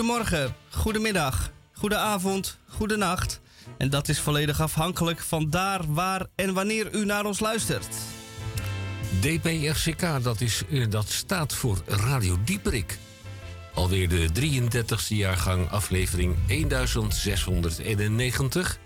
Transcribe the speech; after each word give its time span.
Goedemorgen, 0.00 0.54
goedemiddag, 0.70 1.50
goedenavond, 1.72 2.58
goedenacht. 2.68 3.40
En 3.78 3.90
dat 3.90 4.08
is 4.08 4.20
volledig 4.20 4.60
afhankelijk 4.60 5.20
van 5.20 5.50
daar, 5.50 5.92
waar 5.92 6.26
en 6.34 6.54
wanneer 6.54 6.94
u 6.94 7.04
naar 7.04 7.24
ons 7.24 7.40
luistert. 7.40 7.88
DPRCK, 9.20 10.22
dat, 10.22 10.40
is, 10.40 10.62
eh, 10.70 10.90
dat 10.90 11.08
staat 11.08 11.54
voor 11.54 11.82
Radio 11.86 12.36
Dieperik. 12.44 12.98
Alweer 13.74 14.08
de 14.08 14.32
33e 14.32 15.16
jaargang, 15.16 15.70
aflevering 15.70 16.36
1691. 16.46 18.78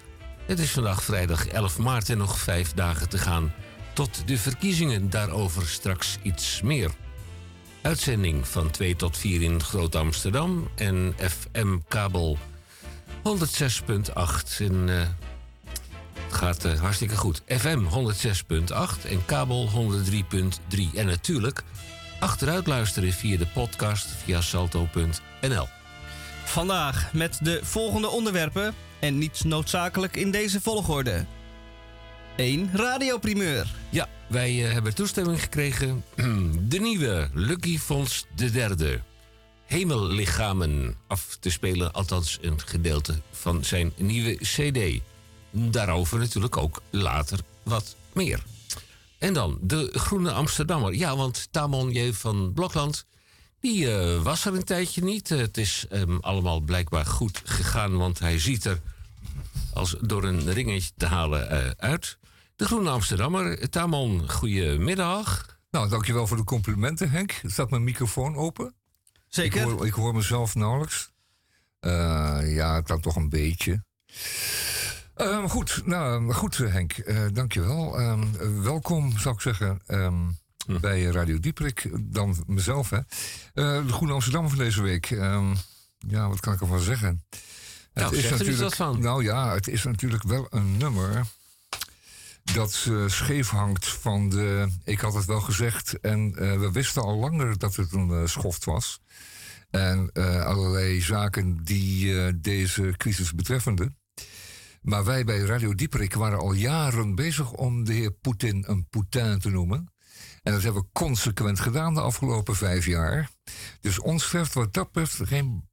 Het 0.46 0.58
is 0.58 0.70
vandaag 0.70 1.02
vrijdag 1.02 1.46
11 1.46 1.78
maart 1.78 2.10
en 2.10 2.18
nog 2.18 2.38
vijf 2.38 2.72
dagen 2.72 3.08
te 3.08 3.18
gaan 3.18 3.52
tot 3.92 4.28
de 4.28 4.38
verkiezingen. 4.38 5.10
Daarover 5.10 5.66
straks 5.66 6.18
iets 6.22 6.60
meer. 6.62 6.90
Uitzending 7.84 8.48
van 8.48 8.70
2 8.70 8.96
tot 8.96 9.16
4 9.16 9.42
in 9.42 9.62
Groot 9.62 9.94
Amsterdam 9.94 10.68
en 10.74 11.14
FM-kabel 11.18 12.38
106.8. 13.08 14.58
En 14.58 14.88
uh, 14.88 15.00
het 16.24 16.34
gaat 16.34 16.64
uh, 16.64 16.80
hartstikke 16.80 17.16
goed. 17.16 17.42
FM 17.46 17.84
106.8 17.84 19.08
en 19.08 19.24
kabel 19.26 19.68
103.3. 19.68 20.94
En 20.94 21.06
natuurlijk 21.06 21.62
achteruit 22.20 22.66
luisteren 22.66 23.12
via 23.12 23.38
de 23.38 23.46
podcast 23.46 24.06
via 24.06 24.40
salto.nl. 24.40 25.68
Vandaag 26.44 27.12
met 27.12 27.38
de 27.42 27.60
volgende 27.62 28.08
onderwerpen 28.08 28.74
en 29.00 29.18
niet 29.18 29.44
noodzakelijk 29.44 30.16
in 30.16 30.30
deze 30.30 30.60
volgorde. 30.60 31.24
1. 32.36 32.70
Radioprimeur. 32.72 33.74
Ja, 33.90 34.08
wij 34.26 34.54
uh, 34.54 34.72
hebben 34.72 34.94
toestemming 34.94 35.42
gekregen. 35.42 36.04
De 36.68 36.78
nieuwe 36.78 37.28
Lucky 37.32 37.78
Fonds 37.78 38.26
de 38.34 38.50
derde. 38.50 39.00
Hemellichamen 39.66 40.96
af 41.06 41.36
te 41.40 41.50
spelen, 41.50 41.92
althans 41.92 42.38
een 42.40 42.60
gedeelte 42.60 43.14
van 43.30 43.64
zijn 43.64 43.92
nieuwe 43.96 44.36
CD. 44.36 45.00
Daarover 45.50 46.18
natuurlijk 46.18 46.56
ook 46.56 46.82
later 46.90 47.38
wat 47.62 47.96
meer. 48.12 48.42
En 49.18 49.32
dan 49.32 49.58
de 49.60 49.90
Groene 49.92 50.32
Amsterdammer. 50.32 50.94
Ja, 50.94 51.16
want 51.16 51.48
Tamon 51.50 51.92
J. 51.92 52.12
van 52.12 52.52
Blokland, 52.52 53.06
die 53.60 53.84
uh, 53.84 54.22
was 54.22 54.44
er 54.44 54.54
een 54.54 54.64
tijdje 54.64 55.04
niet. 55.04 55.28
Het 55.28 55.56
is 55.56 55.86
um, 55.92 56.18
allemaal 56.20 56.60
blijkbaar 56.60 57.06
goed 57.06 57.42
gegaan, 57.44 57.96
want 57.96 58.18
hij 58.18 58.38
ziet 58.38 58.64
er 58.64 58.80
als 59.72 59.96
door 60.00 60.24
een 60.24 60.52
ringetje 60.52 60.92
te 60.96 61.06
halen 61.06 61.74
uit. 61.78 62.18
De 62.56 62.64
Groene 62.64 62.90
Amsterdammer, 62.90 63.70
Tamon, 63.70 64.30
goedemiddag. 64.30 65.58
Nou, 65.70 65.88
dankjewel 65.88 66.26
voor 66.26 66.36
de 66.36 66.44
complimenten, 66.44 67.10
Henk. 67.10 67.40
Staat 67.44 67.70
mijn 67.70 67.84
microfoon 67.84 68.36
open? 68.36 68.74
Zeker. 69.28 69.60
Ik 69.60 69.68
hoor, 69.68 69.86
ik 69.86 69.92
hoor 69.92 70.14
mezelf 70.14 70.54
nauwelijks. 70.54 71.10
Uh, 71.80 71.90
ja, 72.44 72.74
het 72.74 72.86
kan 72.86 73.00
toch 73.00 73.16
een 73.16 73.28
beetje. 73.28 73.84
Uh, 75.16 75.50
goed, 75.50 75.82
nou, 75.84 76.32
goed 76.32 76.56
Henk, 76.56 76.96
uh, 76.96 77.20
dankjewel. 77.32 78.00
Uh, 78.00 78.18
welkom, 78.62 79.18
zou 79.18 79.34
ik 79.34 79.40
zeggen, 79.40 79.80
um, 79.86 80.38
hm. 80.66 80.80
bij 80.80 81.02
Radio 81.02 81.40
Dieprik. 81.40 81.90
Dan 82.00 82.44
mezelf, 82.46 82.90
hè. 82.90 83.00
de 83.54 83.92
Groene 83.92 84.12
Amsterdam 84.12 84.48
van 84.48 84.58
deze 84.58 84.82
week. 84.82 85.10
Um, 85.10 85.56
ja, 85.98 86.28
wat 86.28 86.40
kan 86.40 86.52
ik 86.52 86.60
ervan 86.60 86.80
zeggen? 86.80 87.24
Nou, 87.94 88.08
het 88.08 88.24
is 88.24 88.30
natuurlijk, 88.30 88.58
dat 88.58 88.74
van? 88.74 89.00
Nou 89.00 89.24
ja, 89.24 89.54
het 89.54 89.68
is 89.68 89.84
natuurlijk 89.84 90.22
wel 90.22 90.46
een 90.50 90.76
nummer 90.76 91.26
dat 92.52 92.88
scheef 93.06 93.48
hangt 93.48 93.88
van 93.88 94.28
de. 94.28 94.68
Ik 94.84 95.00
had 95.00 95.14
het 95.14 95.24
wel 95.24 95.40
gezegd 95.40 96.00
en 96.00 96.28
uh, 96.28 96.58
we 96.58 96.72
wisten 96.72 97.02
al 97.02 97.16
langer 97.16 97.58
dat 97.58 97.76
het 97.76 97.92
een 97.92 98.08
uh, 98.08 98.26
schoft 98.26 98.64
was. 98.64 99.00
En 99.70 100.12
allerlei 100.44 101.00
zaken 101.00 101.64
die 101.64 102.40
deze 102.40 102.94
crisis 102.96 103.34
betreffende. 103.34 103.92
Maar 104.84 105.04
wij 105.04 105.24
bij 105.24 105.38
Radio 105.38 105.74
Dieperik 105.74 106.14
waren 106.14 106.38
al 106.38 106.52
jaren 106.52 107.14
bezig 107.14 107.52
om 107.52 107.84
de 107.84 107.92
heer 107.92 108.10
Poetin 108.10 108.64
een 108.66 108.88
Poetin 108.88 109.38
te 109.38 109.50
noemen. 109.50 109.92
En 110.42 110.52
dat 110.52 110.62
hebben 110.62 110.82
we 110.82 110.88
consequent 110.92 111.60
gedaan 111.60 111.94
de 111.94 112.00
afgelopen 112.00 112.56
vijf 112.56 112.86
jaar. 112.86 113.30
Dus 113.80 113.98
ons 113.98 114.28
treft 114.28 114.52
wat 114.54 114.74
dat 114.74 114.92
betreft 114.92 115.28
geen 115.28 115.68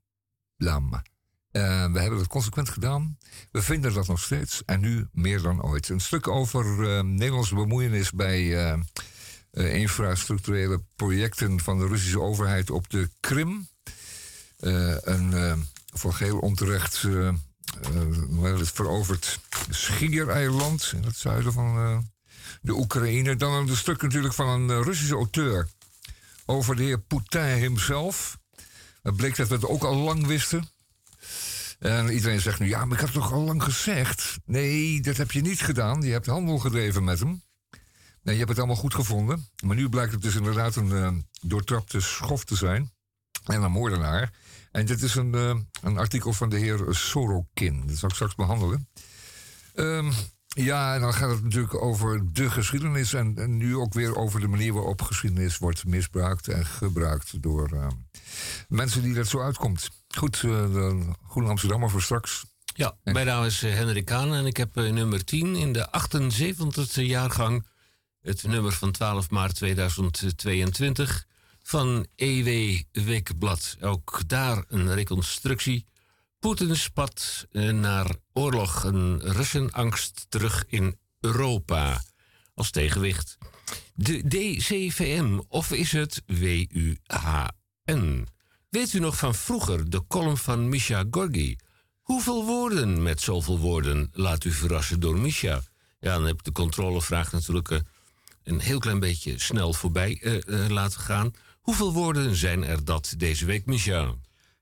blam. 0.57 1.01
Uh, 1.51 1.91
we 1.91 1.99
hebben 1.99 2.19
dat 2.19 2.27
consequent 2.27 2.69
gedaan. 2.69 3.17
We 3.51 3.61
vinden 3.61 3.93
dat 3.93 4.07
nog 4.07 4.19
steeds. 4.19 4.61
En 4.65 4.79
nu 4.79 5.07
meer 5.11 5.41
dan 5.41 5.63
ooit. 5.63 5.89
Een 5.89 5.99
stuk 5.99 6.27
over 6.27 6.65
uh, 6.65 6.99
Nederlandse 7.01 7.55
bemoeienis 7.55 8.11
bij 8.11 8.41
uh, 8.41 9.73
infrastructurele 9.73 10.81
projecten 10.95 11.59
van 11.59 11.79
de 11.79 11.87
Russische 11.87 12.21
overheid 12.21 12.69
op 12.69 12.89
de 12.89 13.09
Krim. 13.19 13.67
een 14.59 15.67
voor 15.93 16.13
geheel 16.13 16.37
onterecht 16.37 17.01
het 18.41 18.71
veroverd 18.71 19.39
schiereiland 19.69 20.91
in 20.95 21.03
het 21.03 21.17
zuiden 21.17 21.53
van 21.53 22.05
de 22.61 22.73
Oekraïne. 22.73 23.35
Dan 23.35 23.53
een 23.53 23.77
stuk 23.77 24.01
natuurlijk 24.01 24.33
van 24.33 24.47
een 24.47 24.83
Russische 24.83 25.15
auteur 25.15 25.67
over 26.45 26.75
de 26.75 26.83
heer 26.83 26.99
Poetin 26.99 27.41
hemzelf. 27.41 28.37
Het 29.03 29.15
bleek 29.15 29.35
dat 29.35 29.47
we 29.47 29.53
het 29.53 29.67
ook 29.67 29.83
al 29.83 29.95
lang 29.95 30.25
wisten. 30.25 30.69
En 31.81 32.09
iedereen 32.09 32.41
zegt 32.41 32.59
nu, 32.59 32.67
ja, 32.67 32.85
maar 32.85 32.97
ik 32.97 33.03
had 33.03 33.13
toch 33.13 33.31
al 33.31 33.41
lang 33.41 33.63
gezegd? 33.63 34.37
Nee, 34.45 35.01
dat 35.01 35.17
heb 35.17 35.31
je 35.31 35.41
niet 35.41 35.61
gedaan. 35.61 36.01
Je 36.01 36.11
hebt 36.11 36.25
handel 36.25 36.57
gedreven 36.57 37.03
met 37.03 37.19
hem. 37.19 37.43
Nee, 38.21 38.33
je 38.33 38.39
hebt 38.39 38.49
het 38.49 38.57
allemaal 38.57 38.75
goed 38.75 38.93
gevonden. 38.93 39.49
Maar 39.63 39.75
nu 39.75 39.89
blijkt 39.89 40.11
het 40.11 40.21
dus 40.21 40.35
inderdaad 40.35 40.75
een 40.75 40.89
uh, 40.89 41.11
doortrapte 41.41 41.99
schof 41.99 42.43
te 42.43 42.55
zijn. 42.55 42.91
En 43.45 43.61
een 43.61 43.71
moordenaar. 43.71 44.33
En 44.71 44.85
dit 44.85 45.01
is 45.01 45.15
een, 45.15 45.35
uh, 45.35 45.55
een 45.81 45.97
artikel 45.97 46.33
van 46.33 46.49
de 46.49 46.57
heer 46.57 46.85
Sorokin. 46.89 47.87
Dat 47.87 47.97
zal 47.97 48.09
ik 48.09 48.15
straks 48.15 48.35
behandelen. 48.35 48.87
Um, 49.75 50.11
ja, 50.47 50.95
en 50.95 51.01
dan 51.01 51.13
gaat 51.13 51.29
het 51.29 51.43
natuurlijk 51.43 51.83
over 51.83 52.33
de 52.33 52.49
geschiedenis. 52.49 53.13
En, 53.13 53.57
nu 53.57 53.75
ook 53.75 53.93
weer 53.93 54.15
over 54.15 54.39
de 54.39 54.47
manier 54.47 54.73
waarop 54.73 55.01
geschiedenis 55.01 55.57
wordt 55.57 55.85
misbruikt 55.85 56.47
en 56.47 56.65
gebruikt 56.65 57.41
door 57.41 57.69
uh, 57.73 57.87
mensen 58.67 59.01
die 59.01 59.13
dat 59.13 59.27
zo 59.27 59.41
uitkomt. 59.41 59.89
Goed, 60.17 60.41
uh, 60.41 60.73
de 60.73 61.13
Groene 61.29 61.49
Amsterdammer 61.49 61.89
voor 61.89 62.01
straks. 62.01 62.45
Ja, 62.73 62.97
mijn 63.03 63.25
naam 63.25 63.43
is 63.43 63.63
uh, 63.63 63.73
Henrik 63.73 64.05
Kaan 64.05 64.33
en 64.33 64.45
ik 64.45 64.57
heb 64.57 64.75
nummer 64.75 65.25
10 65.25 65.55
in 65.55 65.73
de 65.73 65.87
78e 65.87 67.01
jaargang. 67.01 67.67
Het 68.21 68.43
nummer 68.43 68.71
van 68.71 68.91
12 68.91 69.29
maart 69.29 69.55
2022 69.55 71.27
van 71.63 72.07
EW 72.15 72.81
Weekblad. 72.91 73.77
Ook 73.81 74.21
daar 74.27 74.63
een 74.67 74.93
reconstructie 74.93 75.85
Poetins 76.41 76.89
pad 76.89 77.47
eh, 77.51 77.69
naar 77.69 78.15
oorlog, 78.33 78.83
een 78.83 79.21
Russenangst 79.21 80.25
terug 80.29 80.63
in 80.67 80.97
Europa 81.19 82.03
als 82.53 82.71
tegenwicht. 82.71 83.37
De 83.93 84.27
DCVM, 84.27 85.39
of 85.47 85.71
is 85.71 85.91
het 85.91 86.21
WUHN? 86.25 88.27
Weet 88.71 88.93
u 88.93 88.99
nog 88.99 89.17
van 89.17 89.35
vroeger 89.35 89.89
de 89.89 90.07
column 90.07 90.37
van 90.37 90.69
Misha 90.69 91.03
Gorgi? 91.11 91.55
Hoeveel 92.01 92.45
woorden 92.45 93.03
met 93.03 93.21
zoveel 93.21 93.59
woorden 93.59 94.09
laat 94.13 94.43
u 94.43 94.51
verrassen 94.51 94.99
door 94.99 95.19
Misha? 95.19 95.61
Ja, 95.99 96.13
dan 96.13 96.25
heb 96.25 96.35
ik 96.35 96.43
de 96.43 96.51
controlevraag 96.51 97.31
natuurlijk 97.31 97.69
uh, 97.69 97.79
een 98.43 98.59
heel 98.59 98.79
klein 98.79 98.99
beetje 98.99 99.39
snel 99.39 99.73
voorbij 99.73 100.19
uh, 100.21 100.41
uh, 100.45 100.69
laten 100.69 100.99
gaan. 100.99 101.31
Hoeveel 101.59 101.93
woorden 101.93 102.35
zijn 102.35 102.63
er 102.63 102.85
dat 102.85 103.13
deze 103.17 103.45
week, 103.45 103.65
Misha? 103.65 104.15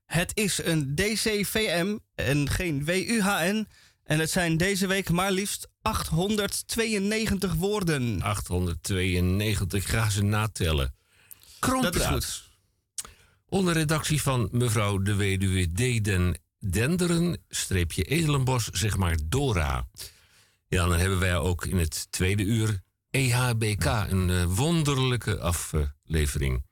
Het 0.06 0.31
is 0.33 0.63
een 0.63 0.95
DCVM 0.95 1.98
en 2.16 2.50
geen 2.50 2.86
WUHN. 2.86 3.68
En 4.04 4.19
het 4.19 4.31
zijn 4.31 4.57
deze 4.57 4.88
week 4.88 5.10
maar 5.10 5.31
liefst 5.31 5.68
892 5.81 7.54
woorden. 7.54 8.22
892, 8.22 9.89
ga 9.89 10.10
ze 10.10 10.24
natellen. 10.24 10.95
Krompraat. 11.60 11.94
Dat 11.94 12.01
is 12.01 12.07
goed. 12.07 12.49
Onder 13.50 13.74
redactie 13.74 14.22
van 14.22 14.50
mevrouw 14.51 14.98
de 14.98 15.16
weduwe 15.16 15.72
Deden 15.72 16.42
Denderen, 16.60 17.44
streepje 17.48 18.04
Edelenbos, 18.04 18.66
zeg 18.66 18.98
maar 18.98 19.18
Dora. 19.25 19.88
Ja, 20.68 20.88
dan 20.88 21.00
hebben 21.00 21.19
wij 21.19 21.38
ook 21.38 21.66
in 21.66 21.78
het 21.78 22.12
tweede 22.12 22.44
uur 22.44 22.81
EHBK, 23.10 23.86
een 23.86 24.30
uh, 24.30 24.44
wonderlijke 24.46 25.40
aflevering. 25.40 26.66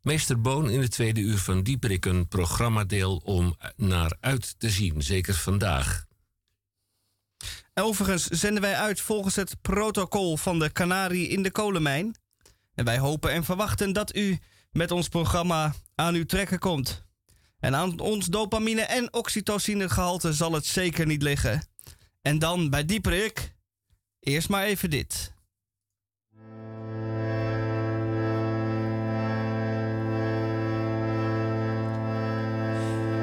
Meester 0.00 0.40
Boon 0.40 0.70
in 0.70 0.80
het 0.80 0.90
tweede 0.90 1.20
uur 1.20 1.38
van 1.38 1.62
Dieperik 1.62 2.04
een 2.04 2.28
programmadeel 2.28 3.16
om 3.16 3.56
naar 3.76 4.16
uit 4.20 4.54
te 4.58 4.70
zien, 4.70 5.02
zeker 5.02 5.34
vandaag. 5.34 6.04
Overigens 7.74 8.26
zenden 8.26 8.62
wij 8.62 8.76
uit 8.76 9.00
volgens 9.00 9.36
het 9.36 9.56
protocol 9.62 10.36
van 10.36 10.58
de 10.58 10.72
Canarie 10.72 11.28
in 11.28 11.42
de 11.42 11.50
kolenmijn. 11.50 12.14
En 12.74 12.84
wij 12.84 12.98
hopen 12.98 13.30
en 13.30 13.44
verwachten 13.44 13.92
dat 13.92 14.16
u 14.16 14.38
met 14.74 14.90
ons 14.90 15.08
programma 15.08 15.74
aan 15.94 16.14
uw 16.14 16.24
trekken 16.24 16.58
komt. 16.58 17.04
En 17.58 17.74
aan 17.74 17.98
ons 17.98 18.26
dopamine- 18.26 18.82
en 18.82 19.12
oxytocinegehalte 19.12 20.32
zal 20.32 20.52
het 20.52 20.66
zeker 20.66 21.06
niet 21.06 21.22
liggen. 21.22 21.66
En 22.22 22.38
dan 22.38 22.70
bij 22.70 22.84
Dieperik, 22.84 23.54
eerst 24.20 24.48
maar 24.48 24.64
even 24.64 24.90
dit. 24.90 25.32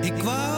Ik 0.01 0.23
wat 0.23 0.50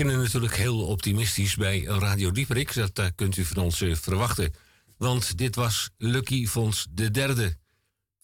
beginnen 0.00 0.24
natuurlijk 0.24 0.56
heel 0.56 0.86
optimistisch 0.86 1.56
bij 1.56 1.82
Radio 1.82 2.30
Dieperik. 2.30 2.74
Dat 2.74 2.98
eh, 2.98 3.06
kunt 3.14 3.36
u 3.36 3.44
van 3.44 3.62
ons 3.62 3.80
eh, 3.80 3.94
verwachten. 3.94 4.54
Want 4.96 5.38
dit 5.38 5.54
was 5.54 5.90
Lucky 5.96 6.46
Fons 6.46 6.86
de 6.90 7.10
derde 7.10 7.56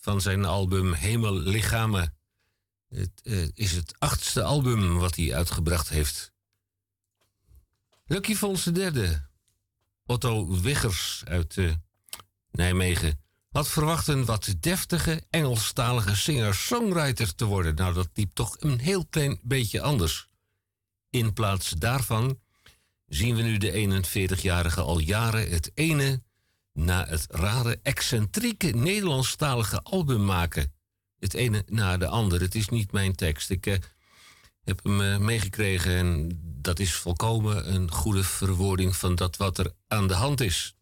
van 0.01 0.21
zijn 0.21 0.45
album 0.45 0.93
Hemel 0.93 1.35
Lichamen. 1.35 2.17
Het 2.89 3.11
eh, 3.23 3.49
is 3.55 3.73
het 3.73 3.95
achtste 3.99 4.43
album 4.43 4.99
wat 4.99 5.17
hij 5.17 5.35
uitgebracht 5.35 5.89
heeft. 5.89 6.33
Lucky 8.07 8.35
Fons 8.35 8.65
de 8.65 8.73
derde. 8.73 9.27
Otto 10.07 10.61
Wiggers 10.61 11.23
uit 11.25 11.57
Nijmegen. 12.51 13.21
Had 13.51 13.69
verwacht 13.69 14.09
een 14.09 14.25
wat 14.25 14.55
deftige 14.61 15.23
Engelstalige 15.31 16.17
singer-songwriter 16.17 17.35
te 17.35 17.45
worden. 17.45 17.75
Nou, 17.75 17.95
dat 17.95 18.09
liep 18.15 18.35
toch 18.35 18.57
een 18.61 18.79
heel 18.79 19.07
klein 19.07 19.39
beetje 19.43 19.81
anders. 19.83 20.26
In 21.17 21.33
plaats 21.33 21.71
daarvan 21.71 22.41
zien 23.07 23.37
we 23.37 23.43
nu 23.43 23.57
de 23.57 24.05
41-jarige 24.05 24.81
al 24.81 24.99
jaren 24.99 25.51
het 25.51 25.71
ene 25.75 26.23
na 26.73 27.07
het 27.07 27.27
rare, 27.31 27.79
excentrieke 27.83 28.67
Nederlandstalige 28.67 29.83
album 29.83 30.25
maken. 30.25 30.73
Het 31.19 31.35
ene 31.35 31.65
na 31.67 31.97
de 31.97 32.07
ander. 32.07 32.41
Het 32.41 32.55
is 32.55 32.69
niet 32.69 32.93
mijn 32.93 33.15
tekst. 33.15 33.51
Ik 33.51 33.67
eh, 33.67 33.79
heb 34.65 34.85
hem 34.85 35.01
eh, 35.01 35.19
meegekregen 35.19 35.97
en 35.97 36.41
dat 36.43 36.79
is 36.79 36.95
volkomen 36.95 37.75
een 37.75 37.91
goede 37.91 38.25
verwoording 38.25 38.97
van 38.97 39.15
dat 39.15 39.37
wat 39.37 39.59
er 39.59 39.73
aan 39.89 40.09
de 40.09 40.15
hand 40.15 40.41
is. 40.41 40.75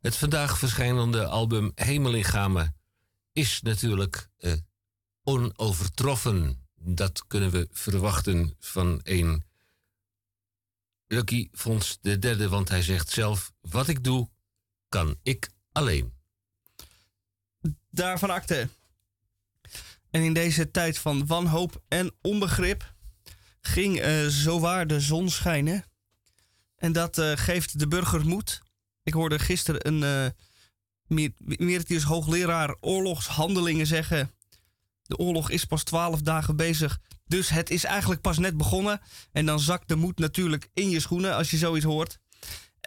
Het 0.00 0.16
vandaag 0.16 0.58
verschijnende 0.58 1.26
album 1.26 1.72
Hemelingame 1.74 2.74
is 3.32 3.60
natuurlijk 3.62 4.28
eh, 4.38 4.52
onovertroffen. 5.22 6.65
Dat 6.88 7.26
kunnen 7.26 7.50
we 7.50 7.68
verwachten 7.70 8.56
van 8.58 9.00
een 9.02 9.44
Lucky 11.06 11.48
Fons 11.52 11.98
de 12.00 12.18
derde, 12.18 12.48
want 12.48 12.68
hij 12.68 12.82
zegt 12.82 13.10
zelf: 13.10 13.52
Wat 13.60 13.88
ik 13.88 14.04
doe, 14.04 14.28
kan 14.88 15.16
ik 15.22 15.50
alleen. 15.72 16.12
Daarvan 17.90 18.30
akte. 18.30 18.68
En 20.10 20.22
in 20.22 20.32
deze 20.32 20.70
tijd 20.70 20.98
van 20.98 21.26
wanhoop 21.26 21.82
en 21.88 22.14
onbegrip 22.20 22.94
ging 23.60 24.04
uh, 24.04 24.26
zowaar 24.26 24.86
de 24.86 25.00
zon 25.00 25.30
schijnen. 25.30 25.84
En 26.76 26.92
dat 26.92 27.18
uh, 27.18 27.32
geeft 27.34 27.78
de 27.78 27.88
burger 27.88 28.26
moed. 28.26 28.62
Ik 29.02 29.12
hoorde 29.12 29.38
gisteren 29.38 29.86
een 29.86 30.34
uh, 31.08 32.02
hoogleraar 32.04 32.76
oorlogshandelingen 32.80 33.86
zeggen... 33.86 34.35
de 35.06 35.16
oorlog 35.16 35.50
is 35.50 35.64
pas 35.64 35.82
twaalf 35.82 36.20
dagen 36.20 36.56
bezig, 36.56 36.98
dus 37.26 37.48
het 37.48 37.70
is 37.70 37.84
eigenlijk 37.84 38.20
pas 38.20 38.38
net 38.38 38.56
begonnen. 38.56 39.00
En 39.32 39.46
dan 39.46 39.60
zakt 39.60 39.88
de 39.88 39.96
moed 39.96 40.18
natuurlijk 40.18 40.70
in 40.74 40.90
je 40.90 41.00
schoenen 41.00 41.34
als 41.34 41.50
je 41.50 41.56
zoiets 41.56 41.84
hoort. 41.84 42.18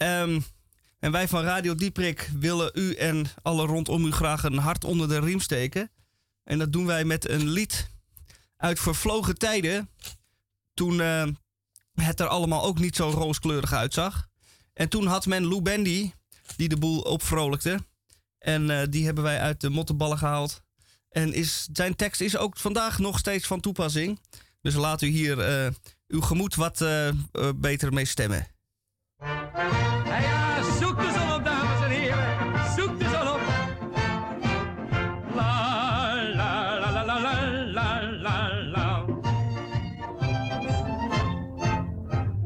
Um, 0.02 0.44
en 1.00 1.12
wij 1.12 1.28
van 1.28 1.44
Radio 1.44 1.76
Dieprik 1.76 2.32
willen 2.40 2.72
u 2.74 2.94
en 2.94 3.26
alle 3.42 3.66
rondom 3.66 4.06
u 4.06 4.12
graag 4.12 4.44
een 4.44 4.58
hart 4.58 4.84
onder 4.84 5.08
de 5.08 5.20
riem 5.20 5.40
steken. 5.40 5.92
En 6.44 6.58
dat 6.58 6.72
doen 6.72 6.86
wij 6.86 7.06
met 7.06 7.30
een 7.30 7.48
lied 7.48 7.92
uit 8.58 8.80
vervlogen 8.80 9.38
tijden. 9.38 9.90
Toen 10.74 10.94
uh, 10.94 11.24
het 11.94 12.20
er 12.20 12.28
allemaal 12.28 12.64
ook 12.64 12.80
niet 12.80 12.96
zo 12.96 13.10
rooskleurig 13.10 13.74
uitzag. 13.74 14.28
En 14.74 14.90
toen 14.90 15.06
had 15.06 15.26
men 15.26 15.46
Lou 15.46 15.62
Bendy, 15.62 16.12
die 16.56 16.70
de 16.70 16.78
boel 16.78 17.02
opvrolijkte. 17.02 17.80
En 18.38 18.70
uh, 18.70 18.82
die 18.90 19.06
hebben 19.06 19.24
wij 19.24 19.40
uit 19.40 19.62
de 19.62 19.70
mottenballen 19.70 20.18
gehaald. 20.18 20.62
En 21.10 21.34
is, 21.34 21.68
zijn 21.74 21.96
tekst 21.96 22.22
is 22.22 22.38
ook 22.38 22.58
vandaag 22.58 23.00
nog 23.00 23.20
steeds 23.20 23.48
van 23.48 23.60
toepassing. 23.60 24.20
Dus 24.62 24.76
laat 24.76 25.02
u 25.02 25.08
hier 25.08 25.64
uh, 25.64 25.68
uw 26.08 26.22
gemoed 26.22 26.56
wat 26.56 26.86
beter 27.56 27.94
mee 27.94 28.06
stemmen. 28.06 28.48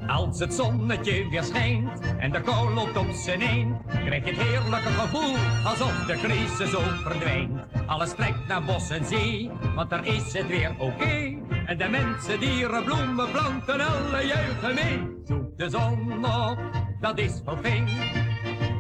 Als 0.08 0.40
het 0.40 0.54
zonnetje 0.54 1.30
weer 1.30 1.44
schijnt 1.44 2.13
en 2.24 2.32
de 2.32 2.42
kou 2.42 2.74
loopt 2.74 2.98
op 2.98 3.12
zijn 3.12 3.42
een, 3.42 3.78
krijg 4.06 4.26
je 4.26 4.30
het 4.32 4.42
heerlijke 4.42 4.90
gevoel 4.90 5.36
alsof 5.66 6.06
de 6.06 6.14
crisis 6.14 6.76
ook 6.76 6.96
verdwijnt. 7.04 7.60
Alles 7.86 8.14
trekt 8.14 8.48
naar 8.48 8.64
bos 8.64 8.90
en 8.90 9.06
zee, 9.06 9.52
want 9.76 9.90
daar 9.90 10.06
is 10.06 10.34
het 10.34 10.48
weer 10.48 10.76
oké. 10.78 11.38
En 11.66 11.78
de 11.78 11.88
mensen, 11.90 12.40
dieren, 12.40 12.84
bloemen, 12.84 13.32
planten, 13.32 13.80
alle 13.80 14.26
juichen 14.26 14.74
mee. 14.74 15.22
Zoek 15.24 15.58
de 15.58 15.70
zon 15.70 16.26
op, 16.26 16.60
dat 17.02 17.18
is 17.18 17.42
wel 17.46 17.58
fijn. 17.58 17.88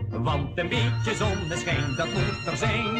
Want 0.09 0.57
een 0.57 0.69
beetje 0.69 1.15
zonneschijn, 1.15 1.95
dat 1.95 2.07
moet 2.07 2.47
er 2.47 2.57
zijn. 2.57 2.97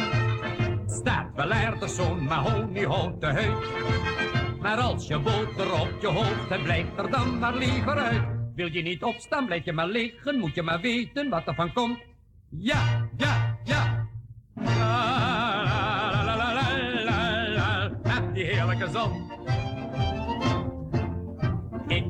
Staat 0.86 1.26
wel 1.34 1.50
ergens 1.50 1.94
zo'n 1.94 2.24
mahoniehouten 2.24 3.34
huid. 3.34 3.64
Maar 4.60 4.78
als 4.78 5.06
je 5.06 5.18
boter 5.18 5.72
op 5.72 5.96
je 6.00 6.06
hoofd 6.06 6.48
hebt, 6.48 6.62
blijft 6.62 6.98
er 6.98 7.10
dan 7.10 7.38
maar 7.38 7.54
liever 7.54 7.98
uit. 7.98 8.33
Wil 8.54 8.72
je 8.72 8.82
niet 8.82 9.02
opstaan, 9.02 9.46
blijf 9.46 9.64
je 9.64 9.72
maar 9.72 9.88
liggen, 9.88 10.38
moet 10.38 10.54
je 10.54 10.62
maar 10.62 10.80
weten 10.80 11.28
wat 11.28 11.46
er 11.46 11.54
van 11.54 11.72
komt. 11.72 11.98
Ja, 12.48 13.08
ja, 13.16 13.58
ja. 13.64 14.08
La, 14.54 14.64
la, 14.64 16.24
la, 16.24 16.36
la, 16.36 16.52
la, 16.54 17.04
la, 17.04 17.88
la. 18.02 18.30
die 18.32 18.44
heerlijke 18.44 18.88
zon. 18.92 19.33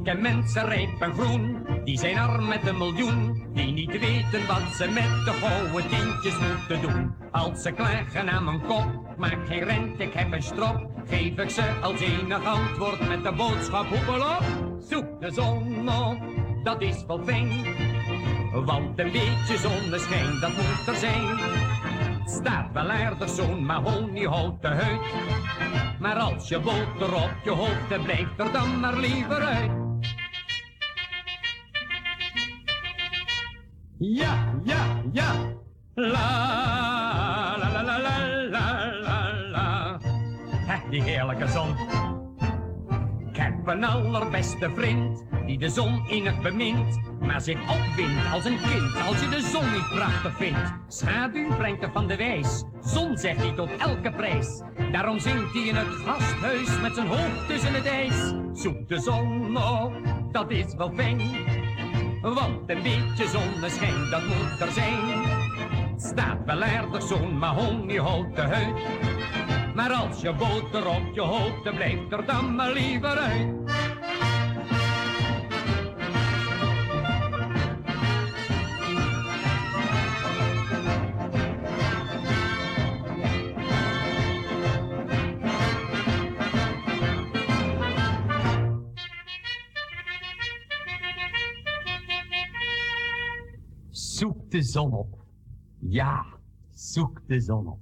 Ken 0.05 0.21
mensen 0.21 0.65
rijp 0.65 1.01
en 1.01 1.13
groen, 1.13 1.67
die 1.85 1.99
zijn 1.99 2.19
arm 2.19 2.49
met 2.49 2.67
een 2.67 2.79
miljoen, 2.79 3.47
die 3.55 3.73
niet 3.73 3.99
weten 3.99 4.47
wat 4.47 4.75
ze 4.77 4.89
met 4.89 5.25
de 5.25 5.33
gouden 5.33 5.89
tientjes 5.89 6.35
moeten 6.39 6.81
doen. 6.81 7.15
Als 7.31 7.63
ze 7.63 7.73
klagen 7.73 8.31
aan 8.31 8.45
mijn 8.45 8.61
kop, 8.67 9.17
maak 9.17 9.47
geen 9.47 9.65
rent, 9.65 10.01
ik 10.01 10.13
heb 10.13 10.33
een 10.33 10.43
strop, 10.43 10.91
geef 11.07 11.39
ik 11.39 11.51
ze 11.51 11.63
als 11.83 12.01
enig 12.01 12.45
antwoord 12.45 13.09
met 13.09 13.23
de 13.23 13.33
boodschap 13.33 13.87
hoepel 13.87 14.21
op. 14.21 14.45
Zoek 14.89 15.21
de 15.21 15.31
zon 15.31 15.89
op, 15.89 16.19
dat 16.63 16.83
is 16.83 17.05
wel 17.07 17.21
fijn, 17.25 17.49
want 18.65 18.99
een 18.99 19.13
beetje 19.13 19.57
zonneschijn, 19.57 20.41
dat 20.41 20.51
moet 20.51 20.87
er 20.87 20.95
zijn. 20.95 21.39
Staat 22.25 22.73
wel 22.73 22.91
aardig 22.91 23.29
zo'n 23.29 23.65
mahoniehouten 23.67 24.73
huid. 24.73 25.01
Maar 26.01 26.17
als 26.17 26.49
je 26.49 26.61
boter 26.61 27.15
op 27.15 27.35
je 27.45 27.51
hoofd 27.51 27.89
hebt, 27.89 28.05
blijft 28.05 28.39
er 28.39 28.53
dan 28.53 28.81
maar 28.81 28.97
liever 28.97 29.43
uit. 29.43 29.84
Ja, 34.13 34.61
ja, 34.65 35.03
ja. 35.13 35.33
La, 35.95 37.57
la, 37.57 37.69
la, 37.73 37.83
la, 37.83 37.99
la, 37.99 38.19
la, 38.51 38.93
la, 39.01 39.33
la. 39.51 39.99
die 40.91 41.03
heerlijke 41.03 41.49
zon. 41.49 41.77
Ik 43.31 43.37
heb 43.37 43.67
een 43.67 43.85
allerbeste 43.85 44.71
vriend, 44.75 45.25
die 45.47 45.59
de 45.59 45.69
zon 45.69 46.09
in 46.09 46.27
het 46.27 46.43
bemint 46.43 47.01
maar 47.27 47.41
zich 47.41 47.61
opwindt 47.61 48.33
als 48.33 48.45
een 48.45 48.59
kind 48.61 49.07
als 49.09 49.21
je 49.21 49.29
de 49.29 49.41
zon 49.41 49.73
niet 49.73 49.89
prachtig 49.89 50.37
vindt. 50.37 50.73
Schaduw 50.89 51.57
brengt 51.57 51.83
er 51.83 51.91
van 51.93 52.07
de 52.07 52.17
wijs, 52.17 52.65
zon 52.81 53.19
zegt 53.19 53.39
hij 53.39 53.53
tot 53.53 53.77
elke 53.77 54.13
prijs. 54.13 54.63
Daarom 54.93 55.19
zingt 55.19 55.53
hij 55.53 55.63
in 55.63 55.75
het 55.75 55.87
gasthuis 55.87 56.81
met 56.81 56.95
zijn 56.95 57.07
hoofd 57.07 57.49
tussen 57.49 57.75
het 57.75 57.87
ijs. 57.87 58.33
Zoek 58.53 58.89
de 58.89 59.01
zon 59.01 59.57
op, 59.57 59.93
dat 60.33 60.51
is 60.51 60.75
wel 60.75 60.93
fijn. 60.95 61.21
Want 62.33 62.71
een 62.71 62.83
beetje 62.83 63.29
zonneschijn, 63.29 64.11
dat 64.11 64.23
moet 64.25 64.61
er 64.61 64.73
zijn. 64.73 65.25
Staat 65.97 66.39
wel 66.45 66.63
aardig 66.63 67.03
zo'n 67.03 67.39
mahoniehouten 67.39 68.49
huid. 68.49 68.75
Maar 69.75 69.93
als 69.93 70.21
je 70.21 70.33
boter 70.33 70.87
op 70.89 71.15
je 71.15 71.21
hoofd, 71.21 71.65
dan 71.65 71.75
blijft 71.75 72.13
er 72.13 72.27
dan 72.27 72.55
maar 72.55 72.73
liever 72.73 73.19
uit. 73.19 73.74
De 94.55 94.63
zon 94.63 94.93
op. 94.93 95.25
Ja, 95.81 96.25
zoek 96.75 97.21
de 97.27 97.41
zon 97.41 97.67
op. 97.67 97.81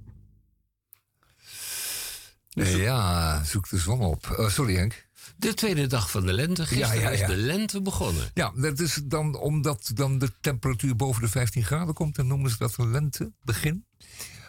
Ja, 2.48 3.44
zoek 3.44 3.68
de 3.68 3.78
zon 3.78 4.00
op. 4.00 4.36
Uh, 4.38 4.48
sorry 4.48 4.74
Henk. 4.76 5.06
De 5.36 5.54
tweede 5.54 5.86
dag 5.86 6.10
van 6.10 6.26
de 6.26 6.32
lente. 6.32 6.66
Gisteren 6.66 6.94
ja, 6.94 7.02
ja, 7.02 7.16
ja. 7.16 7.22
is 7.22 7.26
de 7.26 7.36
lente 7.36 7.82
begonnen. 7.82 8.30
Ja, 8.34 8.52
dat 8.56 8.80
is 8.80 9.00
dan 9.04 9.34
omdat 9.38 9.90
dan 9.94 10.18
de 10.18 10.32
temperatuur 10.40 10.96
boven 10.96 11.22
de 11.22 11.28
15 11.28 11.64
graden 11.64 11.94
komt. 11.94 12.14
Dan 12.14 12.26
noemen 12.26 12.50
ze 12.50 12.56
dat 12.58 12.76
een 12.76 12.90
lentebegin. 12.90 13.86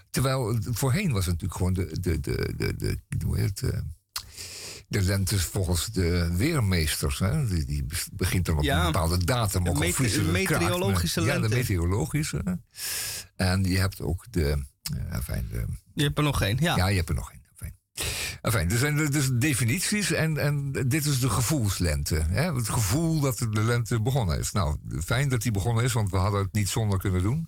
Terwijl 0.09 0.57
voorheen 0.61 1.11
was 1.11 1.25
het 1.25 1.41
natuurlijk 1.41 1.57
gewoon 1.57 1.73
de, 1.73 1.99
de, 1.99 2.19
de, 2.19 2.53
de, 2.57 2.99
de 3.07 3.25
hoe 3.25 3.37
heet 3.37 3.59
het, 3.59 3.73
uh, 3.73 3.79
de 4.93 5.01
lente 5.01 5.39
volgens 5.39 5.85
de 5.85 6.35
weermeesters. 6.35 7.19
Hè? 7.19 7.47
Die, 7.47 7.65
die 7.65 7.85
begint 8.11 8.45
dan 8.45 8.57
op 8.57 8.67
een 8.67 8.83
bepaalde 8.83 9.25
datum. 9.25 9.67
Ook 9.67 9.79
met, 9.79 10.15
een 10.15 10.31
meteorologische 10.31 11.21
lente. 11.21 11.41
Ja, 11.41 11.47
de 11.47 11.55
meteorologische. 11.55 12.59
En 13.35 13.63
je 13.63 13.79
hebt 13.79 14.01
ook 14.01 14.25
de... 14.29 14.65
Uh, 14.95 15.17
fijn, 15.23 15.47
de 15.51 15.65
je 15.93 16.03
hebt 16.03 16.17
er 16.17 16.23
nog 16.23 16.41
één, 16.41 16.57
ja. 16.59 16.75
Ja, 16.75 16.87
je 16.87 16.95
hebt 16.95 17.09
er 17.09 17.15
nog 17.15 17.31
één. 17.31 17.41
Enfin, 18.41 18.71
er 18.71 18.77
zijn 18.77 18.95
dus 18.95 19.29
definities 19.33 20.11
en, 20.11 20.37
en 20.37 20.71
dit 20.71 21.05
is 21.05 21.19
de 21.19 21.29
gevoelslente. 21.29 22.15
Hè? 22.15 22.53
Het 22.53 22.69
gevoel 22.69 23.19
dat 23.19 23.37
de 23.37 23.63
lente 23.63 24.01
begonnen 24.01 24.39
is. 24.39 24.51
Nou, 24.51 24.77
fijn 25.05 25.29
dat 25.29 25.41
die 25.41 25.51
begonnen 25.51 25.83
is, 25.83 25.93
want 25.93 26.11
we 26.11 26.17
hadden 26.17 26.41
het 26.41 26.53
niet 26.53 26.69
zonder 26.69 26.99
kunnen 26.99 27.21
doen. 27.21 27.47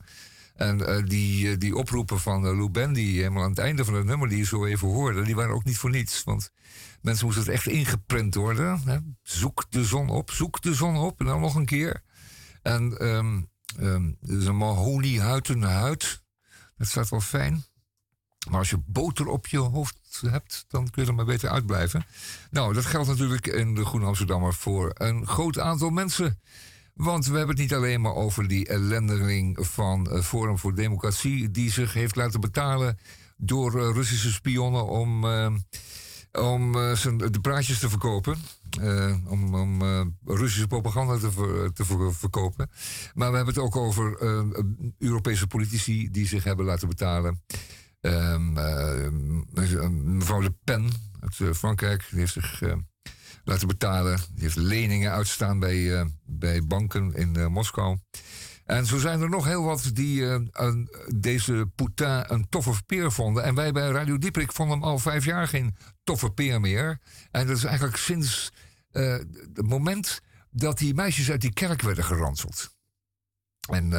En 0.56 0.80
uh, 0.80 1.06
die, 1.06 1.48
uh, 1.48 1.58
die 1.58 1.76
oproepen 1.76 2.20
van 2.20 2.46
uh, 2.46 2.58
Lou 2.58 2.70
Bendy, 2.70 3.14
helemaal 3.14 3.44
aan 3.44 3.50
het 3.50 3.60
einde 3.60 3.86
van 3.86 3.94
het 3.94 4.06
nummer 4.06 4.30
die 4.30 4.38
je 4.38 4.46
zo 4.46 4.66
even 4.66 4.88
hoorde, 4.88 5.24
die 5.24 5.36
waren 5.36 5.54
ook 5.54 5.64
niet 5.64 5.78
voor 5.78 5.90
niets. 5.90 6.24
Want 6.24 6.52
mensen 7.06 7.26
moesten 7.26 7.44
het 7.44 7.54
echt 7.54 7.68
ingeprint 7.68 8.36
worden. 8.36 8.82
Hè? 8.86 8.98
Zoek 9.24 9.66
de 9.70 9.86
zon 9.86 10.10
op, 10.10 10.32
zoek 10.32 10.62
de 10.62 10.74
zon 10.74 10.98
op 10.98 11.20
en 11.20 11.26
dan 11.26 11.42
nog 11.42 11.56
een 11.56 11.66
keer. 11.66 12.02
En 12.62 13.08
um, 13.08 13.50
um, 13.80 14.18
dus 14.22 14.46
een 14.46 14.58
mahoniehuid 14.58 15.48
huid, 15.48 16.24
dat 16.78 16.88
staat 16.88 17.10
wel 17.10 17.22
fijn. 17.22 17.66
Maar 18.50 18.60
als 18.60 18.70
je 18.70 18.84
boter 18.86 19.28
op 19.28 19.48
je 19.48 19.58
hoofd 19.58 20.22
hebt, 20.22 20.66
dan 20.68 20.90
kun 20.90 21.04
je 21.04 21.10
er 21.10 21.16
maar 21.16 21.26
beter 21.26 21.50
uitblijven. 21.50 22.06
Nou, 22.52 22.74
dat 22.74 22.86
geldt 22.86 23.08
natuurlijk 23.08 23.48
in 23.48 23.76
de 23.76 23.86
Groene 23.86 24.06
Amsterdammer 24.06 24.54
voor 24.54 24.92
een 24.94 25.28
groot 25.28 25.60
aantal 25.60 25.90
mensen. 25.90 26.40
Want 26.94 27.26
we 27.26 27.38
hebben 27.38 27.56
het 27.56 27.66
niet 27.66 27.74
alleen 27.74 28.02
maar 28.02 28.16
over 28.16 28.48
die 28.48 28.68
ellendeling 28.68 29.58
van 29.60 30.24
Forum 30.24 30.58
voor 30.58 30.76
Democratie, 30.76 31.52
die 31.52 31.72
zich 31.72 31.94
heeft 31.94 32.16
laten 32.16 32.42
betalen 32.42 33.00
door 33.38 33.94
Russische 33.94 34.32
spionnen 34.32 34.88
om, 34.88 35.26
uh, 35.26 35.56
om 36.38 36.76
uh, 36.76 36.92
zijn, 36.92 37.18
de 37.18 37.40
praatjes 37.42 37.80
te 37.80 37.90
verkopen. 37.90 38.38
Uh, 38.82 39.16
om, 39.28 39.56
om 39.56 39.82
Russische 40.26 40.68
propaganda 40.68 41.18
te, 41.18 41.72
te 41.74 41.86
ver, 41.86 42.14
verkopen. 42.14 42.70
Maar 43.14 43.30
we 43.30 43.36
hebben 43.36 43.54
het 43.54 43.64
ook 43.64 43.76
over 43.76 44.22
Europese 44.98 45.48
politici 45.48 46.12
die 46.12 46.28
zich 46.28 46.44
hebben 46.44 46.66
laten 46.66 46.88
betalen. 46.88 47.44
Um, 48.02 48.58
uh, 48.58 49.10
mevrouw 49.92 50.42
Le 50.42 50.54
Pen 50.64 50.90
uit 51.20 51.58
Frankrijk 51.58 52.08
die 52.10 52.20
heeft 52.20 52.34
zich 52.34 52.62
laten 53.44 53.68
betalen. 53.68 54.20
Die 54.34 54.44
heeft 54.44 54.56
leningen 54.56 55.12
uitstaan 55.12 55.60
bij, 55.60 56.10
bij 56.26 56.64
banken 56.64 57.14
in 57.14 57.52
Moskou. 57.52 57.98
En 58.66 58.86
zo 58.86 58.98
zijn 58.98 59.22
er 59.22 59.30
nog 59.30 59.46
heel 59.46 59.64
wat 59.64 59.90
die 59.94 60.50
deze 61.16 61.72
Poutin 61.76 62.24
een 62.28 62.50
toffe 62.50 62.84
peer 62.86 63.12
vonden. 63.12 63.44
En 63.44 63.56
wij 63.56 63.72
bij 63.72 63.90
Radio 63.90 64.18
Dieprik 64.18 64.52
vonden 64.52 64.78
hem 64.78 64.88
al 64.88 65.00
vijf 65.00 65.26
jaar 65.26 65.48
geen 65.48 65.76
toffe 66.06 66.32
peer 66.32 66.60
meer. 66.60 67.00
En 67.32 67.48
dat 67.48 67.58
is 67.58 67.64
eigenlijk 67.64 67.98
sinds 67.98 68.52
het 68.92 69.68
moment 69.68 70.22
dat 70.50 70.78
die 70.78 70.94
meisjes 70.94 71.32
uit 71.32 71.42
die 71.42 71.54
kerk 71.54 71.82
werden 71.82 72.04
geranseld. 72.04 72.74
En 73.70 73.92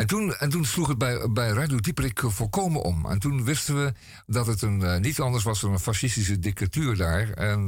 en 0.00 0.06
toen, 0.06 0.34
en 0.34 0.50
toen 0.50 0.64
sloeg 0.64 0.88
het 0.88 0.98
bij, 0.98 1.32
bij 1.32 1.48
Radio 1.48 1.78
Dieperik 1.78 2.20
volkomen 2.24 2.82
om. 2.82 3.06
En 3.06 3.18
toen 3.18 3.44
wisten 3.44 3.84
we 3.84 3.92
dat 4.26 4.46
het 4.46 4.62
een, 4.62 4.80
uh, 4.80 4.96
niet 4.96 5.20
anders 5.20 5.44
was 5.44 5.60
dan 5.60 5.72
een 5.72 5.78
fascistische 5.78 6.38
dictatuur 6.38 6.96
daar. 6.96 7.30
En 7.30 7.66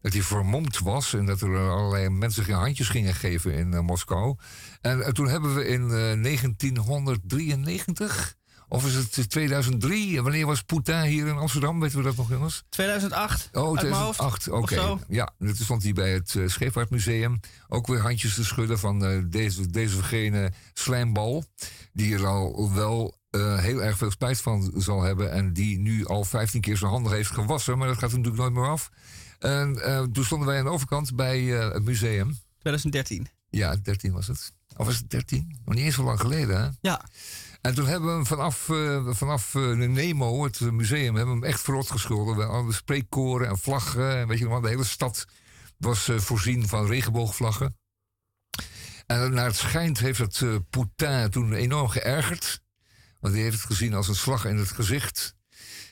dat 0.00 0.12
hij 0.12 0.22
vermomd 0.22 0.78
was 0.78 1.14
en 1.14 1.26
dat 1.26 1.40
er 1.40 1.70
allerlei 1.70 2.08
mensen 2.08 2.44
geen 2.44 2.54
handjes 2.54 2.88
gingen 2.88 3.14
geven 3.14 3.52
in 3.52 3.84
Moskou. 3.84 4.36
En 4.80 5.14
toen 5.14 5.28
hebben 5.28 5.54
we 5.54 5.66
in 5.66 5.88
1993 5.88 8.34
of 8.68 8.86
is 8.86 8.94
het 8.94 9.30
2003? 9.30 10.22
Wanneer 10.22 10.46
was 10.46 10.62
Poutin 10.62 11.00
hier 11.00 11.26
in 11.26 11.36
Amsterdam? 11.36 11.80
Weten 11.80 11.98
we 11.98 12.04
dat 12.04 12.16
nog, 12.16 12.28
jongens? 12.28 12.64
2008. 12.68 13.48
Oh, 13.52 13.78
2008. 13.78 14.48
Oké. 14.48 14.56
Okay. 14.56 14.98
Ja, 15.08 15.34
toen 15.38 15.54
stond 15.54 15.82
hij 15.82 15.92
bij 15.92 16.12
het 16.12 16.34
uh, 16.34 16.48
Scheepvaartmuseum. 16.48 17.40
Ook 17.68 17.86
weer 17.86 18.00
handjes 18.00 18.34
te 18.34 18.44
schudden 18.44 18.78
van 18.78 19.04
uh, 19.04 19.22
deze, 19.26 19.70
deze 19.70 19.94
vergene 19.94 20.52
slijmbal. 20.72 21.44
Die 21.92 22.14
er 22.14 22.26
al 22.26 22.72
wel 22.72 23.18
uh, 23.30 23.58
heel 23.58 23.82
erg 23.82 23.96
veel 23.96 24.10
spijt 24.10 24.40
van 24.40 24.72
zal 24.76 25.02
hebben. 25.02 25.32
En 25.32 25.52
die 25.52 25.78
nu 25.78 26.06
al 26.06 26.24
15 26.24 26.60
keer 26.60 26.76
zijn 26.76 26.90
handen 26.90 27.12
heeft 27.12 27.30
gewassen. 27.30 27.78
Maar 27.78 27.88
dat 27.88 27.98
gaat 27.98 28.10
er 28.10 28.16
natuurlijk 28.16 28.42
nooit 28.42 28.54
meer 28.54 28.70
af. 28.70 28.90
En 29.38 29.80
toen 30.12 30.24
stonden 30.24 30.48
wij 30.48 30.58
aan 30.58 30.64
de 30.64 30.70
overkant 30.70 31.14
bij 31.14 31.40
het 31.40 31.84
museum. 31.84 32.38
2013. 32.58 33.28
Ja, 33.50 33.76
13 33.76 34.12
was 34.12 34.26
het. 34.26 34.52
Of 34.76 34.86
was 34.86 34.96
het 34.96 35.10
13? 35.10 35.58
Nog 35.64 35.74
niet 35.74 35.84
eens 35.84 35.94
zo 35.94 36.02
lang 36.02 36.20
geleden, 36.20 36.60
hè? 36.60 36.68
Ja. 36.80 37.04
En 37.60 37.74
toen 37.74 37.86
hebben 37.86 38.08
we 38.08 38.14
hem 38.14 38.26
vanaf, 38.26 38.68
uh, 38.68 39.08
vanaf 39.10 39.54
uh, 39.54 39.78
de 39.78 39.86
Nemo, 39.88 40.44
het 40.44 40.60
museum, 40.60 41.14
hebben 41.14 41.34
we 41.34 41.40
hem 41.40 41.50
echt 41.50 41.60
verrot 41.60 41.90
geschilderd. 41.90 42.36
We 42.36 42.42
hadden 42.42 42.74
spreekkoren 42.74 43.48
en 43.48 43.58
vlaggen. 43.58 44.16
En 44.16 44.28
weet 44.28 44.38
je 44.38 44.44
nog, 44.44 44.60
de 44.60 44.68
hele 44.68 44.84
stad 44.84 45.26
was 45.78 46.08
uh, 46.08 46.18
voorzien 46.18 46.68
van 46.68 46.86
regenboogvlaggen. 46.86 47.76
En 49.06 49.32
naar 49.32 49.46
het 49.46 49.56
schijnt 49.56 49.98
heeft 49.98 50.18
het 50.18 50.70
Poutin 50.70 51.30
toen 51.30 51.52
enorm 51.52 51.88
geërgerd. 51.88 52.62
Want 53.20 53.34
hij 53.34 53.42
heeft 53.42 53.56
het 53.56 53.66
gezien 53.66 53.94
als 53.94 54.08
een 54.08 54.16
slag 54.16 54.44
in 54.44 54.56
het 54.56 54.70
gezicht. 54.70 55.34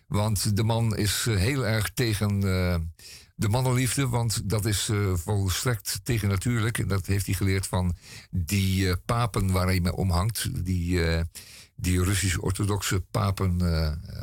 Want 0.07 0.57
de 0.57 0.65
man 0.65 0.97
is 0.97 1.25
heel 1.25 1.67
erg 1.67 1.91
tegen 1.93 2.41
de 3.35 3.49
mannenliefde, 3.49 4.09
want 4.09 4.49
dat 4.51 4.65
is 4.65 4.89
uh, 4.89 5.15
volstrekt 5.15 6.01
tegen 6.03 6.29
natuurlijk. 6.29 6.79
En 6.79 6.89
dat 6.89 7.07
heeft 7.07 7.27
hij 7.27 7.35
geleerd 7.35 7.67
van 7.67 7.97
die 8.31 8.87
uh, 8.87 8.93
papen 9.05 9.53
waar 9.53 9.67
hij 9.67 9.81
mee 9.81 9.95
omhangt. 9.95 10.65
Die, 10.65 10.99
uh, 10.99 11.21
die 11.77 12.05
Russisch-orthodoxe 12.05 13.01
papen 13.01 13.63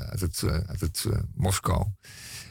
uit 0.10 0.22
het, 0.22 0.44
uit 0.66 0.80
het 0.80 1.06
Moskou. 1.36 1.86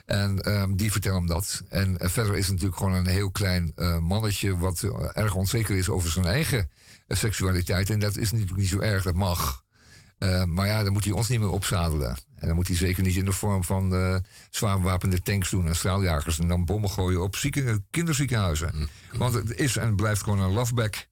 En 0.04 0.52
um, 0.52 0.76
die 0.76 0.92
vertellen 0.92 1.18
hem 1.18 1.26
dat. 1.26 1.62
En 1.68 1.96
verder 1.98 2.36
is 2.36 2.44
het 2.44 2.50
natuurlijk 2.50 2.76
gewoon 2.76 2.94
een 2.94 3.06
heel 3.06 3.30
klein 3.30 3.72
mannetje... 4.00 4.56
wat 4.56 4.82
erg 5.12 5.34
onzeker 5.34 5.76
is 5.76 5.88
over 5.88 6.10
zijn 6.10 6.26
eigen 6.26 6.70
seksualiteit. 7.08 7.90
En 7.90 8.00
dat 8.00 8.16
is 8.16 8.30
natuurlijk 8.30 8.58
niet 8.58 8.68
zo 8.68 8.78
erg, 8.78 9.02
dat 9.02 9.14
mag. 9.14 9.62
maar 10.46 10.66
ja, 10.66 10.82
dan 10.82 10.92
moet 10.92 11.04
hij 11.04 11.12
ons 11.12 11.28
niet 11.28 11.40
meer 11.40 11.50
opzadelen. 11.50 12.16
En 12.40 12.46
dan 12.46 12.56
moet 12.56 12.66
hij 12.66 12.76
zeker 12.76 13.02
niet 13.02 13.16
in 13.16 13.24
de 13.24 13.32
vorm 13.32 13.64
van 13.64 13.94
uh, 13.94 14.16
zwaar 14.50 14.78
bewapende 14.78 15.22
tanks 15.22 15.50
doen 15.50 15.66
en 15.66 15.76
straaljagers 15.76 16.38
en 16.38 16.48
dan 16.48 16.64
bommen 16.64 16.90
gooien 16.90 17.22
op 17.22 17.36
zieke, 17.36 17.82
kinderziekenhuizen. 17.90 18.70
Mm. 18.74 18.88
Want 19.18 19.34
het 19.34 19.58
is 19.58 19.76
en 19.76 19.96
blijft 19.96 20.22
gewoon 20.22 20.40
een 20.40 20.52
loveback. 20.52 21.08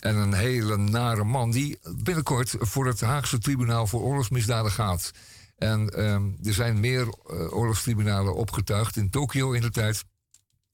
En 0.00 0.16
een 0.16 0.32
hele 0.32 0.76
nare 0.76 1.24
man 1.24 1.50
die 1.50 1.78
binnenkort 1.96 2.54
voor 2.58 2.86
het 2.86 3.00
Haagse 3.00 3.38
tribunaal 3.38 3.86
voor 3.86 4.00
oorlogsmisdaden 4.00 4.70
gaat. 4.70 5.10
En 5.56 6.04
um, 6.04 6.36
er 6.42 6.54
zijn 6.54 6.80
meer 6.80 7.06
uh, 7.06 7.56
oorlogstribunalen 7.56 8.34
opgetuigd 8.34 8.96
in 8.96 9.10
Tokio 9.10 9.52
in 9.52 9.60
de 9.60 9.70
tijd, 9.70 10.04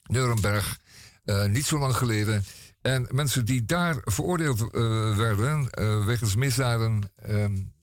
Nuremberg, 0.03 0.79
uh, 1.25 1.45
niet 1.45 1.67
zo 1.67 1.79
lang 1.79 1.97
geleden. 1.97 2.45
En 2.83 3.07
mensen 3.11 3.45
die 3.45 3.65
daar 3.65 3.97
veroordeeld 4.05 4.71
werden 5.17 5.71
wegens 6.07 6.37
misdaden. 6.37 7.13
Um, 7.29 7.75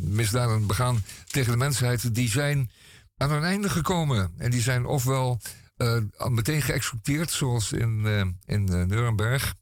misdaden 0.00 0.66
begaan 0.66 1.02
tegen 1.26 1.50
de 1.52 1.58
mensheid, 1.58 2.14
die 2.14 2.28
zijn 2.28 2.70
aan 3.16 3.30
hun 3.30 3.42
einde 3.42 3.70
gekomen. 3.70 4.32
En 4.38 4.50
die 4.50 4.60
zijn 4.60 4.86
ofwel 4.86 5.40
uh, 5.76 5.98
meteen 6.28 6.62
geëxecuteerd, 6.62 7.30
zoals 7.30 7.72
in, 7.72 8.02
uh, 8.04 8.20
in 8.44 8.72
uh, 8.72 8.82
Nuremberg. 8.84 9.54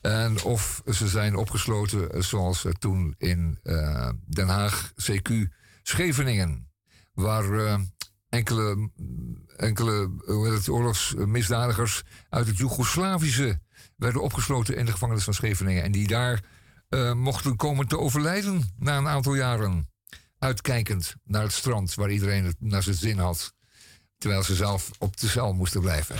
En 0.00 0.42
of 0.42 0.82
ze 0.92 1.08
zijn 1.08 1.36
opgesloten, 1.36 2.24
zoals 2.24 2.66
toen 2.78 3.14
in 3.18 3.58
Den 4.26 4.48
Haag, 4.48 4.92
CQ 4.92 5.32
Scheveningen. 5.82 6.68
Waar 7.12 7.78
enkele, 8.28 8.90
enkele 9.56 10.10
het, 10.52 10.68
oorlogsmisdadigers 10.68 12.02
uit 12.28 12.46
het 12.46 12.56
Joegoslavische 12.56 13.60
werden 13.96 14.22
opgesloten 14.22 14.76
in 14.76 14.84
de 14.84 14.92
gevangenis 14.92 15.24
van 15.24 15.34
Scheveningen. 15.34 15.82
En 15.82 15.92
die 15.92 16.06
daar 16.06 16.40
uh, 16.90 17.12
mochten 17.12 17.56
komen 17.56 17.88
te 17.88 17.98
overlijden 17.98 18.74
na 18.78 18.96
een 18.96 19.08
aantal 19.08 19.34
jaren. 19.34 19.88
Uitkijkend 20.38 21.14
naar 21.24 21.42
het 21.42 21.52
strand 21.52 21.94
waar 21.94 22.10
iedereen 22.10 22.44
het 22.44 22.56
naar 22.58 22.82
zijn 22.82 22.96
zin 22.96 23.18
had. 23.18 23.54
Terwijl 24.18 24.42
ze 24.42 24.54
zelf 24.54 24.90
op 24.98 25.16
de 25.16 25.28
cel 25.28 25.52
moesten 25.52 25.80
blijven. 25.80 26.16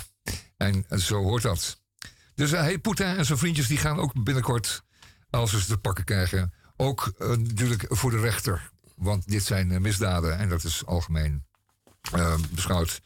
En 0.57 0.85
zo 0.99 1.23
hoort 1.23 1.43
dat. 1.43 1.81
Dus 2.35 2.53
uh, 2.53 3.17
en 3.17 3.25
zijn 3.25 3.39
vriendjes 3.39 3.67
die 3.67 3.79
gaan 3.79 3.99
ook 3.99 4.25
binnenkort, 4.25 4.83
als 5.31 5.51
ze 5.51 5.61
ze 5.61 5.67
te 5.67 5.79
pakken 5.79 6.05
krijgen, 6.05 6.53
ook 6.77 7.13
uh, 7.19 7.29
natuurlijk 7.29 7.85
voor 7.89 8.11
de 8.11 8.21
rechter. 8.21 8.71
Want 8.97 9.29
dit 9.29 9.45
zijn 9.45 9.83
misdaden 9.83 10.39
en 10.39 10.49
dat 10.49 10.65
is 10.65 10.87
algemeen 10.87 11.47
beschouwd 12.51 13.01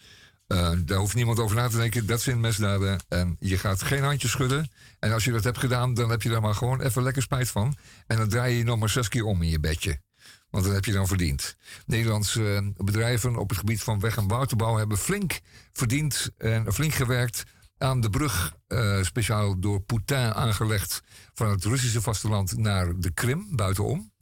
uh, 0.48 0.70
daar 0.84 0.98
hoeft 0.98 1.14
niemand 1.14 1.38
over 1.38 1.56
na 1.56 1.68
te 1.68 1.76
denken. 1.76 2.06
Dat 2.06 2.20
zijn 2.20 2.40
misdaden. 2.40 3.04
En 3.08 3.36
je 3.38 3.58
gaat 3.58 3.82
geen 3.82 4.02
handjes 4.02 4.30
schudden. 4.30 4.70
En 4.98 5.12
als 5.12 5.24
je 5.24 5.32
dat 5.32 5.44
hebt 5.44 5.58
gedaan, 5.58 5.94
dan 5.94 6.10
heb 6.10 6.22
je 6.22 6.28
daar 6.28 6.40
maar 6.40 6.54
gewoon 6.54 6.80
even 6.80 7.02
lekker 7.02 7.22
spijt 7.22 7.48
van. 7.48 7.76
En 8.06 8.16
dan 8.16 8.28
draai 8.28 8.52
je 8.52 8.58
je 8.58 8.64
nog 8.64 8.78
maar 8.78 8.88
zes 8.88 9.08
keer 9.08 9.24
om 9.24 9.42
in 9.42 9.50
je 9.50 9.60
bedje. 9.60 10.00
Want 10.50 10.64
dat 10.64 10.74
heb 10.74 10.84
je 10.84 10.92
dan 10.92 11.06
verdiend. 11.06 11.56
Nederlandse 11.86 12.40
uh, 12.40 12.84
bedrijven 12.84 13.36
op 13.36 13.48
het 13.48 13.58
gebied 13.58 13.82
van 13.82 14.00
weg- 14.00 14.16
en 14.16 14.28
waterbouw 14.28 14.76
hebben 14.76 14.98
flink 14.98 15.40
verdiend 15.72 16.30
en 16.38 16.72
flink 16.72 16.92
gewerkt 16.92 17.42
aan 17.78 18.00
de 18.00 18.10
brug, 18.10 18.56
uh, 18.68 19.02
speciaal 19.02 19.60
door 19.60 19.80
Poutin 19.80 20.34
aangelegd 20.34 21.02
van 21.34 21.50
het 21.50 21.64
Russische 21.64 22.00
vasteland 22.00 22.56
naar 22.56 22.98
de 23.00 23.10
Krim, 23.10 23.46
buitenom. 23.50 24.12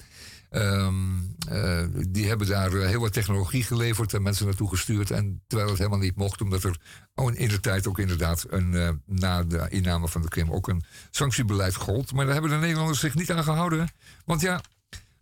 Um, 0.55 1.37
uh, 1.53 1.85
die 2.09 2.29
hebben 2.29 2.47
daar 2.47 2.71
heel 2.73 3.01
wat 3.01 3.13
technologie 3.13 3.63
geleverd 3.63 4.15
en 4.15 4.23
mensen 4.23 4.47
naartoe 4.47 4.69
gestuurd. 4.69 5.11
En 5.11 5.43
terwijl 5.47 5.69
het 5.69 5.79
helemaal 5.79 5.99
niet 5.99 6.17
mocht, 6.17 6.41
omdat 6.41 6.65
er 6.65 6.81
oh, 7.15 7.35
in 7.35 7.49
de 7.49 7.61
tijd 7.61 7.87
ook 7.87 7.99
inderdaad 7.99 8.45
een, 8.49 8.73
uh, 8.73 8.89
na 9.07 9.43
de 9.43 9.67
inname 9.69 10.09
van 10.09 10.23
de 10.23 10.29
Krim 10.29 10.53
ook 10.53 10.69
een 10.69 10.85
sanctiebeleid 11.11 11.75
gold. 11.75 12.13
Maar 12.13 12.25
daar 12.25 12.33
hebben 12.35 12.51
de 12.51 12.57
Nederlanders 12.57 13.01
zich 13.01 13.15
niet 13.15 13.33
aan 13.33 13.45
gehouden. 13.45 13.89
Want 14.25 14.41
ja, 14.41 14.61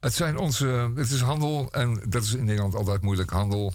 het, 0.01 0.15
zijn 0.15 0.37
onze, 0.37 0.93
het 0.95 1.11
is 1.11 1.21
handel 1.21 1.73
en 1.73 2.03
dat 2.09 2.23
is 2.23 2.35
in 2.35 2.45
Nederland 2.45 2.75
altijd 2.75 3.03
moeilijk. 3.03 3.31
Handel 3.31 3.75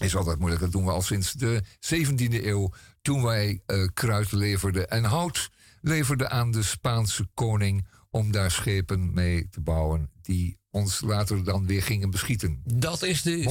is 0.00 0.16
altijd 0.16 0.38
moeilijk. 0.38 0.62
Dat 0.62 0.72
doen 0.72 0.84
we 0.84 0.90
al 0.90 1.02
sinds 1.02 1.32
de 1.32 1.62
17e 1.94 2.44
eeuw. 2.44 2.72
Toen 3.02 3.22
wij 3.22 3.62
uh, 3.66 3.88
kruid 3.94 4.32
leverden 4.32 4.90
en 4.90 5.04
hout 5.04 5.50
leverden 5.80 6.30
aan 6.30 6.50
de 6.50 6.62
Spaanse 6.62 7.28
koning. 7.34 7.88
om 8.10 8.32
daar 8.32 8.50
schepen 8.50 9.12
mee 9.14 9.48
te 9.48 9.60
bouwen. 9.60 10.10
Die 10.22 10.58
ons 10.70 11.00
later 11.00 11.44
dan 11.44 11.66
weer 11.66 11.82
gingen 11.82 12.10
beschieten. 12.10 12.62
Dat 12.64 13.02
is 13.02 13.22
de 13.22 13.42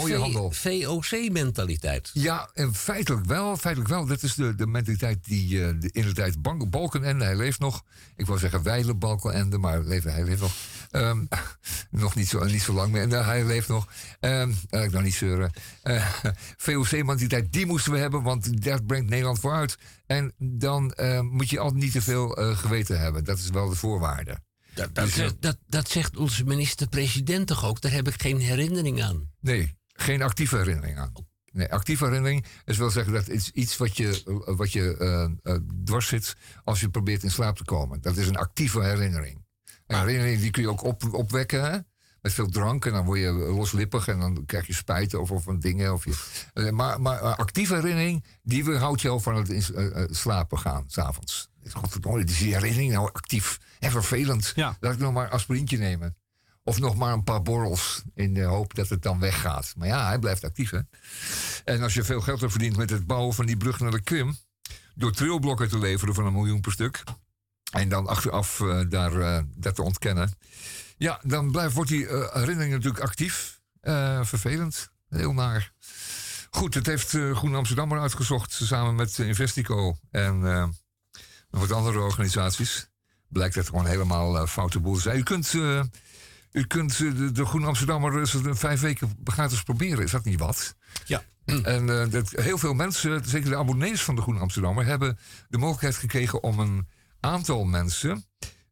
VOC-mentaliteit. 0.49 2.09
Ja, 2.13 2.49
en 2.53 2.73
feitelijk 2.73 3.25
wel. 3.25 3.57
Feitelijk 3.57 3.91
wel. 3.91 4.05
Dat 4.05 4.23
is 4.23 4.33
de, 4.33 4.55
de 4.55 4.67
mentaliteit 4.67 5.25
die 5.25 5.57
uh, 5.57 5.69
de, 5.79 5.89
in 5.91 6.03
de 6.03 6.13
tijd 6.13 6.41
Balkenende, 6.69 7.25
hij 7.25 7.35
leeft 7.35 7.59
nog. 7.59 7.83
Ik 8.15 8.25
wou 8.25 8.39
zeggen 8.39 8.63
Weile 8.63 8.95
Balkenende, 8.95 9.57
maar 9.57 9.83
leeft, 9.83 10.03
hij 10.03 10.23
leeft 10.23 10.41
nog. 10.41 10.53
Um, 10.91 11.27
nog 11.91 12.15
niet 12.15 12.27
zo, 12.27 12.43
niet 12.43 12.61
zo 12.61 12.73
lang 12.73 12.91
meer. 12.91 13.01
En, 13.01 13.25
hij 13.25 13.45
leeft 13.45 13.67
nog. 13.67 13.87
Um, 14.19 14.49
ik 14.69 14.91
nou 14.91 15.03
niet 15.03 15.15
zeuren. 15.15 15.51
Uh, 15.83 15.95
eh, 15.95 16.05
VOC-mentaliteit, 16.57 17.53
die 17.53 17.65
moesten 17.65 17.91
we 17.91 17.97
hebben, 17.97 18.23
want 18.23 18.63
dat 18.63 18.85
brengt 18.85 19.09
Nederland 19.09 19.39
vooruit. 19.39 19.77
En 20.05 20.33
dan 20.37 20.93
uh, 20.99 21.19
moet 21.19 21.49
je 21.49 21.59
altijd 21.59 21.81
niet 21.81 21.91
te 21.91 22.01
veel 22.01 22.29
geweten 22.55 22.99
hebben. 22.99 23.23
Dat 23.23 23.37
is 23.37 23.49
wel 23.49 23.69
de 23.69 23.75
voorwaarde. 23.75 24.39
Dat, 24.79 24.95
dat, 24.95 25.09
zegt, 25.09 25.41
dat, 25.41 25.57
dat 25.67 25.89
zegt 25.89 26.17
onze 26.17 26.43
minister-president 26.43 27.47
toch 27.47 27.65
ook? 27.65 27.81
Daar 27.81 27.91
heb 27.91 28.07
ik 28.07 28.21
geen 28.21 28.39
herinnering 28.39 29.03
aan. 29.03 29.31
Nee, 29.39 29.75
geen 29.87 30.21
actieve 30.21 30.57
herinnering 30.57 30.97
aan. 30.97 31.11
Nee, 31.51 31.71
actieve 31.71 32.05
herinnering 32.05 32.45
is 32.65 32.77
wel 32.77 32.89
zeggen 32.89 33.13
dat 33.13 33.25
het 33.25 33.51
iets 33.53 33.77
wat 33.77 33.97
je, 33.97 34.41
wat 34.45 34.71
je 34.71 34.95
uh, 35.43 35.53
uh, 35.53 35.59
dwars 35.83 36.07
zit 36.07 36.35
als 36.63 36.79
je 36.79 36.89
probeert 36.89 37.23
in 37.23 37.31
slaap 37.31 37.57
te 37.57 37.63
komen. 37.63 38.01
Dat 38.01 38.17
is 38.17 38.27
een 38.27 38.37
actieve 38.37 38.83
herinnering. 38.83 39.45
Een 39.87 39.99
herinnering 39.99 40.41
die 40.41 40.51
kun 40.51 40.61
je 40.61 40.69
ook 40.69 40.83
op, 40.83 41.13
opwekken 41.13 41.71
hè? 41.71 41.77
met 42.21 42.33
veel 42.33 42.49
drank 42.49 42.85
en 42.85 42.91
dan 42.91 43.05
word 43.05 43.19
je 43.19 43.31
loslippig 43.31 44.07
en 44.07 44.19
dan 44.19 44.45
krijg 44.45 44.67
je 44.67 44.73
spijt 44.73 45.13
of, 45.13 45.31
of 45.31 45.43
van 45.43 45.59
dingen. 45.59 45.93
Of 45.93 46.05
je, 46.05 46.13
uh, 46.53 46.69
maar, 46.69 47.01
maar 47.01 47.19
actieve 47.19 47.75
herinnering, 47.75 48.25
die 48.41 48.65
weerhoudt 48.65 49.01
jou 49.01 49.21
van 49.21 49.35
het 49.35 49.49
in, 49.49 49.63
slapen 50.09 50.59
gaan 50.59 50.83
s'avonds. 50.87 51.49
Godverdomme, 51.73 52.23
die 52.23 52.53
herinnering 52.53 52.91
nou 52.91 53.05
actief 53.05 53.59
en 53.79 53.91
vervelend. 53.91 54.51
Ja. 54.55 54.77
Laat 54.79 54.93
ik 54.93 54.99
nog 54.99 55.13
maar 55.13 55.25
een 55.25 55.31
aspirintje 55.31 55.77
nemen. 55.77 56.17
Of 56.63 56.79
nog 56.79 56.95
maar 56.95 57.13
een 57.13 57.23
paar 57.23 57.41
borrels 57.41 58.01
in 58.15 58.33
de 58.33 58.43
hoop 58.43 58.75
dat 58.75 58.89
het 58.89 59.01
dan 59.01 59.19
weggaat. 59.19 59.73
Maar 59.77 59.87
ja, 59.87 60.07
hij 60.07 60.19
blijft 60.19 60.43
actief, 60.43 60.69
hè. 60.69 60.79
En 61.63 61.81
als 61.81 61.93
je 61.93 62.03
veel 62.03 62.21
geld 62.21 62.39
hebt 62.39 62.51
verdiend 62.51 62.77
met 62.77 62.89
het 62.89 63.07
bouwen 63.07 63.35
van 63.35 63.45
die 63.45 63.57
brug 63.57 63.79
naar 63.79 63.91
de 63.91 64.01
Krim... 64.01 64.37
door 64.95 65.11
trilblokken 65.11 65.69
te 65.69 65.79
leveren 65.79 66.13
van 66.13 66.25
een 66.25 66.33
miljoen 66.33 66.61
per 66.61 66.71
stuk... 66.71 67.03
en 67.71 67.89
dan 67.89 68.07
achteraf 68.07 68.59
uh, 68.59 68.81
daar, 68.89 69.13
uh, 69.13 69.39
dat 69.55 69.75
te 69.75 69.81
ontkennen... 69.81 70.33
ja, 70.97 71.19
dan 71.23 71.51
blijft, 71.51 71.73
wordt 71.73 71.89
die 71.89 72.03
uh, 72.03 72.33
herinnering 72.33 72.73
natuurlijk 72.73 73.03
actief. 73.03 73.59
vervelend. 74.23 74.89
Heel 75.09 75.33
naar. 75.33 75.73
Goed, 76.49 76.73
het 76.73 76.85
heeft 76.85 77.09
Groen 77.09 77.55
Amsterdam 77.55 77.93
uitgezocht... 77.93 78.53
samen 78.53 78.95
met 78.95 79.17
Investico 79.17 79.97
en 80.11 80.43
wat 81.49 81.71
andere 81.71 81.99
organisaties 81.99 82.89
blijkt 83.27 83.55
het 83.55 83.65
gewoon 83.65 83.85
helemaal 83.85 84.35
uh, 84.35 84.47
foute 84.47 84.79
boel 84.79 84.95
te 84.95 85.01
zijn. 85.01 85.17
U 85.17 85.23
kunt, 85.23 85.53
uh, 85.53 85.83
u 86.51 86.63
kunt 86.63 86.99
uh, 86.99 87.17
de, 87.17 87.31
de 87.31 87.45
Groene 87.45 87.67
Amsterdammer 87.67 88.27
vijf 88.57 88.81
weken 88.81 89.17
gratis 89.23 89.63
proberen. 89.63 90.03
Is 90.03 90.11
dat 90.11 90.23
niet 90.23 90.39
wat? 90.39 90.75
Ja. 91.05 91.23
En 91.63 92.09
dat, 92.09 92.29
heel 92.29 92.57
veel 92.57 92.73
mensen, 92.73 93.25
zeker 93.25 93.49
de 93.49 93.57
abonnees 93.57 94.01
van 94.01 94.15
de 94.15 94.21
Groene 94.21 94.39
Amsterdammer... 94.39 94.85
hebben 94.85 95.19
de 95.49 95.57
mogelijkheid 95.57 95.95
gekregen 95.95 96.43
om 96.43 96.59
een 96.59 96.87
aantal 97.19 97.63
mensen... 97.63 98.25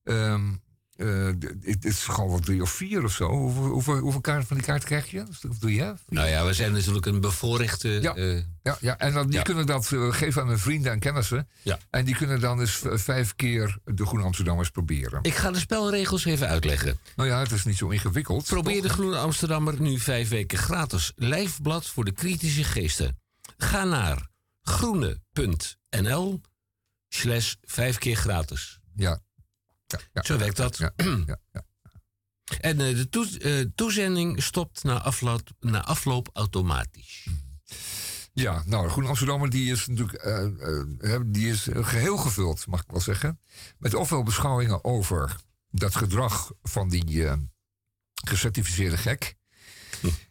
Um, 0.03 0.65
uh, 0.97 1.33
het 1.61 1.85
is 1.85 2.03
gewoon 2.03 2.29
wel 2.29 2.39
drie 2.39 2.61
of 2.61 2.69
vier 2.69 3.03
of 3.03 3.11
zo. 3.11 3.29
Hoeveel, 3.29 3.63
hoeveel, 3.63 3.97
hoeveel 3.97 4.21
kaarten 4.21 4.47
van 4.47 4.57
die 4.57 4.65
kaart 4.65 4.83
krijg 4.83 5.11
je? 5.11 5.25
Of 5.49 5.57
doe 5.59 5.73
je? 5.73 5.93
Nou 6.09 6.27
ja, 6.27 6.45
we 6.45 6.53
zijn 6.53 6.71
natuurlijk 6.71 7.05
een 7.05 7.21
bevoorrechte. 7.21 7.89
Ja, 7.89 8.15
uh, 8.15 8.41
ja, 8.63 8.77
ja, 8.79 8.97
en 8.97 9.13
dan, 9.13 9.29
die 9.29 9.41
kunnen 9.41 9.65
dat 9.65 9.91
uh, 9.91 10.13
geven 10.13 10.41
aan 10.41 10.47
hun 10.47 10.59
vrienden 10.59 10.91
en 10.91 10.99
kennissen. 10.99 11.47
Ja. 11.61 11.79
En 11.89 12.05
die 12.05 12.15
kunnen 12.15 12.39
dan 12.39 12.57
dus 12.57 12.81
vijf 12.83 13.35
keer 13.35 13.77
de 13.83 14.05
Groene 14.05 14.25
Amsterdammers 14.25 14.69
proberen. 14.69 15.19
Ik 15.21 15.35
ga 15.35 15.51
de 15.51 15.59
spelregels 15.59 16.25
even 16.25 16.47
uitleggen. 16.47 16.99
Nou 17.15 17.29
ja, 17.29 17.39
het 17.39 17.51
is 17.51 17.65
niet 17.65 17.77
zo 17.77 17.89
ingewikkeld. 17.89 18.45
Probeer 18.45 18.81
de 18.81 18.89
Groene 18.89 19.17
Amsterdammer 19.17 19.81
nu 19.81 19.99
vijf 19.99 20.29
weken 20.29 20.57
gratis. 20.57 21.11
Lijfblad 21.15 21.87
voor 21.87 22.05
de 22.05 22.11
kritische 22.11 22.63
geesten. 22.63 23.19
Ga 23.57 23.83
naar 23.83 24.29
groene.nl 24.61 26.41
slash 27.09 27.53
vijf 27.61 27.97
keer 27.97 28.15
gratis. 28.15 28.79
Ja, 28.95 29.19
ja, 30.13 30.23
Zo 30.23 30.37
werkt 30.37 30.57
dat. 30.57 30.77
Ja, 30.77 30.93
ja, 30.95 31.39
en 32.59 32.79
uh, 32.79 33.05
de 33.09 33.39
uh, 33.39 33.65
toezending 33.75 34.43
stopt 34.43 34.83
na 34.83 35.01
afloop, 35.01 35.49
na 35.59 35.83
afloop 35.85 36.29
automatisch. 36.33 37.27
Ja, 38.33 38.63
nou, 38.65 38.89
Groen 38.89 39.05
Amsterdammer 39.05 39.49
die 39.49 39.71
is 39.71 39.87
natuurlijk 39.87 40.25
uh, 40.25 41.19
die 41.25 41.49
is 41.49 41.67
geheel 41.71 42.17
gevuld, 42.17 42.67
mag 42.67 42.81
ik 42.81 42.91
wel 42.91 43.01
zeggen. 43.01 43.39
Met 43.77 43.93
ofwel 43.93 44.23
beschouwingen 44.23 44.83
over 44.83 45.35
dat 45.69 45.95
gedrag 45.95 46.51
van 46.63 46.89
die 46.89 47.27
gecertificeerde 48.13 48.97
gek, 48.97 49.35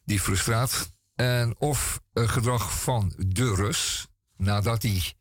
die 0.05 0.21
frustraat. 0.21 0.95
En 1.15 1.55
of 1.59 2.01
gedrag 2.15 2.81
van 2.81 3.13
de 3.17 3.55
Rus, 3.55 4.07
nadat 4.37 4.83
hij 4.83 5.15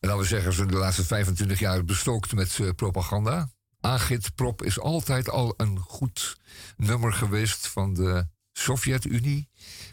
laten 0.00 0.18
we 0.18 0.26
zeggen, 0.26 0.52
ze 0.52 0.66
de 0.66 0.76
laatste 0.76 1.04
25 1.04 1.58
jaar 1.58 1.84
bestookt 1.84 2.32
met 2.32 2.58
uh, 2.58 2.70
propaganda. 2.70 3.50
Agitprop 3.80 4.62
is 4.62 4.80
altijd 4.80 5.30
al 5.30 5.54
een 5.56 5.78
goed 5.78 6.36
nummer 6.76 7.12
geweest 7.12 7.66
van 7.66 7.94
de 7.94 8.26
Sovjet-Unie. 8.52 9.48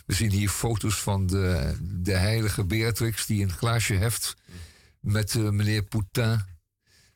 We 0.05 0.13
zien 0.13 0.31
hier 0.31 0.49
foto's 0.49 1.01
van 1.01 1.27
de, 1.27 1.77
de 1.81 2.13
heilige 2.13 2.65
Beatrix 2.65 3.25
die 3.25 3.43
een 3.43 3.51
glaasje 3.51 3.93
heft 3.93 4.35
met 4.99 5.33
uh, 5.33 5.49
meneer 5.49 5.83
Poutin. 5.83 6.41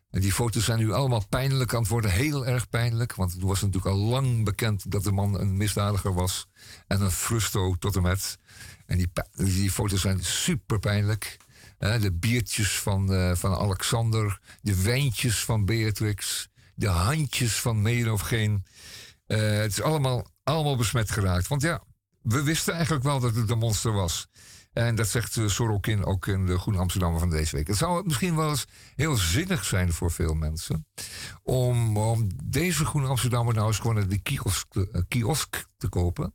En 0.09 0.21
die 0.21 0.33
foto's 0.33 0.65
zijn 0.65 0.79
nu 0.79 0.91
allemaal 0.91 1.27
pijnlijk 1.29 1.73
aan 1.73 1.79
het 1.79 1.89
worden, 1.89 2.11
heel 2.11 2.47
erg 2.47 2.69
pijnlijk. 2.69 3.15
Want 3.15 3.33
het 3.33 3.41
was 3.41 3.61
natuurlijk 3.61 3.95
al 3.95 4.01
lang 4.01 4.43
bekend 4.43 4.91
dat 4.91 5.03
de 5.03 5.11
man 5.11 5.39
een 5.39 5.57
misdadiger 5.57 6.13
was. 6.13 6.47
En 6.87 7.01
een 7.01 7.11
frusto 7.11 7.75
tot 7.75 7.95
en 7.95 8.01
met. 8.01 8.37
En 8.85 8.97
die, 8.97 9.11
die 9.35 9.71
foto's 9.71 10.01
zijn 10.01 10.23
super 10.23 10.79
pijnlijk 10.79 11.37
de 11.77 12.13
biertjes 12.19 12.79
van, 12.79 13.13
uh, 13.13 13.35
van 13.35 13.55
Alexander, 13.55 14.39
de 14.61 14.81
wijntjes 14.81 15.43
van 15.43 15.65
Beatrix, 15.65 16.47
de 16.75 16.87
handjes 16.87 17.59
van 17.59 17.81
meer 17.81 18.11
of 18.11 18.21
geen. 18.21 18.65
Uh, 19.27 19.37
het 19.39 19.71
is 19.71 19.81
allemaal, 19.81 20.27
allemaal 20.43 20.77
besmet 20.77 21.11
geraakt. 21.11 21.47
Want 21.47 21.61
ja, 21.61 21.83
we 22.21 22.43
wisten 22.43 22.73
eigenlijk 22.73 23.03
wel 23.03 23.19
dat 23.19 23.35
het 23.35 23.49
een 23.49 23.57
monster 23.57 23.91
was. 23.91 24.27
En 24.73 24.95
dat 24.95 25.07
zegt 25.07 25.35
uh, 25.35 25.47
Sorokin 25.47 26.05
ook 26.05 26.27
in 26.27 26.45
de 26.45 26.59
Groene 26.59 26.79
Amsterdammer 26.79 27.19
van 27.19 27.29
deze 27.29 27.55
week. 27.55 27.67
Het 27.67 27.77
zou 27.77 28.05
misschien 28.05 28.35
wel 28.35 28.49
eens 28.49 28.65
heel 28.95 29.15
zinnig 29.15 29.65
zijn 29.65 29.93
voor 29.93 30.11
veel 30.11 30.33
mensen. 30.33 30.87
Om, 31.43 31.97
om 31.97 32.29
deze 32.43 32.85
Groene 32.85 33.07
Amsterdammer 33.07 33.53
nou 33.53 33.67
eens 33.67 33.79
gewoon 33.79 33.95
naar 33.95 34.07
de 34.07 34.21
kiosk, 34.21 34.67
kiosk 35.07 35.65
te 35.77 35.89
kopen. 35.89 36.33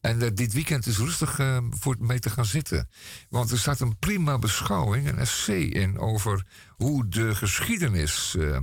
En 0.00 0.22
uh, 0.22 0.28
dit 0.34 0.52
weekend 0.52 0.86
is 0.86 0.98
rustig 0.98 1.38
uh, 1.38 1.58
voor 1.70 1.96
mee 1.98 2.18
te 2.18 2.30
gaan 2.30 2.44
zitten. 2.44 2.88
Want 3.28 3.50
er 3.50 3.58
staat 3.58 3.80
een 3.80 3.98
prima 3.98 4.38
beschouwing, 4.38 5.08
een 5.08 5.18
essay 5.18 5.60
in 5.60 5.98
over 5.98 6.46
hoe 6.76 7.08
de 7.08 7.34
geschiedenis 7.34 8.34
uh, 8.38 8.58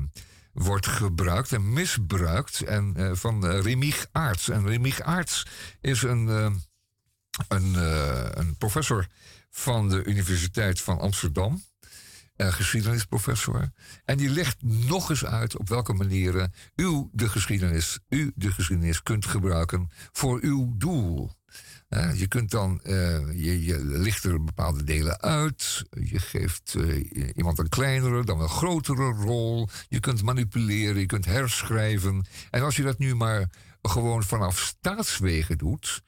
wordt 0.53 0.87
gebruikt 0.87 1.51
en 1.51 1.73
misbruikt. 1.73 2.61
En 2.61 3.17
van 3.17 3.45
Remig 3.45 4.07
Aarts. 4.11 4.49
En 4.49 4.67
Remig 4.67 5.01
Aarts 5.01 5.45
is 5.81 6.01
een, 6.01 6.27
een, 7.47 7.73
een 8.39 8.55
professor 8.57 9.07
van 9.49 9.89
de 9.89 10.03
Universiteit 10.03 10.81
van 10.81 10.99
Amsterdam 10.99 11.63
geschiedenisprofessor. 12.39 13.71
En 14.05 14.17
die 14.17 14.29
legt 14.29 14.57
nog 14.61 15.09
eens 15.09 15.25
uit 15.25 15.57
op 15.57 15.69
welke 15.69 15.93
manieren 15.93 16.53
u 16.75 17.07
de 17.11 17.29
geschiedenis, 17.29 17.99
u 18.09 18.31
de 18.35 18.51
geschiedenis 18.51 19.03
kunt 19.03 19.25
gebruiken 19.25 19.89
voor 20.11 20.39
uw 20.41 20.73
doel. 20.77 21.31
Uh, 21.89 22.19
je 22.19 22.27
kunt 22.27 22.51
dan, 22.51 22.79
uh, 22.83 22.93
je, 23.43 23.65
je 23.65 23.85
licht 23.85 24.23
er 24.23 24.43
bepaalde 24.43 24.83
delen 24.83 25.21
uit. 25.21 25.83
Je 25.91 26.19
geeft 26.19 26.77
iemand 27.35 27.59
een 27.59 27.69
kleinere, 27.69 28.23
dan 28.23 28.41
een 28.41 28.49
grotere 28.49 29.11
rol. 29.11 29.67
Je 29.87 29.99
kunt 29.99 30.23
manipuleren, 30.23 30.99
je 30.99 31.05
kunt 31.05 31.25
herschrijven. 31.25 32.25
En 32.49 32.61
als 32.61 32.75
je 32.75 32.83
dat 32.83 32.97
nu 32.97 33.15
maar 33.15 33.49
gewoon 33.81 34.23
vanaf 34.23 34.59
staatswegen 34.59 35.57
doet, 35.57 36.01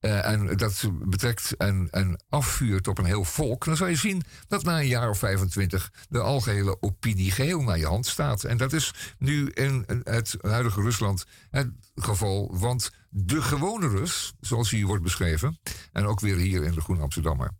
uh, 0.00 0.28
en 0.28 0.56
dat 0.56 0.90
betrekt 0.92 1.56
en, 1.56 2.20
afvuurt 2.28 2.88
op 2.88 2.98
een 2.98 3.04
heel 3.04 3.24
volk, 3.24 3.64
dan 3.64 3.76
zal 3.76 3.86
je 3.86 3.96
zien 3.96 4.22
dat 4.48 4.62
na 4.62 4.78
een 4.78 4.86
jaar 4.86 5.10
of 5.10 5.18
25 5.18 5.92
de 6.08 6.20
algehele 6.20 6.76
opinie 6.80 7.30
geheel 7.30 7.62
naar 7.62 7.78
je 7.78 7.86
hand 7.86 8.06
staat. 8.06 8.44
En 8.44 8.56
dat 8.56 8.72
is 8.72 8.94
nu 9.18 9.50
in 9.50 9.84
het 10.02 10.36
huidige 10.40 10.80
Rusland 10.80 11.26
het 11.50 11.70
geval, 11.94 12.58
want 12.58 12.90
de 13.08 13.42
gewone 13.42 13.88
Rus, 13.88 14.34
zoals 14.40 14.70
hij 14.70 14.84
wordt 14.84 15.02
beschreven, 15.02 15.58
en 15.92 16.06
ook 16.06 16.20
weer 16.20 16.36
hier 16.36 16.64
in 16.64 16.72
de 16.72 16.80
Groene 16.80 17.02
Amsterdammer, 17.02 17.50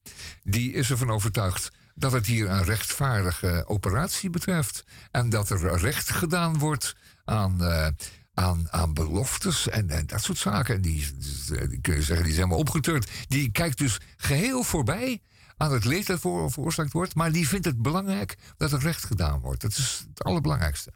die 0.42 0.72
is 0.72 0.90
ervan 0.90 1.10
overtuigd 1.10 1.70
dat 1.94 2.12
het 2.12 2.26
hier 2.26 2.50
een 2.50 2.64
rechtvaardige 2.64 3.64
operatie 3.66 4.30
betreft. 4.30 4.84
En 5.10 5.28
dat 5.28 5.50
er 5.50 5.78
recht 5.78 6.10
gedaan 6.10 6.58
wordt 6.58 6.94
aan, 7.24 7.56
uh, 7.60 7.86
aan, 8.36 8.66
aan 8.70 8.94
beloftes 8.94 9.68
en, 9.68 9.90
en 9.90 10.06
dat 10.06 10.22
soort 10.22 10.38
zaken. 10.38 10.74
En 10.74 10.80
die, 10.80 11.06
die 11.68 11.80
kun 11.80 11.94
je 11.94 12.02
zeggen, 12.02 12.24
die 12.24 12.34
zijn 12.34 12.46
helemaal 12.46 12.58
opgeturnd. 12.58 13.06
Die 13.28 13.50
kijkt 13.50 13.78
dus 13.78 14.00
geheel 14.16 14.62
voorbij 14.62 15.22
aan 15.56 15.72
het 15.72 15.84
leed 15.84 16.06
dat 16.06 16.20
voor, 16.20 16.50
veroorzaakt 16.50 16.92
wordt. 16.92 17.14
Maar 17.14 17.32
die 17.32 17.48
vindt 17.48 17.66
het 17.66 17.82
belangrijk 17.82 18.36
dat 18.56 18.70
het 18.70 18.82
recht 18.82 19.04
gedaan 19.04 19.40
wordt. 19.40 19.60
Dat 19.60 19.70
is 19.70 20.06
het 20.08 20.24
allerbelangrijkste. 20.24 20.92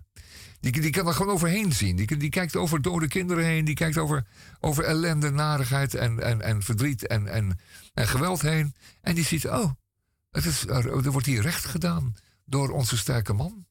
Die, 0.61 0.72
die 0.72 0.90
kan 0.90 1.07
er 1.07 1.14
gewoon 1.14 1.35
overheen 1.35 1.72
zien. 1.72 1.96
Die, 1.96 2.16
die 2.16 2.31
kijkt 2.31 2.57
over 2.57 2.83
dode 2.83 3.09
kinderen 3.09 3.44
heen. 3.44 3.64
Die 3.64 3.74
kijkt 3.74 3.98
over, 3.98 4.26
over 4.61 4.85
ellende, 4.85 5.31
narigheid 5.31 5.94
en, 5.94 6.22
en, 6.22 6.42
en 6.42 6.62
verdriet 6.62 7.07
en, 7.07 7.26
en, 7.26 7.59
en 7.94 8.09
geweld 8.09 8.40
heen. 8.40 8.74
En 9.00 9.14
die 9.14 9.24
ziet, 9.24 9.48
oh, 9.48 9.70
het 10.31 10.68
er 10.68 11.11
wordt 11.11 11.26
hier 11.26 11.42
recht 11.42 11.64
gedaan 11.64 12.14
door 12.44 12.70
onze 12.70 12.96
sterke 12.96 13.33
man. 13.33 13.66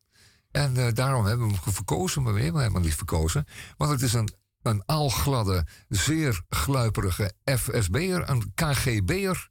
En 0.52 0.76
uh, 0.76 0.88
daarom 0.94 1.26
hebben 1.26 1.48
we 1.48 1.54
hem 1.64 1.74
verkozen, 1.74 2.24
maar 2.24 2.34
we 2.34 2.42
hebben 2.42 2.62
hem 2.62 2.70
helemaal 2.70 2.90
niet 2.90 2.98
verkozen. 2.98 3.46
Want 3.78 3.92
het 3.92 4.02
is 4.02 4.14
een, 4.14 4.30
een 4.62 4.84
aalgladde, 4.86 5.66
zeer 5.88 6.42
gluiperige 6.50 7.34
FSB'er, 7.46 8.30
een 8.30 8.54
KGB'er 8.54 9.50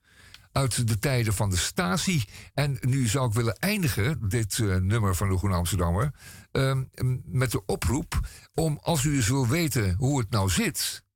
uit 0.53 0.89
de 0.89 0.99
tijden 0.99 1.35
van 1.35 1.51
de 1.51 1.57
Stasi. 1.57 2.25
En 2.55 2.79
nu 2.81 3.07
zou 3.07 3.29
ik 3.29 3.35
willen 3.35 3.59
eindigen, 3.59 4.29
dit 4.29 4.59
uh, 4.59 4.77
nummer 4.77 5.15
van 5.17 5.29
de 5.29 5.39
Groene 5.39 5.57
Amsterdammer, 5.57 6.15
uh, 6.53 6.77
met 7.25 7.51
de 7.51 7.65
oproep 7.65 8.21
om, 8.55 8.79
als 8.83 9.05
u 9.05 9.15
eens 9.17 9.29
wil 9.29 9.49
weten 9.49 9.95
hoe 9.95 10.19
het 10.19 10.31
nou 10.31 10.51
zit 10.51 11.07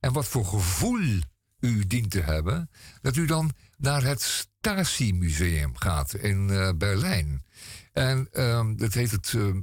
en 0.00 0.12
wat 0.12 0.28
voor 0.28 0.44
gevoel 0.44 1.20
u 1.60 1.86
dient 1.86 2.10
te 2.10 2.20
hebben, 2.20 2.70
dat 3.02 3.16
u 3.16 3.26
dan 3.26 3.52
naar 3.76 4.02
het 4.02 4.22
Stasi-museum 4.22 5.76
gaat 5.76 6.14
in 6.14 6.48
uh, 6.48 6.70
Berlijn. 6.76 7.44
En 7.92 8.28
um, 8.32 8.76
dat 8.76 8.94
heet 8.94 9.10
het. 9.10 9.32
Uh, 9.36 9.54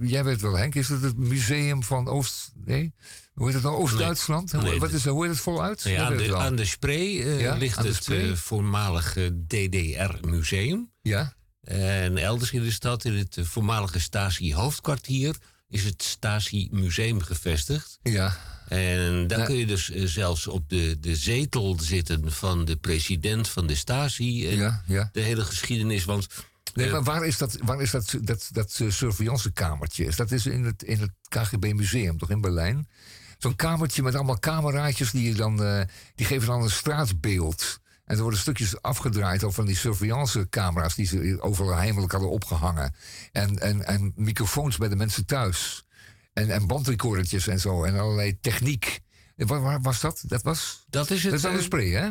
jij 0.00 0.24
weet 0.24 0.40
wel, 0.40 0.56
Henk, 0.56 0.74
is 0.74 0.88
het 0.88 1.02
het 1.02 1.16
museum 1.16 1.82
van 1.82 2.08
Oost. 2.08 2.52
Nee? 2.64 2.94
Hoe 3.34 3.46
heet 3.46 3.54
het 3.54 3.62
nou? 3.62 3.76
Oost-Duitsland? 3.76 4.52
Nee, 4.52 4.78
Wat 4.78 4.92
is, 4.92 5.04
hoe 5.04 5.22
heet 5.22 5.32
het 5.32 5.42
voluit? 5.42 5.84
Nee, 5.84 6.00
aan, 6.00 6.16
de, 6.16 6.36
aan, 6.36 6.56
de, 6.56 6.64
Spree 6.64 7.16
uh, 7.16 7.40
ja, 7.40 7.54
ligt 7.54 7.78
het 7.78 7.94
spree? 7.94 8.34
voormalige 8.34 9.44
DDR-museum. 9.46 10.90
Ja. 11.02 11.34
En 11.60 12.16
elders 12.16 12.52
in 12.52 12.62
de 12.62 12.70
stad, 12.70 13.04
in 13.04 13.14
het 13.14 13.38
voormalige 13.42 14.00
Stasi-hoofdkwartier, 14.00 15.36
is 15.68 15.84
het 15.84 16.02
Stasi-museum 16.02 17.20
gevestigd. 17.20 17.98
Ja. 18.02 18.36
En 18.68 19.26
daar 19.26 19.46
kun 19.46 19.56
je 19.56 19.66
dus 19.66 19.90
zelfs 19.94 20.46
op 20.46 20.68
de, 20.68 20.96
de 21.00 21.16
zetel 21.16 21.78
zitten 21.80 22.32
van 22.32 22.64
de 22.64 22.76
president 22.76 23.48
van 23.48 23.66
de. 23.66 23.82
En 24.48 24.56
ja, 24.56 24.82
ja. 24.86 25.08
De 25.12 25.20
hele 25.20 25.44
geschiedenis. 25.44 26.04
Want 26.04 26.26
Nee, 26.76 26.90
maar 26.90 27.02
waar 27.02 27.26
is 27.26 27.38
dat, 27.38 27.58
waar 27.64 27.80
is 27.80 27.90
dat, 27.90 28.18
dat, 28.20 28.48
dat 28.52 28.78
uh, 28.82 28.90
surveillancekamertje? 28.90 30.12
Dat 30.16 30.30
is 30.30 30.46
in 30.46 30.64
het, 30.64 30.82
in 30.82 31.00
het 31.00 31.10
KGB 31.28 31.72
Museum, 31.72 32.18
toch 32.18 32.30
in 32.30 32.40
Berlijn? 32.40 32.88
Zo'n 33.38 33.56
kamertje 33.56 34.02
met 34.02 34.14
allemaal 34.14 34.38
cameraatjes 34.38 35.10
die, 35.10 35.28
je 35.28 35.34
dan, 35.34 35.62
uh, 35.62 35.80
die 36.14 36.26
geven 36.26 36.46
dan 36.46 36.62
een 36.62 36.70
straatbeeld. 36.70 37.80
En 38.04 38.16
er 38.16 38.22
worden 38.22 38.40
stukjes 38.40 38.82
afgedraaid 38.82 39.42
over 39.44 39.56
van 39.56 39.66
die 39.66 39.76
surveillancecamera's 39.76 40.94
die 40.94 41.06
ze 41.06 41.36
overal 41.40 41.74
heimelijk 41.74 42.12
hadden 42.12 42.30
opgehangen. 42.30 42.94
En, 43.32 43.58
en, 43.58 43.86
en 43.86 44.12
microfoons 44.16 44.76
bij 44.76 44.88
de 44.88 44.96
mensen 44.96 45.26
thuis. 45.26 45.86
En, 46.32 46.50
en 46.50 46.66
bandrecordertjes 46.66 47.46
en 47.46 47.60
zo. 47.60 47.84
En 47.84 47.98
allerlei 47.98 48.40
techniek. 48.40 49.00
Waar, 49.36 49.60
waar 49.60 49.80
was 49.80 50.00
dat? 50.00 50.22
Dat 50.26 50.42
was. 50.42 50.84
Dat 50.88 51.10
is 51.10 51.22
het. 51.22 51.30
Dat 51.30 51.40
is 51.40 51.46
aan 51.46 51.56
de 51.56 51.62
spray, 51.62 51.88
hè? 51.88 52.08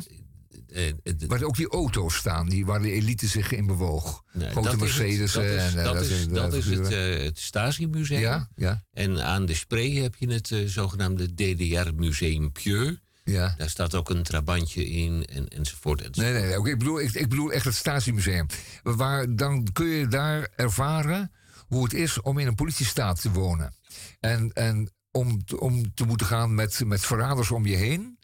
Uh, 0.68 0.92
waar 1.28 1.44
ook 1.44 1.56
die 1.56 1.70
auto's 1.70 2.16
staan, 2.16 2.50
die, 2.50 2.66
waar 2.66 2.82
de 2.82 2.92
elite 2.92 3.28
zich 3.28 3.52
in 3.52 3.66
bewoog. 3.66 4.24
Nee, 4.34 4.50
Grote 4.50 4.78
Mercedes. 4.78 5.32
dat 5.34 5.44
is, 5.44 5.76
en, 5.76 5.84
dat, 5.84 6.02
is, 6.02 6.28
dat 6.28 6.54
is 6.54 6.66
het, 6.66 6.92
uh, 6.92 7.24
het 7.24 7.40
Stasi-museum. 7.40 8.20
Ja, 8.20 8.50
ja. 8.56 8.84
En 8.94 9.24
aan 9.24 9.46
de 9.46 9.54
Spree 9.54 10.02
heb 10.02 10.16
je 10.16 10.32
het 10.32 10.50
uh, 10.50 10.68
zogenaamde 10.68 11.34
DDR-museum 11.34 12.52
Pieu. 12.52 12.98
Ja. 13.24 13.54
Daar 13.58 13.70
staat 13.70 13.96
ook 13.96 14.10
een 14.10 14.24
trabantje 14.24 14.90
in 14.90 15.26
en, 15.26 15.48
enzovoort. 15.48 16.02
enzovoort. 16.02 16.16
Nee, 16.16 16.32
nee, 16.32 16.42
nee. 16.42 16.72
ik, 16.72 16.78
bedoel, 16.78 17.02
ik, 17.02 17.14
ik 17.14 17.30
bedoel 17.30 17.52
echt 17.52 17.66
het 17.66 17.76
Stasi-museum. 17.76 18.46
Waar, 18.84 19.36
dan 19.36 19.68
kun 19.74 19.88
je 19.88 20.08
daar 20.08 20.48
ervaren 20.56 21.32
hoe 21.68 21.84
het 21.84 21.94
is 21.94 22.22
om 22.22 22.38
in 22.38 22.48
een 22.48 22.56
politiestaat 22.56 23.22
te 23.22 23.32
wonen. 23.32 23.74
En, 24.20 24.52
en 24.54 24.92
om, 25.12 25.42
om 25.60 25.94
te 25.94 26.06
moeten 26.06 26.28
gaan 26.28 26.56
met, 26.56 26.82
met 26.86 27.02
verraders 27.02 27.52
om 27.52 27.66
je 27.66 27.76
heen. 27.76 28.15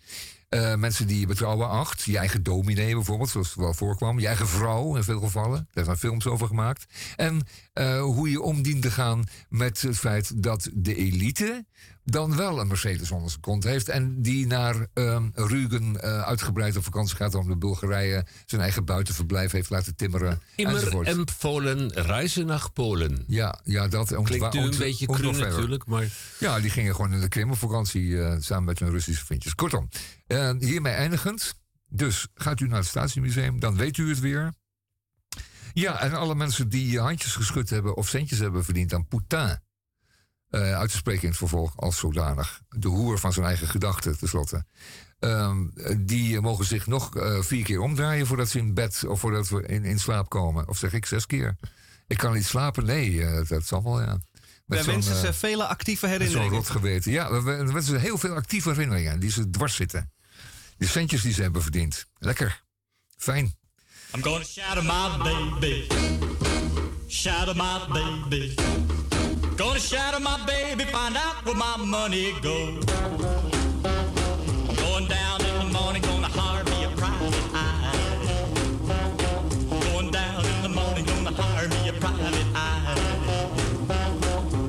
Uh, 0.55 0.75
mensen 0.75 1.07
die 1.07 1.19
je 1.19 1.25
betrouwbaar 1.25 1.69
acht. 1.69 2.01
Je 2.03 2.17
eigen 2.17 2.43
dominee 2.43 2.93
bijvoorbeeld, 2.93 3.29
zoals 3.29 3.47
het 3.47 3.57
wel 3.57 3.73
voorkwam. 3.73 4.19
Je 4.19 4.27
eigen 4.27 4.47
vrouw 4.47 4.95
in 4.95 5.03
veel 5.03 5.19
gevallen. 5.19 5.67
Daar 5.71 5.83
zijn 5.83 5.97
films 5.97 6.27
over 6.27 6.47
gemaakt. 6.47 6.85
En 7.15 7.47
uh, 7.73 8.01
hoe 8.01 8.29
je 8.29 8.41
om 8.41 8.61
dient 8.61 8.81
te 8.81 8.91
gaan 8.91 9.23
met 9.49 9.81
het 9.81 9.97
feit 9.97 10.43
dat 10.43 10.69
de 10.73 10.95
elite 10.95 11.65
dan 12.03 12.35
wel 12.35 12.59
een 12.59 12.67
Mercedes 12.67 13.11
onder 13.11 13.29
zijn 13.29 13.41
kont 13.41 13.63
heeft. 13.63 13.89
En 13.89 14.21
die 14.21 14.47
naar 14.47 14.87
uh, 14.93 15.23
Rügen 15.33 15.83
uh, 15.83 16.21
uitgebreid 16.21 16.77
op 16.77 16.83
vakantie 16.83 17.15
gaat 17.15 17.35
om 17.35 17.47
de 17.47 17.57
Bulgarije 17.57 18.25
zijn 18.45 18.61
eigen 18.61 18.85
buitenverblijf 18.85 19.51
heeft 19.51 19.69
laten 19.69 19.95
timmeren. 19.95 20.41
Immer 20.55 21.07
empfohlen 21.07 21.93
reizen 21.93 22.45
naar 22.45 22.71
Polen. 22.73 23.23
Ja, 23.27 23.59
ja 23.63 23.87
dat. 23.87 24.23
Klinkt 24.23 24.53
nu 24.53 24.61
een 24.61 24.77
beetje 24.77 25.05
cru 25.05 25.31
natuurlijk, 25.31 25.85
maar... 25.85 26.07
Ja, 26.39 26.59
die 26.59 26.69
gingen 26.69 26.95
gewoon 26.95 27.13
in 27.13 27.21
de 27.21 27.27
Krim 27.27 27.51
op 27.51 27.57
vakantie 27.57 28.05
uh, 28.07 28.35
samen 28.39 28.63
met 28.63 28.79
hun 28.79 28.89
Russische 28.89 29.25
vriendjes. 29.25 29.55
Kortom, 29.55 29.89
uh, 30.27 30.51
hiermee 30.59 30.93
eindigend. 30.93 31.59
Dus 31.87 32.27
gaat 32.35 32.59
u 32.59 32.67
naar 32.67 32.79
het 32.79 32.87
Staatsmuseum, 32.87 33.59
dan 33.59 33.75
weet 33.75 33.97
u 33.97 34.09
het 34.09 34.19
weer. 34.19 34.53
Ja, 35.73 35.99
en 35.99 36.13
alle 36.13 36.35
mensen 36.35 36.69
die 36.69 36.99
handjes 36.99 37.35
geschud 37.35 37.69
hebben 37.69 37.95
of 37.95 38.07
centjes 38.07 38.39
hebben 38.39 38.63
verdiend 38.63 38.93
aan 38.93 39.07
Poutin 39.07 39.59
uh, 40.51 40.77
uit 40.77 40.91
te 40.91 40.97
spreken 40.97 41.21
in 41.21 41.29
het 41.29 41.37
vervolg 41.37 41.77
als 41.77 41.97
zodanig. 41.97 42.61
De 42.69 42.87
hoer 42.87 43.19
van 43.19 43.33
zijn 43.33 43.45
eigen 43.45 43.67
gedachten, 43.67 44.17
tenslotte. 44.17 44.65
Um, 45.19 45.73
die 45.99 46.41
mogen 46.41 46.65
zich 46.65 46.87
nog 46.87 47.15
uh, 47.15 47.41
vier 47.41 47.63
keer 47.63 47.79
omdraaien 47.79 48.27
voordat 48.27 48.49
ze 48.49 48.57
in 48.57 48.73
bed 48.73 49.03
of 49.07 49.19
voordat 49.19 49.49
we 49.49 49.65
in, 49.65 49.83
in 49.83 49.99
slaap 49.99 50.29
komen. 50.29 50.67
Of 50.67 50.77
zeg 50.77 50.93
ik 50.93 51.05
zes 51.05 51.25
keer. 51.25 51.57
Ik 52.07 52.17
kan 52.17 52.33
niet 52.33 52.45
slapen? 52.45 52.85
Nee, 52.85 53.11
uh, 53.11 53.47
dat 53.47 53.65
zal 53.65 53.83
wel, 53.83 54.01
ja. 54.01 54.19
Wij 54.65 54.83
wensen 54.83 55.15
ze 55.15 55.33
vele 55.33 55.67
actieve 55.67 56.07
herinneringen. 56.07 56.49
Zo'n 56.49 56.57
rot 56.57 56.69
geweten. 56.69 57.11
Ja, 57.11 57.31
we 57.31 57.41
wensen 57.41 57.83
ze 57.83 57.97
heel 57.97 58.17
veel 58.17 58.33
actieve 58.33 58.69
herinneringen 58.69 59.19
die 59.19 59.31
ze 59.31 59.49
dwars 59.49 59.75
zitten. 59.75 60.11
Die 60.77 60.87
centjes 60.87 61.21
die 61.21 61.33
ze 61.33 61.41
hebben 61.41 61.61
verdiend. 61.61 62.05
Lekker. 62.17 62.63
Fijn. 63.17 63.55
I'm 64.15 64.23
gonna 64.23 64.43
shadow 64.43 64.83
my 64.83 65.17
baby. 65.59 65.87
Shadow 67.07 67.55
my 67.55 67.87
baby. 67.93 68.55
Gonna 69.57 69.79
shadow 69.79 70.19
my 70.19 70.43
baby, 70.45 70.85
find 70.85 71.15
out 71.15 71.45
where 71.45 71.55
my 71.55 71.77
money 71.77 72.33
goes. 72.41 72.83
Going 74.75 75.07
down 75.07 75.41
in 75.45 75.59
the 75.59 75.69
morning, 75.71 76.01
gonna 76.01 76.27
hire 76.27 76.63
me 76.63 76.85
a 76.85 76.89
private 76.95 77.35
eye. 77.53 77.91
Going 79.69 80.09
down 80.11 80.45
in 80.45 80.61
the 80.63 80.69
morning, 80.69 81.05
gonna 81.05 81.31
hire 81.31 81.67
me 81.67 81.89
a 81.89 81.93
private 81.93 82.45
eye. 82.55 82.95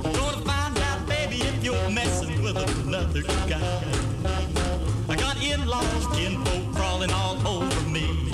Gonna 0.02 0.44
find 0.44 0.78
out, 0.78 1.06
baby, 1.06 1.36
if 1.36 1.64
you're 1.64 1.90
messing 1.90 2.42
with 2.42 2.56
another 2.56 3.22
guy. 3.48 3.82
I 5.08 5.16
got 5.16 5.42
in-laws, 5.42 6.06
kinfolk 6.14 6.74
crawling 6.74 7.12
all 7.12 7.36
over 7.46 7.88
me. 7.88 8.30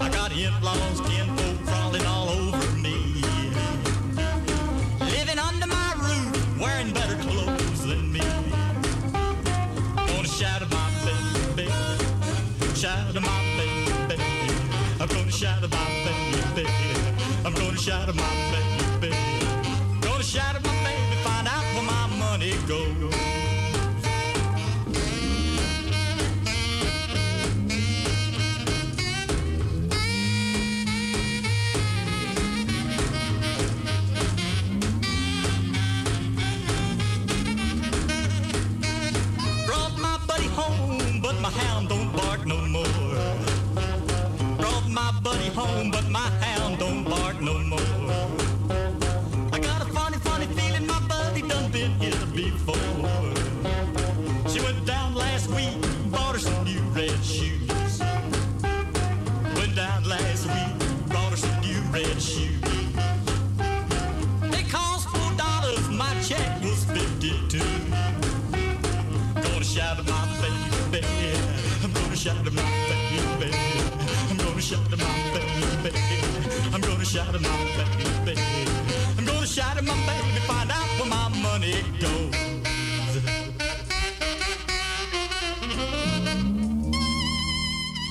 I 0.00 0.08
got 0.08 0.32
in-laws, 0.32 1.00
I'm 18.04 18.16
gonna 18.16 18.22
shadow 18.22 18.36
my 18.36 18.41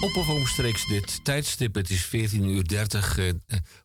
Op 0.02 0.15
of 0.15 0.30
omstreeks 0.30 0.88
dit 0.88 1.24
tijdstip, 1.24 1.76
het 1.76 1.89
is 1.89 2.06
14.30 2.06 2.12
uur 2.39 2.67
30, 2.67 3.17
eh, 3.17 3.30
eh, 3.30 3.36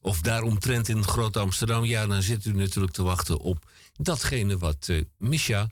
of 0.01 0.21
daaromtrent 0.21 0.89
in 0.89 1.05
Groot 1.05 1.37
Amsterdam. 1.37 1.85
Ja, 1.85 2.07
dan 2.07 2.23
zit 2.23 2.45
u 2.45 2.53
natuurlijk 2.53 2.93
te 2.93 3.03
wachten 3.03 3.39
op 3.39 3.71
datgene 3.97 4.59
wat 4.59 4.87
eh, 4.89 5.03
Misha 5.19 5.67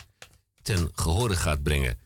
ten 0.62 0.90
gehore 0.94 1.36
gaat 1.36 1.62
brengen. 1.62 2.03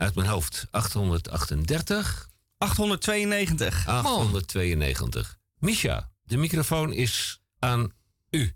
Uit 0.00 0.14
mijn 0.14 0.28
hoofd 0.28 0.66
838, 0.70 2.28
892. 2.58 3.88
892. 3.88 5.38
Misha, 5.58 6.10
de 6.22 6.36
microfoon 6.36 6.92
is 6.92 7.40
aan 7.58 7.92
u. 8.30 8.52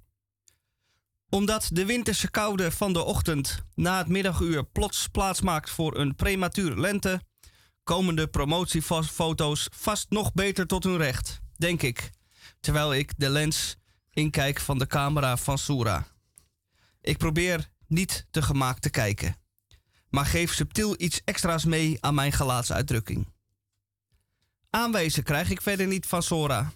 Omdat 1.28 1.68
de 1.72 1.84
winterse 1.84 2.30
koude 2.30 2.70
van 2.70 2.92
de 2.92 3.02
ochtend 3.02 3.62
na 3.74 3.98
het 3.98 4.08
middaguur 4.08 4.64
plots 4.64 5.08
plaatsmaakt 5.08 5.70
voor 5.70 5.98
een 5.98 6.14
premature 6.14 6.80
lente, 6.80 7.20
komen 7.82 8.16
de 8.16 8.26
promotiefoto's 8.26 9.68
vast 9.72 10.10
nog 10.10 10.32
beter 10.32 10.66
tot 10.66 10.84
hun 10.84 10.96
recht, 10.96 11.40
denk 11.56 11.82
ik, 11.82 12.10
terwijl 12.60 12.94
ik 12.94 13.12
de 13.16 13.30
lens 13.30 13.76
inkijk 14.10 14.60
van 14.60 14.78
de 14.78 14.86
camera 14.86 15.36
van 15.36 15.58
Sura. 15.58 16.06
Ik 17.00 17.18
probeer 17.18 17.68
niet 17.86 18.26
te 18.30 18.42
gemaakt 18.42 18.82
te 18.82 18.90
kijken, 18.90 19.36
maar 20.14 20.26
geef 20.26 20.54
subtiel 20.54 20.94
iets 20.98 21.20
extra's 21.24 21.64
mee 21.64 21.96
aan 22.00 22.14
mijn 22.14 22.32
gelaatsuitdrukking. 22.32 23.32
Aanwezen 24.70 25.22
krijg 25.22 25.50
ik 25.50 25.62
verder 25.62 25.86
niet 25.86 26.06
van 26.06 26.22
Sora. 26.22 26.72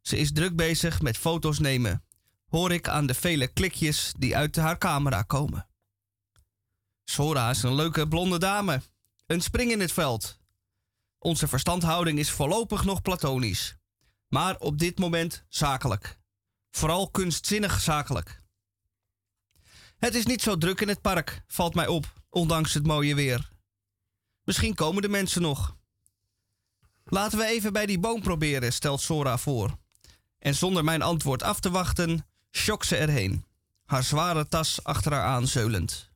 Ze 0.00 0.18
is 0.18 0.32
druk 0.32 0.56
bezig 0.56 1.00
met 1.00 1.18
foto's 1.18 1.58
nemen, 1.58 2.04
hoor 2.48 2.72
ik 2.72 2.88
aan 2.88 3.06
de 3.06 3.14
vele 3.14 3.48
klikjes 3.48 4.12
die 4.18 4.36
uit 4.36 4.56
haar 4.56 4.78
camera 4.78 5.22
komen. 5.22 5.68
Sora 7.04 7.50
is 7.50 7.62
een 7.62 7.74
leuke 7.74 8.08
blonde 8.08 8.38
dame. 8.38 8.82
Een 9.26 9.42
spring 9.42 9.72
in 9.72 9.80
het 9.80 9.92
veld. 9.92 10.38
Onze 11.18 11.48
verstandhouding 11.48 12.18
is 12.18 12.30
voorlopig 12.30 12.84
nog 12.84 13.02
platonisch, 13.02 13.76
maar 14.28 14.56
op 14.58 14.78
dit 14.78 14.98
moment 14.98 15.44
zakelijk. 15.48 16.18
Vooral 16.70 17.10
kunstzinnig 17.10 17.80
zakelijk. 17.80 18.42
Het 19.96 20.14
is 20.14 20.26
niet 20.26 20.42
zo 20.42 20.56
druk 20.56 20.80
in 20.80 20.88
het 20.88 21.00
park, 21.00 21.42
valt 21.46 21.74
mij 21.74 21.86
op, 21.86 22.15
ondanks 22.36 22.74
het 22.74 22.86
mooie 22.86 23.14
weer. 23.14 23.50
Misschien 24.44 24.74
komen 24.74 25.02
de 25.02 25.08
mensen 25.08 25.42
nog. 25.42 25.76
Laten 27.04 27.38
we 27.38 27.44
even 27.44 27.72
bij 27.72 27.86
die 27.86 27.98
boom 27.98 28.22
proberen, 28.22 28.72
stelt 28.72 29.00
Sora 29.00 29.38
voor. 29.38 29.78
En 30.38 30.54
zonder 30.54 30.84
mijn 30.84 31.02
antwoord 31.02 31.42
af 31.42 31.60
te 31.60 31.70
wachten, 31.70 32.26
schokt 32.50 32.86
ze 32.86 32.96
erheen, 32.96 33.44
haar 33.84 34.02
zware 34.02 34.48
tas 34.48 34.84
achter 34.84 35.12
haar 35.12 35.24
aan 35.24 35.46
zeulend. 35.46 36.10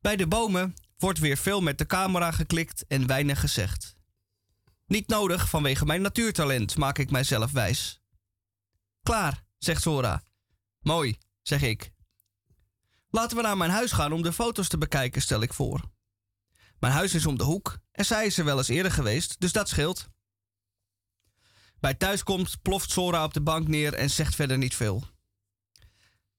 Bij 0.00 0.16
de 0.16 0.26
bomen 0.26 0.74
wordt 0.96 1.18
weer 1.18 1.36
veel 1.36 1.60
met 1.60 1.78
de 1.78 1.86
camera 1.86 2.30
geklikt 2.30 2.86
en 2.86 3.06
weinig 3.06 3.40
gezegd. 3.40 3.96
Niet 4.86 5.08
nodig 5.08 5.48
vanwege 5.48 5.84
mijn 5.84 6.02
natuurtalent, 6.02 6.76
maak 6.76 6.98
ik 6.98 7.10
mijzelf 7.10 7.50
wijs. 7.52 8.00
Klaar, 9.02 9.44
zegt 9.58 9.82
Sora. 9.82 10.22
Mooi, 10.80 11.18
zeg 11.42 11.62
ik. 11.62 11.96
Laten 13.18 13.36
we 13.36 13.42
naar 13.42 13.56
mijn 13.56 13.70
huis 13.70 13.92
gaan 13.92 14.12
om 14.12 14.22
de 14.22 14.32
foto's 14.32 14.68
te 14.68 14.78
bekijken, 14.78 15.22
stel 15.22 15.42
ik 15.42 15.52
voor. 15.52 15.90
Mijn 16.78 16.92
huis 16.92 17.14
is 17.14 17.26
om 17.26 17.38
de 17.38 17.44
hoek 17.44 17.78
en 17.92 18.04
zij 18.04 18.26
is 18.26 18.38
er 18.38 18.44
wel 18.44 18.58
eens 18.58 18.68
eerder 18.68 18.92
geweest, 18.92 19.40
dus 19.40 19.52
dat 19.52 19.68
scheelt. 19.68 20.08
Bij 21.80 21.94
thuiskomst 21.94 22.62
ploft 22.62 22.90
Sora 22.90 23.24
op 23.24 23.34
de 23.34 23.40
bank 23.40 23.68
neer 23.68 23.94
en 23.94 24.10
zegt 24.10 24.34
verder 24.34 24.58
niet 24.58 24.74
veel. 24.74 25.04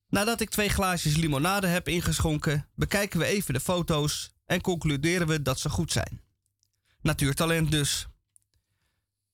Nadat 0.08 0.42
ik 0.42 0.50
twee 0.50 0.70
glaasjes 0.70 1.15
limonade 1.15 1.68
heb 1.68 1.88
ingeschonken, 1.88 2.70
bekijken 2.76 3.20
we 3.20 3.26
even 3.26 3.54
de 3.54 3.60
foto's 3.60 4.32
en 4.46 4.62
concluderen 4.62 5.28
we 5.28 5.42
dat 5.42 5.60
ze 5.60 5.70
goed 5.70 5.92
zijn. 5.92 6.22
Natuurtalent 7.02 7.72
dus. 7.72 8.08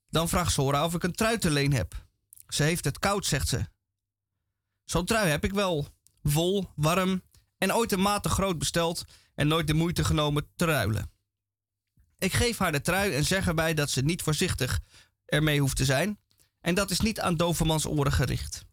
Dan 0.09 0.29
vraagt 0.29 0.51
Sora 0.51 0.85
of 0.85 0.93
ik 0.93 1.03
een 1.03 1.15
trui 1.15 1.37
te 1.37 1.49
leen 1.49 1.73
heb. 1.73 2.05
Ze 2.47 2.63
heeft 2.63 2.85
het 2.85 2.99
koud, 2.99 3.25
zegt 3.25 3.47
ze. 3.47 3.65
Zo'n 4.85 5.05
trui 5.05 5.29
heb 5.29 5.43
ik 5.43 5.53
wel. 5.53 5.87
Vol, 6.23 6.71
warm 6.75 7.21
en 7.65 7.73
ooit 7.73 7.91
een 7.91 8.01
maat 8.01 8.23
te 8.23 8.29
groot 8.29 8.57
besteld 8.57 9.05
en 9.35 9.47
nooit 9.47 9.67
de 9.67 9.73
moeite 9.73 10.03
genomen 10.03 10.47
te 10.55 10.65
ruilen. 10.65 11.11
Ik 12.17 12.33
geef 12.33 12.57
haar 12.57 12.71
de 12.71 12.81
trui 12.81 13.13
en 13.13 13.25
zeg 13.25 13.47
erbij 13.47 13.73
dat 13.73 13.89
ze 13.89 14.01
niet 14.01 14.21
voorzichtig 14.21 14.79
ermee 15.25 15.59
hoeft 15.59 15.75
te 15.75 15.85
zijn. 15.85 16.19
En 16.61 16.75
dat 16.75 16.91
is 16.91 16.99
niet 16.99 17.19
aan 17.19 17.35
Dovermans 17.35 17.85
oren 17.85 18.11
gericht. 18.11 18.65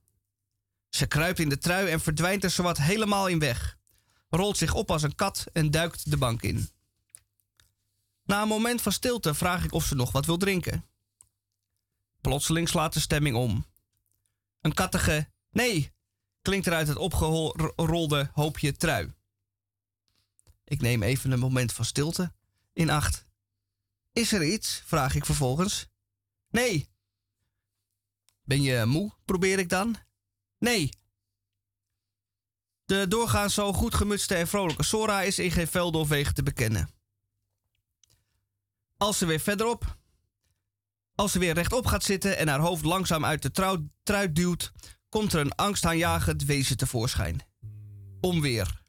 Ze 0.88 1.07
kruipt 1.07 1.38
in 1.38 1.48
de 1.48 1.59
trui 1.59 1.88
en 1.88 2.00
verdwijnt 2.00 2.44
er 2.44 2.50
zowat 2.50 2.78
helemaal 2.78 3.26
in 3.26 3.38
weg. 3.38 3.78
Rolt 4.28 4.57
zich 4.57 4.74
op 4.74 4.90
als 4.90 5.02
een 5.02 5.14
kat 5.14 5.46
en 5.52 5.70
duikt 5.70 6.11
de 6.11 6.16
bank 6.16 6.42
in. 6.42 6.68
Na 8.24 8.42
een 8.42 8.48
moment 8.48 8.83
van 8.83 8.92
stilte 8.92 9.35
vraag 9.35 9.64
ik 9.64 9.72
of 9.72 9.85
ze 9.85 9.94
nog 9.94 10.12
wat 10.12 10.26
wil 10.26 10.37
drinken. 10.37 10.87
Plotseling 12.20 12.68
slaat 12.68 12.92
de 12.92 13.00
stemming 13.00 13.37
om. 13.37 13.66
Een 14.61 14.74
kattige 14.74 15.28
nee 15.50 15.92
klinkt 16.42 16.66
er 16.66 16.72
uit 16.72 16.88
het 16.88 16.96
opgerolde 16.96 18.31
hoopje 18.33 18.72
trui. 18.72 19.12
Ik 20.64 20.81
neem 20.81 21.02
even 21.02 21.31
een 21.31 21.38
moment 21.38 21.72
van 21.72 21.85
stilte 21.85 22.33
in 22.72 22.90
acht. 22.90 23.26
Is 24.12 24.33
er 24.33 24.44
iets? 24.44 24.83
vraag 24.85 25.14
ik 25.14 25.24
vervolgens. 25.24 25.88
Nee. 26.50 26.90
Ben 28.44 28.62
je 28.62 28.85
moe? 28.85 29.12
probeer 29.24 29.59
ik 29.59 29.68
dan. 29.68 29.96
Nee. 30.59 30.90
De 32.85 33.09
doorgaans 33.09 33.55
zo 33.55 33.72
goed 33.72 33.94
gemutste 33.94 34.35
en 34.35 34.48
vrolijke 34.48 34.83
Sora 34.83 35.22
is 35.22 35.38
in 35.38 35.50
geen 35.50 35.66
velden 35.66 36.00
of 36.00 36.09
wegen 36.09 36.35
te 36.35 36.42
bekennen. 36.42 36.90
Als 38.96 39.18
ze 39.18 39.26
weer 39.26 39.40
verderop, 39.40 39.96
als 41.14 41.33
ze 41.33 41.38
weer 41.38 41.55
rechtop 41.55 41.87
gaat 41.87 42.05
zitten 42.05 42.37
en 42.37 42.48
haar 42.48 42.61
hoofd 42.61 42.85
langzaam 42.85 43.24
uit 43.24 43.42
de 43.42 43.90
trui 44.02 44.33
duwt, 44.33 44.72
komt 45.12 45.33
er 45.33 45.40
een 45.40 45.55
angstaanjagend 45.55 46.44
wezen 46.44 46.77
tevoorschijn. 46.77 47.40
Omweer. 48.20 48.83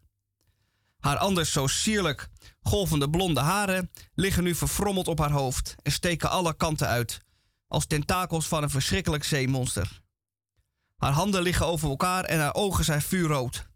Haar 0.99 1.17
anders 1.17 1.51
zo 1.51 1.67
sierlijk 1.67 2.29
golvende 2.61 3.09
blonde 3.09 3.39
haren 3.39 3.91
liggen 4.13 4.43
nu 4.43 4.55
verfrommeld 4.55 5.07
op 5.07 5.19
haar 5.19 5.31
hoofd 5.31 5.75
en 5.81 5.91
steken 5.91 6.29
alle 6.29 6.55
kanten 6.55 6.87
uit, 6.87 7.21
als 7.67 7.85
tentakels 7.85 8.47
van 8.47 8.63
een 8.63 8.69
verschrikkelijk 8.69 9.23
zeemonster. 9.23 10.01
Haar 10.97 11.11
handen 11.11 11.41
liggen 11.41 11.65
over 11.65 11.89
elkaar 11.89 12.23
en 12.23 12.39
haar 12.39 12.53
ogen 12.53 12.83
zijn 12.83 13.01
vuurrood. 13.01 13.67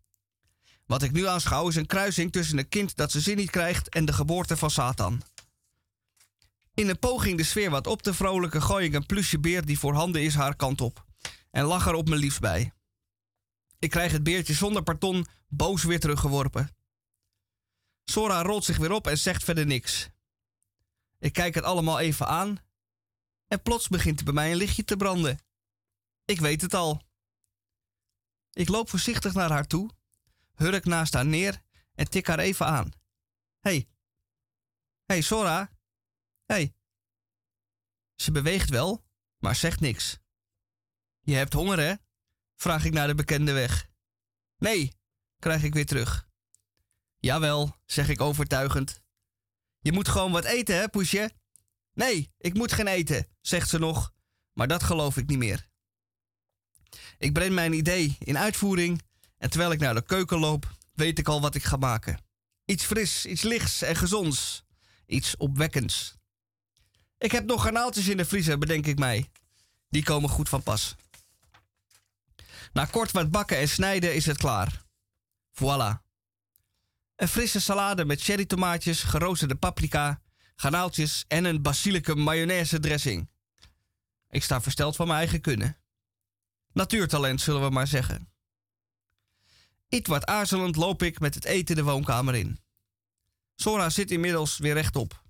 Wat 0.86 1.03
ik 1.03 1.12
nu 1.12 1.27
aanschouw 1.27 1.67
is 1.67 1.75
een 1.75 1.86
kruising 1.86 2.31
tussen 2.31 2.57
een 2.57 2.69
kind 2.69 2.95
dat 2.95 3.12
ze 3.12 3.21
zin 3.21 3.38
niet 3.38 3.51
krijgt 3.51 3.89
en 3.89 4.05
de 4.05 4.13
geboorte 4.13 4.57
van 4.57 4.72
Satan. 4.72 5.22
In 6.74 6.89
een 6.89 6.99
poging 6.99 7.38
de 7.38 7.43
sfeer 7.43 7.69
wat 7.69 7.88
op 7.88 8.01
te 8.01 8.13
vrolijken 8.13 8.61
gooi 8.61 8.86
ik 8.86 8.93
een 8.93 9.05
plusje 9.05 9.39
beer 9.39 9.65
die 9.65 9.80
voorhanden 9.80 10.22
is 10.22 10.36
haar 10.36 10.55
kant 10.55 10.82
op 10.82 11.05
en 11.52 11.64
lach 11.64 11.88
er 11.88 11.93
op 11.93 12.08
mijn 12.08 12.20
liefst 12.20 12.39
bij. 12.39 12.74
Ik 13.80 13.89
krijg 13.89 14.12
het 14.12 14.24
beertje 14.24 14.54
zonder 14.54 14.84
parton 14.84 15.28
boos 15.48 15.84
weer 15.84 16.00
teruggeworpen. 16.00 16.76
Sora 18.04 18.41
rolt 18.41 18.64
zich 18.64 18.78
weer 18.78 18.91
op 18.91 19.08
en 19.08 19.18
zegt 19.18 19.43
verder 19.43 19.66
niks. 19.66 20.10
Ik 21.20 21.34
kijk 21.34 21.56
het 21.56 21.64
allemaal 21.64 22.00
even 22.00 22.28
aan 22.28 22.58
en 23.48 23.62
plots 23.62 23.88
begint 23.88 24.20
er 24.20 24.26
bij 24.26 24.34
mij 24.34 24.52
een 24.52 24.58
lichtje 24.58 24.84
te 24.84 24.98
branden. 24.98 25.39
Ik 26.26 26.39
weet 26.39 26.62
het 26.62 26.74
al. 26.74 27.02
Ik 28.52 28.68
loop 28.68 28.89
voorzichtig 28.89 29.34
naar 29.34 29.52
haar 29.52 29.68
toe, 29.68 29.89
hurk 30.56 30.86
naast 30.86 31.14
haar 31.14 31.26
neer 31.26 31.62
en 31.93 32.10
tik 32.10 32.28
haar 32.28 32.39
even 32.39 32.66
aan. 32.66 32.91
Hey. 33.60 33.88
Hey, 35.06 35.22
Sora. 35.22 35.72
Hey. 36.45 36.74
Ze 38.16 38.32
beweegt 38.32 38.70
wel, 38.70 39.04
maar 39.38 39.56
zegt 39.56 39.80
niks. 39.80 40.18
Je 41.28 41.36
hebt 41.36 41.53
honger, 41.53 41.80
hè? 41.80 41.93
Vraag 42.55 42.86
ik 42.86 42.93
naar 42.93 43.07
de 43.07 43.15
bekende 43.15 43.51
weg. 43.51 43.88
Nee, 44.57 44.93
krijg 45.39 45.63
ik 45.63 45.73
weer 45.73 45.86
terug. 45.86 46.28
Jawel, 47.17 47.75
zeg 47.86 48.09
ik 48.09 48.21
overtuigend. 48.21 49.01
Je 49.80 49.91
moet 49.91 50.07
gewoon 50.07 50.32
wat 50.32 50.43
eten, 50.43 50.75
hè, 50.75 50.89
Poesje? 50.89 51.32
Nee, 51.93 52.34
ik 52.38 52.53
moet 52.53 52.71
geen 52.71 52.88
eten, 52.88 53.28
zegt 53.41 53.69
ze 53.69 53.80
nog, 53.80 54.13
maar 54.53 54.67
dat 54.67 54.84
geloof 54.84 55.17
ik 55.17 55.28
niet 55.28 55.38
meer. 55.38 55.69
Ik 57.17 57.34
breng 57.34 57.53
mijn 57.53 57.73
idee 57.73 58.15
in 58.19 58.38
uitvoering 58.38 59.01
en 59.38 59.49
terwijl 59.49 59.71
ik 59.71 59.80
naar 59.80 59.93
de 59.93 60.05
keuken 60.05 60.39
loop, 60.39 60.78
weet 60.93 61.19
ik 61.19 61.28
al 61.28 61.41
wat 61.41 61.55
ik 61.55 61.63
ga 61.63 61.78
maken. 61.78 62.19
Iets 62.65 62.84
fris, 62.84 63.25
iets 63.25 63.41
lichts 63.41 63.82
en 63.82 63.95
gezonds. 63.95 64.63
Iets 65.05 65.38
opwekkends. 65.38 66.15
Ik 67.17 67.32
heb 67.32 67.45
nog 67.45 67.61
garnaaltjes 67.61 68.07
in 68.07 68.17
de 68.17 68.25
vriezer, 68.25 68.57
bedenk 68.57 68.86
ik 68.86 68.99
mij. 68.99 69.30
Die 69.89 70.03
komen 70.03 70.30
goed 70.30 70.49
van 70.49 70.63
pas. 70.63 70.95
Na 72.78 72.86
kort 72.86 73.11
wat 73.11 73.32
bakken 73.32 73.57
en 73.57 73.69
snijden 73.69 74.15
is 74.15 74.25
het 74.25 74.38
klaar. 74.38 74.84
Voilà. 75.51 76.01
Een 77.15 77.28
frisse 77.28 77.61
salade 77.61 78.05
met 78.05 78.21
cherrytomaatjes, 78.21 79.03
geroosterde 79.03 79.55
paprika, 79.55 80.21
garnaaltjes 80.55 81.25
en 81.28 81.45
een 81.45 81.61
basilicum 81.61 82.19
mayonaise 82.19 82.80
dressing. 82.80 83.30
Ik 84.30 84.43
sta 84.43 84.61
versteld 84.61 84.95
van 84.95 85.07
mijn 85.07 85.19
eigen 85.19 85.41
kunnen. 85.41 85.78
natuurtalent, 86.73 87.41
zullen 87.41 87.61
we 87.61 87.69
maar 87.69 87.88
zeggen. 87.88 88.32
Iets 89.89 90.09
wat 90.09 90.25
aarzelend 90.25 90.75
loop 90.75 91.03
ik 91.03 91.19
met 91.19 91.36
het 91.36 91.45
eten 91.45 91.75
de 91.75 91.84
woonkamer 91.84 92.36
in. 92.36 92.59
Sora 93.55 93.89
zit 93.89 94.11
inmiddels 94.11 94.57
weer 94.57 94.73
rechtop. 94.73 95.23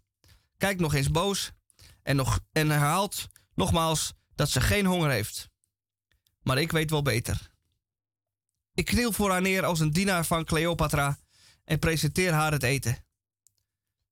Kijkt 0.57 0.79
nog 0.79 0.93
eens 0.93 1.11
boos 1.11 1.51
en, 2.03 2.15
nog, 2.15 2.39
en 2.51 2.69
herhaalt 2.69 3.27
nogmaals 3.55 4.13
dat 4.35 4.49
ze 4.49 4.61
geen 4.61 4.85
honger 4.85 5.09
heeft. 5.09 5.49
Maar 6.47 6.57
ik 6.57 6.71
weet 6.71 6.89
wel 6.89 7.01
beter. 7.01 7.49
Ik 8.73 8.85
kniel 8.85 9.11
voor 9.11 9.31
haar 9.31 9.41
neer 9.41 9.65
als 9.65 9.79
een 9.79 9.91
dienaar 9.91 10.25
van 10.25 10.45
Cleopatra 10.45 11.19
en 11.63 11.79
presenteer 11.79 12.33
haar 12.33 12.51
het 12.51 12.63
eten. 12.63 13.05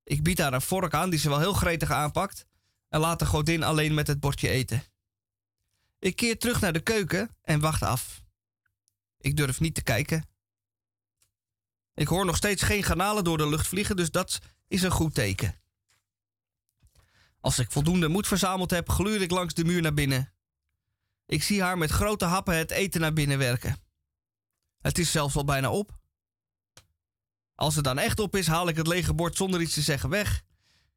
Ik 0.04 0.24
bied 0.24 0.38
haar 0.40 0.54
een 0.54 0.62
vork 0.62 0.94
aan 0.94 1.10
die 1.10 1.20
ze 1.20 1.30
wel 1.30 1.40
heel 1.40 1.54
gretig 1.54 1.92
aanpakt 1.92 2.46
en 2.90 3.00
laat 3.00 3.20
de 3.20 3.26
godin 3.26 3.64
alleen 3.64 3.94
met 3.94 4.08
het 4.08 4.20
bordje 4.20 4.50
eten. 4.50 4.84
Ik 6.00 6.16
keer 6.16 6.40
terug 6.40 6.62
naar 6.62 6.74
de 6.74 6.80
keuken 6.80 7.36
en 7.42 7.60
wacht 7.60 7.82
af. 7.84 8.22
Ik 9.18 9.38
durf 9.38 9.60
niet 9.60 9.76
te 9.76 9.84
kijken. 9.84 10.30
Ik 11.94 12.08
hoor 12.08 12.26
nog 12.26 12.36
steeds 12.36 12.62
geen 12.62 12.84
garnalen 12.84 13.24
door 13.24 13.38
de 13.38 13.50
lucht 13.50 13.68
vliegen, 13.68 13.96
dus 13.96 14.12
dat 14.12 14.40
is 14.68 14.82
een 14.82 14.92
goed 14.92 15.14
teken. 15.14 15.62
Als 17.40 17.60
ik 17.60 17.72
voldoende 17.72 18.08
moed 18.08 18.28
verzameld 18.28 18.72
heb, 18.72 18.90
gluur 18.90 19.22
ik 19.22 19.32
langs 19.32 19.54
de 19.54 19.66
muur 19.66 19.82
naar 19.82 19.94
binnen. 19.94 20.35
Ik 21.26 21.44
zie 21.44 21.62
haar 21.62 21.78
met 21.78 21.92
grote 21.92 22.26
happen 22.26 22.58
het 22.58 22.72
eten 22.72 23.02
naar 23.02 23.14
binnen 23.14 23.38
werken. 23.38 23.78
Het 24.82 24.98
is 24.98 25.12
zelfs 25.12 25.36
al 25.36 25.46
bijna 25.46 25.72
op. 25.72 26.00
Als 27.56 27.76
het 27.76 27.84
dan 27.84 27.98
echt 27.98 28.20
op 28.20 28.36
is, 28.36 28.48
haal 28.48 28.68
ik 28.68 28.76
het 28.76 28.88
lege 28.88 29.14
bord 29.14 29.36
zonder 29.36 29.62
iets 29.62 29.74
te 29.74 29.82
zeggen 29.82 30.10
weg 30.10 30.44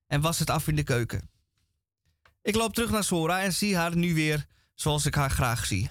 en 0.07 0.21
was 0.21 0.39
het 0.39 0.51
af 0.51 0.69
in 0.69 0.77
de 0.77 0.83
keuken. 0.83 1.31
Ik 2.43 2.55
loop 2.55 2.75
terug 2.75 2.91
naar 2.91 3.05
Sora 3.05 3.43
en 3.43 3.53
zie 3.53 3.77
haar 3.77 3.97
nu 3.97 4.15
weer 4.15 4.47
zoals 4.75 5.07
ik 5.07 5.15
haar 5.15 5.31
graag 5.31 5.67
zie. 5.67 5.91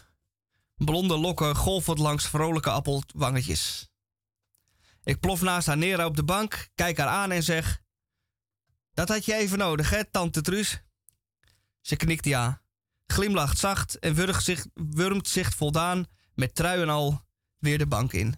Blonde 0.75 1.17
lokken 1.17 1.55
golvend 1.55 1.99
langs 1.99 2.27
vrolijke 2.27 2.69
appelwangetjes. 2.69 3.89
Ik 5.03 5.19
plof 5.19 5.41
naast 5.41 5.67
haar 5.67 5.77
neer 5.77 6.05
op 6.05 6.15
de 6.15 6.23
bank, 6.23 6.69
kijk 6.75 6.97
haar 6.97 7.07
aan 7.07 7.31
en 7.31 7.43
zeg: 7.43 7.81
Dat 8.93 9.07
had 9.07 9.25
je 9.25 9.33
even 9.33 9.57
nodig, 9.57 9.89
hè, 9.89 10.05
tante 10.05 10.41
Truus? 10.41 10.81
Ze 11.81 11.95
knikt 11.95 12.25
ja, 12.25 12.61
glimlacht 13.07 13.57
zacht 13.57 13.99
en 13.99 14.13
wurgt 14.13 14.43
zich, 14.43 14.65
wurmt 14.73 15.27
zich 15.27 15.55
voldaan 15.55 16.05
met 16.33 16.55
trui 16.55 16.81
en 16.81 16.89
al 16.89 17.25
weer 17.57 17.77
de 17.77 17.87
bank 17.87 18.13
in. 18.13 18.35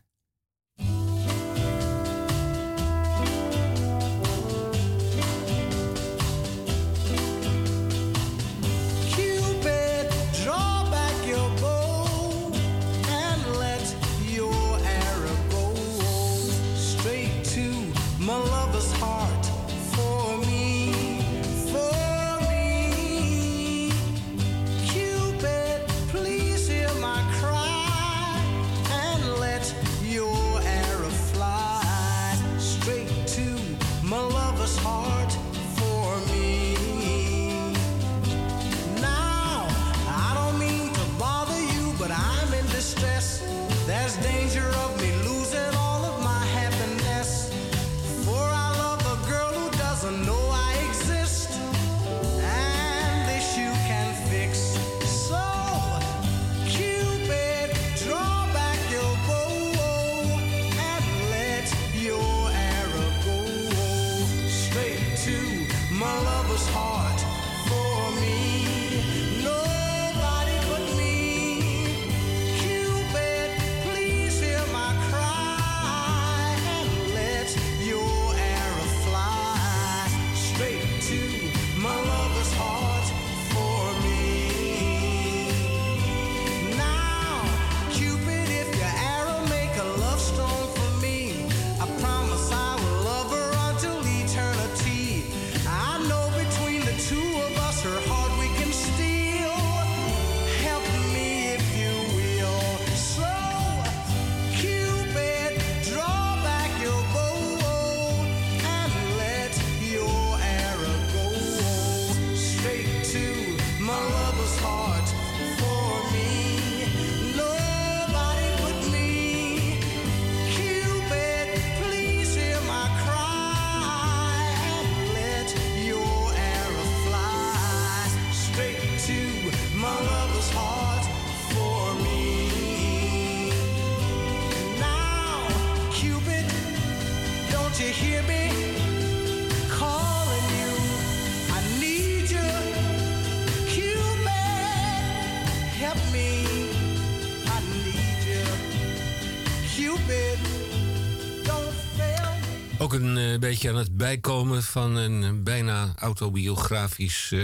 Een 153.01 153.17
eh, 153.17 153.39
beetje 153.39 153.69
aan 153.69 153.75
het 153.75 153.97
bijkomen 153.97 154.63
van 154.63 154.95
een 154.95 155.23
eh, 155.23 155.43
bijna 155.43 155.93
autobiografisch 155.95 157.31
eh, 157.31 157.43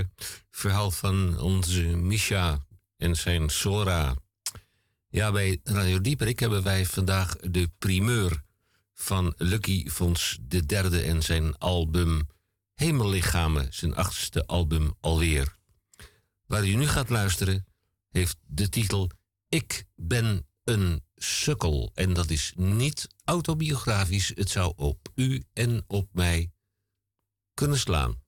verhaal 0.52 0.92
van 0.92 1.40
onze 1.40 1.82
Misha 1.82 2.66
en 2.98 3.16
zijn 3.16 3.50
Sora. 3.50 4.16
Ja, 5.10 5.32
bij 5.32 5.60
Radio 5.64 6.02
Dieperik 6.02 6.40
hebben 6.40 6.64
wij 6.64 6.86
vandaag 6.86 7.36
de 7.36 7.70
primeur 7.78 8.44
van 8.94 9.34
Lucky 9.38 9.90
Fons 9.90 10.38
de 10.42 10.66
derde 10.66 11.02
en 11.02 11.22
zijn 11.24 11.58
album 11.58 12.28
Hemellichamen, 12.74 13.68
zijn 13.70 13.96
achtste 13.96 14.46
album 14.46 14.94
alweer. 15.00 15.56
Waar 16.46 16.68
u 16.68 16.76
nu 16.76 16.88
gaat 16.88 17.10
luisteren 17.10 17.66
heeft 18.10 18.38
de 18.46 18.70
titel 18.70 19.10
Ik 19.50 19.86
ben 19.96 20.48
een 20.64 21.04
sukkel. 21.26 21.92
En 21.94 22.14
dat 22.14 22.30
is 22.30 22.54
niet 22.56 23.08
autobiografisch. 23.24 24.32
Het 24.36 24.50
zou 24.50 24.74
op 24.76 25.10
u 25.16 25.44
en 25.54 25.84
op 25.88 26.10
mij 26.12 26.52
kunnen 27.54 27.78
slaan. 27.78 28.24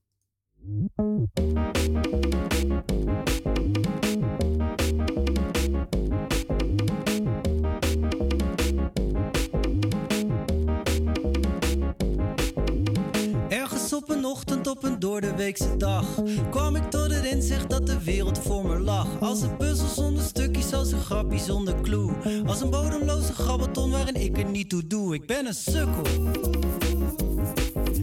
op 14.78 14.84
een 14.84 15.36
weekse 15.36 15.78
dag 15.78 16.06
kwam 16.50 16.76
ik 16.76 16.90
tot 16.90 17.14
het 17.14 17.26
inzicht 17.26 17.70
dat 17.70 17.88
de 17.88 18.04
wereld 18.04 18.40
voor 18.40 18.66
me 18.66 18.80
lag. 18.80 19.08
Als 19.20 19.42
een 19.42 19.58
puzzel 19.58 19.88
zonder 19.88 20.24
stukjes, 20.24 20.74
als 20.74 20.92
een 20.92 21.00
grapje 21.00 21.40
zonder 21.40 21.82
clue. 21.82 22.12
Als 22.46 22.62
een 22.62 22.70
bodemloze 22.70 23.34
grabbelton 23.34 23.92
waarin 23.92 24.16
ik 24.16 24.38
er 24.38 24.50
niet 24.50 24.70
toe 24.70 24.88
doe. 24.88 25.14
Ik 25.14 25.26
ben 25.26 25.46
een 25.46 25.54
sukkel. 25.54 26.04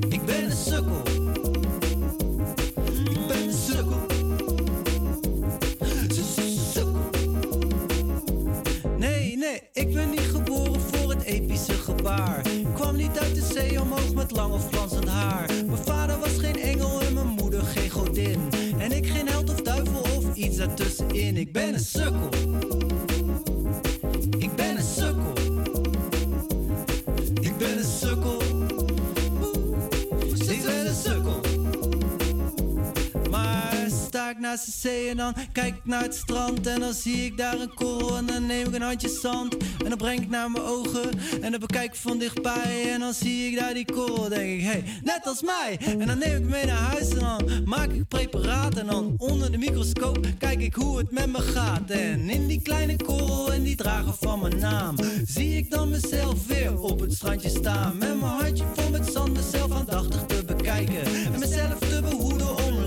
Ik 0.09 0.25
ben 0.25 0.45
een 0.45 0.57
sukkel. 0.57 1.03
Ik 3.11 3.27
ben 3.27 3.43
een 3.43 3.53
sukkel. 3.53 4.03
Nee, 8.99 9.37
nee, 9.37 9.63
ik 9.73 9.95
ben 9.95 10.11
niet 10.11 10.21
geboren 10.21 10.81
voor 10.81 11.11
het 11.11 11.23
epische 11.23 11.73
gebaar. 11.73 12.43
Kwam 12.75 12.97
niet 12.97 13.19
uit 13.19 13.35
de 13.35 13.49
zee 13.53 13.81
omhoog 13.81 14.15
met 14.15 14.31
lang 14.31 14.53
of 14.53 14.69
glanzend 14.71 15.09
haar. 15.09 15.51
iets 20.45 20.57
daartussenin. 20.57 21.37
Ik 21.37 21.53
ben 21.53 21.75
een 21.75 21.81
sukkel. 21.81 22.29
En 34.55 35.17
dan 35.17 35.35
kijk 35.53 35.75
ik 35.75 35.85
naar 35.85 36.03
het 36.03 36.15
strand. 36.15 36.67
En 36.67 36.81
dan 36.81 36.93
zie 36.93 37.25
ik 37.25 37.37
daar 37.37 37.61
een 37.61 37.75
korrel 37.75 38.17
en 38.17 38.27
dan 38.27 38.47
neem 38.47 38.67
ik 38.67 38.75
een 38.75 38.83
handje 38.83 39.09
zand. 39.09 39.57
En 39.57 39.89
dan 39.89 39.99
breng 39.99 40.21
ik 40.21 40.29
naar 40.29 40.51
mijn 40.51 40.65
ogen 40.65 41.11
en 41.41 41.51
dan 41.51 41.61
bekijk 41.61 41.85
ik 41.85 41.95
van 41.95 42.19
dichtbij. 42.19 42.93
En 42.93 43.01
dan 43.01 43.15
zie 43.15 43.51
ik 43.51 43.59
daar 43.59 43.75
die 43.75 43.93
korrel, 43.93 44.29
denk 44.29 44.61
ik, 44.61 44.63
hey, 44.63 44.85
net 45.03 45.27
als 45.27 45.43
mij. 45.43 45.79
En 45.99 46.07
dan 46.07 46.19
neem 46.19 46.37
ik 46.37 46.49
mee 46.49 46.67
naar 46.67 46.77
huis 46.77 47.09
en 47.09 47.19
dan 47.19 47.49
maak 47.65 47.91
ik 47.91 48.09
preparaat. 48.09 48.77
En 48.77 48.87
dan 48.87 49.15
onder 49.17 49.53
de 49.53 49.59
microscoop 49.59 50.27
kijk 50.39 50.61
ik 50.61 50.75
hoe 50.75 50.99
het 50.99 51.11
met 51.11 51.33
me 51.33 51.41
gaat. 51.41 51.91
En 51.91 52.29
in 52.31 52.47
die 52.47 52.63
kleine 52.63 52.97
korrel 52.97 53.53
en 53.53 53.63
die 53.63 53.77
drager 53.77 54.15
van 54.21 54.41
mijn 54.41 54.59
naam 54.59 54.97
Zie 55.27 55.57
ik 55.57 55.71
dan 55.71 55.89
mezelf 55.89 56.47
weer 56.47 56.81
op 56.81 57.01
het 57.01 57.13
strandje 57.13 57.49
staan. 57.49 57.99
Met 57.99 58.21
mijn 58.21 58.33
handje 58.33 58.65
vol 58.75 58.91
met 58.91 59.13
zand 59.13 59.33
mezelf 59.33 59.73
aandachtig 59.73 60.25
te 60.27 60.45
bekijken. 60.45 61.05
En 61.33 61.39
mezelf 61.39 61.79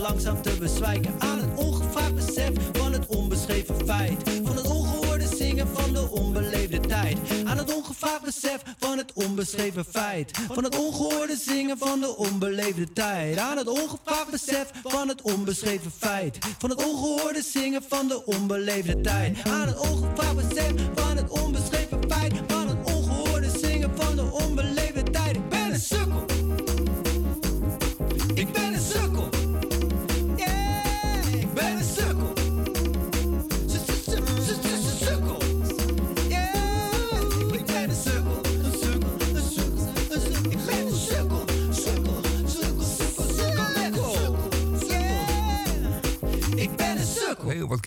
langzaam 0.08 0.42
te 0.42 0.56
bezwijken 0.60 1.14
aan 1.20 1.40
het 1.40 1.60
ongevraagd 1.60 2.16
besef 2.16 2.52
van 2.74 2.94
het 2.94 3.06
onbeschreven 3.08 3.76
feit. 3.86 4.30
Van 4.44 4.56
het 4.56 4.68
ongehoorde 4.68 5.28
zingen 5.36 5.68
van 5.68 5.94
de 5.94 6.10
onbeleefde 6.12 6.80
tijd. 6.80 7.18
Aan 7.46 7.58
het 7.58 7.76
ongevraagd 7.76 8.22
besef 8.24 8.62
van 8.80 8.98
het 8.98 9.14
onbeschreven 9.14 9.86
feit. 9.86 10.38
Van 10.52 10.64
het 10.64 10.78
ongehoorde 10.78 11.36
zingen 11.36 11.78
van 11.78 12.00
de 12.00 12.16
onbeleefde 12.18 12.94
tijd. 12.94 13.38
Aan 13.38 13.58
het 13.58 13.68
ongevraagd 13.68 14.32
besef 14.32 14.72
van 14.84 15.08
het 15.08 15.22
onbeschreven 15.22 15.92
feit. 15.98 16.38
Van 16.58 16.70
het 16.70 16.86
ongehoorde 16.86 17.42
zingen 17.42 17.84
van 17.88 18.08
de 18.08 18.26
onbeleefde 18.26 19.02
tijd. 19.02 19.38
Aan 19.44 19.68
het 19.68 19.80
ongevraagd 19.80 20.36
besef 20.36 20.72
van 20.96 21.18
het 21.18 21.30
onbeschreven 21.30 22.00
feit. 22.08 22.34
Van 22.48 22.68
het 22.68 22.94
ongehoorde 22.94 23.60
zingen 23.60 23.92
van 23.98 24.16
de 24.16 24.32
onbeleefde 24.32 24.87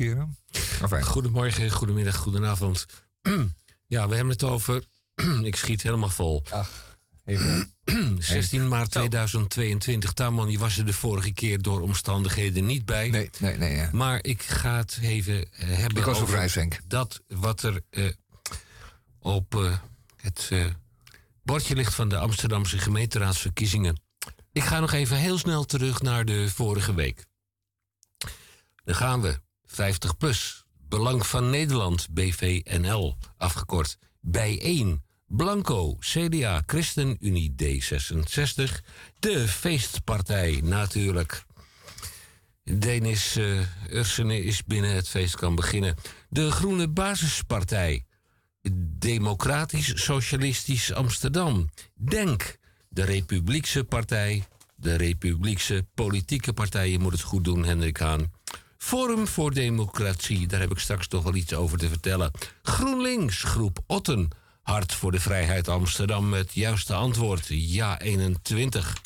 keren. 0.05 0.37
Enfin, 0.83 1.03
Goedemorgen, 1.03 1.71
goedemiddag, 1.71 2.17
goedenavond. 2.17 2.87
ja, 3.87 4.09
we 4.09 4.15
hebben 4.15 4.33
het 4.33 4.45
over. 4.45 4.85
ik 5.43 5.57
schiet 5.57 5.83
helemaal 5.83 6.09
vol. 6.09 6.43
even. 7.25 7.75
16 8.19 8.69
maart 8.69 8.91
2022. 8.91 10.13
Tamon, 10.13 10.51
je 10.51 10.59
was 10.59 10.79
er 10.79 10.87
de 10.87 10.93
vorige 10.93 11.33
keer 11.33 11.63
door 11.63 11.81
omstandigheden 11.81 12.67
niet 12.67 12.85
bij. 12.85 13.11
Nee, 13.11 13.31
nee, 13.39 13.57
nee. 13.57 13.77
ja. 13.77 13.89
Maar 13.93 14.19
ik 14.25 14.43
ga 14.43 14.77
het 14.77 14.99
even 15.03 15.53
eh, 15.53 15.69
hebben 15.69 15.99
Ik 15.99 16.05
was 16.05 16.21
over 16.21 16.79
dat 16.87 17.23
wat 17.27 17.63
er 17.63 17.83
eh, 17.91 18.09
op 19.19 19.55
eh, 19.55 19.79
het 20.17 20.51
bordje 21.43 21.75
ligt 21.75 21.95
van 21.95 22.09
de 22.09 22.17
Amsterdamse 22.17 22.79
gemeenteraadsverkiezingen. 22.79 24.01
Ik 24.53 24.63
ga 24.63 24.81
nog 24.81 24.93
even 24.93 25.17
heel 25.17 25.39
snel 25.39 25.65
terug 25.65 26.03
naar 26.03 26.25
de 26.25 26.51
vorige 26.51 26.95
week. 26.95 27.25
Dan 28.85 28.95
gaan 28.95 29.21
we. 29.21 29.41
50 29.71 30.17
plus. 30.17 30.65
Belang 30.89 31.27
van 31.27 31.51
Nederland, 31.51 32.09
BVNL, 32.11 33.17
afgekort. 33.37 33.99
Bijeen. 34.21 35.03
Blanco, 35.27 35.97
CDA, 35.99 36.63
ChristenUnie 36.67 37.55
D66. 37.63 38.81
De 39.19 39.49
feestpartij 39.49 40.61
natuurlijk. 40.65 41.45
Denis 42.65 43.37
uh, 43.37 43.61
Ursene 43.91 44.43
is 44.43 44.65
binnen 44.65 44.95
het 44.95 45.09
feest 45.09 45.37
kan 45.37 45.55
beginnen. 45.55 45.95
De 46.29 46.51
Groene 46.51 46.89
Basispartij. 46.89 48.05
Democratisch 48.99 49.93
Socialistisch 49.95 50.93
Amsterdam. 50.93 51.69
Denk. 51.95 52.59
De 52.89 53.05
Republiekse 53.05 53.85
Partij. 53.85 54.45
De 54.77 54.95
Republiekse 54.97 55.87
Politieke 55.95 56.53
Partij. 56.53 56.91
Je 56.91 56.99
moet 56.99 57.13
het 57.13 57.23
goed 57.23 57.45
doen, 57.45 57.65
Hendrik 57.65 57.97
Haan. 57.97 58.33
Forum 58.81 59.27
voor 59.27 59.55
Democratie, 59.55 60.47
daar 60.47 60.61
heb 60.61 60.71
ik 60.71 60.79
straks 60.79 61.07
toch 61.07 61.23
wel 61.23 61.35
iets 61.35 61.55
over 61.55 61.79
te 61.79 61.89
vertellen. 61.89 62.31
GroenLinks, 62.63 63.43
groep 63.43 63.79
Otten. 63.87 64.29
Hart 64.63 64.95
voor 64.95 65.13
de 65.13 65.21
Vrijheid 65.21 65.69
Amsterdam 65.69 66.29
met 66.29 66.55
juiste 66.55 66.95
antwoord. 66.95 67.47
Ja 67.49 68.01
21. 68.01 68.97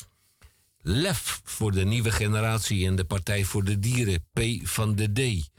Lef 0.81 1.41
voor 1.43 1.71
de 1.71 1.85
nieuwe 1.85 2.11
generatie 2.11 2.87
en 2.87 2.95
de 2.95 3.03
Partij 3.03 3.43
voor 3.43 3.63
de 3.63 3.79
Dieren, 3.79 4.25
P 4.33 4.39
van 4.63 4.95
de 4.95 5.11
D. 5.11 5.49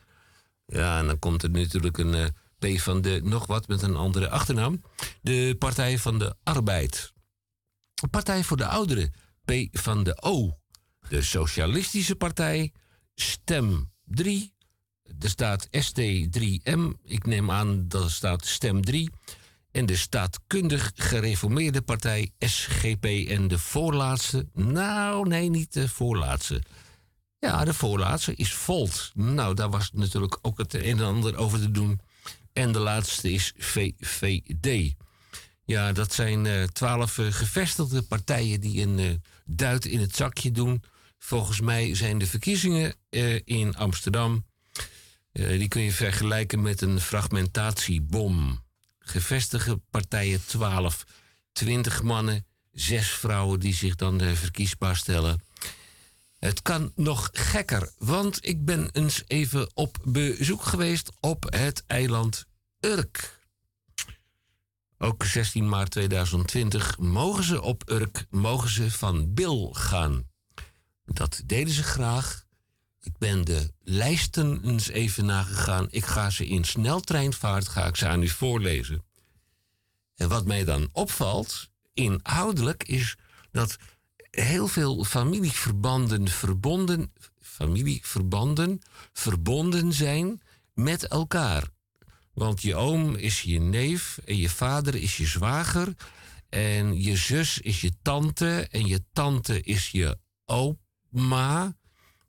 Ja, 0.66 0.98
en 0.98 1.06
dan 1.06 1.18
komt 1.18 1.42
er 1.42 1.50
natuurlijk 1.50 1.98
een 1.98 2.14
uh, 2.14 2.76
P 2.76 2.80
van 2.80 3.00
de 3.00 3.20
nog 3.24 3.46
wat 3.46 3.68
met 3.68 3.82
een 3.82 3.96
andere 3.96 4.28
achternaam. 4.28 4.82
De 5.20 5.56
Partij 5.58 5.98
van 5.98 6.18
de 6.18 6.36
Arbeid. 6.42 7.12
Partij 8.10 8.44
voor 8.44 8.56
de 8.56 8.66
Ouderen, 8.66 9.12
P 9.44 9.52
van 9.72 10.02
de 10.02 10.22
O. 10.22 10.58
De 11.08 11.22
Socialistische 11.22 12.16
Partij, 12.16 12.72
Stem 13.14 13.94
3. 14.06 14.52
Er 15.20 15.28
staat 15.28 15.66
ST3M. 15.66 16.80
Ik 17.04 17.26
neem 17.26 17.50
aan 17.50 17.88
dat 17.88 18.04
er 18.04 18.10
staat 18.10 18.46
Stem 18.46 18.84
3 18.84 19.10
en 19.76 19.86
de 19.86 19.96
staatkundig 19.96 20.92
gereformeerde 20.94 21.82
partij 21.82 22.30
SGP 22.38 23.04
en 23.04 23.48
de 23.48 23.58
voorlaatste. 23.58 24.46
Nou, 24.52 25.28
nee, 25.28 25.50
niet 25.50 25.72
de 25.72 25.88
voorlaatste. 25.88 26.62
Ja, 27.38 27.64
de 27.64 27.74
voorlaatste 27.74 28.34
is 28.34 28.54
Volt. 28.54 29.10
Nou, 29.14 29.54
daar 29.54 29.70
was 29.70 29.90
natuurlijk 29.92 30.38
ook 30.42 30.58
het 30.58 30.74
een 30.74 30.82
en 30.82 31.00
ander 31.00 31.36
over 31.36 31.60
te 31.60 31.70
doen. 31.70 32.00
En 32.52 32.72
de 32.72 32.78
laatste 32.78 33.32
is 33.32 33.52
VVD. 33.56 34.94
Ja, 35.64 35.92
dat 35.92 36.12
zijn 36.12 36.68
twaalf 36.72 37.18
uh, 37.18 37.26
uh, 37.26 37.32
gevestigde 37.32 38.02
partijen 38.02 38.60
die 38.60 38.82
een 38.82 38.98
uh, 38.98 39.10
duit 39.44 39.84
in 39.84 40.00
het 40.00 40.16
zakje 40.16 40.50
doen. 40.50 40.82
Volgens 41.18 41.60
mij 41.60 41.94
zijn 41.94 42.18
de 42.18 42.26
verkiezingen 42.26 42.94
in 43.44 43.76
Amsterdam. 43.76 44.46
die 45.32 45.68
kun 45.68 45.82
je 45.82 45.92
vergelijken 45.92 46.62
met 46.62 46.80
een 46.80 47.00
fragmentatiebom 47.00 48.64
gevestigde 48.98 49.80
partijen 49.90 50.46
12, 50.46 51.04
20 51.52 52.02
mannen, 52.02 52.46
6 52.72 53.08
vrouwen 53.08 53.60
die 53.60 53.74
zich 53.74 53.94
dan 53.94 54.20
verkiesbaar 54.20 54.96
stellen. 54.96 55.42
Het 56.38 56.62
kan 56.62 56.92
nog 56.94 57.30
gekker, 57.32 57.92
want 57.98 58.46
ik 58.46 58.64
ben 58.64 58.90
eens 58.92 59.22
even 59.26 59.70
op 59.74 59.98
bezoek 60.04 60.62
geweest 60.62 61.12
op 61.20 61.46
het 61.52 61.84
eiland 61.86 62.46
Urk. 62.80 63.38
Ook 64.98 65.24
16 65.24 65.68
maart 65.68 65.90
2020 65.90 66.98
mogen 66.98 67.44
ze 67.44 67.62
op 67.62 67.90
Urk 67.90 68.26
mogen 68.30 68.70
ze 68.70 68.90
van 68.90 69.34
Bil 69.34 69.72
gaan. 69.72 70.26
Dat 71.06 71.42
deden 71.46 71.74
ze 71.74 71.82
graag. 71.82 72.44
Ik 73.00 73.18
ben 73.18 73.44
de 73.44 73.72
lijsten 73.80 74.64
eens 74.64 74.88
even 74.88 75.24
nagegaan. 75.24 75.86
Ik 75.90 76.04
ga 76.04 76.30
ze 76.30 76.46
in 76.46 76.64
sneltreinvaart 76.64 77.68
ga 77.68 77.86
ik 77.86 77.96
ze 77.96 78.08
aan 78.08 78.22
u 78.22 78.28
voorlezen. 78.28 79.04
En 80.14 80.28
wat 80.28 80.44
mij 80.44 80.64
dan 80.64 80.88
opvalt, 80.92 81.70
inhoudelijk, 81.94 82.82
is 82.82 83.16
dat 83.50 83.76
heel 84.30 84.68
veel 84.68 85.04
familieverbanden 85.04 86.28
verbonden, 86.28 87.12
familieverbanden 87.40 88.80
verbonden 89.12 89.92
zijn 89.92 90.42
met 90.74 91.06
elkaar. 91.06 91.68
Want 92.32 92.62
je 92.62 92.74
oom 92.74 93.14
is 93.14 93.42
je 93.42 93.60
neef 93.60 94.18
en 94.24 94.36
je 94.36 94.50
vader 94.50 94.94
is 94.94 95.16
je 95.16 95.26
zwager 95.26 95.94
en 96.48 97.02
je 97.02 97.16
zus 97.16 97.60
is 97.60 97.80
je 97.80 97.92
tante 98.02 98.68
en 98.70 98.86
je 98.86 99.04
tante 99.12 99.60
is 99.60 99.90
je 99.90 100.18
oma. 101.12 101.76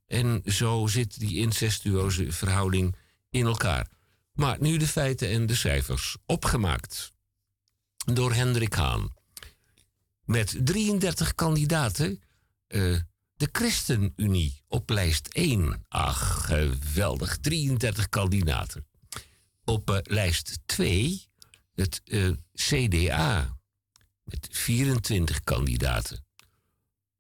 En 0.08 0.42
zo 0.46 0.88
zit 0.88 1.20
die 1.20 1.38
incestueuze 1.38 2.32
verhouding 2.32 2.96
in 3.30 3.46
elkaar. 3.46 3.88
Maar 4.34 4.58
nu 4.60 4.78
de 4.78 4.88
feiten 4.88 5.30
en 5.30 5.46
de 5.46 5.56
cijfers. 5.56 6.18
Opgemaakt 6.26 7.12
door 8.14 8.34
Hendrik 8.34 8.74
Haan. 8.74 9.14
Met 10.24 10.58
33 10.64 11.36
kandidaten. 11.36 12.22
Uh, 12.68 13.00
de 13.36 13.50
ChristenUnie 13.52 14.64
op 14.68 14.90
lijst 14.90 15.28
1. 15.28 15.86
Ach, 15.88 16.46
geweldig. 16.46 17.38
33 17.38 18.10
kandidaten. 18.10 18.88
Op 19.64 19.90
uh, 19.90 19.98
lijst 20.04 20.60
2 20.66 21.26
het 21.74 22.02
uh, 22.06 22.32
CDA. 22.54 23.58
Met 24.24 24.48
24 24.52 25.44
kandidaten. 25.44 26.27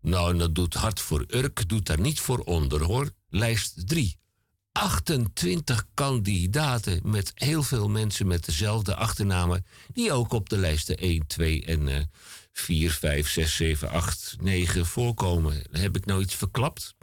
Nou, 0.07 0.37
dat 0.37 0.55
doet 0.55 0.73
Hart 0.73 0.99
voor 0.99 1.25
Urk, 1.27 1.69
doet 1.69 1.85
daar 1.85 1.99
niet 1.99 2.19
voor 2.19 2.39
onder 2.39 2.83
hoor. 2.83 3.11
Lijst 3.29 3.87
3. 3.87 4.17
28 4.71 5.85
kandidaten 5.93 6.99
met 7.03 7.31
heel 7.35 7.63
veel 7.63 7.89
mensen 7.89 8.27
met 8.27 8.45
dezelfde 8.45 8.95
achternamen, 8.95 9.65
die 9.93 10.11
ook 10.11 10.33
op 10.33 10.49
de 10.49 10.57
lijsten 10.57 10.97
1, 10.97 11.27
2 11.27 11.65
en 11.65 11.87
eh 11.87 12.01
4, 12.51 12.91
5, 12.91 13.29
6, 13.29 13.55
7, 13.55 13.89
8, 13.89 14.35
9 14.39 14.85
voorkomen. 14.85 15.63
Heb 15.71 15.95
ik 15.95 16.05
nou 16.05 16.21
iets 16.21 16.35
verklapt? 16.35 16.95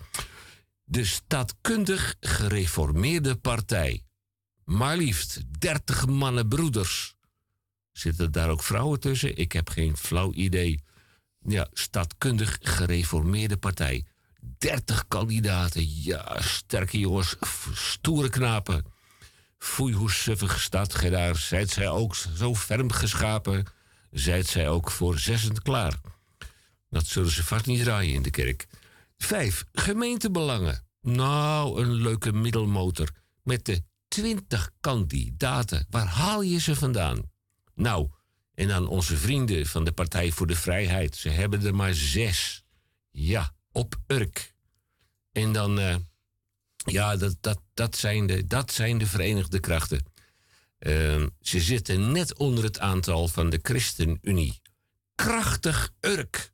De 0.84 1.04
staatkundig 1.04 2.16
gereformeerde 2.20 3.36
partij. 3.36 4.02
Maar 4.64 4.96
liefst 4.96 5.40
30 5.58 6.06
mannenbroeders. 6.06 7.14
Zitten 7.92 8.32
daar 8.32 8.50
ook 8.50 8.62
vrouwen 8.62 9.00
tussen? 9.00 9.36
Ik 9.36 9.52
heb 9.52 9.68
geen 9.68 9.96
flauw 9.96 10.32
idee. 10.32 10.82
Ja, 11.46 11.68
staatkundig 11.72 12.58
gereformeerde 12.60 13.56
partij. 13.56 14.04
30 14.58 15.04
kandidaten. 15.08 16.02
Ja, 16.02 16.40
sterke 16.40 16.98
jongens. 16.98 17.36
Stoere 17.72 18.28
knapen. 18.28 18.84
Foei, 19.58 19.94
hoe 19.94 20.10
suffig 20.10 20.68
daar. 20.68 21.36
Zijt 21.36 21.70
zij 21.70 21.88
ook 21.88 22.14
zo 22.14 22.54
ferm 22.54 22.92
geschapen? 22.92 23.64
Zijt 24.10 24.46
zij 24.46 24.68
ook 24.68 24.90
voor 24.90 25.18
zessend 25.18 25.62
klaar? 25.62 26.00
Dat 26.90 27.06
zullen 27.06 27.30
ze 27.30 27.44
vast 27.44 27.66
niet 27.66 27.82
draaien 27.82 28.14
in 28.14 28.22
de 28.22 28.30
kerk. 28.30 28.66
Vijf, 29.16 29.64
gemeentebelangen. 29.72 30.86
Nou, 31.00 31.82
een 31.82 31.92
leuke 31.92 32.32
middelmotor. 32.32 33.10
Met 33.42 33.64
de 33.64 33.82
20 34.08 34.70
kandidaten. 34.80 35.86
Waar 35.90 36.06
haal 36.06 36.42
je 36.42 36.60
ze 36.60 36.76
vandaan? 36.76 37.30
Nou, 37.74 38.08
en 38.54 38.68
dan 38.68 38.88
onze 38.88 39.16
vrienden 39.16 39.66
van 39.66 39.84
de 39.84 39.92
Partij 39.92 40.30
voor 40.30 40.46
de 40.46 40.56
Vrijheid. 40.56 41.16
Ze 41.16 41.28
hebben 41.28 41.64
er 41.64 41.74
maar 41.74 41.94
zes. 41.94 42.64
Ja, 43.10 43.54
op 43.72 43.96
Urk. 44.06 44.54
En 45.32 45.52
dan, 45.52 45.78
eh, 45.78 45.96
ja, 46.76 47.16
dat, 47.16 47.36
dat, 47.40 47.60
dat, 47.74 47.96
zijn 47.96 48.26
de, 48.26 48.46
dat 48.46 48.72
zijn 48.72 48.98
de 48.98 49.06
Verenigde 49.06 49.60
Krachten. 49.60 50.04
Eh, 50.78 51.26
ze 51.40 51.60
zitten 51.60 52.12
net 52.12 52.36
onder 52.36 52.64
het 52.64 52.78
aantal 52.78 53.28
van 53.28 53.50
de 53.50 53.58
ChristenUnie. 53.62 54.60
Krachtig 55.14 55.90
Urk. 56.00 56.52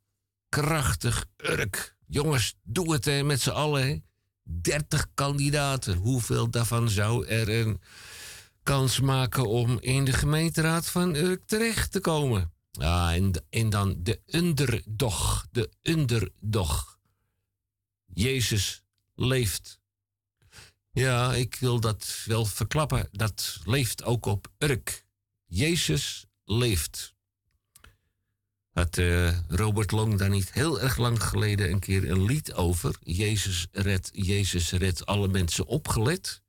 Krachtig 0.49 1.25
Urk. 1.37 1.95
Jongens, 2.07 2.55
doe 2.63 2.93
het 2.93 3.05
hè, 3.05 3.23
met 3.23 3.41
z'n 3.41 3.49
allen. 3.49 3.87
hè. 3.87 3.97
30 4.43 5.07
kandidaten. 5.13 5.97
Hoeveel 5.97 6.49
daarvan 6.49 6.89
zou 6.89 7.25
er 7.27 7.49
een 7.49 7.81
kans 8.63 8.99
maken 8.99 9.47
om 9.47 9.79
in 9.79 10.05
de 10.05 10.13
gemeenteraad 10.13 10.85
van 10.85 11.15
Urk 11.15 11.43
terecht 11.45 11.91
te 11.91 11.99
komen? 11.99 12.53
Ja, 12.71 13.13
en, 13.13 13.45
en 13.49 13.69
dan 13.69 13.95
de 13.99 14.21
underdog. 14.25 15.47
De 15.51 15.71
underdog. 15.81 16.99
Jezus 18.05 18.83
leeft. 19.15 19.79
Ja, 20.91 21.33
ik 21.33 21.55
wil 21.55 21.79
dat 21.79 22.23
wel 22.25 22.45
verklappen. 22.45 23.07
Dat 23.11 23.59
leeft 23.65 24.03
ook 24.03 24.25
op 24.25 24.51
Urk. 24.57 25.05
Jezus 25.45 26.25
leeft. 26.45 27.13
Had 28.71 28.97
eh, 28.97 29.39
Robert 29.47 29.91
Long 29.91 30.17
daar 30.17 30.29
niet 30.29 30.53
heel 30.53 30.81
erg 30.81 30.97
lang 30.97 31.23
geleden 31.23 31.71
een 31.71 31.79
keer 31.79 32.09
een 32.09 32.23
lied 32.23 32.53
over? 32.53 32.95
Jezus 33.01 33.67
redt, 33.71 34.09
Jezus 34.13 34.71
redt 34.71 35.05
alle 35.05 35.27
mensen 35.27 35.65
opgelet. 35.65 36.40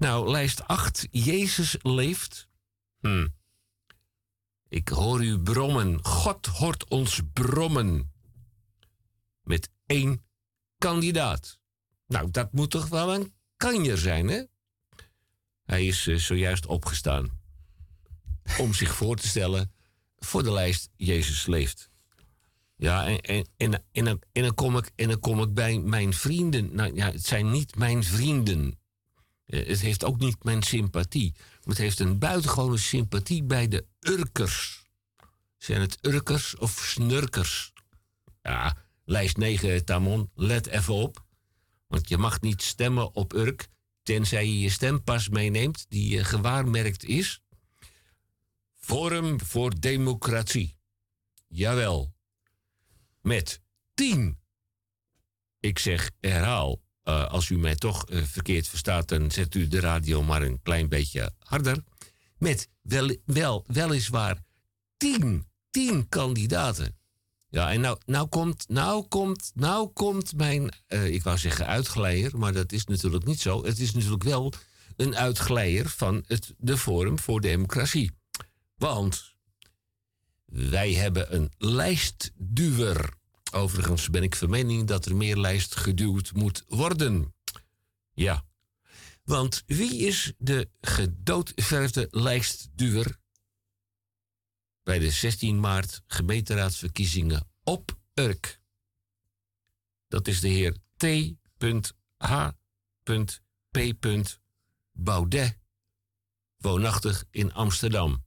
Nou, 0.00 0.30
lijst 0.30 0.66
8. 0.66 1.06
Jezus 1.10 1.76
leeft. 1.82 2.48
Hm. 3.00 3.28
Ik 4.68 4.88
hoor 4.88 5.24
u 5.24 5.38
brommen. 5.38 6.04
God 6.04 6.46
hoort 6.46 6.88
ons 6.88 7.20
brommen. 7.32 8.12
Met 9.42 9.70
één 9.86 10.24
kandidaat. 10.78 11.58
Nou, 12.06 12.30
dat 12.30 12.52
moet 12.52 12.70
toch 12.70 12.88
wel 12.88 13.14
een 13.14 13.34
kanjer 13.56 13.98
zijn, 13.98 14.28
hè? 14.28 14.42
Hij 15.64 15.86
is 15.86 16.06
eh, 16.06 16.16
zojuist 16.16 16.66
opgestaan. 16.66 17.40
Om 18.58 18.74
zich 18.74 18.94
voor 18.94 19.16
te 19.16 19.28
stellen 19.28 19.72
voor 20.18 20.42
de 20.42 20.52
lijst 20.52 20.90
Jezus 20.96 21.46
leeft. 21.46 21.90
Ja, 22.76 23.06
en, 23.06 23.20
en, 23.20 23.46
en, 23.56 23.84
en, 23.92 24.04
dan, 24.04 24.22
en, 24.32 24.42
dan 24.42 24.54
kom 24.54 24.76
ik, 24.76 24.92
en 24.96 25.08
dan 25.08 25.20
kom 25.20 25.40
ik 25.40 25.54
bij 25.54 25.78
mijn 25.78 26.14
vrienden. 26.14 26.74
Nou 26.74 26.94
ja, 26.94 27.10
het 27.10 27.26
zijn 27.26 27.50
niet 27.50 27.76
mijn 27.76 28.04
vrienden. 28.04 28.79
Eh, 29.50 29.66
Het 29.66 29.80
heeft 29.80 30.04
ook 30.04 30.18
niet 30.18 30.44
mijn 30.44 30.62
sympathie. 30.62 31.34
Het 31.62 31.78
heeft 31.78 31.98
een 31.98 32.18
buitengewone 32.18 32.78
sympathie 32.78 33.42
bij 33.42 33.68
de 33.68 33.86
Urkers. 34.00 34.84
Zijn 35.56 35.80
het 35.80 35.98
Urkers 36.00 36.56
of 36.56 36.70
Snurkers? 36.70 37.72
Ja, 38.42 38.76
lijst 39.04 39.36
9, 39.36 39.84
Tamon, 39.84 40.30
let 40.34 40.66
even 40.66 40.94
op. 40.94 41.24
Want 41.86 42.08
je 42.08 42.16
mag 42.16 42.40
niet 42.40 42.62
stemmen 42.62 43.14
op 43.14 43.32
Urk, 43.32 43.68
tenzij 44.02 44.46
je 44.46 44.60
je 44.60 44.70
stempas 44.70 45.28
meeneemt 45.28 45.86
die 45.88 46.24
gewaarmerkt 46.24 47.04
is. 47.04 47.40
Forum 48.74 49.40
voor 49.40 49.80
Democratie. 49.80 50.76
Jawel. 51.46 52.14
Met 53.22 53.60
10. 53.94 54.38
Ik 55.60 55.78
zeg 55.78 56.10
herhaal. 56.20 56.80
Eh, 57.10 57.30
als 57.30 57.48
u 57.48 57.58
mij 57.58 57.74
toch 57.74 58.04
eh, 58.06 58.22
verkeerd 58.22 58.68
verstaat, 58.68 59.08
dan 59.08 59.30
zet 59.30 59.54
u 59.54 59.68
de 59.68 59.80
radio 59.80 60.22
maar 60.22 60.42
een 60.42 60.62
klein 60.62 60.88
beetje 60.88 61.32
harder. 61.38 61.84
Met 62.38 62.68
wel, 62.82 63.16
wel, 63.24 63.64
weliswaar 63.66 64.38
10, 64.96 65.46
10 65.70 66.08
kandidaten. 66.08 66.98
Ja, 67.48 67.72
en 67.72 67.80
nou, 67.80 67.98
nou, 68.06 68.28
komt, 68.28 68.64
nou, 68.68 69.06
komt, 69.08 69.50
nou 69.54 69.88
komt 69.88 70.36
mijn, 70.36 70.72
eh, 70.86 71.06
ik 71.06 71.22
wou 71.22 71.38
zeggen 71.38 71.66
uitglijder, 71.66 72.38
maar 72.38 72.52
dat 72.52 72.72
is 72.72 72.84
natuurlijk 72.84 73.24
niet 73.24 73.40
zo. 73.40 73.64
Het 73.64 73.78
is 73.78 73.92
natuurlijk 73.92 74.22
wel 74.22 74.52
een 74.96 75.16
uitglijder 75.16 75.88
van 75.88 76.24
het, 76.26 76.54
de 76.58 76.78
Forum 76.78 77.18
voor 77.18 77.40
Democratie. 77.40 78.10
Want 78.76 79.34
wij 80.44 80.92
hebben 80.92 81.34
een 81.34 81.52
lijstduwer. 81.58 83.18
Overigens 83.52 84.10
ben 84.10 84.22
ik 84.22 84.36
van 84.36 84.50
mening 84.50 84.86
dat 84.86 85.06
er 85.06 85.16
meer 85.16 85.36
lijst 85.36 85.76
geduwd 85.76 86.32
moet 86.32 86.64
worden. 86.68 87.34
Ja. 88.12 88.44
Want 89.24 89.62
wie 89.66 89.96
is 89.96 90.32
de 90.38 90.70
gedoodverfde 90.80 92.08
lijstduwer 92.10 93.18
bij 94.82 94.98
de 94.98 95.10
16 95.10 95.60
maart 95.60 96.02
gemeenteraadsverkiezingen 96.06 97.48
op 97.62 97.98
Urk? 98.14 98.60
Dat 100.08 100.28
is 100.28 100.40
de 100.40 100.48
heer 100.48 100.76
T.H.P. 100.96 101.48
Baudet, 104.92 105.58
woonachtig 106.56 107.24
in 107.30 107.52
Amsterdam. 107.52 108.24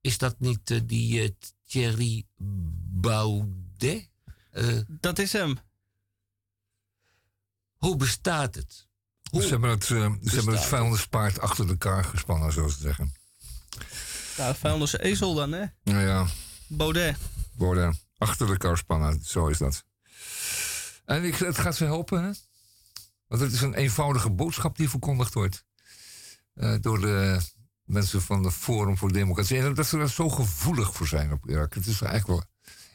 Is 0.00 0.18
dat 0.18 0.40
niet 0.40 0.70
eh, 0.70 0.80
die 0.84 1.22
eh, 1.22 1.28
Thierry 1.64 2.26
Baudet? 2.36 4.10
Eh, 4.56 4.78
Dat 4.88 5.18
is 5.18 5.32
hem. 5.32 5.58
hoe 7.76 7.96
bestaat 7.96 8.54
het? 8.54 8.86
Hoe 9.30 9.42
Ze 9.42 9.48
hebben 9.48 9.70
het, 9.70 9.82
eh, 9.82 9.88
ze 9.88 9.94
hebben 9.94 10.20
het 10.22 10.44
bestaat 10.44 10.64
vijanderspaard 10.64 11.38
achter 11.40 11.68
elkaar 11.68 12.04
gespannen, 12.04 12.52
zo 12.52 12.66
te 12.66 12.78
zeggen. 12.78 13.14
Nou, 14.36 14.54
vijandelse 14.54 15.02
ezel 15.02 15.34
dan, 15.34 15.52
hè? 15.52 15.64
Nou 15.82 16.06
ja, 16.06 16.26
Baudet. 16.66 17.16
worden 17.56 17.98
achter 18.18 18.48
elkaar 18.48 18.76
spannen, 18.78 19.20
zo 19.24 19.46
is 19.46 19.58
dat. 19.58 19.84
En 21.04 21.24
ik, 21.24 21.34
het 21.36 21.58
gaat 21.58 21.76
ze 21.76 21.84
helpen, 21.84 22.22
hè? 22.24 22.30
Want 23.26 23.40
het 23.42 23.52
is 23.52 23.60
een 23.60 23.74
eenvoudige 23.74 24.30
boodschap 24.30 24.76
die 24.76 24.88
verkondigd 24.90 25.34
wordt. 25.34 25.64
eh, 26.54 26.74
door 26.80 27.00
de 27.00 27.40
mensen 27.84 28.22
van 28.22 28.42
de 28.42 28.50
Forum 28.52 28.96
voor 28.98 29.12
Democratie. 29.12 29.58
En 29.58 29.74
dat 29.74 29.86
ze 29.86 29.98
er 29.98 30.08
zo 30.10 30.28
gevoelig 30.28 30.94
voor 30.94 31.06
zijn 31.06 31.32
op 31.32 31.48
Irak. 31.48 31.74
Het 31.74 31.86
is 31.86 32.00
eigenlijk 32.00 32.26
wel. 32.26 32.44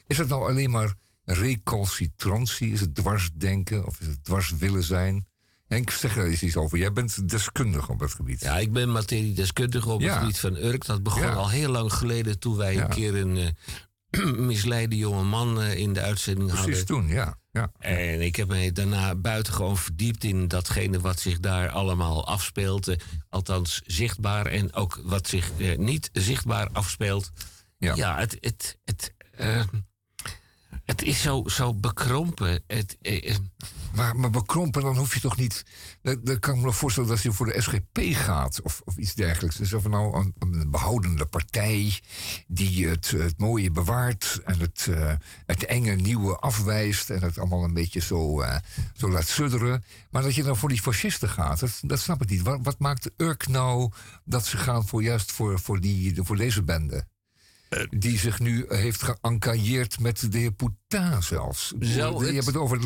Is 0.06 0.18
het 0.18 0.28
nou 0.28 0.48
alleen 0.50 0.70
maar 0.70 0.94
recalcitrantie? 1.24 2.72
Is 2.72 2.80
het 2.80 2.94
dwarsdenken? 2.94 3.86
Of 3.86 4.00
is 4.00 4.06
het 4.06 4.24
dwars 4.24 4.50
willen 4.56 4.82
zijn? 4.82 5.26
Henk, 5.66 5.90
zeg 5.90 6.14
daar 6.14 6.26
eens 6.26 6.42
iets 6.42 6.56
over. 6.56 6.78
Jij 6.78 6.92
bent 6.92 7.28
deskundig 7.28 7.88
op 7.88 8.00
het 8.00 8.14
gebied. 8.14 8.40
Ja, 8.40 8.58
ik 8.58 8.72
ben 8.72 8.92
materiedeskundige 8.92 9.90
op 9.90 10.00
het 10.02 10.12
gebied 10.12 10.38
van 10.38 10.56
Urk. 10.56 10.86
Dat 10.86 11.02
begon 11.02 11.22
Ja. 11.22 11.32
al 11.32 11.50
heel 11.50 11.70
lang 11.70 11.92
geleden 11.92 12.38
toen 12.38 12.56
wij 12.56 12.74
Ja. 12.74 12.82
een 12.84 12.90
keer 12.90 13.14
een 13.16 13.36
eh, 13.36 14.32
misleide 14.36 14.96
jonge 14.96 15.22
man 15.22 15.60
eh, 15.60 15.74
in 15.76 15.92
de 15.92 16.00
uitzending 16.00 16.48
Precies 16.48 16.64
hadden. 16.66 16.86
toen, 16.86 17.08
ja. 17.08 17.38
ja. 17.50 17.72
En 17.78 18.20
ik 18.20 18.36
heb 18.36 18.48
me 18.48 18.72
daarna 18.72 19.14
buitengewoon 19.14 19.76
verdiept 19.78 20.24
in 20.24 20.48
datgene 20.48 21.00
wat 21.00 21.20
zich 21.20 21.40
daar 21.40 21.68
allemaal 21.68 22.26
afspeelt. 22.26 22.88
eh, 22.88 22.96
althans 23.28 23.82
zichtbaar 23.86 24.46
en 24.46 24.72
ook 24.74 25.00
wat 25.04 25.28
zich 25.28 25.50
niet 25.76 26.10
zichtbaar 26.12 26.68
afspeelt. 26.72 27.30
Ja. 27.78 27.94
Ja, 27.94 28.18
het, 28.18 28.36
het, 28.40 28.78
het, 28.84 29.14
Het 30.84 31.02
is 31.02 31.22
zo, 31.22 31.42
zo 31.46 31.74
bekrompen. 31.74 32.62
Het, 32.66 32.96
eh, 33.02 33.30
eh, 33.30 33.36
Maar, 33.94 34.30
bekrompen, 34.30 34.82
dan 34.82 34.96
hoef 34.96 35.14
je 35.14 35.20
toch 35.20 35.36
niet... 35.36 35.64
Dan, 36.02 36.38
kan 36.38 36.54
ik 36.54 36.60
me 36.60 36.66
nog 36.66 36.76
voorstellen 36.76 37.08
dat 37.08 37.22
je 37.22 37.32
voor 37.32 37.46
de 37.46 37.60
SGP 37.60 37.98
gaat 38.24 38.62
of, 38.62 38.80
of 38.84 38.96
iets 38.96 39.14
dergelijks. 39.14 39.56
Dus 39.56 39.72
of 39.72 39.88
nou 39.88 40.32
een, 40.38 40.70
behoudende 40.70 41.26
partij 41.26 42.00
die 42.46 42.88
het, 42.88 43.10
het 43.10 43.38
mooie 43.38 43.70
bewaart... 43.70 44.40
en 44.44 44.58
het, 44.58 44.86
eh, 44.90 45.12
het 45.46 45.64
enge 45.64 45.94
nieuwe 45.94 46.36
afwijst 46.36 47.10
en 47.10 47.22
het 47.22 47.38
allemaal 47.38 47.64
een 47.64 47.74
beetje 47.74 48.00
zo, 48.00 48.40
eh, 48.40 48.56
zo 48.92 49.10
laat 49.10 49.28
sudderen. 49.28 49.84
Maar 50.10 50.22
dat 50.22 50.34
je 50.34 50.42
dan 50.42 50.56
voor 50.56 50.68
die 50.68 50.82
fascisten 50.82 51.28
gaat, 51.28 51.60
dat, 51.60 51.78
dat 51.82 52.00
snap 52.00 52.22
ik 52.22 52.30
niet. 52.30 52.42
Wat, 52.42 52.58
wat 52.62 52.78
maakt 52.78 53.10
Urk 53.16 53.48
nou 53.48 53.90
dat 54.24 54.46
ze 54.46 54.56
gaan 54.56 54.86
voor 54.86 55.02
juist 55.02 55.32
voor, 55.32 55.60
voor, 55.60 55.80
die, 55.80 56.22
voor 56.22 56.36
deze 56.36 56.62
bende? 56.62 57.06
Die 57.90 58.18
zich 58.18 58.38
nu 58.38 58.64
heeft 58.68 59.02
geëncailleerd 59.02 60.00
met 60.00 60.32
de 60.32 60.38
heer 60.38 60.52
Poutin 60.52 61.22
zelfs. 61.22 61.72
Zou 61.80 62.18
je, 62.18 62.24
het- 62.26 62.34
hebt 62.34 62.46
het 62.46 62.56
over, 62.56 62.78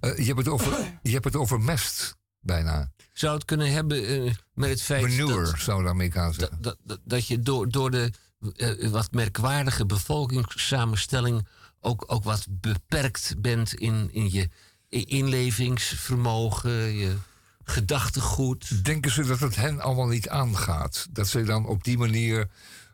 eh, 0.00 0.16
je, 0.18 0.24
hebt 0.24 0.38
het 0.38 0.48
over, 0.48 0.72
je 1.02 1.10
hebt 1.12 1.24
het 1.24 1.36
over 1.36 1.60
mest, 1.60 2.16
bijna. 2.40 2.90
zou 3.12 3.34
het 3.34 3.44
kunnen 3.44 3.72
hebben 3.72 4.06
eh, 4.06 4.34
met 4.54 4.68
het 4.70 4.82
feit 4.82 5.02
Manure, 5.02 5.44
dat, 5.44 5.58
zou 5.60 5.82
de 5.82 5.88
Amerikaan 5.88 6.34
zeggen. 6.34 6.58
dat, 6.62 6.76
dat, 6.84 6.98
dat 7.04 7.26
je 7.26 7.40
door, 7.40 7.68
door 7.68 7.90
de 7.90 8.10
eh, 8.56 8.88
wat 8.90 9.12
merkwaardige 9.12 9.86
bevolkingssamenstelling 9.86 11.46
ook, 11.80 12.04
ook 12.06 12.24
wat 12.24 12.46
beperkt 12.50 13.34
bent 13.38 13.74
in, 13.74 14.08
in 14.12 14.30
je 14.32 14.48
inlevingsvermogen, 14.88 16.72
je 16.94 17.16
gedachtegoed. 17.64 18.84
Denken 18.84 19.10
ze 19.10 19.24
dat 19.24 19.40
het 19.40 19.56
hen 19.56 19.80
allemaal 19.80 20.06
niet 20.06 20.28
aangaat? 20.28 21.06
Dat 21.10 21.28
ze 21.28 21.42
dan 21.42 21.66
op 21.66 21.84
die 21.84 21.98
manier 21.98 22.48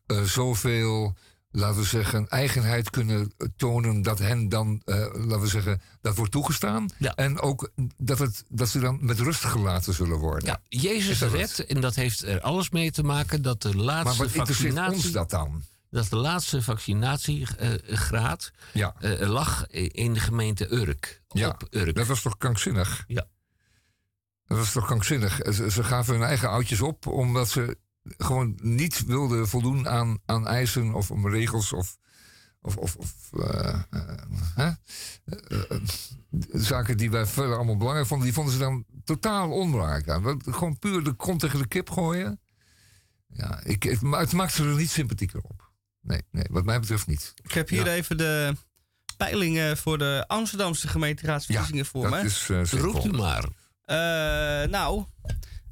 eh, 0.07 0.23
zoveel, 0.23 1.15
laten 1.51 1.81
we 1.81 1.87
zeggen, 1.87 2.29
eigenheid 2.29 2.91
kunnen 2.91 3.33
tonen... 3.57 4.03
dat 4.03 4.19
hen 4.19 4.49
dan, 4.49 4.83
eh, 4.85 4.97
laten 4.97 5.41
we 5.41 5.47
zeggen, 5.47 5.81
dat 6.01 6.17
wordt 6.17 6.33
toegestaan? 6.33 6.89
Ja. 6.99 7.15
En 7.15 7.41
ook 7.41 7.71
dat, 7.97 8.19
het, 8.19 8.45
dat 8.49 8.69
ze 8.69 8.79
dan 8.79 8.99
met 9.01 9.21
rust 9.21 9.45
gelaten 9.45 9.95
zullen 9.95 10.19
worden? 10.19 10.49
Ja, 10.49 10.61
Jezus 10.69 11.21
redt, 11.21 11.67
en 11.67 11.81
dat 11.81 11.95
heeft 11.95 12.23
er 12.23 12.41
alles 12.41 12.71
mee 12.71 12.91
te 12.91 13.03
maken 13.03 13.43
dat 13.43 13.63
de 13.63 13.75
maar 13.75 13.85
laatste 13.85 14.23
wat 14.23 14.35
interesseert 14.35 14.75
vaccinatie, 14.75 15.05
ons 15.05 15.13
dat 15.13 15.31
dan? 15.31 15.63
dat 15.91 16.09
de 16.09 16.17
laatste 16.17 16.63
vaccinatiegraad 16.63 18.51
Ja, 18.73 18.95
eh, 19.01 19.29
lag 19.29 19.67
in 19.71 20.15
de 20.15 20.21
gemeente 20.21 20.73
Urk. 20.73 21.23
Ja, 21.29 21.49
Op 21.49 21.67
Urk. 21.71 21.95
dat 21.95 22.07
was 22.07 22.23
toch 22.23 22.39
krankzinnig? 22.39 23.05
Ja. 23.07 23.27
Dat 24.47 24.59
was 24.59 24.73
toch 24.73 24.87
krankzinnig? 24.87 25.41
Ze, 25.53 25.71
ze 25.71 25.85
gaven 25.85 26.15
hun 26.15 26.23
eigen 26.23 26.49
oudjes 26.49 26.81
op 26.81 27.07
omdat 27.07 27.49
ze 27.49 27.77
gewoon 28.03 28.59
niet 28.63 29.05
wilden 29.05 29.49
voldoen 29.49 29.89
aan, 29.89 30.19
aan 30.27 30.47
eisen 30.47 30.95
of 30.95 31.11
om 31.11 31.29
regels 31.29 31.73
of, 31.73 31.97
of, 32.61 32.77
of, 32.77 32.97
of 32.97 33.13
eh, 33.33 33.83
eh, 33.91 34.19
hè? 34.55 34.71
Eh, 35.25 35.81
zaken 36.53 36.97
die 36.97 37.11
wij 37.11 37.27
verder 37.27 37.55
allemaal 37.57 37.77
belangrijk 37.77 38.07
vonden, 38.07 38.27
die 38.27 38.35
vonden 38.37 38.53
ze 38.53 38.59
dan 38.61 38.85
totaal 39.05 39.51
onbelangrijk 39.51 40.07
Gewoon 40.45 40.79
puur 40.79 41.05
de 41.05 41.13
kont 41.13 41.41
tegen 41.41 41.59
de 41.59 41.69
kip 41.69 41.91
gooien. 41.91 42.41
Ja, 43.29 43.61
ik, 43.65 43.83
het, 43.83 44.01
ma- 44.01 44.19
het 44.19 44.33
maakt 44.33 44.53
ze 44.53 44.65
er 44.65 44.77
niet 44.77 44.91
sympathieker 44.91 45.41
op. 45.43 45.71
Nee, 46.01 46.23
nee, 46.31 46.45
wat 46.51 46.65
mij 46.65 46.81
betreft 46.81 47.07
niet. 47.07 47.35
Ik 47.43 47.53
heb 47.53 47.69
hier 47.69 47.85
Ja. 47.85 47.93
even 47.93 48.17
de 48.19 48.57
peilingen 49.17 49.77
voor 49.77 49.99
de 49.99 50.25
Amsterdamse 50.27 50.89
gemeenteraadsverkiezingen 50.89 51.87
voor 51.87 52.03
dat 52.03 52.11
me. 52.11 52.21
is 52.21 52.49
eh, 52.51 52.65
Roept 52.65 53.05
u 53.05 53.11
maar. 53.11 53.45
Eh, 53.83 54.69
nou, 54.71 55.05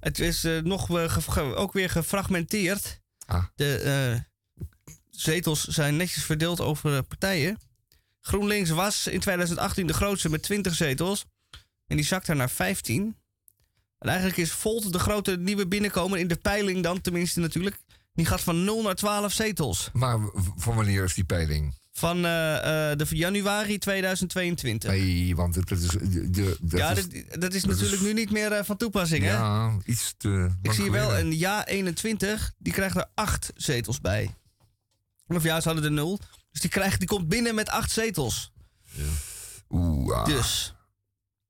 het 0.00 0.18
is 0.18 0.44
eh, 0.44 0.58
nog 0.58 0.98
eh, 0.98 1.58
ook 1.58 1.72
weer 1.72 1.90
gefragmenteerd. 1.90 3.00
Ah. 3.26 3.44
De 3.54 3.76
eh, 3.76 4.20
zetels 5.10 5.64
zijn 5.64 5.96
netjes 5.96 6.24
verdeeld 6.24 6.60
over 6.60 7.02
partijen. 7.02 7.58
GroenLinks 8.20 8.70
was 8.70 9.06
in 9.06 9.20
2018 9.20 9.86
de 9.86 9.92
grootste 9.92 10.28
met 10.28 10.42
20 10.42 10.74
zetels. 10.74 11.26
En 11.86 11.96
die 11.96 12.04
zakt 12.04 12.26
daar 12.26 12.36
naar 12.36 12.50
15. 12.50 13.16
En 13.98 14.08
eigenlijk 14.08 14.38
is 14.38 14.52
Volt 14.52 14.92
de 14.92 14.98
grote 14.98 15.36
nieuwe 15.36 15.66
binnenkomer 15.66 16.18
in 16.18 16.28
de 16.28 16.36
peiling 16.36 16.82
dan, 16.82 17.00
tenminste 17.00 17.40
natuurlijk. 17.40 17.76
Die 18.12 18.26
gaat 18.26 18.40
van 18.40 18.64
0 18.64 18.82
naar 18.82 18.94
12 18.94 19.32
zetels. 19.32 19.90
Maar 19.92 20.18
van 20.56 20.74
wanneer 20.74 21.04
is 21.04 21.14
die 21.14 21.24
peiling? 21.24 21.74
Van 21.92 22.24
eh, 22.24 22.90
eh, 22.90 22.98
de 22.98 23.06
januari 23.10 23.78
2022. 23.78 24.90
Nee, 24.90 25.36
want 25.36 25.54
het 25.54 25.70
is. 25.70 25.86
De, 25.86 26.30
de, 26.30 26.56
dat 26.60 26.80
ja, 26.80 26.90
is- 26.90 27.08
dat, 27.08 27.12
dat 27.12 27.22
is 27.24 27.30
dat 27.40 27.54
is- 27.54 27.64
natuurlijk 27.64 28.02
nu 28.02 28.12
niet 28.12 28.30
meer 28.30 28.52
eh, 28.52 28.64
van 28.64 28.76
toepassing, 28.76 29.24
hè? 29.24 29.30
ja, 29.32 29.76
iets 29.84 30.14
te. 30.16 30.50
Ik 30.62 30.72
zie 30.72 30.90
wel 30.90 31.18
een 31.18 31.38
ja 31.38 31.66
21, 31.66 32.52
die 32.58 32.72
krijgt 32.72 32.96
er 32.96 33.06
8 33.14 33.52
zetels 33.54 34.00
bij. 34.00 34.34
Of 35.26 35.42
ja, 35.42 35.60
ze 35.60 35.68
hadden 35.68 35.84
er 35.86 35.92
0. 35.92 36.18
Dus 36.52 36.60
die, 36.60 36.70
krijgt, 36.70 36.98
die 36.98 37.08
komt 37.08 37.28
binnen 37.28 37.54
met 37.54 37.68
8 37.68 37.90
zetels. 37.90 38.52
Oeh, 39.70 40.16
ah, 40.16 40.24
Dus. 40.24 40.74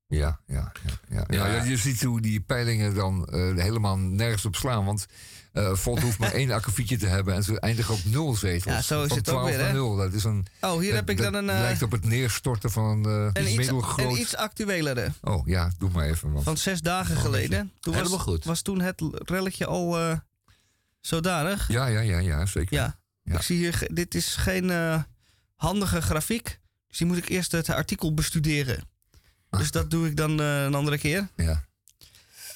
ja, 0.07 0.39
ja, 0.45 0.71
ja, 0.85 0.91
ja. 1.09 1.25
Ja. 1.29 1.47
ja, 1.53 1.63
Je 1.63 1.77
ziet 1.77 2.03
hoe 2.03 2.21
die 2.21 2.41
peilingen 2.41 2.93
dan 2.95 3.27
eh, 3.27 3.55
helemaal 3.55 3.97
nergens 3.97 4.45
op 4.45 4.55
slaan. 4.55 4.85
Want 4.85 5.05
eh 5.51 5.73
Volt 5.75 6.01
hoeft 6.01 6.17
maar 6.19 6.31
één 6.31 6.51
akkefietje 6.51 6.97
te 6.97 7.07
hebben 7.07 7.33
en 7.33 7.43
ze 7.43 7.59
eindigen 7.59 7.93
op 7.93 7.99
nul 8.03 8.35
zetels. 8.35 8.73
Ja, 8.73 8.81
zo 8.81 9.01
is 9.03 9.07
Van 9.07 9.17
het 9.17 9.29
ook 9.29 9.35
12 9.35 9.49
weer, 9.49 9.57
naar 9.57 9.67
hè? 9.67 9.73
0. 9.73 9.95
Dat 9.95 10.13
is 10.13 10.23
een. 10.23 10.45
Oh, 10.61 10.79
hier 10.79 10.87
dat- 10.87 10.99
heb 10.99 11.09
ik 11.09 11.17
dan 11.17 11.33
een, 11.33 11.49
eh, 11.49 11.59
lijkt 11.59 11.81
op 11.81 11.91
het 11.91 12.05
neerstorten 12.05 12.71
van 12.71 12.85
een, 12.85 13.03
een, 13.33 13.43
uh, 13.43 13.47
iets, 13.47 13.55
middelgroot. 13.57 14.11
een 14.11 14.19
iets 14.21 14.35
actuelere. 14.35 15.11
Oh 15.21 15.47
ja, 15.47 15.71
doe 15.77 15.89
maar 15.89 16.05
even. 16.05 16.31
Want... 16.31 16.43
Van 16.43 16.57
zes 16.57 16.81
dagen 16.81 17.17
geleden. 17.17 17.71
Toen 17.79 17.93
was, 17.93 18.01
Helemaal 18.01 18.25
goed. 18.25 18.43
was 18.45 18.61
toen 18.61 18.81
het 18.81 19.01
relletje 19.11 19.65
al 19.65 19.99
eh, 19.99 20.17
zodanig. 20.99 21.67
Ja, 21.67 21.85
ja, 21.87 21.99
ja, 21.99 22.17
ja, 22.17 22.45
zeker. 22.45 22.75
Ja. 22.75 22.99
Ja. 23.23 23.35
Ik 23.35 23.41
zie 23.41 23.57
hier, 23.57 23.87
dit 23.93 24.15
is 24.15 24.35
geen 24.35 24.69
eh, 24.69 25.01
handige 25.55 26.01
grafiek. 26.01 26.59
Dus 26.87 26.97
die 26.97 27.07
moet 27.07 27.17
ik 27.17 27.29
eerst 27.29 27.51
het 27.51 27.69
artikel 27.69 28.13
bestuderen. 28.13 28.83
Dus 29.49 29.71
dat 29.71 29.91
doe 29.91 30.07
ik 30.07 30.17
dan 30.17 30.39
eh, 30.41 30.63
een 30.63 30.75
andere 30.75 30.97
keer. 30.97 31.27
Ja. 31.35 31.63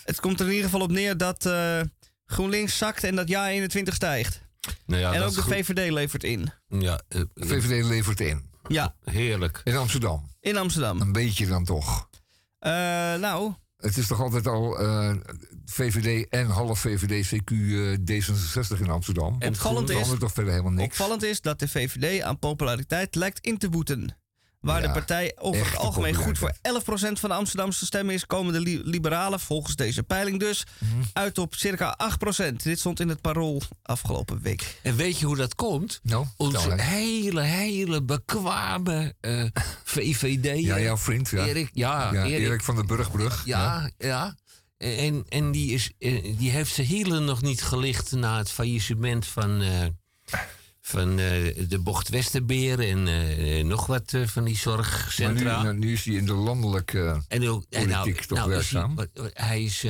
Het 0.03 0.19
komt 0.19 0.39
er 0.39 0.45
in 0.45 0.51
ieder 0.51 0.65
geval 0.69 0.81
op 0.85 0.91
neer 0.91 1.17
dat 1.17 1.45
eh, 1.45 1.81
GroenLinks 2.25 2.77
zakt 2.77 3.03
en 3.03 3.15
dat 3.15 3.27
ja 3.27 3.49
21 3.49 3.93
stijgt. 3.95 4.41
Nou 4.85 5.01
ja, 5.01 5.13
en 5.13 5.21
ook 5.21 5.33
de. 5.35 5.41
VVD 5.41 5.91
levert 5.91 6.23
in. 6.23 6.51
Ja, 6.67 7.01
eh, 7.07 7.21
De 7.33 7.45
VVD 7.47 7.83
levert 7.85 8.19
in. 8.19 8.49
Ja, 8.67 8.95
heerlijk. 9.03 9.61
In 9.63 9.75
Amsterdam. 9.75 10.29
in 10.39 10.57
Amsterdam. 10.57 11.01
Een 11.01 11.11
beetje 11.11 11.47
dan 11.47 11.65
toch. 11.65 12.09
Eh, 12.59 12.71
nou, 13.15 13.53
Het 13.77 13.97
is 13.97 14.07
toch 14.07 14.21
altijd 14.21 14.47
al 14.47 14.79
eh, 14.79 15.13
VVD 15.65 16.29
en 16.29 16.45
half 16.47 16.79
VVD, 16.79 17.27
CQ, 17.27 17.51
eh, 17.51 17.97
D66 18.11 18.79
in 18.79 18.89
Amsterdam. 18.89 19.35
En 19.39 19.49
opvallend 19.49 19.89
is, 19.89 20.07
toch 20.19 20.31
verder 20.33 20.51
helemaal 20.51 20.71
niks. 20.73 20.87
opvallend 20.99 21.23
is 21.23 21.41
dat 21.41 21.59
de 21.59 21.67
VVD 21.67 22.21
aan 22.21 22.39
populariteit 22.39 23.15
lijkt 23.15 23.39
in 23.45 23.57
te 23.57 23.69
boeten. 23.69 24.17
Waar 24.65 24.81
Ja, 24.81 24.87
de 24.87 24.93
partij 24.93 25.35
over 25.39 25.65
het 25.65 25.75
algemeen 25.77 26.13
goed 26.15 26.37
voor 26.37 26.51
populariteit. 26.63 27.15
11% 27.15 27.19
van 27.19 27.29
de 27.29 27.35
Amsterdamse 27.35 27.85
stemmen 27.85 28.13
is, 28.15 28.25
komen 28.25 28.53
de 28.53 28.59
li- 28.59 28.81
liberalen 28.83 29.39
volgens 29.39 29.75
deze 29.75 30.03
peiling 30.03 30.39
dus 30.39 30.63
Mhm. 30.79 30.91
uit 31.13 31.37
op 31.37 31.55
circa 31.55 31.95
8%. 31.97 32.63
Dit 32.63 32.79
stond 32.79 32.99
in 32.99 33.09
het 33.09 33.21
parool 33.21 33.61
afgelopen 33.81 34.41
week. 34.41 34.79
En 34.81 34.95
weet 34.95 35.19
je 35.19 35.25
hoe 35.25 35.35
dat 35.35 35.55
komt? 35.55 35.99
Nou, 36.03 36.25
Onze 36.37 36.81
hele, 36.81 37.41
hele 37.41 38.03
bekwame 38.03 39.13
eh, 39.21 39.43
VVD. 39.83 40.63
Ja, 40.65 40.79
jouw 40.79 40.97
vriend. 40.97 41.29
Ja. 41.29 41.45
Erik, 41.45 41.69
ja, 41.73 42.13
Ja, 42.13 42.23
Erik, 42.25 42.47
Erik 42.47 42.63
van 42.63 42.75
den 42.75 42.85
Burgbrug. 42.87 43.41
Ja, 43.45 43.89
ja. 43.97 44.35
En, 44.77 45.25
en 45.29 45.51
die, 45.51 45.71
is, 45.71 45.91
eh, 45.99 46.37
die 46.37 46.49
heeft 46.51 46.73
zijn 46.73 46.87
hielen 46.87 47.25
nog 47.25 47.41
niet 47.41 47.61
gelicht 47.63 48.11
na 48.11 48.37
het 48.37 48.51
faillissement 48.51 49.25
van, 49.25 49.61
eh, 49.61 49.85
van 50.87 51.19
eh, 51.19 51.67
de 51.67 51.79
Bocht 51.79 52.09
Westerbeer 52.09 52.79
en 52.79 53.07
eh, 53.07 53.63
nog 53.63 53.85
wat 53.85 54.13
eh, 54.13 54.27
van 54.27 54.43
die 54.43 54.59
Maar 54.65 54.77
nu, 54.77 54.83
zorgcentra. 54.83 55.61
nou, 55.61 55.77
nu 55.77 55.93
is 55.93 56.05
hij 56.05 56.13
in 56.13 56.25
de 56.25 56.33
landelijke, 56.33 57.21
en 57.27 57.49
ook, 57.49 57.65
nou, 57.69 57.87
politiek 57.87 58.25
toch 58.25 58.37
nou 58.37 58.49
is 58.49 58.55
werkzaam? 58.55 59.07
hij, 59.33 59.63
is. 59.63 59.85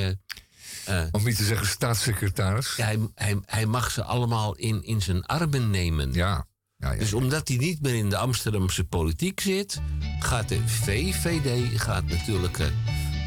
om 1.10 1.24
niet 1.24 1.36
te 1.36 1.44
zeggen 1.44 1.66
staatssecretaris. 1.66 2.76
hij, 2.76 2.98
hij, 3.14 3.38
hij 3.46 3.66
mag 3.66 3.90
ze 3.90 4.02
allemaal 4.02 4.54
in, 4.54 4.82
in 4.84 5.02
zijn 5.02 5.24
armen 5.26 5.70
nemen. 5.70 6.12
Ja. 6.12 6.46
Ja, 6.76 6.92
ja. 6.92 6.98
Dus 6.98 7.12
omdat 7.12 7.48
hij 7.48 7.56
niet 7.56 7.82
meer 7.82 7.94
in 7.94 8.10
de 8.10 8.16
Amsterdamse 8.16 8.84
politiek 8.84 9.40
zit, 9.40 9.80
gaat 10.20 10.48
de 10.48 10.60
VVD 10.68 11.80
gaat 11.80 12.04
natuurlijk 12.04 12.60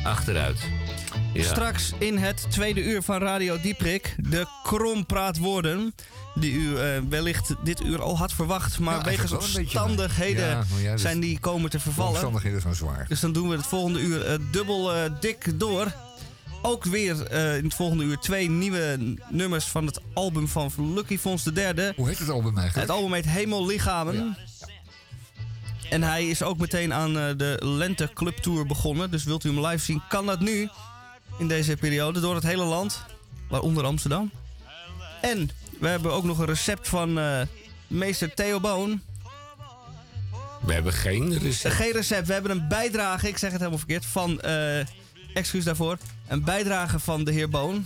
achteruit. 0.04 0.60
Ja. 1.34 1.44
Straks 1.44 1.92
in 1.98 2.18
het 2.18 2.46
tweede 2.52 2.84
uur 2.84 3.02
van 3.02 3.18
Radio 3.18 3.62
Dieprik 3.62 4.16
de 4.18 4.46
krompraatwoorden. 4.64 5.96
Die 6.36 6.52
u 6.54 6.78
eh, 6.78 7.00
wellicht 7.10 7.56
dit 7.64 7.82
uur 7.82 8.02
al 8.02 8.18
had 8.18 8.34
verwacht. 8.34 8.80
Maar 8.80 8.98
Ja, 8.98 9.04
wegens 9.04 9.32
omstandigheden 9.32 10.48
ja, 10.48 10.64
maar 10.72 10.82
ja, 10.82 10.92
dus 10.92 11.02
zijn 11.02 11.20
die 11.20 11.40
komen 11.40 11.70
te 11.70 11.80
vervallen. 11.80 12.12
omstandigheden 12.12 12.62
zijn 12.62 12.76
zwaar. 12.76 13.06
Dus 13.08 13.20
dan 13.20 13.32
doen 13.32 13.50
we 13.50 13.56
het 13.56 13.66
volgende 13.66 14.00
uur 14.00 14.26
eh, 14.26 14.38
dubbel 14.52 14.94
eh, 14.96 15.12
dik 15.20 15.60
door. 15.60 15.94
Ook 16.62 16.84
weer 16.84 17.32
in 17.58 17.64
het 17.64 17.74
volgende 17.74 18.04
uur 18.04 18.18
twee 18.18 18.50
nieuwe 18.50 19.16
nummers 19.30 19.66
van 19.66 19.86
het 19.86 20.00
album 20.14 20.48
van 20.48 20.72
Lucky 20.94 21.18
Fons 21.18 21.44
de 21.44 21.52
derde. 21.52 21.94
Hoe 21.96 22.08
heet 22.08 22.20
het 22.20 22.30
album 22.30 22.58
eigenlijk? 22.58 22.88
Het 22.88 22.98
album 22.98 23.14
heet 23.14 23.26
Hemellichamen. 23.26 24.38
En 25.90 26.04
hij 26.04 26.28
is 26.28 26.44
ook 26.44 26.58
meteen 26.58 26.94
aan 26.94 27.14
de 27.14 27.58
Lente 27.64 28.10
Club 28.14 28.38
Tour 28.38 28.66
begonnen. 28.66 29.12
Dus 29.12 29.24
wilt 29.24 29.44
u 29.44 29.50
hem 29.54 29.66
live 29.66 29.84
zien, 29.84 30.02
kan 30.10 30.26
dat 30.26 30.40
nu. 30.40 30.70
In 31.40 31.48
deze 31.48 31.78
periode 31.78 32.20
door 32.20 32.36
het 32.36 32.44
hele 32.44 32.64
land. 32.64 33.04
Waaronder 33.50 33.84
Amsterdam. 33.86 34.32
En 35.22 35.50
we 35.80 35.88
hebben 35.88 36.12
ook 36.14 36.24
nog 36.24 36.38
een 36.40 36.46
recept 36.46 36.88
van 36.88 37.20
eh, 37.20 37.42
meester 37.88 38.34
Theo 38.34 38.60
Boon. 38.60 39.02
We 40.62 40.74
hebben 40.74 40.94
geen 40.94 41.38
recept. 41.38 41.74
Geen 41.74 41.92
recept. 41.92 42.28
We 42.28 42.34
hebben 42.34 42.52
een 42.52 42.68
bijdrage, 42.68 43.28
ik 43.28 43.38
zeg 43.38 43.50
het 43.50 43.60
helemaal 43.60 43.80
verkeerd, 43.80 44.06
van... 44.06 44.42
eh 44.42 44.80
excuus 45.34 45.64
daarvoor. 45.64 45.98
Een 46.28 46.44
bijdrage 46.44 47.00
van 47.00 47.24
de 47.24 47.32
heer 47.32 47.50
Boon. 47.50 47.86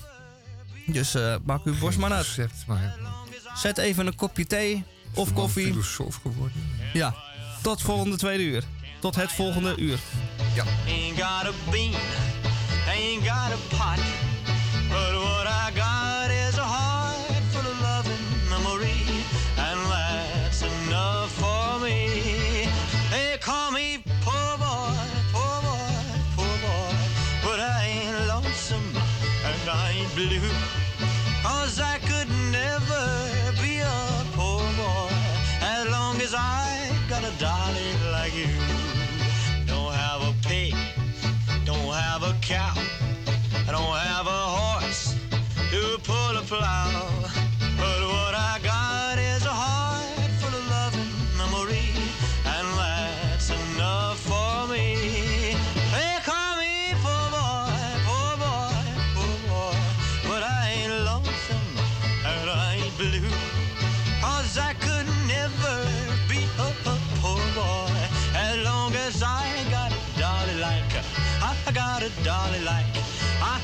Dus 0.85 1.15
eh, 1.15 1.35
maak 1.43 1.65
uw 1.65 1.77
borst 1.77 1.97
maar 1.97 2.11
uit. 2.11 2.25
Recept, 2.25 2.63
maar 2.67 2.95
Zet 3.55 3.77
even 3.77 4.07
een 4.07 4.15
kopje 4.15 4.47
thee 4.47 4.83
of 5.13 5.33
koffie. 5.33 5.65
filosoof 5.65 6.19
geworden. 6.21 6.69
Ja, 6.93 7.15
tot 7.61 7.81
volgende 7.81 8.17
tweede 8.17 8.43
uur. 8.43 8.63
Tot 8.99 9.15
het 9.15 9.31
volgende 9.31 9.75
uur. 9.77 9.99
Ain't 10.87 11.17
bean, 12.93 13.03
ain't 13.03 13.25
got 13.25 13.51
a 13.51 13.57
pot. 13.75 13.99
But 14.89 15.13
what 15.15 15.47
I 15.47 15.71
got 15.75 16.29
is 16.31 16.57
a 16.57 16.63
heart 16.63 17.43
full 17.51 17.67
of 17.71 17.81
loving 17.81 18.25
memory. 18.49 19.01
And 19.57 19.79
that's 19.91 20.61
enough 20.61 21.31
for 21.31 21.79
me. 21.83 22.67
They 23.11 23.37
call 23.39 23.71
me 23.71 24.03
poor 24.21 24.57
boy, 24.57 24.95
poor 25.33 25.61
boy, 25.61 25.95
poor 26.35 26.55
boy. 26.65 26.95
But 27.43 27.59
I 27.59 27.85
ain't 27.85 28.27
lonesome 28.27 28.89
and 29.45 29.69
I 29.69 29.91
ain't 29.91 30.15
blue. 30.15 30.52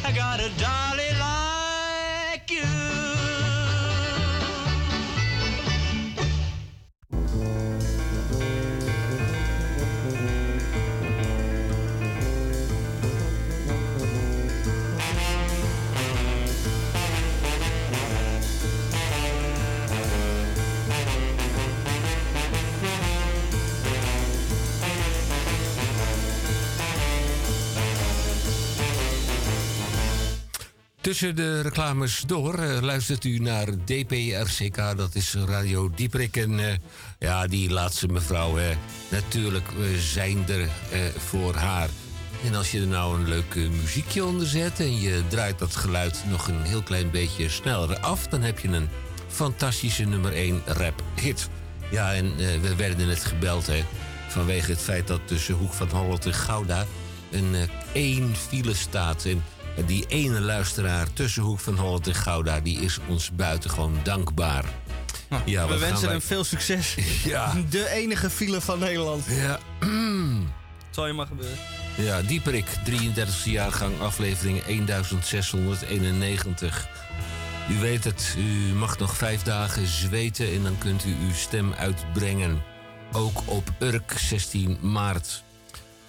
I 0.03 0.11
got 0.11 0.39
a 0.39 0.49
dolly 0.57 1.18
Tussen 31.09 31.35
de 31.35 31.61
reclames 31.61 32.23
door 32.27 32.59
eh, 32.59 32.81
luistert 32.81 33.23
u 33.23 33.37
naar 33.37 33.65
DPRCK, 33.85 34.75
dat 34.75 35.15
is 35.15 35.35
Radio 35.45 35.91
Dieprik. 35.95 36.37
En 36.37 36.59
eh, 36.59 36.75
ja, 37.19 37.47
die 37.47 37.69
laatste 37.69 38.07
mevrouw, 38.07 38.57
natuurlijk 39.11 39.67
zijn 39.97 40.47
er 40.47 40.61
eh, 40.61 40.69
voor 41.17 41.55
haar. 41.55 41.89
En 42.45 42.55
als 42.55 42.71
je 42.71 42.79
er 42.79 42.87
nou 42.87 43.19
een 43.19 43.27
leuk 43.27 43.55
muziekje 43.55 44.25
onder 44.25 44.47
zet 44.47 44.79
en 44.79 44.99
je 44.99 45.23
draait 45.27 45.59
dat 45.59 45.75
geluid 45.75 46.23
nog 46.29 46.47
een 46.47 46.61
heel 46.61 46.81
klein 46.81 47.11
beetje 47.11 47.49
sneller 47.49 47.99
af, 47.99 48.27
dan 48.27 48.41
heb 48.41 48.59
je 48.59 48.67
een 48.67 48.89
fantastische 49.27 50.03
nummer 50.03 50.33
1 50.33 50.61
rap 50.65 51.03
hit. 51.15 51.49
Ja, 51.91 52.13
en 52.13 52.35
we 52.35 52.75
werden 52.75 53.07
net 53.07 53.23
gebeld 53.23 53.67
hè, 53.67 53.83
vanwege 54.27 54.71
het 54.71 54.81
feit 54.81 55.07
dat 55.07 55.21
tussen 55.25 55.55
Hoek 55.55 55.73
van 55.73 55.89
Holland 55.89 56.25
en 56.25 56.33
Gouda 56.33 56.85
een 57.31 57.55
één 57.93 58.35
file 58.35 58.73
staat. 58.73 59.25
En 59.25 59.43
die 59.85 60.05
ene 60.07 60.39
luisteraar 60.39 61.07
tussen 61.13 61.43
Hoek 61.43 61.59
van 61.59 61.75
Holland 61.77 62.07
en 62.07 62.15
Gouda, 62.15 62.59
die 62.59 62.79
is 62.81 62.97
ons 63.07 63.31
buitengewoon 63.31 63.99
dankbaar. 64.03 64.65
Ja, 65.45 65.67
We 65.67 65.77
wensen 65.77 66.01
wij- 66.03 66.11
hem 66.11 66.21
veel 66.21 66.43
succes. 66.43 66.95
Ja, 67.23 67.53
De 67.69 67.89
enige 67.89 68.29
file 68.29 68.61
van 68.61 68.79
Nederland. 68.79 69.25
ja. 69.29 69.59
Zal 70.89 71.07
je 71.07 71.13
maar 71.13 71.27
gebeuren. 71.27 71.57
Ja, 71.97 72.21
Dieperik, 72.21 72.65
33e 72.89 73.43
jaargang, 73.43 73.99
aflevering 74.01 74.63
1691. 74.63 76.87
U 77.71 77.79
weet 77.79 78.03
het, 78.03 78.35
u 78.37 78.73
mag 78.73 78.97
nog 78.97 79.17
vijf 79.17 79.43
dagen 79.43 79.87
zweten 79.87 80.51
en 80.53 80.63
dan 80.63 80.77
kunt 80.77 81.05
u 81.05 81.15
uw 81.27 81.33
stem 81.33 81.73
uitbrengen. 81.73 82.61
Ook 83.11 83.41
op 83.45 83.71
Urk, 83.79 84.13
16 84.17 84.77
maart. 84.81 85.43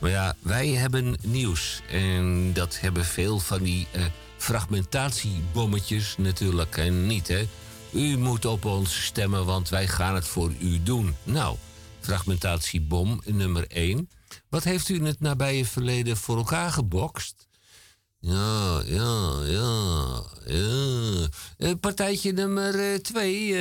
Maar 0.00 0.10
ja, 0.10 0.36
wij 0.40 0.68
hebben 0.68 1.16
nieuws. 1.22 1.82
En 1.90 2.52
dat 2.52 2.80
hebben 2.80 3.04
veel 3.04 3.38
van 3.38 3.62
die 3.62 3.86
eh, 3.92 4.04
fragmentatiebommetjes 4.36 6.14
natuurlijk 6.18 6.76
en 6.76 7.06
niet, 7.06 7.28
hè. 7.28 7.48
U 7.92 8.18
moet 8.18 8.44
op 8.44 8.64
ons 8.64 9.04
stemmen, 9.04 9.46
want 9.46 9.68
wij 9.68 9.88
gaan 9.88 10.14
het 10.14 10.26
voor 10.26 10.52
u 10.60 10.82
doen. 10.82 11.16
Nou, 11.22 11.56
fragmentatiebom 12.00 13.20
nummer 13.24 13.64
1. 13.68 14.08
Wat 14.48 14.64
heeft 14.64 14.88
u 14.88 14.94
in 14.94 15.04
het 15.04 15.20
nabije 15.20 15.64
verleden 15.64 16.16
voor 16.16 16.36
elkaar 16.36 16.70
gebokst? 16.70 17.48
Ja, 18.18 18.82
ja, 18.84 19.38
ja, 19.44 20.22
ja. 20.46 21.28
Eh, 21.58 21.70
partijtje 21.80 22.32
nummer 22.32 23.02
2. 23.02 23.54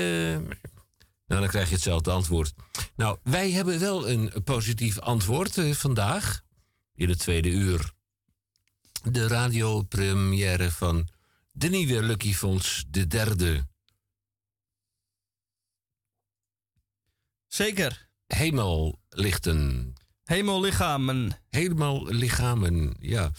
Nou, 1.30 1.42
dan 1.42 1.50
krijg 1.50 1.68
je 1.68 1.74
hetzelfde 1.74 2.12
antwoord. 2.12 2.54
Nou, 2.96 3.18
wij 3.24 3.52
hebben 3.52 3.80
wel 3.80 4.10
een 4.10 4.32
positief 4.44 5.00
antwoord 5.00 5.58
eh, 5.58 5.72
vandaag. 5.72 6.42
In 6.96 7.10
het 7.10 7.20
tweede 7.20 7.50
uur. 7.50 7.92
De 9.04 9.28
radiopremière 9.28 10.72
van 10.72 11.08
de 11.52 11.70
nieuwe 11.70 12.04
Lucky 12.04 12.34
Fonds, 12.34 12.86
de 12.88 13.08
derde. 13.08 13.68
Zeker. 17.48 18.10
Hemellichten. 18.28 19.94
Hemellichamen. 20.24 21.32
Helemaal 21.50 22.06
lichamen, 22.06 22.96
ja. 23.00 23.32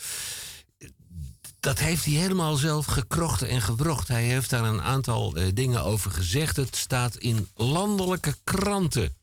Dat 1.61 1.79
heeft 1.79 2.05
hij 2.05 2.15
helemaal 2.15 2.57
zelf 2.57 2.87
gekrocht 2.87 3.43
en 3.43 3.61
gewrocht. 3.61 4.09
Hij 4.09 4.25
heeft 4.25 4.51
daar 4.51 4.65
een 4.65 4.83
aantal 4.83 5.35
eh, 5.35 5.47
dingen 5.55 5.83
over 5.83 6.11
gezegd. 6.11 6.57
Het 6.57 6.77
staat 6.77 7.17
in 7.17 7.49
landelijke 7.55 8.35
kranten. 8.45 9.15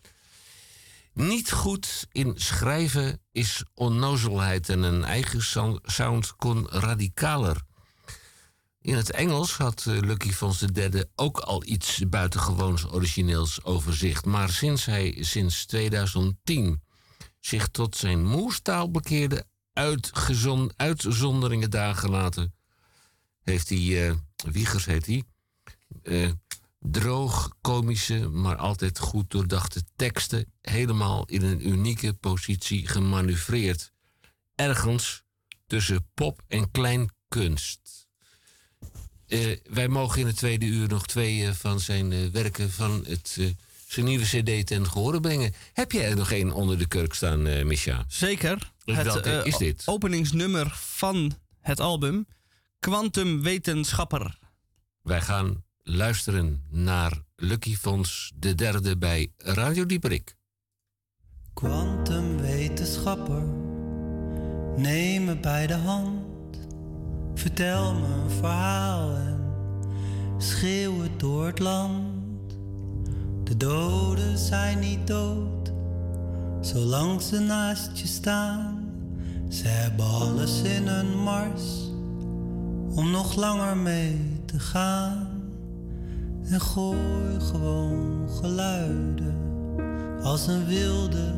Niet 1.14 1.52
goed 1.52 2.08
in 2.12 2.34
schrijven 2.36 3.22
is 3.32 3.64
onnozelheid 3.74 4.70
en 4.70 4.82
een 4.82 5.04
eigen 5.04 5.42
sound- 5.84 6.36
kon 6.36 6.68
radicaler. 6.70 7.62
In 8.82 8.96
het 8.96 9.12
Engels 9.12 9.58
had 9.58 9.86
eh, 9.88 10.00
Lucky 10.00 10.32
Fons 10.32 10.62
III 10.74 11.04
ook 11.16 11.40
al 11.40 11.64
iets 11.66 12.02
buitengewoons 12.10 12.86
origineels 12.86 13.64
over 13.64 13.94
zich. 13.94 14.26
Maar 14.26 14.50
sinds 14.50 14.86
hij 14.86 15.18
sinds 15.20 15.66
2010 15.66 16.82
zich 17.40 17.68
tot 17.68 17.96
zijn 17.96 18.26
moerstaal 18.26 18.92
bekeerde, 18.92 19.46
uitgezon, 19.78 20.72
uitzonderingen 20.76 21.70
dagen 21.70 22.10
later, 22.10 22.52
heeft 23.44 23.70
hij, 23.70 24.08
eh, 24.08 24.16
Wiegers 24.52 24.86
heet 24.86 25.06
hij, 25.06 25.24
eh, 26.04 26.32
droog, 26.80 27.56
komische, 27.62 28.30
maar 28.30 28.56
altijd 28.56 29.00
goed 29.00 29.32
doordachte 29.32 29.84
teksten 29.96 30.54
helemaal 30.62 31.26
in 31.26 31.44
een 31.44 31.68
unieke 31.68 32.14
positie 32.14 32.88
gemanoeuvreerd. 32.88 33.92
Ergens 34.56 35.24
tussen 35.68 36.10
pop 36.14 36.42
en 36.48 36.72
kleinkunst. 36.72 38.08
Eh, 39.28 39.58
wij 39.64 39.88
mogen 39.88 40.22
in 40.22 40.28
het 40.28 40.38
tweede 40.38 40.66
uur 40.66 40.88
nog 40.88 41.08
twee 41.08 41.54
van 41.54 41.80
zijn 41.80 42.32
werken 42.32 42.72
van 42.72 43.06
het, 43.08 43.38
zijn 43.88 44.06
nieuwe 44.06 44.26
CD 44.26 44.68
ten 44.68 44.86
gehore 44.86 45.20
brengen. 45.20 45.54
Heb 45.74 45.92
jij 45.92 46.10
er 46.10 46.16
nog 46.16 46.32
één 46.32 46.52
onder 46.52 46.78
de 46.78 46.88
kurk 46.88 47.14
staan, 47.14 47.48
eh 47.48 47.66
Misha? 47.66 48.06
Zeker. 48.08 48.72
Welke 48.86 49.32
eh, 49.32 49.46
is 49.46 49.58
dit? 49.58 49.84
openingsnummer 49.86 50.72
van 50.76 51.32
het 51.62 51.80
album. 51.80 52.28
Quantum 52.80 53.42
Wetenschapper. 53.42 54.40
Wij 55.02 55.22
gaan 55.22 55.64
luisteren 55.84 56.64
naar 56.70 57.22
Lucky 57.36 57.76
Fons 57.76 58.32
de 58.36 58.56
derde 58.56 58.98
bij 58.98 59.32
Radio 59.38 59.86
Dieperik. 59.86 60.36
Quantumwetenschapper, 61.54 63.44
neem 64.76 65.24
me 65.26 65.40
bij 65.40 65.68
de 65.68 65.74
hand. 65.74 66.26
Vertel 67.34 67.94
me 67.94 68.08
een 68.08 68.30
verhaal 68.30 69.16
en 69.16 69.40
schreeuw 70.38 71.02
het 71.02 71.20
door 71.20 71.46
het 71.46 71.60
land. 71.60 72.17
De 73.48 73.58
doden 73.58 74.38
zijn 74.38 74.80
niet 74.80 75.08
dood, 75.08 75.72
zolang 76.62 77.22
ze 77.22 77.40
naast 77.40 78.00
je 78.00 78.08
staan. 78.08 78.92
Ze 79.50 79.68
hebben 79.68 80.06
alles 80.06 80.62
in 80.62 80.88
hun 80.88 81.24
mars 81.24 81.92
om 82.96 83.12
nog 83.12 83.36
langer 83.36 83.78
mee 83.78 84.42
te 84.46 84.60
gaan. 84.60 85.28
En 86.44 86.62
gooi 86.62 87.40
gewoon 87.40 88.30
geluiden 88.42 89.36
als 90.24 90.48
een 90.48 90.66
wilde 90.66 91.34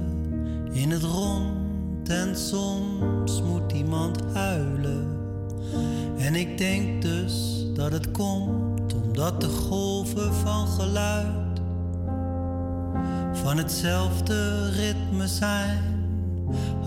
in 0.72 0.92
het 0.92 1.04
rond. 1.04 2.10
En 2.10 2.36
soms 2.36 3.42
moet 3.42 3.72
iemand 3.72 4.22
huilen. 4.34 5.08
En 6.18 6.36
ik 6.36 6.58
denk 6.58 7.02
dus 7.02 7.66
dat 7.74 7.92
het 7.92 8.12
komt 8.12 8.94
omdat 8.94 9.42
de 9.42 9.50
golven 9.50 10.34
van 10.34 10.68
geluid 10.68 11.49
van 13.34 13.58
hetzelfde 13.58 14.70
ritme 14.70 15.28
zijn 15.28 15.98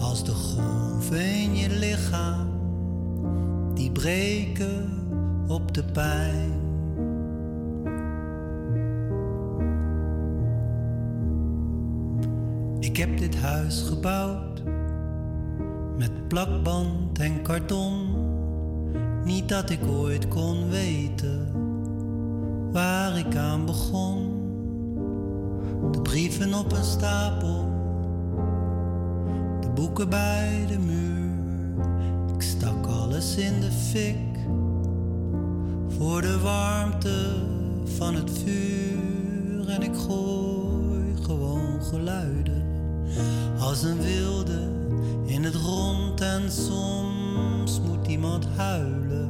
als 0.01 0.25
de 0.25 0.33
golven 0.33 1.25
in 1.35 1.57
je 1.57 1.69
lichaam 1.79 2.49
die 3.75 3.91
breken 3.91 4.89
op 5.49 5.75
de 5.75 5.85
pijn. 5.85 6.53
Ik 12.79 12.97
heb 12.97 13.19
dit 13.19 13.37
huis 13.37 13.83
gebouwd 13.89 14.63
met 15.97 16.29
plakband 16.29 17.19
en 17.19 17.43
karton. 17.43 18.21
Niet 19.25 19.49
dat 19.49 19.71
ik 19.71 19.81
ooit 19.87 20.29
kon 20.29 20.69
weten 20.71 21.51
waar 22.73 23.19
ik 23.19 23.37
aan 23.37 23.67
begon. 23.67 24.32
De 25.91 26.01
brieven 26.03 26.55
op 26.55 26.72
een 26.72 26.85
stapel, 26.85 27.64
de 29.61 29.68
boeken 29.74 30.09
bij 30.09 30.64
de 30.68 30.78
muur. 30.78 31.87
Ik 32.35 32.43
stak 32.43 32.87
alles 32.87 33.37
in 33.37 33.61
de 33.61 33.70
fik. 33.70 34.16
Voor 35.89 36.20
de 36.20 36.41
warmte 36.41 37.35
van 37.85 38.14
het 38.14 38.30
vuur. 38.45 39.68
En 39.68 39.83
ik 39.83 39.95
gooi 39.95 41.14
gewoon 41.22 41.83
geluiden. 41.83 42.64
Als 43.59 43.83
een 43.83 44.01
wilde 44.01 44.68
in 45.26 45.45
het 45.45 45.55
rond. 45.55 46.20
En 46.20 46.53
soms 46.53 47.80
moet 47.80 48.07
iemand 48.07 48.47
huilen. 48.57 49.28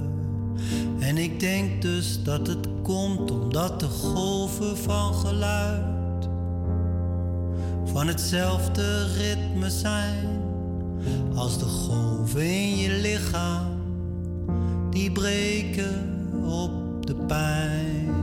En 0.98 1.16
ik 1.16 1.40
denk 1.40 1.82
dus 1.82 2.22
dat 2.22 2.46
het 2.46 2.66
komt 2.82 3.30
omdat 3.30 3.80
de 3.80 3.88
golven 3.88 4.76
van 4.76 5.14
geluid 5.14 6.01
van 7.84 8.06
hetzelfde 8.06 9.06
ritme 9.12 9.70
zijn 9.70 10.40
als 11.34 11.58
de 11.58 11.64
golven 11.64 12.46
in 12.46 12.76
je 12.76 12.90
lichaam 13.00 13.80
die 14.90 15.12
breken 15.12 16.30
op 16.44 17.06
de 17.06 17.14
pijn. 17.14 18.21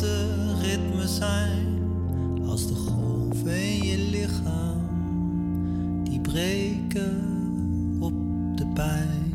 Hetzelfde 0.00 0.66
ritme 0.66 1.08
zijn 1.08 1.78
als 2.46 2.66
de 2.66 2.74
golven 2.74 3.62
in 3.62 3.86
je 3.86 3.98
lichaam 4.10 4.80
die 6.04 6.20
breken 6.20 7.22
op 8.00 8.12
de 8.56 8.66
pijn. 8.74 9.27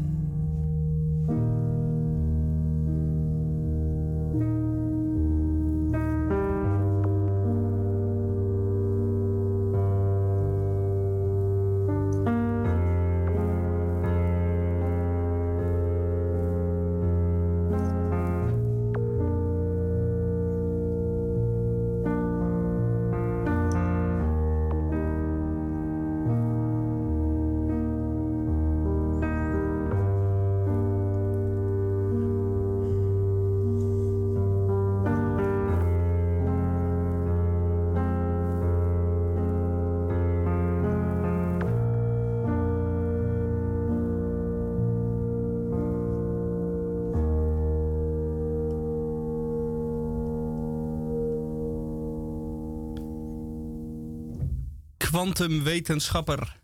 Kwantumwetenschapper 55.24 56.60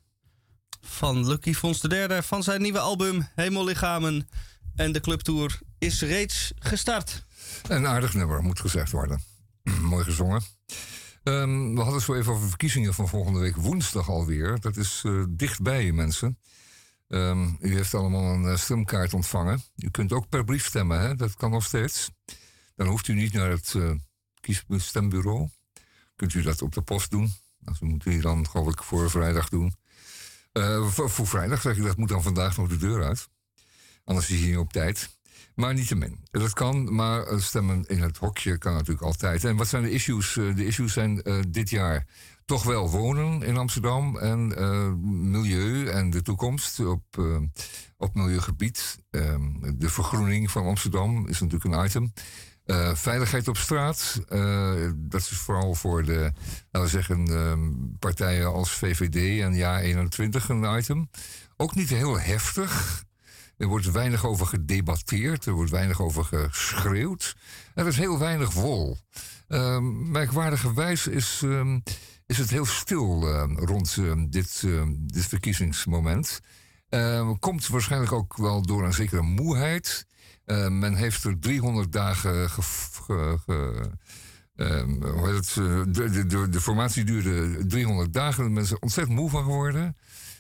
van 0.82 1.28
Lucky 1.28 1.54
Fons 1.54 1.84
III 1.84 2.22
van 2.22 2.44
zijn 2.44 2.62
nieuwe 2.62 2.80
album 2.80 3.28
Hemellichamen. 3.36 4.30
En 4.76 4.92
de 4.92 5.00
clubtour 5.00 5.60
is 5.78 6.02
reeds 6.02 6.52
gestart. 6.56 7.26
Een 7.68 7.88
aardig 7.88 8.14
nummer, 8.14 8.42
moet 8.42 8.60
gezegd 8.60 8.92
worden. 8.92 9.22
Mooi 9.82 10.04
gezongen. 10.04 10.42
Ehm, 11.24 11.74
we 11.76 11.82
hadden 11.82 12.02
zo 12.02 12.14
even 12.16 12.34
over 12.34 12.48
verkiezingen 12.48 12.94
van 12.94 13.08
volgende 13.08 13.40
week 13.40 13.56
woensdag 13.56 14.10
alweer. 14.10 14.60
Dat 14.60 14.78
is 14.78 15.02
eh, 15.06 15.24
dichtbij, 15.30 15.92
mensen. 15.92 16.40
Ehm, 17.08 17.50
u 17.60 17.76
heeft 17.76 17.94
allemaal 17.94 18.34
een 18.34 18.46
eh, 18.46 18.58
stemkaart 18.58 19.14
ontvangen. 19.14 19.62
U 19.76 19.90
kunt 19.90 20.12
ook 20.12 20.30
per 20.30 20.44
brief 20.44 20.66
stemmen, 20.66 21.02
hè? 21.02 21.16
dat 21.16 21.36
kan 21.36 21.52
nog 21.52 21.64
steeds. 21.64 22.10
Dan 22.76 22.88
hoeft 22.88 23.08
u 23.08 23.14
niet 23.14 23.34
naar 23.34 23.50
het 23.50 23.74
uh, 23.74 23.92
kiesstembureau. 24.40 25.50
Kunt 26.16 26.34
u 26.34 26.42
dat 26.42 26.62
op 26.62 26.74
de 26.74 26.82
post 26.82 27.12
doen. 27.12 27.34
Nou, 27.70 27.82
dat 27.82 27.90
moeten 27.90 28.12
we 28.12 28.22
dan, 28.22 28.50
geloof 28.50 28.68
ik, 28.68 28.84
voor 28.84 29.10
vrijdag 29.10 29.50
doen. 29.50 29.74
voor, 30.90 31.10
voor, 31.10 31.28
vrijdag 31.28 31.62
zeg 31.62 31.78
ik, 31.78 31.84
dat 31.84 31.98
moet 31.98 32.10
dan 32.10 32.24
vandaag 32.24 32.58
nog 32.58 32.68
de 32.68 32.78
deur 32.78 33.04
uit. 33.04 33.30
Anders 34.04 34.30
is 34.30 34.40
hij 34.40 34.48
niet 34.48 34.58
op 34.58 34.74
tijd. 34.74 35.18
Maar 35.56 35.74
niet 35.74 35.88
te 35.88 35.96
min. 35.96 36.20
Dat 36.32 36.54
kan, 36.54 36.96
maar 36.96 37.42
stemmen 37.42 37.86
in 37.88 38.02
het 38.02 38.18
hokje 38.18 38.58
kan 38.58 38.74
natuurlijk 38.74 39.02
altijd. 39.02 39.44
En 39.44 39.56
wat 39.56 39.68
zijn 39.68 39.84
de 39.84 39.92
issues? 39.92 40.34
De 40.34 40.66
issues 40.66 40.94
zijn 40.94 41.22
uh, 41.24 41.40
dit 41.48 41.70
jaar 41.70 42.08
toch 42.46 42.64
wel 42.64 42.90
wonen 42.90 43.42
in 43.42 43.58
Amsterdam 43.58 44.18
en 44.18 44.48
milieu 45.32 45.88
en 45.88 46.10
de 46.10 46.22
toekomst 46.22 46.80
op, 46.80 47.04
uh, 47.20 47.38
op 47.98 48.16
milieugebied. 48.16 48.98
de 49.76 49.90
vergroening 49.90 50.52
van 50.52 50.66
Amsterdam 50.66 51.28
is 51.28 51.40
natuurlijk 51.40 51.74
een 51.74 51.86
item. 51.86 52.14
Uh, 52.70 52.96
veiligheid 52.96 53.48
op 53.48 53.58
straat, 53.58 54.22
uh, 54.30 54.90
dat 54.96 55.22
is 55.22 55.28
vooral 55.28 55.76
voor 55.76 56.04
de, 56.04 56.32
laten 56.72 56.90
zeggen, 56.90 57.28
um, 57.28 57.96
partijen 58.00 58.54
als 58.54 58.72
VVD 58.72 59.42
en 59.42 59.54
Ja21 59.54 60.48
een 60.48 60.78
item. 60.78 61.10
Ook 61.58 61.76
niet 61.76 61.90
heel 61.90 62.20
heftig. 62.20 63.04
Er 63.58 63.68
wordt 63.68 63.92
weinig 63.92 64.26
over 64.26 64.46
gedebatteerd, 64.46 65.46
er 65.46 65.54
wordt 65.54 65.72
weinig 65.72 66.02
over 66.02 66.26
geschreeuwd. 66.26 67.36
Er 67.74 67.88
is 67.88 67.98
heel 67.98 68.20
weinig 68.20 68.54
wol. 68.54 68.98
Um, 69.48 70.12
merkwaardigerwijs 70.12 71.08
is, 71.08 71.42
um, 71.44 71.84
is 72.26 72.38
het 72.38 72.50
heel 72.50 72.66
stil 72.66 73.28
rond 73.56 73.96
dit, 74.32 74.64
dit 74.98 75.26
verkiezingsmoment. 75.26 76.40
komt 77.40 77.68
waarschijnlijk 77.68 78.12
ook 78.12 78.38
wel 78.38 78.62
door 78.62 78.84
een 78.84 78.94
zekere 78.94 79.22
moeheid. 79.22 80.08
Uh, 80.52 80.68
men 80.68 80.96
heeft 80.96 81.24
er 81.24 81.40
300 81.40 81.92
dagen 81.92 82.50
ge, 82.50 82.62
Ehm, 84.60 85.04
eh, 85.04 85.40
de, 85.88 86.26
de, 86.28 86.50
de, 86.50 86.62
formatie 86.62 87.04
duurde 87.04 87.66
300 87.66 88.14
dagen. 88.14 88.44
De 88.44 88.50
mensen 88.50 88.82
ontzettend 88.82 89.18
moe 89.18 89.30
van 89.30 89.44
geworden. 89.44 89.98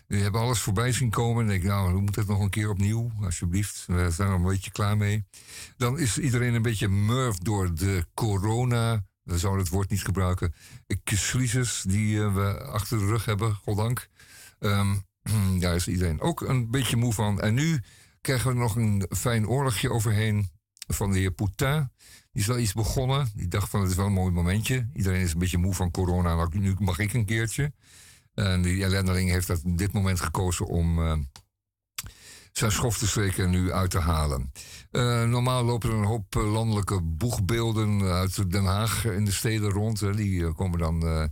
Die 0.07 0.21
hebben 0.21 0.41
alles 0.41 0.59
voorbij 0.59 0.91
zien 0.91 1.09
komen. 1.09 1.43
En 1.43 1.49
denk 1.49 1.63
nou, 1.63 1.91
hoe 1.91 2.01
moet 2.01 2.15
het 2.15 2.27
nog 2.27 2.39
een 2.39 2.49
keer 2.49 2.69
opnieuw? 2.69 3.11
Alsjeblieft, 3.21 3.83
we 3.87 4.11
zijn 4.11 4.29
er 4.29 4.35
een 4.35 4.43
beetje 4.43 4.71
klaar 4.71 4.97
mee. 4.97 5.25
Dan 5.77 5.99
is 5.99 6.17
iedereen 6.17 6.53
een 6.53 6.61
beetje 6.61 6.87
murfd 6.87 7.45
door 7.45 7.75
de 7.75 8.05
corona. 8.13 9.03
We 9.23 9.37
zouden 9.37 9.63
het 9.63 9.73
woord 9.73 9.89
niet 9.89 10.03
gebruiken. 10.03 10.53
Crisis 11.03 11.83
die 11.87 12.23
eh, 12.23 12.33
we 12.33 12.61
achter 12.63 12.97
de 12.97 13.05
rug 13.05 13.25
hebben, 13.25 13.55
goddank. 13.55 14.07
Ehm, 14.59 14.95
daar 15.59 15.75
is 15.75 15.87
iedereen 15.87 16.21
ook 16.21 16.41
een 16.41 16.71
beetje 16.71 16.97
moe 16.97 17.13
van. 17.13 17.41
En 17.41 17.53
nu 17.53 17.81
krijgen 18.21 18.51
we 18.51 18.57
nog 18.57 18.75
een 18.75 19.05
fijn 19.09 19.47
oorlogje 19.47 19.91
overheen 19.91 20.49
van 20.87 21.11
de 21.11 21.19
heer 21.19 21.31
Poutin. 21.31 21.91
Die 22.31 22.41
is 22.41 22.47
wel 22.47 22.59
iets 22.59 22.73
begonnen. 22.73 23.31
Die 23.35 23.47
dacht 23.47 23.69
van, 23.69 23.81
het 23.81 23.89
is 23.89 23.95
wel 23.95 24.05
een 24.05 24.13
mooi 24.13 24.31
momentje. 24.31 24.89
Iedereen 24.93 25.21
is 25.21 25.33
een 25.33 25.39
beetje 25.39 25.57
moe 25.57 25.73
van 25.73 25.91
corona. 25.91 26.35
Nou, 26.35 26.59
nu 26.59 26.75
mag 26.79 26.99
ik 26.99 27.13
een 27.13 27.25
keertje. 27.25 27.71
En 28.33 28.61
die 28.61 28.83
ellendeling 28.83 29.29
heeft 29.29 29.47
dat 29.47 29.61
dit 29.65 29.93
moment 29.93 30.19
gekozen 30.19 30.65
om 30.65 30.99
eh, 30.99 31.17
zijn 32.51 32.71
schof 32.71 32.97
te 32.97 33.07
steken 33.07 33.43
en 33.43 33.49
nu 33.49 33.71
uit 33.71 33.91
te 33.91 33.99
halen. 33.99 34.51
Eh, 34.91 35.23
normaal 35.23 35.63
lopen 35.63 35.89
er 35.89 35.95
een 35.95 36.03
hoop 36.03 36.35
eh, 36.35 36.51
landelijke 36.51 37.01
boegbeelden 37.01 38.01
uit 38.01 38.51
Den 38.51 38.65
Haag 38.65 39.05
in 39.05 39.25
de 39.25 39.31
steden 39.31 39.69
rond. 39.69 39.99
Hè. 39.99 40.15
Die 40.15 40.53
komen 40.53 40.79
dan 40.79 41.29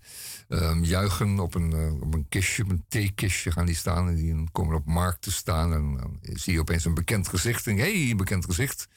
um, 0.48 0.84
juichen 0.84 1.40
op 1.40 1.56
een, 1.56 2.02
op 2.02 2.14
een 2.14 2.26
kistje, 2.30 2.64
op 2.64 2.70
een 2.70 2.86
theekistje 2.88 3.52
gaan 3.52 3.66
die 3.66 3.76
staan. 3.76 4.08
En 4.08 4.16
die 4.16 4.50
komen 4.52 4.76
op 4.76 4.86
markt 4.86 5.22
te 5.22 5.32
staan. 5.32 5.74
En 5.74 5.98
dan 5.98 6.20
zie 6.22 6.54
je 6.54 6.60
opeens 6.60 6.86
een 6.86 6.94
bekend 6.94 7.28
gezicht. 7.28 7.68
En 7.68 7.78
hé, 7.78 8.06
hey, 8.06 8.16
bekend 8.16 8.46
gezicht. 8.46 8.88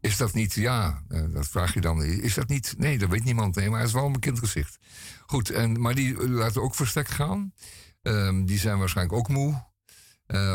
Is 0.00 0.16
dat 0.16 0.32
niet, 0.32 0.54
ja, 0.54 1.02
dat 1.08 1.48
vraag 1.48 1.74
je 1.74 1.80
dan. 1.80 2.04
Is 2.04 2.34
dat 2.34 2.48
niet? 2.48 2.74
Nee, 2.76 2.98
dat 2.98 3.08
weet 3.08 3.24
niemand. 3.24 3.54
Nee, 3.54 3.70
maar 3.70 3.78
het 3.78 3.88
is 3.88 3.94
wel 3.94 4.06
een 4.06 4.12
bekend 4.12 4.38
gezicht. 4.38 4.78
Goed, 5.26 5.50
en, 5.50 5.80
maar 5.80 5.94
die 5.94 6.28
laten 6.28 6.62
ook 6.62 6.74
verstek 6.74 7.08
gaan. 7.08 7.52
Um, 8.02 8.46
die 8.46 8.58
zijn 8.58 8.78
waarschijnlijk 8.78 9.18
ook 9.18 9.28
moe. 9.28 9.66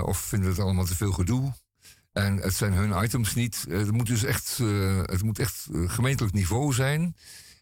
Of 0.05 0.17
vinden 0.17 0.49
het 0.49 0.59
allemaal 0.59 0.86
te 0.86 0.95
veel 0.95 1.11
gedoe. 1.11 1.53
En 2.11 2.38
het 2.38 2.53
zijn 2.53 2.73
hun 2.73 3.03
items 3.03 3.36
niet. 3.36 3.65
Het 3.69 3.91
moet 3.91 4.07
dus 4.07 4.23
echt, 4.23 4.57
het 5.05 5.23
moet 5.23 5.39
echt 5.39 5.67
gemeentelijk 5.71 6.36
niveau 6.36 6.73
zijn. 6.73 7.15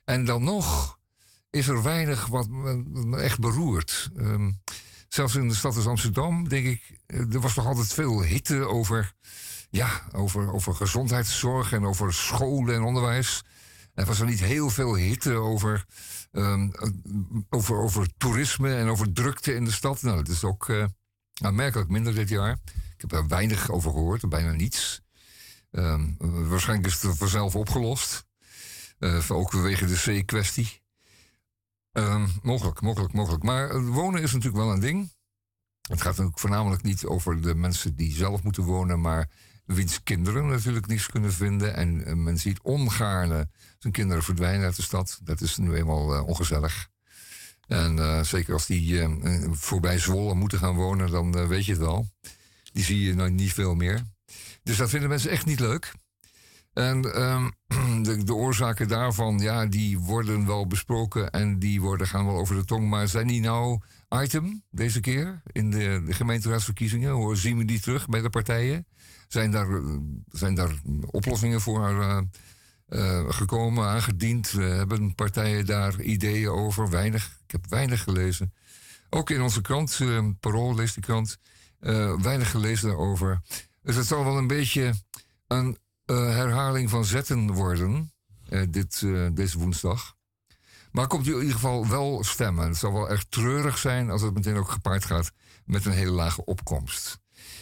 En 0.03 0.25
dan 0.25 0.43
nog 0.43 0.99
is 1.51 1.67
er 1.67 1.83
weinig 1.83 2.25
wat 2.25 2.47
me 2.49 3.17
echt 3.17 3.39
beroert. 3.39 4.09
Um, 4.17 4.61
zelfs 5.07 5.35
in 5.35 5.47
de 5.47 5.55
stad 5.55 5.75
als 5.75 5.87
Amsterdam, 5.87 6.47
denk 6.47 6.65
ik, 6.65 6.99
er 7.05 7.39
was 7.39 7.53
toch 7.53 7.65
altijd 7.65 7.93
veel 7.93 8.23
hitte 8.23 8.67
over, 8.67 9.13
ja, 9.69 10.01
over, 10.11 10.53
over 10.53 10.75
gezondheidszorg 10.75 11.73
en 11.73 11.85
over 11.85 12.13
scholen 12.13 12.75
en 12.75 12.81
onderwijs. 12.81 13.43
Er 13.93 14.05
was 14.05 14.19
er 14.19 14.25
niet 14.25 14.39
heel 14.39 14.69
veel 14.69 14.95
hitte 14.95 15.33
over 15.33 15.85
Um, 16.33 16.71
over, 17.49 17.75
over 17.75 18.07
toerisme 18.17 18.75
en 18.75 18.87
over 18.87 19.13
drukte 19.13 19.53
in 19.53 19.65
de 19.65 19.71
stad. 19.71 20.01
Nou, 20.01 20.17
dat 20.17 20.27
is 20.27 20.43
ook 20.43 20.67
uh, 20.67 20.85
aanmerkelijk 21.41 21.89
minder 21.89 22.15
dit 22.15 22.29
jaar. 22.29 22.59
Ik 22.95 23.01
heb 23.01 23.11
er 23.11 23.27
weinig 23.27 23.69
over 23.69 23.91
gehoord, 23.91 24.29
bijna 24.29 24.51
niets. 24.51 25.01
Um, 25.71 26.15
waarschijnlijk 26.19 26.87
is 26.93 27.01
het 27.01 27.17
vanzelf 27.17 27.55
opgelost. 27.55 28.25
Uh, 28.99 29.31
ook 29.31 29.51
vanwege 29.51 29.85
de 29.85 30.21
C-kwestie. 30.21 30.80
Um, 31.93 32.27
mogelijk, 32.41 32.81
mogelijk, 32.81 33.13
mogelijk. 33.13 33.43
Maar 33.43 33.83
wonen 33.85 34.21
is 34.21 34.31
natuurlijk 34.31 34.63
wel 34.63 34.71
een 34.71 34.79
ding. 34.79 35.13
Het 35.81 36.01
gaat 36.01 36.11
natuurlijk 36.11 36.39
voornamelijk 36.39 36.83
niet 36.83 37.05
over 37.05 37.41
de 37.41 37.55
mensen 37.55 37.95
die 37.95 38.13
zelf 38.13 38.43
moeten 38.43 38.63
wonen, 38.63 39.01
maar 39.01 39.29
wiens 39.65 40.03
kinderen 40.03 40.47
natuurlijk 40.47 40.87
niets 40.87 41.07
kunnen 41.07 41.33
vinden. 41.33 41.75
En 41.75 42.09
uh, 42.09 42.13
men 42.13 42.37
ziet 42.37 42.61
ongaarne 42.61 43.49
zijn 43.79 43.93
kinderen 43.93 44.23
verdwijnen 44.23 44.65
uit 44.65 44.75
de 44.75 44.81
stad. 44.81 45.19
Dat 45.23 45.41
is 45.41 45.57
nu 45.57 45.75
eenmaal 45.75 46.15
uh, 46.15 46.27
ongezellig. 46.27 46.89
En 47.67 48.25
zeker 48.25 48.53
als 48.53 48.65
die 48.65 49.07
voorbij 49.51 49.99
Zwolle 49.99 50.35
moeten 50.35 50.57
gaan 50.57 50.75
wonen, 50.75 51.11
dan 51.11 51.47
weet 51.47 51.65
je 51.65 51.71
het 51.71 51.81
wel. 51.81 52.09
Die 52.71 52.83
zie 52.83 53.01
je 53.01 53.15
nou 53.15 53.29
niet 53.29 53.53
veel 53.53 53.75
meer. 53.75 54.03
Dus 54.63 54.77
dat 54.77 54.89
vinden 54.89 55.09
mensen 55.09 55.29
echt 55.29 55.45
niet 55.45 55.59
leuk. 55.59 55.93
En 56.73 57.13
ehm, 57.13 57.49
de, 58.03 58.23
de, 58.23 58.33
oorzaken 58.33 58.87
daarvan, 58.87 59.39
ja, 59.39 59.65
die 59.65 59.99
worden 59.99 60.45
wel 60.45 60.67
besproken 60.67 61.31
en 61.31 61.59
die 61.59 61.81
worden, 61.81 62.07
gaan 62.07 62.25
wel 62.25 62.37
over 62.37 62.55
de 62.55 62.65
tong. 62.65 62.89
Maar 62.89 63.07
zijn 63.07 63.27
die 63.27 63.41
nou 63.41 63.79
item 64.09 64.63
deze 64.69 64.99
keer 64.99 65.41
in 65.51 65.71
de, 65.71 66.03
gemeenteraadsverkiezingen? 66.09 67.11
Hoe 67.11 67.35
zien 67.35 67.57
we 67.57 67.65
die 67.65 67.79
terug 67.79 68.07
bij 68.07 68.21
de 68.21 68.29
partijen? 68.29 68.85
Zijn 69.27 69.51
daar, 69.51 69.81
zijn 70.31 70.55
daar 70.55 70.71
oplossingen 71.05 71.61
voor 71.61 71.89
uh, 71.89 72.19
uh, 72.89 73.29
gekomen, 73.29 73.87
aangediend? 73.87 74.51
Hebben 74.51 75.15
partijen 75.15 75.65
daar 75.65 76.01
ideeën 76.01 76.49
over? 76.49 76.89
Weinig. 76.89 77.39
Ik 77.45 77.51
heb 77.51 77.65
weinig 77.69 78.03
gelezen. 78.03 78.53
Ook 79.09 79.29
in 79.29 79.41
onze 79.41 79.61
krant, 79.61 79.99
Parool 80.39 80.75
leest 80.75 80.93
die 80.93 81.03
krant, 81.03 81.37
weinig 82.21 82.51
gelezen 82.51 82.87
daarover. 82.87 83.41
Dus 83.83 83.95
het 83.95 84.05
zal 84.05 84.23
wel 84.23 84.37
een 84.37 84.47
beetje 84.47 84.93
een 85.47 85.77
herhaling 86.13 86.89
van 86.89 87.05
zetten 87.05 87.51
worden, 87.51 88.13
dit, 88.69 88.99
deze 89.33 89.57
woensdag. 89.57 90.15
Maar 90.91 91.07
komt 91.07 91.27
u 91.27 91.31
in 91.31 91.39
ieder 91.39 91.53
geval 91.53 91.87
wel 91.87 92.23
stemmen. 92.23 92.67
Het 92.67 92.77
zal 92.77 92.93
wel 92.93 93.09
echt 93.09 93.31
treurig 93.31 93.77
zijn 93.77 94.09
als 94.09 94.21
het 94.21 94.33
meteen 94.33 94.57
ook 94.57 94.71
gepaard 94.71 95.05
gaat 95.05 95.31
met 95.65 95.85
een 95.85 95.91
hele 95.91 96.11
lage 96.11 96.45
opkomst. 96.45 97.19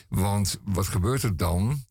Want 0.09 0.59
wat 0.63 0.87
gebeurt 0.87 1.23
er 1.23 1.37
dan? 1.37 1.85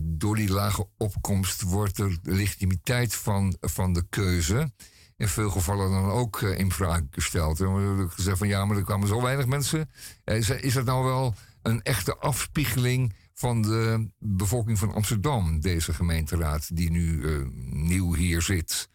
Door 0.00 0.36
die 0.36 0.50
lage 0.50 0.88
opkomst 0.96 1.62
wordt 1.62 1.96
de 1.96 2.18
legitimiteit 2.22 3.14
van, 3.14 3.56
van 3.60 3.92
de 3.92 4.06
keuze 4.08 4.72
in 5.16 5.28
veel 5.28 5.50
gevallen 5.50 5.90
dan 5.90 6.10
ook 6.10 6.40
in 6.42 6.72
vraag 6.72 7.00
gesteld. 7.10 7.60
Er 7.60 7.68
wordt 7.68 8.14
gezegd 8.14 8.38
van 8.38 8.48
ja, 8.48 8.64
maar 8.64 8.76
er 8.76 8.84
kwamen 8.84 9.08
zo 9.08 9.22
weinig 9.22 9.46
mensen. 9.46 9.90
Is, 10.24 10.50
is 10.50 10.74
dat 10.74 10.84
nou 10.84 11.04
wel 11.04 11.34
een 11.62 11.82
echte 11.82 12.16
afspiegeling 12.16 13.14
van 13.38 13.62
de 13.62 14.10
bevolking 14.18 14.78
van 14.78 14.92
Amsterdam, 14.92 15.60
deze 15.60 15.94
gemeenteraad 15.94 16.76
die 16.76 16.90
nu 16.90 17.22
uh, 17.22 17.46
nieuw 17.70 18.14
hier 18.14 18.42
zit? 18.42 18.88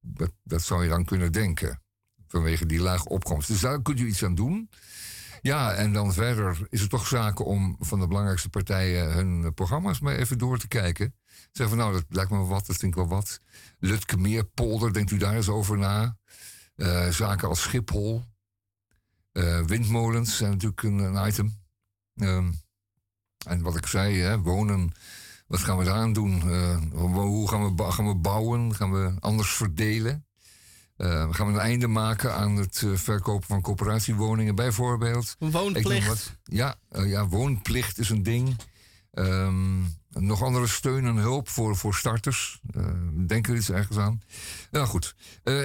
dat, 0.00 0.32
dat, 0.42 0.62
zou 0.62 0.82
je 0.82 0.88
dan 0.88 1.04
kunnen 1.04 1.32
denken, 1.32 1.82
vanwege 2.28 2.66
die 2.66 2.80
lage 2.80 3.08
opkomst. 3.08 3.48
Dus 3.48 3.60
daar 3.60 3.82
kunt 3.82 4.00
u 4.00 4.06
iets 4.06 4.24
aan 4.24 4.34
doen. 4.34 4.70
Ja, 5.42 5.72
en 5.72 5.92
dan 5.92 6.12
verder 6.12 6.66
is 6.68 6.80
het 6.80 6.90
toch 6.90 7.06
zaken 7.06 7.44
om 7.44 7.76
van 7.80 8.00
de 8.00 8.06
belangrijkste 8.06 8.48
partijen 8.48 9.12
hun 9.12 9.54
programma's 9.54 10.00
maar 10.00 10.14
even 10.14 10.38
door 10.38 10.58
te 10.58 10.68
kijken. 10.68 11.14
Zeggen 11.52 11.76
van 11.76 11.86
nou, 11.86 11.92
dat 11.92 12.04
lijkt 12.08 12.30
me 12.30 12.44
wat, 12.44 12.66
dat 12.66 12.76
vind 12.76 12.92
ik 12.92 12.98
wel 12.98 13.08
wat. 13.08 13.40
Lutke 13.78 14.16
Meerpolder, 14.16 14.92
denkt 14.92 15.10
u 15.10 15.16
daar 15.16 15.36
eens 15.36 15.48
over 15.48 15.78
na. 15.78 16.16
Uh, 16.76 17.08
zaken 17.08 17.48
als 17.48 17.62
Schiphol. 17.62 18.24
Uh, 19.32 19.60
windmolens 19.60 20.36
zijn 20.36 20.50
natuurlijk 20.50 20.82
een, 20.82 21.26
item. 21.26 21.58
Um, 22.14 22.60
en 23.46 23.62
wat 23.62 23.76
ik 23.76 23.86
zei, 23.86 24.18
hè, 24.18 24.38
wonen, 24.38 24.92
wat 25.46 25.60
gaan 25.60 25.78
we 25.78 25.84
daaraan 25.84 26.12
doen? 26.12 26.42
Uh, 26.46 26.76
hoe 27.12 27.48
gaan 27.48 27.76
we, 27.76 27.92
gaan 27.92 28.08
we 28.08 28.14
bouwen? 28.14 28.74
Gaan 28.74 28.92
we 28.92 29.14
anders 29.20 29.50
verdelen? 29.50 30.24
Uh, 30.96 31.34
gaan 31.34 31.46
we 31.46 31.52
een 31.52 31.58
einde 31.58 31.86
maken 31.86 32.34
aan 32.34 32.56
het 32.56 32.82
uh, 32.84 32.96
verkopen 32.96 33.46
van 33.46 33.60
coöperatiewoningen, 33.60 34.54
bijvoorbeeld. 34.54 35.36
Woonplicht. 35.38 36.38
Ja, 36.44 36.74
ja, 36.90 37.26
woonplicht 37.26 37.98
is 37.98 38.10
een 38.10 38.22
ding. 38.22 38.56
Um, 39.12 39.98
nog 40.10 40.42
andere 40.42 40.66
steun 40.66 41.06
en 41.06 41.16
hulp 41.16 41.48
voor, 41.48 41.76
voor 41.76 41.94
starters. 41.94 42.60
denk 43.26 43.48
er 43.48 43.56
iets 43.56 43.70
ergens 43.70 43.98
aan. 43.98 44.22
Nou 44.70 44.86
goed, 44.86 45.14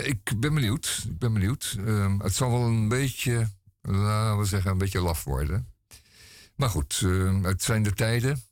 ik 0.03 0.39
ben 0.39 0.53
benieuwd. 0.53 1.06
Ik 1.10 1.19
ben 1.19 1.34
benieuwd. 1.34 1.76
Ehm, 1.85 2.19
het 2.19 2.35
zal 2.35 2.52
wel 2.52 2.61
een 2.61 2.88
beetje, 2.88 3.49
laten 3.81 4.39
we 4.39 4.45
zeggen, 4.45 4.72
een 4.72 4.77
beetje 4.77 5.02
laf 5.02 5.23
worden. 5.23 5.74
Maar 6.56 6.69
goed, 6.69 6.99
ehm, 7.03 7.44
het 7.44 7.64
zijn 7.64 7.84
de 7.84 7.94
tijden. 7.94 8.44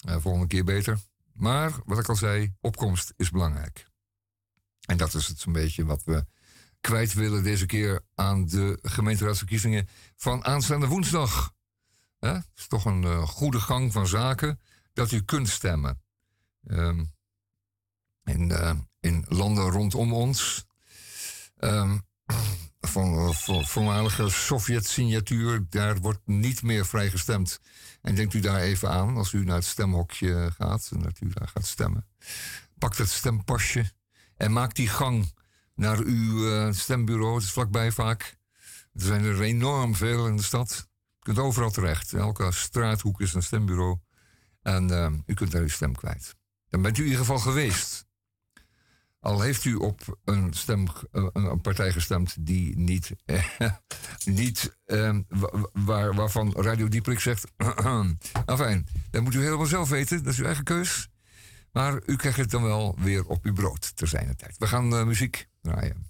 volgende 0.00 0.46
keer 0.46 0.64
beter. 0.64 0.98
Maar, 1.32 1.72
wat 1.84 1.98
ik 1.98 2.08
al 2.08 2.16
zei, 2.16 2.54
opkomst 2.60 3.12
is 3.16 3.30
belangrijk. 3.30 3.86
En 4.86 4.96
dat 4.96 5.14
is 5.14 5.26
het 5.26 5.38
zo'n 5.38 5.52
beetje 5.52 5.84
wat 5.84 6.04
we 6.04 6.26
kwijt 6.80 7.12
willen 7.12 7.42
deze 7.42 7.66
keer 7.66 8.04
aan 8.14 8.46
de 8.46 8.78
gemeenteraadsverkiezingen 8.82 9.88
van 10.16 10.44
aanstaande 10.44 10.86
woensdag. 10.86 11.52
Het 12.18 12.46
is 12.54 12.66
toch 12.66 12.84
een 12.84 13.26
goede 13.26 13.60
gang 13.60 13.92
van 13.92 14.06
zaken 14.06 14.60
dat 14.92 15.12
u 15.12 15.22
kunt 15.22 15.48
stemmen. 15.48 16.02
Um, 16.66 17.12
in, 18.24 18.52
in 19.00 19.24
landen 19.28 19.70
rondom 19.70 20.12
ons. 20.12 20.66
Um, 21.58 22.08
van, 22.90 23.34
van 23.34 23.66
voormalige 23.66 24.28
Sovjet-signatuur, 24.28 25.66
daar 25.68 25.98
wordt 25.98 26.20
niet 26.24 26.62
meer 26.62 26.86
vrij 26.86 27.10
gestemd. 27.10 27.60
En 28.02 28.14
denkt 28.14 28.34
u 28.34 28.40
daar 28.40 28.60
even 28.60 28.90
aan 28.90 29.16
als 29.16 29.32
u 29.32 29.44
naar 29.44 29.56
het 29.56 29.64
stemhokje 29.64 30.52
gaat 30.56 30.90
en 30.92 31.02
dat 31.02 31.20
u 31.20 31.28
daar 31.28 31.48
gaat 31.48 31.66
stemmen. 31.66 32.06
Pak 32.78 32.96
dat 32.96 33.08
stempasje 33.08 33.92
en 34.36 34.52
maak 34.52 34.74
die 34.74 34.88
gang 34.88 35.32
naar 35.74 35.98
uw 35.98 36.46
uh, 36.46 36.72
stembureau. 36.72 37.34
Het 37.34 37.44
is 37.44 37.50
vlakbij 37.50 37.92
vaak. 37.92 38.36
Er 38.92 39.02
zijn 39.02 39.24
er 39.24 39.40
enorm 39.40 39.94
veel 39.94 40.26
in 40.26 40.36
de 40.36 40.42
stad. 40.42 40.88
U 40.88 41.22
kunt 41.22 41.38
overal 41.38 41.70
terecht. 41.70 42.12
Elke 42.12 42.52
straathoek 42.52 43.20
is 43.20 43.34
een 43.34 43.42
stembureau. 43.42 43.98
En 44.62 44.90
uh, 44.90 45.10
u 45.26 45.34
kunt 45.34 45.50
daar 45.50 45.62
uw 45.62 45.68
stem 45.68 45.94
kwijt. 45.94 46.36
Dan 46.68 46.82
bent 46.82 46.98
u 46.98 47.00
in 47.00 47.06
ieder 47.06 47.24
geval 47.24 47.38
geweest. 47.38 48.08
Al 49.20 49.40
heeft 49.40 49.64
u 49.64 49.74
op 49.74 50.18
een, 50.24 50.52
stem, 50.52 50.86
een, 51.10 51.30
een 51.32 51.60
partij 51.60 51.92
gestemd 51.92 52.36
die 52.40 52.78
niet, 52.78 53.10
niet 54.24 54.76
ehm, 54.84 55.22
waar, 55.72 56.14
waarvan 56.14 56.52
Radio 56.56 56.88
Dieprik 56.88 57.20
zegt. 57.20 57.46
Enfin, 58.46 58.86
dat 59.10 59.22
moet 59.22 59.34
u 59.34 59.42
helemaal 59.42 59.66
zelf 59.66 59.88
weten, 59.88 60.22
dat 60.22 60.32
is 60.32 60.38
uw 60.38 60.44
eigen 60.44 60.64
keus. 60.64 61.08
Maar 61.72 62.00
u 62.06 62.16
krijgt 62.16 62.38
het 62.38 62.50
dan 62.50 62.62
wel 62.62 62.96
weer 62.98 63.26
op 63.26 63.44
uw 63.44 63.52
brood 63.52 63.96
ter 63.96 64.08
zijner 64.08 64.36
tijd. 64.36 64.58
We 64.58 64.66
gaan 64.66 64.92
uh, 64.92 65.04
muziek 65.04 65.48
draaien. 65.62 66.08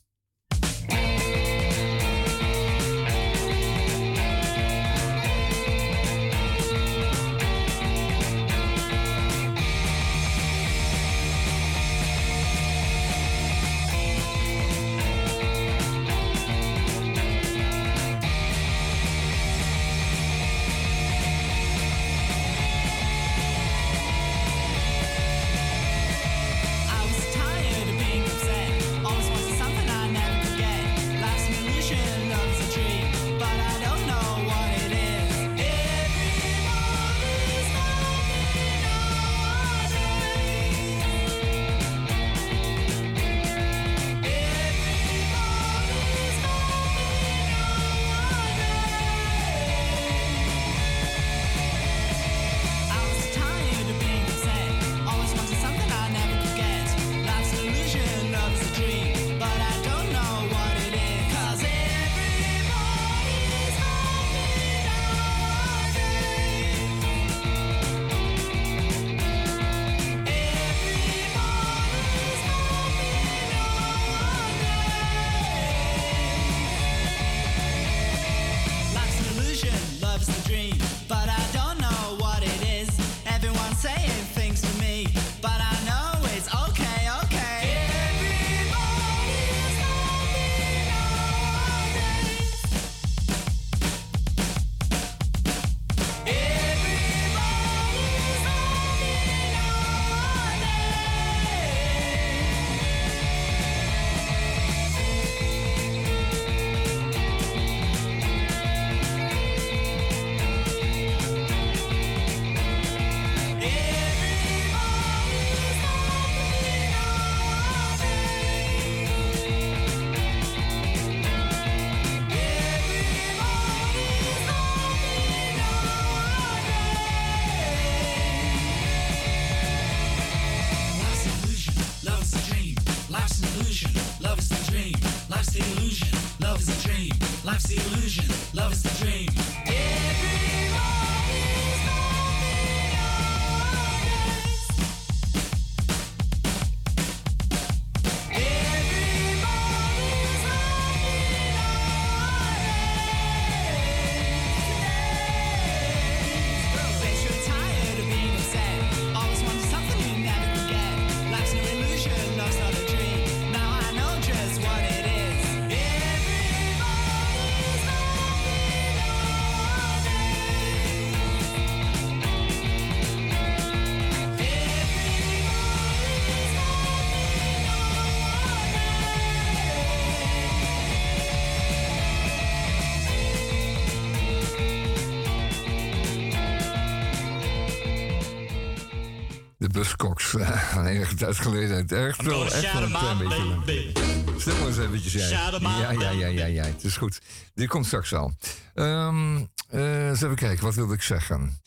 Een 190.77 190.86
enige 190.86 191.14
tijd 191.14 191.36
geleden. 191.36 191.89
Echt 191.89 192.22
wel, 192.22 192.44
echt 192.44 192.72
wel 192.72 192.82
een 192.82 192.93
klein 192.93 193.64
beetje. 193.64 193.93
Stil 194.36 194.56
maar 194.56 194.66
eens 194.66 194.78
eventjes, 194.78 195.12
jij. 195.12 195.28
Ja, 195.60 195.90
ja, 195.90 196.10
ja, 196.10 196.27
ja, 196.27 196.44
ja. 196.44 196.64
Het 196.64 196.85
is 196.85 196.97
goed. 196.97 197.20
Die 197.55 197.68
komt 197.68 197.86
straks 197.86 198.14
al. 198.14 198.32
Um, 198.74 199.48
uh, 199.70 200.09
eens 200.09 200.22
even 200.22 200.36
kijken, 200.36 200.64
wat 200.64 200.74
wilde 200.74 200.94
ik 200.94 201.02
zeggen? 201.02 201.60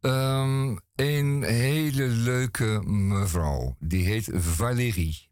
Um, 0.00 0.80
een 0.94 1.42
hele 1.42 2.06
leuke 2.06 2.82
mevrouw. 2.86 3.76
Die 3.78 4.04
heet 4.04 4.30
Valérie. 4.34 5.28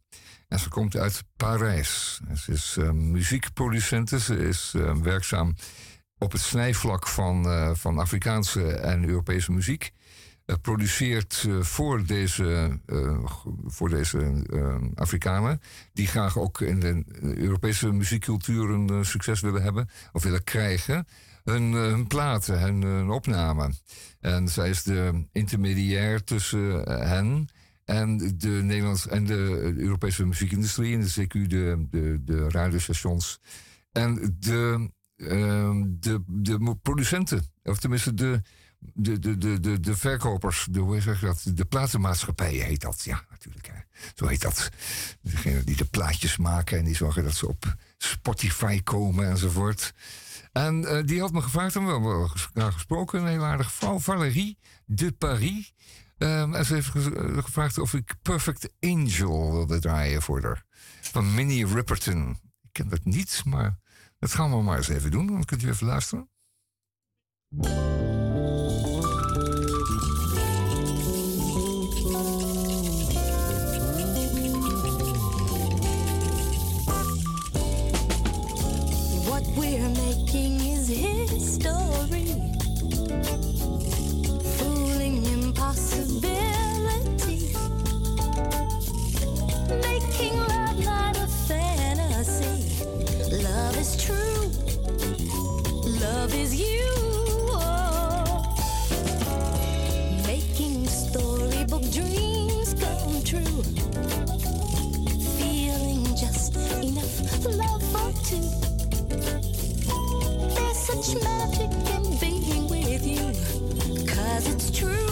En 0.48 0.58
ze 0.58 0.68
komt 0.68 0.96
uit 0.96 1.22
Parijs. 1.36 2.20
Ze 2.34 2.52
is 2.52 2.76
uh, 2.78 2.90
muziekproducente. 2.90 4.20
Ze 4.20 4.36
is 4.36 4.72
uh, 4.76 4.96
werkzaam 4.96 5.54
op 6.18 6.32
het 6.32 6.40
snijvlak 6.40 7.08
van, 7.08 7.46
uh, 7.46 7.70
van 7.74 7.98
Afrikaanse 7.98 8.72
en 8.72 9.08
Europese 9.08 9.52
muziek. 9.52 9.92
Eh, 10.48 10.56
produceert 10.62 11.44
eh, 11.48 11.60
voor 11.60 12.06
deze, 12.06 12.78
uh, 12.86 13.18
voor 13.66 13.88
deze 13.88 14.44
Afrikanen. 14.94 15.60
Die 15.92 16.06
graag 16.06 16.38
ook 16.38 16.60
in 16.60 16.80
de 16.80 17.04
Europese 17.20 17.92
muziekcultuur 17.92 18.70
een 18.70 19.04
succes 19.04 19.40
willen 19.40 19.62
hebben. 19.62 19.88
Of 20.12 20.22
willen 20.22 20.44
krijgen. 20.44 21.06
Hun, 21.44 21.72
hun 21.72 22.06
platen, 22.06 22.60
hun, 22.60 22.82
hun 22.82 23.10
opname. 23.10 23.72
En 24.20 24.48
zij 24.48 24.68
is 24.68 24.82
de 24.82 25.24
intermediair 25.32 26.24
tussen 26.24 26.90
hen 27.08 27.48
en 27.84 28.34
de 28.38 28.48
Nederlandse 28.48 29.10
en 29.10 29.24
de 29.24 29.74
Europese 29.76 30.26
muziekindustrie. 30.26 30.94
En 30.94 31.00
de 31.00 31.26
CQ, 31.26 31.48
de, 31.48 31.86
de, 31.90 32.20
de 32.24 32.48
radiostations. 32.48 33.40
En 33.92 34.36
de, 34.38 34.90
de, 36.00 36.22
de 36.26 36.76
producenten. 36.82 37.42
Of 37.62 37.78
tenminste 37.78 38.14
de 38.14 38.40
de, 38.78 39.18
de, 39.18 39.38
de, 39.38 39.60
de, 39.60 39.80
de 39.80 39.96
verkopers, 39.96 40.66
de, 40.70 40.80
hoe 40.80 41.00
zeg 41.00 41.20
dat? 41.20 41.42
De 41.54 41.64
platenmaatschappijen 41.64 42.64
heet 42.64 42.80
dat. 42.80 43.02
Ja, 43.04 43.24
natuurlijk. 43.30 43.66
Hè. 43.66 43.80
Zo 44.14 44.26
heet 44.26 44.42
dat. 44.42 44.68
Degene 45.20 45.64
die 45.64 45.76
de 45.76 45.84
plaatjes 45.84 46.36
maken 46.36 46.78
en 46.78 46.84
die 46.84 46.96
zorgen 46.96 47.24
dat 47.24 47.34
ze 47.34 47.48
op 47.48 47.74
Spotify 47.96 48.82
komen 48.82 49.28
enzovoort. 49.28 49.94
En 50.52 50.82
uh, 50.82 51.02
die 51.04 51.20
had 51.20 51.32
me 51.32 51.40
gevraagd, 51.40 51.76
en 51.76 51.84
we 51.84 51.92
hebben 51.92 52.30
gesproken, 52.72 53.20
een 53.20 53.28
heel 53.28 53.44
aardige 53.44 53.70
vrouw, 53.70 53.98
Valérie 53.98 54.58
de 54.84 55.12
Paris. 55.12 55.72
Um, 56.18 56.54
en 56.54 56.64
ze 56.64 56.74
heeft 56.74 56.88
gevraagd 57.44 57.78
of 57.78 57.94
ik 57.94 58.14
Perfect 58.22 58.72
Angel 58.80 59.52
wilde 59.52 59.78
draaien 59.78 60.22
voor 60.22 60.42
haar. 60.42 60.64
Van 61.00 61.34
Minnie 61.34 61.66
Ripperton. 61.66 62.30
Ik 62.62 62.68
ken 62.72 62.88
dat 62.88 63.04
niet, 63.04 63.42
maar 63.44 63.78
dat 64.18 64.32
gaan 64.32 64.50
we 64.50 64.62
maar 64.62 64.76
eens 64.76 64.88
even 64.88 65.10
doen. 65.10 65.26
Dan 65.26 65.44
kunt 65.44 65.62
u 65.62 65.68
even 65.68 65.86
luisteren. 65.86 66.28
we're 79.58 79.88
making 79.90 80.60
is 80.60 80.88
history. 80.88 82.26
Fooling 84.56 85.24
impossibility. 85.26 87.52
Making 89.82 90.38
love 90.46 90.78
not 90.84 91.16
a 91.16 91.26
fantasy. 91.48 92.84
Love 93.42 93.76
is 93.76 93.96
true. 94.04 94.52
Love 96.02 96.32
is 96.34 96.54
you. 96.54 96.94
Making 100.24 100.86
storybook 100.86 101.82
dreams 101.90 102.74
come 102.74 103.22
true. 103.24 103.62
Feeling 105.36 106.04
just 106.16 106.54
enough 106.56 107.44
love 107.44 107.82
for 107.92 108.12
two 108.24 108.67
such 110.88 111.22
magic 111.22 111.70
in 111.94 112.18
being 112.18 112.66
with 112.70 113.06
you. 113.06 114.06
Cause 114.06 114.48
it's 114.48 114.70
true. 114.70 115.07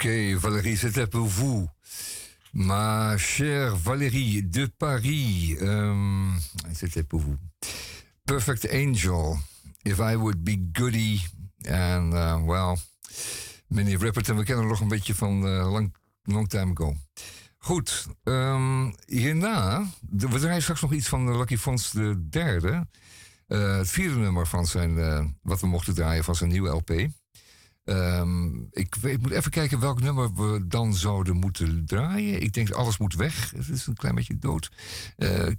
Ok, 0.00 0.06
Valérie, 0.36 0.76
c'était 0.76 1.08
pour 1.08 1.26
vous. 1.26 1.68
Ma 2.52 3.16
chère 3.18 3.74
Valérie 3.74 4.44
de 4.44 4.66
Paris, 4.66 5.56
um, 5.60 6.38
c'était 6.72 7.02
pour 7.02 7.18
vous. 7.18 7.36
Perfect 8.24 8.68
Angel, 8.72 9.34
If 9.84 9.98
I 9.98 10.14
Would 10.14 10.44
Be 10.44 10.56
Goody. 10.72 11.20
En, 11.64 12.12
uh, 12.12 12.46
well, 12.46 12.76
Minnie 13.66 13.96
Ripperton, 13.96 14.36
we 14.36 14.44
kennen 14.44 14.66
nog 14.66 14.80
een 14.80 14.88
beetje 14.88 15.14
van 15.14 15.46
uh, 15.46 15.72
long, 15.72 15.94
long 16.22 16.48
time 16.48 16.72
ago. 16.74 16.94
Goed, 17.56 18.06
um, 18.24 18.94
hierna, 19.06 19.86
we 20.10 20.38
draaien 20.38 20.62
straks 20.62 20.80
nog 20.80 20.92
iets 20.92 21.08
van 21.08 21.36
Lucky 21.36 21.56
Fons 21.56 21.90
de 21.90 22.28
derde. 22.28 22.86
Uh, 23.48 23.76
het 23.76 23.90
vierde 23.90 24.16
nummer 24.16 24.46
van 24.46 24.66
zijn, 24.66 24.96
uh, 24.96 25.24
wat 25.42 25.60
we 25.60 25.66
mochten 25.66 25.94
draaien 25.94 26.24
van 26.24 26.34
zijn 26.34 26.50
nieuwe 26.50 26.68
LP. 26.68 27.08
Um, 27.88 28.68
ik, 28.70 28.94
weet, 28.94 29.22
moet 29.22 29.30
even 29.30 29.50
kijken 29.50 29.80
welk 29.80 30.00
nummer 30.00 30.34
we 30.34 30.66
dan 30.66 30.94
zouden 30.94 31.36
moeten 31.36 31.86
draaien. 31.86 32.42
Ik 32.42 32.52
denk 32.52 32.70
alles 32.70 32.98
moet 32.98 33.14
weg. 33.14 33.50
Het 33.56 33.68
is 33.68 33.86
een 33.86 33.94
klein 33.94 34.14
beetje 34.14 34.38
dood. 34.38 34.70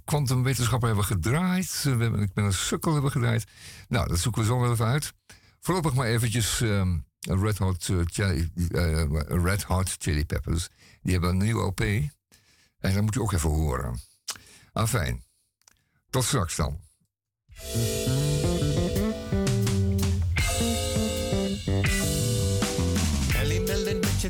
Quantumwetenschapper 0.04 0.88
uh, 0.88 0.94
hebben 0.96 1.16
gedraaid. 1.16 1.80
We 1.82 1.90
hebben, 1.90 2.20
ik 2.20 2.32
ben 2.32 2.44
een 2.44 2.52
sukkel 2.52 2.92
hebben 2.92 3.10
gedraaid. 3.10 3.46
Nou, 3.88 4.08
dat 4.08 4.18
zoeken 4.18 4.40
we 4.40 4.46
zo 4.46 4.60
wel 4.60 4.72
even 4.72 4.86
uit. 4.86 5.12
Voorlopig 5.60 5.94
maar 5.94 6.06
eventjes 6.06 6.60
um, 6.60 7.04
Red, 7.20 7.58
Hot, 7.58 7.88
uh, 7.88 8.00
Chili, 8.04 8.50
uh, 8.54 9.02
Red 9.26 9.62
Hot 9.62 9.96
Chili 9.98 10.26
Peppers. 10.26 10.68
Die 11.02 11.12
hebben 11.12 11.30
een 11.30 11.36
nieuwe 11.36 11.62
LP. 11.62 11.80
En 11.80 12.94
dat 12.94 13.02
moet 13.02 13.16
u 13.16 13.20
ook 13.20 13.32
even 13.32 13.50
horen. 13.50 14.00
Afijn. 14.72 15.24
Tot 16.10 16.24
straks 16.24 16.56
dan. 16.56 16.80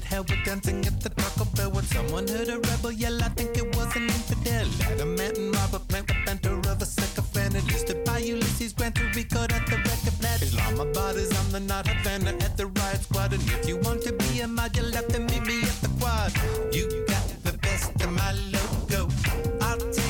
Richard 0.00 0.12
Hell 0.12 0.24
were 0.28 0.44
dancing 0.44 0.86
at 0.86 1.00
the 1.00 1.10
Taco 1.10 1.44
Bell 1.56 1.70
when 1.72 1.84
someone 1.84 2.26
heard 2.26 2.48
a 2.48 2.58
rebel 2.58 2.92
yell. 2.92 3.22
I 3.22 3.28
think 3.30 3.56
it 3.56 3.76
was 3.76 3.94
an 3.96 4.04
infidel. 4.04 4.66
Adamant 4.90 5.36
and 5.36 5.54
Robert 5.54 5.86
Plant, 5.88 6.06
the 6.06 6.14
banter 6.24 6.58
of 6.70 6.80
a 6.80 6.86
sycophant. 6.86 7.54
Enlisted 7.54 8.04
by 8.04 8.18
Ulysses 8.18 8.72
Grant 8.72 8.94
to 8.94 9.04
record 9.14 9.52
at 9.52 9.66
the 9.66 9.76
record 9.76 10.16
plant. 10.20 10.42
Islamabad 10.42 11.16
is 11.16 11.30
on 11.38 11.52
the 11.52 11.60
not 11.60 11.86
Havana 11.86 12.30
at 12.30 12.56
the 12.56 12.66
riot 12.66 13.02
squad. 13.02 13.32
And 13.34 13.42
if 13.42 13.68
you 13.68 13.76
want 13.78 14.02
to 14.02 14.12
be 14.12 14.40
a 14.40 14.48
mod, 14.48 14.74
you'll 14.76 14.92
have 14.92 15.08
to 15.08 15.20
meet 15.20 15.44
me 15.44 15.60
at 15.62 15.78
the 15.82 15.90
quad. 16.00 16.32
You 16.72 17.04
got 17.06 17.26
the 17.44 17.58
best 17.58 17.92
of 18.00 18.10
my 18.12 18.32
logo. 18.54 19.08
I'll 19.60 19.92
take 19.92 20.09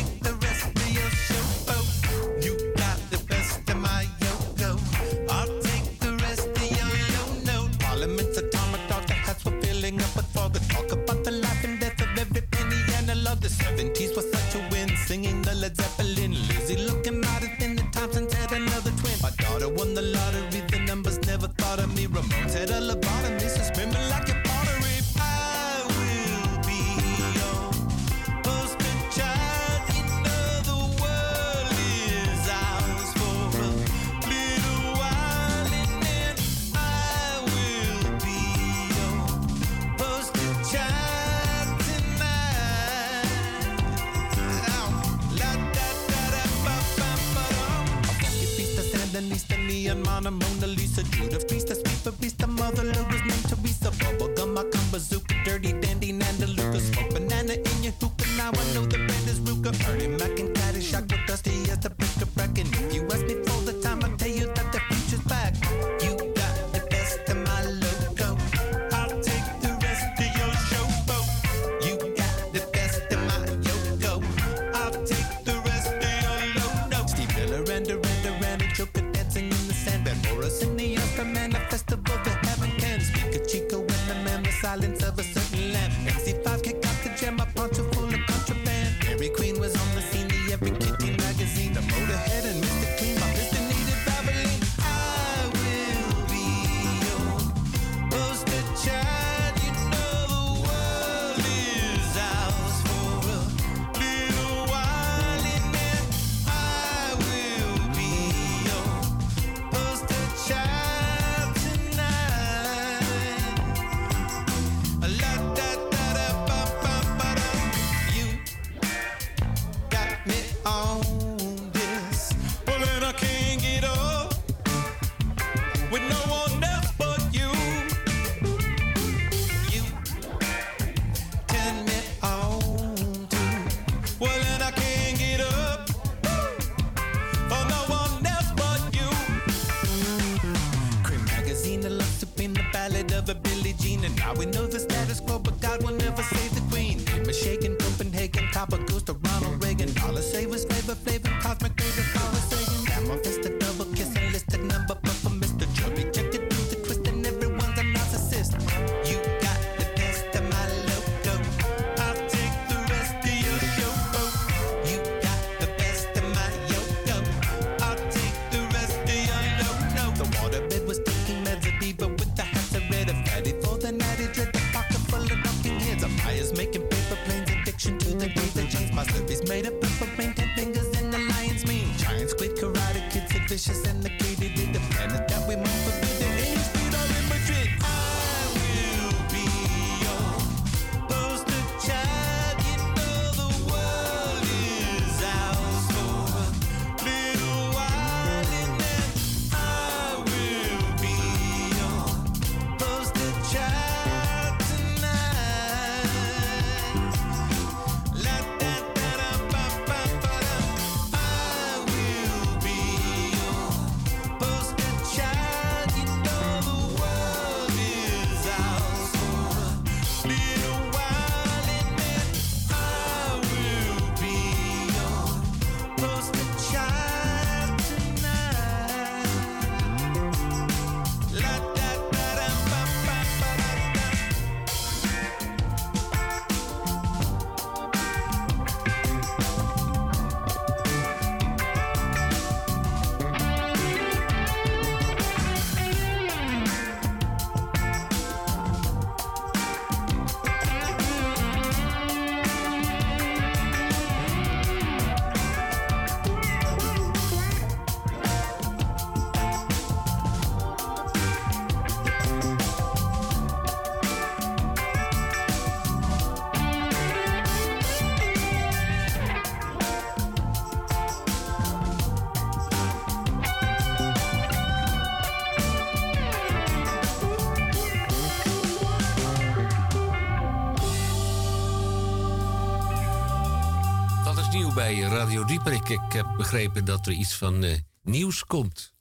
bij 284.94 285.00
Radio 285.00 285.44
Dieperik. 285.44 285.88
Ik 285.88 286.12
heb 286.12 286.26
begrepen 286.36 286.84
dat 286.84 287.06
er 287.06 287.12
iets 287.12 287.34
van 287.34 287.64
eh, 287.64 287.78
nieuws 288.02 288.44
komt. 288.44 288.94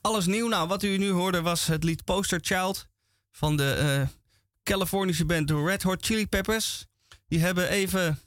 Alles 0.00 0.26
nieuw. 0.26 0.48
Nou, 0.48 0.68
wat 0.68 0.82
u 0.82 0.98
nu 0.98 1.10
hoorde 1.10 1.42
was 1.42 1.66
het 1.66 1.84
lied 1.84 2.04
Poster 2.04 2.40
Child 2.42 2.86
van 3.30 3.56
de 3.56 3.98
uh, 4.00 4.08
Californische 4.62 5.24
band 5.24 5.50
Red 5.50 5.82
Hot 5.82 6.04
Chili 6.06 6.26
Peppers. 6.26 6.86
Die 7.28 7.40
hebben 7.40 7.68
even 7.68 8.18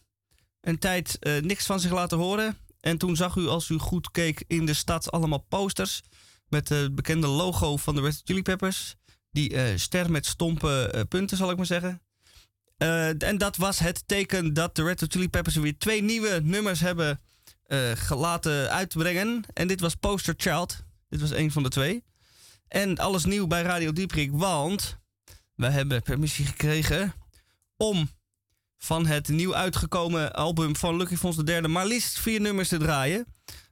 een 0.62 0.80
tijd 0.80 1.20
eh, 1.20 1.42
niks 1.42 1.66
van 1.66 1.80
zich 1.80 1.92
laten 1.92 2.18
horen. 2.18 2.58
En 2.80 2.98
toen 2.98 3.16
zag 3.16 3.36
u, 3.36 3.48
als 3.48 3.70
u 3.70 3.78
goed 3.78 4.12
keek, 4.12 4.44
in 4.48 4.66
de 4.66 4.74
stad 4.74 5.12
allemaal 5.12 5.46
posters 5.50 6.02
met 6.48 6.70
het 6.70 6.96
bekende 6.96 7.28
logo 7.28 7.78
van 7.78 7.96
de 7.96 8.02
Red 8.02 8.14
Hot 8.14 8.22
Chili 8.26 8.42
Peppers. 8.42 8.96
Die 9.32 9.78
ster 9.78 10.12
met 10.12 10.26
stompe 10.26 11.06
punten, 11.10 11.38
zal 11.38 11.52
ik 11.52 11.58
maar 11.58 11.66
zeggen. 11.66 12.02
Eh, 12.80 13.24
en 13.24 13.38
dat 13.38 13.56
was 13.56 13.80
het 13.80 14.04
teken 14.06 14.54
dat 14.54 14.76
de 14.76 14.84
Red 14.84 15.00
Hot 15.00 15.12
Chili 15.12 15.30
Peppers 15.30 15.56
weer 15.56 15.78
twee 15.78 16.04
nieuwe 16.04 16.40
nummers 16.44 16.80
hebben 16.80 17.22
uh, 17.68 17.92
gelaten 17.94 18.70
uitbrengen. 18.72 19.44
En 19.54 19.68
dit 19.68 19.80
was 19.80 19.96
Poster 19.96 20.34
Child. 20.38 20.84
Dit 21.10 21.22
was 21.22 21.32
een 21.32 21.52
van 21.52 21.64
de 21.64 21.70
twee. 21.70 22.04
En 22.68 22.98
alles 22.98 23.26
nieuw 23.26 23.48
bij 23.48 23.62
Radio 23.62 23.92
Dieprik, 23.92 24.32
want 24.32 24.98
wij 25.56 25.70
hebben 25.70 26.02
permissie 26.02 26.46
gekregen 26.46 27.14
om 27.78 28.10
van 28.78 29.06
het 29.06 29.28
nieuw 29.28 29.56
uitgekomen 29.56 30.34
album 30.34 30.76
van 30.76 30.98
Lucky 30.98 31.16
Fons 31.16 31.36
de 31.36 31.44
Derde 31.44 31.68
maar 31.68 31.86
liefst 31.86 32.20
vier 32.20 32.42
nummers 32.42 32.68
te 32.68 32.78
draaien. 32.78 33.26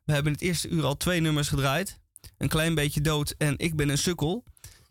We 0.06 0.14
hebben 0.14 0.32
in 0.32 0.38
het 0.38 0.48
eerste 0.48 0.68
uur 0.68 0.86
al 0.86 0.98
twee 0.98 1.22
nummers 1.22 1.48
gedraaid. 1.48 2.00
Een 2.38 2.48
klein 2.48 2.76
beetje 2.76 3.02
dood 3.02 3.36
en 3.38 3.54
ik 3.58 3.76
ben 3.76 3.90
een 3.90 3.98
sukkel. 3.98 4.44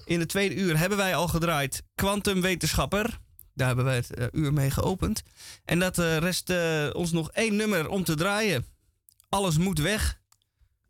In 0.04 0.20
het 0.20 0.28
tweede 0.28 0.54
uur 0.54 0.78
hebben 0.78 0.98
wij 0.98 1.14
al 1.14 1.28
gedraaid 1.28 1.82
Quantum 1.94 2.40
Wetenschapper. 2.40 3.18
Daar 3.56 3.66
hebben 3.66 3.84
wij 3.84 3.96
het 3.96 4.14
eh, 4.14 4.26
uur 4.32 4.52
mee 4.52 4.70
geopend. 4.70 5.22
En 5.64 5.78
dat 5.78 5.98
eh, 5.98 6.16
rest 6.16 6.50
eh, 6.50 6.90
ons 6.92 7.12
nog 7.12 7.30
één 7.30 7.56
nummer 7.56 7.88
om 7.88 8.04
te 8.04 8.14
draaien. 8.14 8.66
Alles 9.28 9.58
moet 9.58 9.78
weg. 9.78 10.20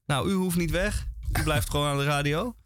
Nou, 0.07 0.31
u 0.31 0.33
hoeft 0.33 0.57
niet 0.57 0.71
weg. 0.71 1.07
U 1.39 1.43
blijft 1.43 1.71
gewoon 1.71 1.89
aan 1.89 1.99
de 1.99 2.05
radio. 2.05 2.57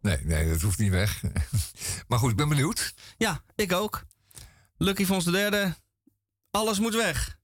Nee, 0.00 0.18
nee, 0.24 0.48
dat 0.48 0.60
hoeft 0.60 0.78
niet 0.78 0.90
weg. 0.90 1.22
maar 2.08 2.18
goed, 2.18 2.30
ik 2.30 2.36
ben 2.36 2.48
benieuwd. 2.48 2.94
Ja, 3.16 3.42
ik 3.54 3.72
ook. 3.72 4.04
Lucky 4.76 5.04
Vons 5.04 5.24
de 5.24 5.30
derde. 5.30 5.74
Alles 6.50 6.78
moet 6.78 6.94
weg. 6.94 7.38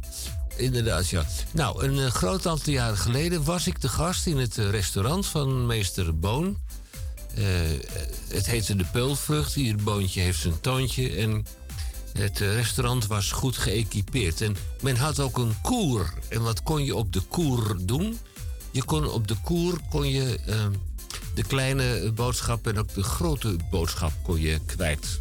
inderdaad, 0.57 1.09
ja. 1.09 1.25
Nou, 1.51 1.83
een 1.83 1.99
eh, 1.99 2.11
groot 2.11 2.47
aantal 2.47 2.73
jaren 2.73 2.97
geleden 2.97 3.43
was 3.43 3.67
ik 3.67 3.81
de 3.81 3.89
gast 3.89 4.25
in 4.25 4.37
het 4.37 4.57
eh, 4.57 4.69
restaurant 4.69 5.25
van 5.25 5.65
meester 5.65 6.19
Boon. 6.19 6.57
Eh, 7.35 7.43
het 8.27 8.45
heette 8.45 8.75
De 8.75 8.85
Peulvrucht. 8.91 9.55
Ieder 9.55 9.83
boontje 9.83 10.21
heeft 10.21 10.39
zijn 10.39 10.61
toontje. 10.61 11.09
En 11.09 11.45
het 12.13 12.39
restaurant 12.39 13.07
was 13.07 13.31
goed 13.31 13.57
geëquipeerd. 13.57 14.41
En 14.41 14.55
men 14.81 14.95
had 14.95 15.19
ook 15.19 15.37
een 15.37 15.61
koer. 15.61 16.13
En 16.29 16.41
wat 16.41 16.63
kon 16.63 16.83
je 16.85 16.95
op 16.95 17.13
de 17.13 17.21
koer 17.21 17.77
doen? 17.81 18.19
Je 18.71 18.83
kon 18.83 19.09
op 19.09 19.27
de 19.27 19.35
koer 19.43 19.79
kon 19.89 20.09
je, 20.09 20.39
eh, 20.45 20.65
de 21.35 21.43
kleine 21.43 22.11
boodschap 22.11 22.67
en 22.67 22.77
ook 22.77 22.93
de 22.93 23.03
grote 23.03 23.55
boodschap 23.69 24.11
kon 24.23 24.39
je 24.39 24.59
kwijt 24.65 25.19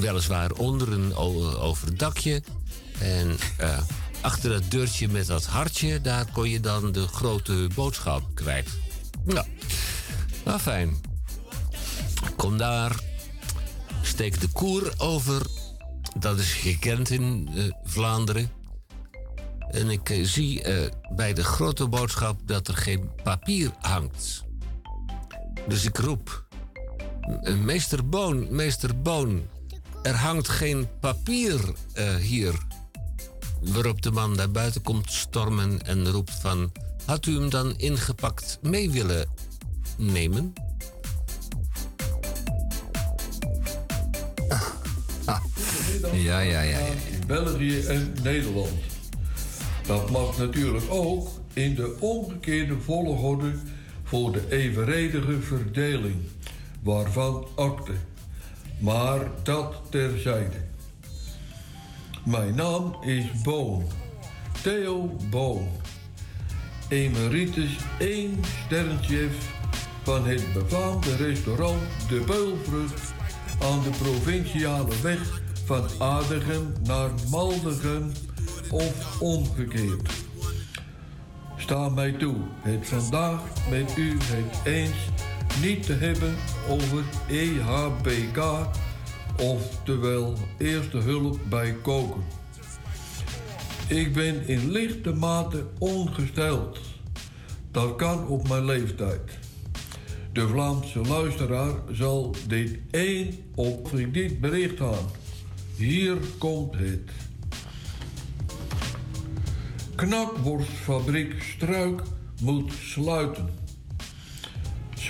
weliswaar 0.00 0.52
onder 0.52 0.92
een 0.92 1.14
overdakje. 1.60 2.42
En 2.98 3.36
eh, 3.56 3.78
achter 4.20 4.50
dat 4.50 4.70
deurtje 4.70 5.08
met 5.08 5.26
dat 5.26 5.46
hartje, 5.46 6.00
daar 6.00 6.26
kon 6.32 6.48
je 6.48 6.60
dan 6.60 6.92
de 6.92 7.06
grote 7.06 7.68
boodschap 7.74 8.22
kwijt. 8.34 8.68
Nou, 9.24 9.46
nou 10.44 10.58
fijn. 10.58 11.00
Kom 12.36 12.58
daar, 12.58 13.00
steek 14.02 14.40
de 14.40 14.48
koer 14.48 14.92
over. 14.96 15.46
Dat 16.18 16.38
is 16.38 16.52
gekend 16.52 17.10
in 17.10 17.48
eh, 17.54 17.64
Vlaanderen. 17.84 18.50
En 19.70 19.90
ik 19.90 20.10
eh, 20.10 20.24
zie 20.24 20.62
bij 21.16 21.32
de 21.32 21.44
grote 21.44 21.88
boodschap 21.88 22.40
dat 22.44 22.68
er 22.68 22.76
geen 22.76 23.10
papier 23.22 23.70
hangt. 23.80 24.44
Dus 25.68 25.84
ik 25.84 25.98
roep. 25.98 26.44
"Eh, 27.42 27.54
Meester 27.54 28.08
Boon, 28.08 28.46
meester 28.50 29.00
Boon, 29.00 29.42
er 30.02 30.14
hangt 30.14 30.48
geen 30.48 30.88
papier 31.00 31.60
eh, 31.92 32.14
hier. 32.14 32.54
Waarop 33.60 34.02
de 34.02 34.10
man 34.10 34.36
naar 34.36 34.50
buiten 34.50 34.82
komt 34.82 35.12
stormen 35.12 35.82
en 35.82 36.10
roept 36.10 36.34
van... 36.40 36.72
Had 37.04 37.26
u 37.26 37.34
hem 37.34 37.50
dan 37.50 37.74
ingepakt 37.76 38.58
mee 38.62 38.90
willen 38.90 39.28
nemen? 39.96 40.52
Ja, 46.12 46.40
ja, 46.40 46.40
ja. 46.40 46.60
ja. 46.62 46.78
in 47.10 47.26
België 47.26 47.80
en 47.80 48.14
Nederland. 48.22 48.70
Dat 49.86 50.10
mag 50.10 50.38
natuurlijk 50.38 50.84
ook 50.88 51.28
in 51.52 51.74
de 51.74 51.96
omgekeerde 51.98 52.76
volgorde 52.80 53.52
voor 54.04 54.32
de 54.32 54.42
evenredige 54.50 55.40
verdeling, 55.40 56.16
waarvan 56.82 57.46
akte. 57.54 57.92
Maar 58.80 59.20
dat 59.42 59.74
terzijde. 59.88 60.56
Mijn 62.24 62.54
naam 62.54 62.96
is 63.00 63.24
Boon, 63.42 63.84
Theo 64.62 65.16
Boon, 65.30 65.68
emeritus 66.88 67.76
1 67.98 68.40
sterrenchef 68.64 69.54
van 70.02 70.24
het 70.26 70.52
befaamde 70.52 71.16
restaurant 71.16 71.82
De 72.08 72.22
Beulvrucht 72.26 73.12
aan 73.62 73.82
de 73.82 73.90
provinciale 73.90 75.00
weg 75.02 75.42
van 75.64 75.84
Adegem 75.98 76.72
naar 76.82 77.10
Maldegem 77.30 78.12
of 78.70 79.20
omgekeerd. 79.20 80.10
Sta 81.56 81.88
mij 81.88 82.12
toe 82.12 82.36
het 82.60 82.88
vandaag 82.88 83.40
met 83.70 83.96
u 83.96 84.16
het 84.20 84.66
eens 84.66 85.19
niet 85.60 85.82
te 85.86 85.92
hebben 85.92 86.36
over 86.68 87.04
EHBK, 87.28 88.66
oftewel 89.38 90.34
Eerste 90.58 90.98
Hulp 90.98 91.38
bij 91.48 91.74
Koken. 91.82 92.22
Ik 93.88 94.12
ben 94.12 94.46
in 94.46 94.70
lichte 94.70 95.12
mate 95.12 95.66
ongesteld. 95.78 96.78
Dat 97.70 97.96
kan 97.96 98.26
op 98.26 98.48
mijn 98.48 98.64
leeftijd. 98.64 99.38
De 100.32 100.48
Vlaamse 100.48 101.00
luisteraar 101.00 101.74
zal 101.90 102.34
dit 102.46 102.78
één 102.90 103.34
op 103.54 103.90
dit 104.12 104.40
bericht 104.40 104.80
aan. 104.80 105.06
Hier 105.76 106.16
komt 106.38 106.74
het. 106.74 107.10
Knakworstfabriek 109.94 111.42
Struik 111.42 112.02
moet 112.40 112.72
sluiten. 112.72 113.59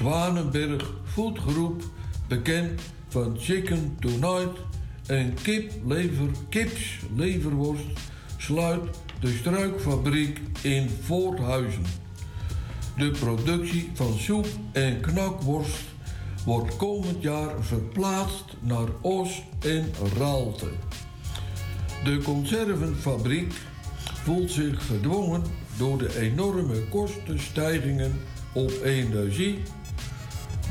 Zwanenberg 0.00 0.94
Foodgroep, 1.04 1.82
bekend 2.28 2.80
van 3.08 3.36
Chicken 3.38 3.96
Tonight 3.98 4.58
en 5.06 5.34
kiplever, 5.42 6.28
kipsleverworst, 6.48 7.84
sluit 8.36 8.80
de 9.20 9.28
struikfabriek 9.28 10.40
in 10.62 10.90
Voorthuizen. 11.02 11.82
De 12.96 13.10
productie 13.10 13.90
van 13.94 14.18
soep 14.18 14.46
en 14.72 15.00
knakworst 15.00 15.84
wordt 16.44 16.76
komend 16.76 17.22
jaar 17.22 17.62
verplaatst 17.62 18.44
naar 18.60 18.88
Os 19.00 19.42
en 19.58 19.90
Raalte. 20.18 20.68
De 22.04 22.20
conservenfabriek 22.24 23.52
voelt 24.24 24.50
zich 24.50 24.86
gedwongen 24.86 25.42
door 25.76 25.98
de 25.98 26.18
enorme 26.20 26.88
kostenstijgingen 26.88 28.12
op 28.52 28.72
energie, 28.84 29.58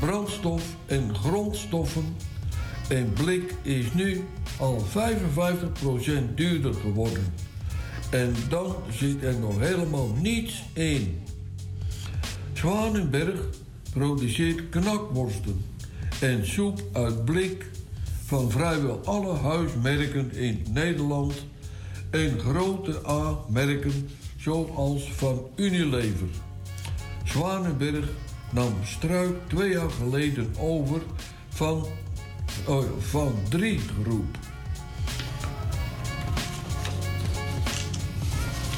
brandstof 0.00 0.62
en 0.86 1.14
grondstoffen 1.14 2.16
en 2.88 3.12
blik 3.12 3.54
is 3.62 3.92
nu 3.92 4.24
al 4.58 4.84
55% 4.86 6.34
duurder 6.34 6.74
geworden. 6.74 7.34
En 8.10 8.34
dan 8.48 8.74
zit 8.90 9.22
er 9.22 9.38
nog 9.38 9.58
helemaal 9.58 10.08
niets 10.20 10.62
in. 10.72 11.22
Zwanenberg 12.52 13.40
produceert 13.92 14.68
knakworsten 14.68 15.64
en 16.20 16.46
soep 16.46 16.82
uit 16.92 17.24
blik 17.24 17.70
van 18.26 18.50
vrijwel 18.50 19.00
alle 19.04 19.34
huismerken 19.34 20.32
in 20.32 20.66
Nederland 20.70 21.34
en 22.10 22.38
grote 22.38 23.00
A-merken 23.06 24.08
zoals 24.36 25.12
van 25.12 25.46
Unilever. 25.56 26.28
Zwanenberg 27.24 28.08
nam 28.52 28.74
Struik 28.84 29.48
twee 29.48 29.70
jaar 29.70 29.90
geleden 29.90 30.54
over 30.58 31.02
van, 31.48 31.86
oh, 32.66 32.84
van 32.98 33.34
drie 33.48 33.78
groep. 33.78 34.36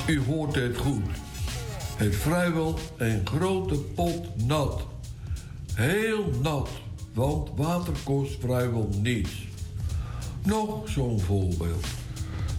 U 0.06 0.20
hoort 0.20 0.54
het 0.54 0.76
goed. 0.76 1.04
Het 1.96 2.16
vrijwel 2.16 2.78
een 2.96 3.26
grote 3.26 3.74
pot 3.74 4.46
nat. 4.46 4.86
Heel 5.74 6.30
nat, 6.42 6.68
want 7.14 7.50
water 7.56 7.94
kost 8.04 8.40
vrijwel 8.40 8.88
niets. 9.02 9.46
Nog 10.44 10.88
zo'n 10.88 11.20
voorbeeld. 11.20 11.86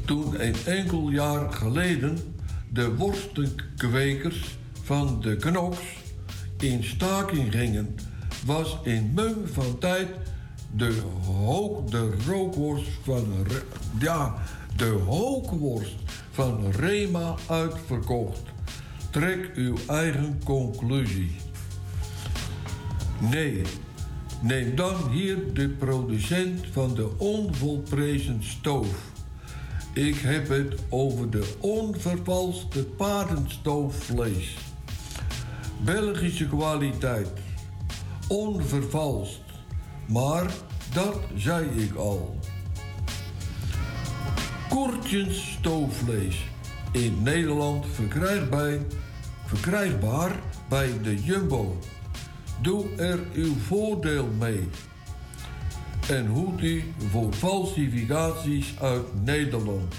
Toen 0.06 0.46
een 0.46 0.56
enkel 0.66 1.10
jaar 1.10 1.52
geleden 1.52 2.18
de 2.70 2.96
worstenkwekers 2.96 4.58
van 4.84 5.22
de 5.22 5.36
Knoks 5.36 6.03
in 6.64 6.84
staking 6.84 7.52
gingen, 7.52 7.96
was 8.46 8.78
in 8.84 9.12
mum 9.16 9.48
van 9.48 9.78
tijd 9.80 10.08
de, 10.72 11.02
hook, 11.26 11.92
de 11.92 12.12
rookworst 12.28 12.90
van 13.02 13.28
ja, 14.00 14.36
de 14.76 14.90
hookworst 15.06 15.96
van 16.32 16.72
Rema 16.72 17.36
uitverkocht. 17.48 18.42
Trek 19.10 19.52
uw 19.56 19.76
eigen 19.88 20.42
conclusie. 20.44 21.36
Nee, 23.20 23.62
neem 24.42 24.76
dan 24.76 25.10
hier 25.12 25.54
de 25.54 25.70
producent 25.70 26.66
van 26.72 26.94
de 26.96 27.10
onvolprezen 27.18 28.44
stoof. 28.44 29.12
Ik 29.94 30.16
heb 30.16 30.48
het 30.48 30.76
over 30.90 31.30
de 31.30 31.54
onvervalste 31.60 32.84
paardenstoofvlees. 32.84 34.73
Belgische 35.86 36.48
kwaliteit. 36.48 37.30
Onvervalst. 38.28 39.42
Maar 40.08 40.52
dat 40.94 41.20
zei 41.36 41.66
ik 41.66 41.96
al. 41.96 42.40
Koertjens 44.70 45.52
stoofvlees. 45.52 46.46
In 46.92 47.18
Nederland 47.24 47.86
verkrijgbaar, 47.92 48.78
verkrijgbaar 49.46 50.32
bij 50.70 50.90
de 51.02 51.24
Jumbo. 51.24 51.80
Doe 52.62 52.96
er 52.98 53.20
uw 53.34 53.56
voordeel 53.56 54.28
mee. 54.40 54.68
En 56.10 56.28
hoed 56.28 56.62
u 56.62 56.84
voor 57.10 57.34
falsificaties 57.34 58.74
uit 58.82 59.24
Nederland. 59.24 59.94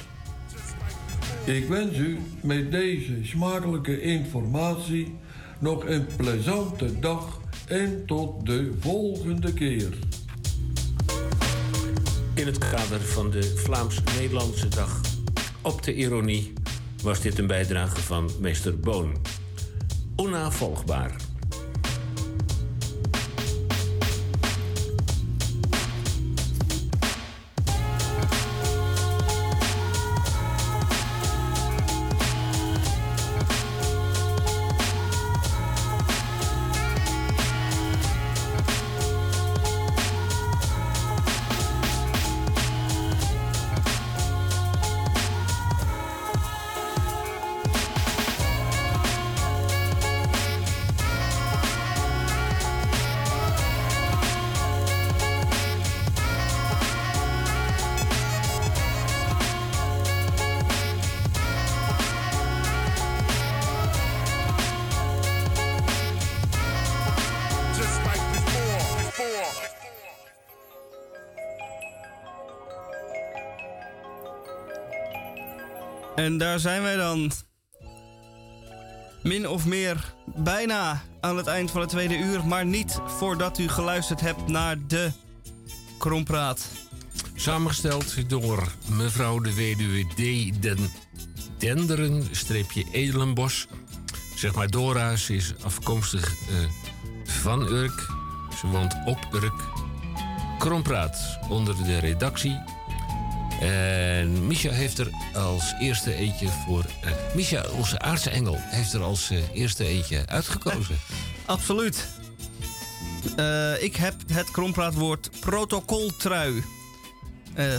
Ik 1.44 1.68
wens 1.68 1.98
u 1.98 2.18
met 2.42 2.70
deze 2.70 3.18
smakelijke 3.22 4.00
informatie 4.00 5.22
nog 5.58 5.86
een 5.86 6.06
plezante 6.16 6.98
dag 6.98 7.40
en 7.66 8.02
tot 8.06 8.46
de 8.46 8.72
volgende 8.80 9.52
keer. 9.52 9.98
In 12.34 12.46
het 12.46 12.58
kader 12.58 13.00
van 13.00 13.30
de 13.30 13.42
Vlaams-Nederlandse 13.56 14.68
Dag 14.68 15.00
op 15.62 15.82
de 15.82 15.94
Ironie 15.94 16.52
was 17.02 17.20
dit 17.20 17.38
een 17.38 17.46
bijdrage 17.46 18.00
van 18.00 18.30
meester 18.40 18.80
Boon. 18.80 19.16
Onnavolgbaar. 20.16 21.16
En 76.34 76.40
daar 76.40 76.58
zijn 76.58 76.82
wij 76.82 76.96
dan. 76.96 77.32
Min 79.22 79.48
of 79.48 79.66
meer 79.66 80.14
bijna 80.26 81.02
aan 81.20 81.36
het 81.36 81.46
eind 81.46 81.70
van 81.70 81.80
het 81.80 81.90
tweede 81.90 82.18
uur, 82.18 82.46
maar 82.46 82.66
niet 82.66 83.00
voordat 83.06 83.58
u 83.58 83.68
geluisterd 83.68 84.20
hebt 84.20 84.46
naar 84.46 84.76
de 84.86 85.10
Krompraat. 85.98 86.68
Samengesteld 87.34 88.28
door 88.28 88.72
mevrouw 88.88 89.38
de 89.38 89.54
weduwe 89.54 90.04
D. 90.04 90.62
Den 90.62 90.90
Denderen, 91.58 92.28
streepje 92.30 92.84
Edelenbos. 92.92 93.66
Zeg 94.36 94.54
maar 94.54 94.70
Dora, 94.70 95.16
ze 95.16 95.34
is 95.34 95.54
afkomstig 95.62 96.28
eh, 96.28 96.56
van 97.24 97.68
Urk. 97.68 98.06
Ze 98.60 98.66
woont 98.66 98.94
op 99.04 99.28
Urk. 99.32 99.62
Krompraat 100.58 101.38
onder 101.48 101.84
de 101.84 101.98
redactie. 101.98 102.60
En 103.60 104.46
Misha 104.46 104.70
heeft 104.70 104.98
er 104.98 105.10
als 105.34 105.74
eerste 105.80 106.14
eentje 106.14 106.48
voor... 106.48 106.84
Misha, 107.34 107.64
onze 107.70 107.98
aardse 107.98 108.30
engel, 108.30 108.56
heeft 108.60 108.92
er 108.92 109.02
als 109.02 109.30
eh, 109.30 109.38
eerste 109.52 109.86
eentje 109.86 110.26
uitgekozen. 110.26 110.96
Absoluut. 111.46 112.06
Eh, 113.36 113.82
ik 113.82 113.96
heb 113.96 114.14
het 114.32 114.50
krompraatwoord 114.50 115.30
protocoltrui 115.40 116.64
eh, 117.54 117.74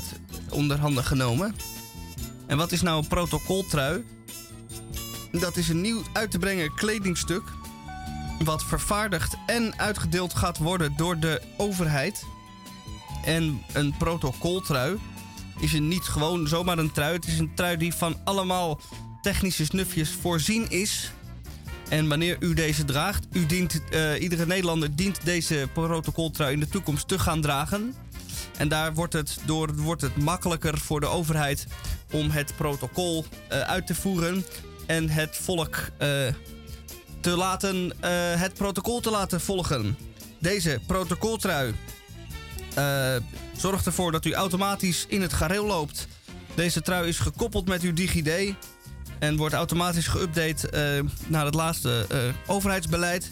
onder 0.49 0.79
handen 0.79 1.03
genomen. 1.03 1.55
En 2.47 2.57
wat 2.57 2.71
is 2.71 2.81
nou 2.81 2.97
een 2.97 3.07
protocoltrui? 3.07 4.05
Dat 5.31 5.57
is 5.57 5.69
een 5.69 5.81
nieuw 5.81 6.01
uit 6.13 6.31
te 6.31 6.39
brengen 6.39 6.73
kledingstuk. 6.73 7.43
Wat 8.43 8.63
vervaardigd 8.63 9.35
en 9.45 9.79
uitgedeeld 9.79 10.33
gaat 10.33 10.57
worden 10.57 10.93
door 10.97 11.19
de 11.19 11.41
overheid. 11.57 12.23
En 13.23 13.61
een 13.73 13.95
protocoltrui 13.97 14.97
is 15.73 15.79
niet 15.79 16.03
gewoon 16.03 16.47
zomaar 16.47 16.77
een 16.77 16.91
trui. 16.91 17.13
Het 17.13 17.27
is 17.27 17.39
een 17.39 17.55
trui 17.55 17.77
die 17.77 17.93
van 17.93 18.17
allemaal 18.23 18.79
technische 19.21 19.65
snufjes 19.65 20.09
voorzien 20.21 20.69
is. 20.69 21.11
En 21.89 22.07
wanneer 22.07 22.37
u 22.39 22.53
deze 22.53 22.85
draagt, 22.85 23.25
u 23.31 23.45
dient, 23.45 23.81
eh, 23.89 24.21
iedere 24.21 24.45
Nederlander 24.45 24.95
dient 24.95 25.25
deze 25.25 25.67
protocoltrui 25.73 26.53
in 26.53 26.59
de 26.59 26.67
toekomst 26.67 27.07
te 27.07 27.19
gaan 27.19 27.41
dragen. 27.41 27.95
En 28.57 28.67
daar 28.67 28.93
wordt 28.93 29.13
het, 29.13 29.37
door, 29.45 29.75
wordt 29.75 30.01
het 30.01 30.17
makkelijker 30.17 30.77
voor 30.77 30.99
de 30.99 31.07
overheid 31.07 31.67
om 32.11 32.29
het 32.29 32.53
protocol 32.55 33.25
eh, 33.47 33.59
uit 33.59 33.87
te 33.87 33.95
voeren. 33.95 34.45
En 34.85 35.09
het 35.09 35.37
volk 35.41 35.75
eh, 35.97 36.09
te 37.19 37.29
laten, 37.29 37.93
het 38.37 38.53
protocol 38.53 38.99
te 38.99 39.11
laten 39.11 39.41
volgen. 39.41 39.97
Deze 40.39 40.79
protocoltrui 40.87 41.73
eh, 42.75 43.15
zorgt 43.57 43.85
ervoor 43.85 44.11
dat 44.11 44.25
u 44.25 44.33
automatisch 44.33 45.05
in 45.07 45.21
het 45.21 45.33
gareel 45.33 45.65
loopt. 45.65 46.07
Deze 46.53 46.81
trui 46.81 47.07
is 47.07 47.19
gekoppeld 47.19 47.67
met 47.67 47.81
uw 47.81 47.93
DigiD 47.93 48.53
en 49.19 49.35
wordt 49.35 49.55
automatisch 49.55 50.07
geüpdate 50.07 50.69
eh, 50.69 50.81
naar 51.27 51.45
het 51.45 51.53
laatste 51.53 52.05
eh, 52.09 52.17
overheidsbeleid. 52.47 53.31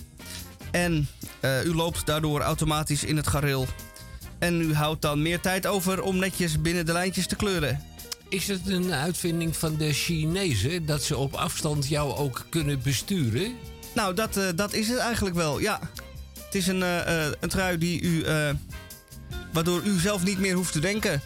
En 0.71 1.07
u 1.65 1.75
loopt 1.75 2.05
daardoor 2.05 2.41
automatisch 2.41 3.03
in 3.03 3.17
het 3.17 3.27
gareel. 3.27 3.67
En 4.39 4.61
u 4.61 4.73
houdt 4.73 5.01
dan 5.01 5.21
meer 5.21 5.39
tijd 5.39 5.67
over 5.67 6.01
om 6.01 6.17
netjes 6.17 6.61
binnen 6.61 6.85
de 6.85 6.91
lijntjes 6.91 7.27
te 7.27 7.35
kleuren. 7.35 7.81
Is 8.29 8.47
het 8.47 8.67
een 8.67 8.93
uitvinding 8.93 9.57
van 9.57 9.77
de 9.77 9.93
Chinezen 9.93 10.85
dat 10.85 11.03
ze 11.03 11.17
op 11.17 11.33
afstand 11.33 11.87
jou 11.87 12.15
ook 12.15 12.45
kunnen 12.49 12.81
besturen? 12.83 13.53
Nou, 13.95 14.13
dat, 14.13 14.39
dat 14.55 14.73
is 14.73 14.87
het 14.87 14.97
eigenlijk 14.97 15.35
wel, 15.35 15.59
ja. 15.59 15.79
Het 16.45 16.55
is 16.55 16.67
een, 16.67 16.81
een 17.39 17.49
trui 17.49 17.77
die 17.77 18.01
u... 18.01 18.23
waardoor 19.53 19.81
u 19.83 19.99
zelf 19.99 20.23
niet 20.23 20.39
meer 20.39 20.55
hoeft 20.55 20.71
te 20.71 20.79
denken. 20.79 21.21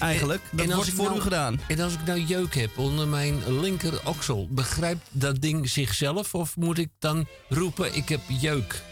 Eigenlijk. 0.00 0.42
Dat 0.50 0.66
als 0.66 0.74
wordt 0.74 0.90
voor 0.90 1.04
nou- 1.04 1.18
u 1.18 1.20
gedaan. 1.20 1.60
En 1.68 1.80
als 1.80 1.92
ik 1.92 2.04
nou 2.04 2.20
jeuk 2.20 2.54
heb 2.54 2.78
onder 2.78 3.08
mijn 3.08 3.60
linker 3.60 4.00
oksel, 4.04 4.46
begrijpt 4.50 5.06
dat 5.10 5.40
ding 5.40 5.68
zichzelf 5.68 6.34
of 6.34 6.56
moet 6.56 6.78
ik 6.78 6.88
dan 6.98 7.26
roepen 7.48 7.94
ik 7.96 8.08
heb 8.08 8.20
jeuk? 8.28 8.82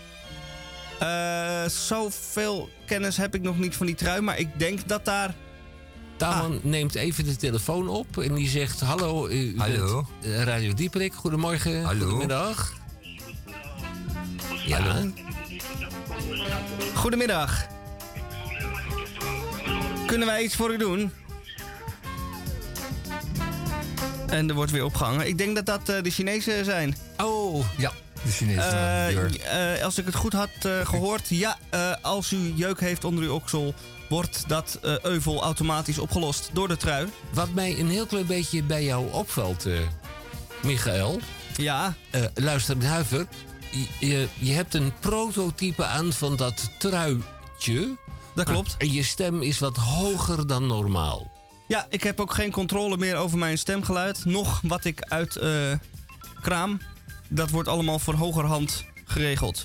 Eh, 0.98 1.64
zoveel 1.68 2.68
kennis 2.86 3.16
heb 3.16 3.34
ik 3.34 3.42
nog 3.42 3.58
niet 3.58 3.76
van 3.76 3.86
die 3.86 3.94
trui, 3.94 4.20
maar 4.20 4.38
ik 4.38 4.58
denk 4.58 4.88
dat 4.88 5.04
daar... 5.04 5.34
Taman 6.16 6.52
Ah. 6.56 6.62
neemt 6.64 6.94
even 6.94 7.24
de 7.24 7.36
telefoon 7.36 7.88
op 7.88 8.18
en 8.18 8.34
die 8.34 8.48
zegt: 8.48 8.80
Hallo, 8.80 9.28
u, 9.28 9.32
u 9.34 9.58
Hallo. 9.58 10.06
bent, 10.20 10.34
eh, 10.34 10.42
Radio 10.42 10.74
Dieperik. 10.74 11.14
Goedemorgen. 11.14 11.82
Hallo. 11.84 12.00
Goedemiddag. 12.04 12.72
Ja. 14.66 14.80
Hallo. 14.80 15.10
Goedemiddag. 16.94 17.66
Kunnen 20.08 20.26
wij 20.26 20.42
iets 20.42 20.56
voor 20.56 20.72
u 20.72 20.76
doen? 20.76 21.12
En 24.26 24.48
er 24.48 24.54
wordt 24.54 24.70
weer 24.70 24.84
opgehangen. 24.84 25.26
Ik 25.26 25.38
denk 25.38 25.54
dat 25.54 25.66
dat 25.66 25.88
eh, 25.88 26.02
de 26.02 26.10
Chinezen 26.10 26.64
zijn. 26.64 26.96
Oh, 27.22 27.66
Ja, 27.76 27.92
de 28.24 28.30
Chinezen. 28.30 29.40
Eh, 29.76 29.84
als 29.84 29.98
ik 29.98 30.06
het 30.06 30.14
goed 30.14 30.32
had 30.32 30.48
eh, 30.62 30.86
gehoord, 30.86 31.28
ja, 31.28 31.58
als 32.02 32.32
u 32.32 32.52
jeuk 32.54 32.80
heeft 32.80 33.04
onder 33.04 33.24
uw 33.24 33.32
oksel, 33.32 33.74
wordt 34.08 34.44
dat 34.46 34.78
euvel 35.02 35.42
automatisch 35.42 35.98
opgelost 35.98 36.50
door 36.52 36.68
de 36.68 36.76
trui. 36.76 37.08
wat 37.32 37.54
mij 37.54 37.78
een 37.78 37.90
heel 37.90 38.06
klein 38.06 38.26
beetje 38.26 38.62
bij 38.62 38.84
jou 38.84 39.12
opvalt, 39.12 39.66
Michael. 40.62 41.20
Ja, 41.56 41.94
luister, 42.34 42.84
Huiver. 42.84 43.26
Je, 43.70 44.06
je, 44.06 44.28
je 44.38 44.52
hebt 44.52 44.74
een 44.74 44.92
prototype 45.00 45.84
aan 45.84 46.12
van 46.12 46.36
dat 46.36 46.70
truitje. 46.78 47.96
Dat 48.44 48.54
klopt. 48.54 48.74
En 48.78 48.92
je 48.92 49.02
stem 49.02 49.42
is 49.42 49.58
wat 49.58 49.76
hoger 49.76 50.46
dan 50.46 50.66
normaal. 50.66 51.30
Ja, 51.68 51.86
ik 51.88 52.02
heb 52.02 52.20
ook 52.20 52.32
geen 52.34 52.50
controle 52.50 52.96
meer 52.96 53.16
over 53.16 53.38
mijn 53.38 53.58
stemgeluid. 53.58 54.24
Nog 54.24 54.60
wat 54.62 54.84
ik 54.84 55.00
uit 55.02 55.36
eh, 55.36 55.72
kraam. 56.40 56.80
Dat 57.28 57.50
wordt 57.50 57.68
allemaal 57.68 57.98
voor 57.98 58.14
hogerhand 58.14 58.84
geregeld. 59.04 59.64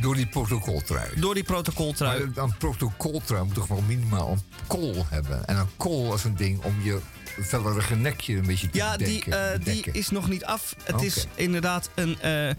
Door 0.00 0.14
die 0.14 0.26
protocoltrui. 0.26 1.20
Door 1.20 1.34
die 1.34 1.42
protocoltrui. 1.42 2.30
Maar 2.34 2.44
een 2.44 2.56
protocoltrui 2.58 3.44
moet 3.44 3.54
toch 3.54 3.66
wel 3.66 3.80
minimaal 3.86 4.30
een 4.30 4.42
kool 4.66 5.06
hebben. 5.08 5.44
En 5.46 5.56
een 5.56 5.68
kool 5.76 6.14
is 6.14 6.24
een 6.24 6.36
ding 6.36 6.62
om 6.64 6.74
je 6.82 6.98
vellerige 7.40 7.94
nekje 7.96 8.36
een 8.36 8.46
beetje 8.46 8.70
te 8.70 8.78
Ja, 8.78 8.96
die, 8.96 9.06
bedenken, 9.24 9.52
eh, 9.52 9.64
die 9.64 9.90
is 9.92 10.08
nog 10.10 10.28
niet 10.28 10.44
af. 10.44 10.74
Het 10.82 11.02
is 11.02 11.26
inderdaad 11.34 11.90
een. 11.94 12.20
eh, 12.20 12.50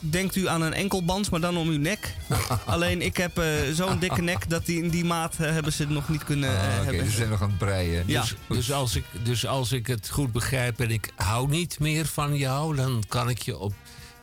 denkt 0.00 0.36
u 0.36 0.48
aan 0.48 0.62
een 0.62 0.72
enkelband, 0.72 1.30
maar 1.30 1.40
dan 1.40 1.56
om 1.56 1.68
uw 1.68 1.78
nek. 1.78 2.14
Alleen 2.64 3.02
ik 3.02 3.16
heb 3.16 3.38
eh, 3.38 3.46
zo'n 3.72 3.98
dikke 3.98 4.22
nek 4.22 4.48
dat 4.50 4.66
die 4.66 4.82
in 4.82 4.88
die 4.88 5.04
maat 5.04 5.32
eh, 5.38 5.38
hebben 5.50 5.72
ze 5.72 5.82
het 5.82 5.90
nog 5.90 6.08
niet 6.08 6.24
kunnen 6.24 6.50
eh, 6.50 6.56
Ah, 6.62 6.64
Oké, 6.74 6.84
hebben. 6.84 7.02
dus 7.04 7.10
ze 7.10 7.16
zijn 7.16 7.28
nog 7.28 7.42
aan 7.42 7.48
het 7.48 7.58
breien. 7.58 8.02
Ja. 8.06 8.20
Dus- 8.20 8.34
Dus 8.48 8.72
als, 8.72 8.94
ik, 8.96 9.04
dus 9.22 9.46
als 9.46 9.72
ik 9.72 9.86
het 9.86 10.08
goed 10.08 10.32
begrijp 10.32 10.80
en 10.80 10.90
ik 10.90 11.10
hou 11.16 11.48
niet 11.48 11.78
meer 11.78 12.06
van 12.06 12.36
jou, 12.36 12.76
dan 12.76 13.02
kan 13.08 13.28
ik 13.28 13.42
je 13.42 13.58
op 13.58 13.72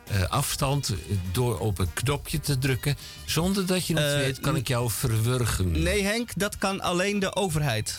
eh, 0.06 0.22
afstand 0.22 0.88
eh, 0.88 0.96
door 1.32 1.58
op 1.58 1.78
een 1.78 1.92
knopje 1.92 2.40
te 2.40 2.58
drukken, 2.58 2.96
zonder 3.24 3.66
dat 3.66 3.86
je 3.86 3.94
het 3.94 4.12
Eh, 4.12 4.18
weet, 4.18 4.40
kan 4.40 4.56
ik 4.56 4.68
jou 4.68 4.90
verwurgen. 4.90 5.82
Nee, 5.82 6.02
Henk, 6.02 6.30
dat 6.36 6.58
kan 6.58 6.80
alleen 6.80 7.18
de 7.18 7.34
overheid. 7.36 7.98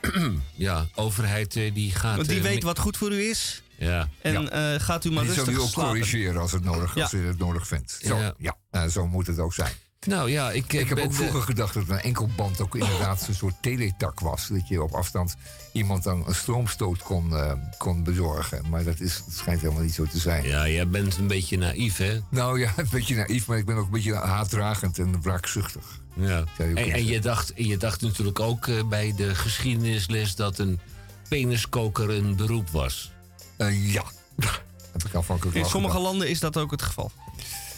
Ja, 0.54 0.86
overheid 0.94 1.56
eh, 1.56 1.74
die 1.74 1.90
gaat. 1.92 2.16
Want 2.16 2.28
die 2.28 2.36
eh, 2.36 2.42
weet 2.42 2.62
wat 2.62 2.78
goed 2.78 2.96
voor 2.96 3.12
u 3.12 3.28
is. 3.30 3.62
Ja. 3.78 4.08
En 4.22 4.52
eh, 4.52 4.80
gaat 4.80 5.04
u 5.04 5.10
maar 5.12 5.24
Die 5.24 5.32
zal 5.32 5.44
rustig 5.44 5.62
u 5.62 5.64
ook 5.66 5.72
slapen. 5.72 5.90
corrigeren 5.90 6.40
als, 6.40 6.52
het 6.52 6.64
nodig, 6.64 6.94
Ja. 6.94 7.02
als 7.02 7.12
u 7.12 7.26
het 7.26 7.38
nodig 7.38 7.66
vindt. 7.66 7.98
Zo, 8.04 8.16
Ja. 8.16 8.34
ja. 8.70 8.88
Zo 8.88 9.06
moet 9.06 9.26
het 9.26 9.38
ook 9.38 9.54
zijn. 9.54 9.72
Nou 10.06 10.30
ja, 10.30 10.50
ik, 10.50 10.72
Ik 10.72 10.88
heb 10.88 10.98
ook 10.98 11.08
de- 11.08 11.14
vroeger 11.14 11.42
gedacht 11.42 11.74
dat 11.74 11.88
een 11.88 11.98
enkelband 12.00 12.60
ook 12.60 12.74
inderdaad 12.76 13.28
een 13.28 13.34
soort 13.34 13.54
teletak 13.60 14.20
was. 14.20 14.48
Dat 14.48 14.68
je 14.68 14.82
op 14.82 14.92
afstand 14.92 15.34
iemand 15.72 16.02
dan 16.02 16.26
een 16.26 16.34
stroomstoot 16.34 17.02
kon, 17.02 17.36
eh, 17.36 17.52
kon 17.78 18.02
bezorgen. 18.04 18.62
Maar 18.70 18.84
dat, 18.84 19.00
is, 19.00 19.22
dat 19.24 19.34
schijnt 19.34 19.60
helemaal 19.60 19.82
niet 19.82 19.94
zo 19.94 20.04
te 20.04 20.18
zijn. 20.18 20.44
Ja, 20.48 20.68
jij 20.68 20.88
bent 20.88 21.16
een 21.16 21.26
beetje 21.26 21.58
naïef, 21.58 21.96
hè? 21.96 22.18
Nou 22.30 22.60
ja, 22.60 22.72
een 22.76 22.88
beetje 22.90 23.14
naïef, 23.14 23.46
maar 23.46 23.58
ik 23.58 23.66
ben 23.66 23.76
ook 23.76 23.84
een 23.84 23.90
beetje 23.90 24.14
haatdragend 24.14 24.98
en 24.98 25.22
wraakzuchtig. 25.22 26.00
Ja. 26.14 26.44
En, 26.58 27.04
je, 27.06 27.20
dacht, 27.20 27.52
je 27.54 27.76
dacht 27.76 28.00
natuurlijk 28.00 28.40
ook 28.40 28.66
eh, 28.66 28.88
bij 28.88 29.14
de 29.16 29.34
geschiedenisles 29.34 30.34
dat 30.34 30.58
een 30.58 30.80
peniskoker 31.28 32.10
een 32.10 32.36
beroep 32.36 32.70
was. 32.70 33.12
Eh, 33.56 33.92
ja, 33.92 34.02
heb 34.92 35.04
ik 35.06 35.14
aanvankelijk 35.14 35.56
In 35.56 35.64
sommige 35.64 35.94
gedacht. 35.94 36.10
landen 36.10 36.28
is 36.30 36.40
dat 36.40 36.56
ook 36.56 36.70
het 36.70 36.82
geval. 36.82 37.10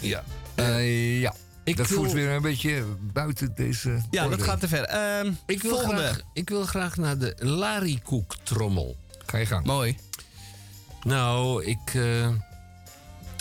Ja. 0.01 0.25
Eh, 0.55 1.21
ja, 1.21 1.35
Ik 1.65 1.77
dat 1.77 1.89
wil- 1.89 1.99
voelt 1.99 2.13
weer 2.13 2.31
een 2.31 2.43
beetje 2.43 2.85
buiten 3.01 3.53
deze 3.55 4.03
Ja, 4.11 4.29
dat 4.29 4.43
gaat 4.43 4.61
te 4.61 4.69
ver. 4.69 4.85
Ehm, 4.85 5.33
Ik 5.47 5.63
wil, 5.63 5.71
volgende. 5.71 6.03
graag, 6.03 6.21
ik 6.33 6.49
wil 6.49 6.65
graag 6.65 6.97
naar 6.97 7.19
de 7.19 7.35
larikoektrommel. 7.39 8.97
Ga 9.27 9.39
je 9.39 9.47
gang. 9.47 9.67
Mooi. 9.67 9.97
Nou, 11.03 11.65
ik 11.65 11.95
eh, 11.95 12.29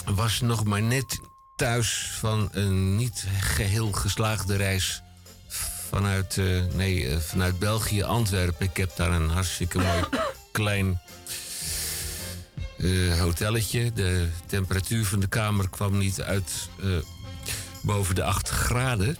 was 0.06 0.42
nog 0.42 0.64
maar 0.64 0.82
net 0.82 1.20
thuis 1.56 2.10
van 2.20 2.50
een 2.52 2.96
niet 2.96 3.26
geheel 3.40 3.92
geslaagde 3.92 4.56
reis 4.56 5.02
vanuit, 5.90 6.38
eh, 6.38 6.46
nee, 6.74 7.08
eh, 7.10 7.18
vanuit 7.18 7.60
België, 7.60 8.04
Antwerpen. 8.04 8.66
Ik 8.66 8.78
heb 8.78 8.96
daar 8.96 9.12
een 9.12 9.30
hartstikke 9.30 9.78
mooi 9.78 10.04
klein 10.52 11.02
eh, 12.78 13.20
hotelletje. 13.20 13.94
De 13.94 14.28
temperatuur 14.46 15.06
van 15.06 15.20
de 15.20 15.28
kamer 15.28 15.70
kwam 15.70 15.98
niet 15.98 16.22
uit 16.22 16.70
eh, 16.84 16.90
boven 17.82 18.16
de 18.16 18.24
8 18.24 18.50
graden. 18.50 19.18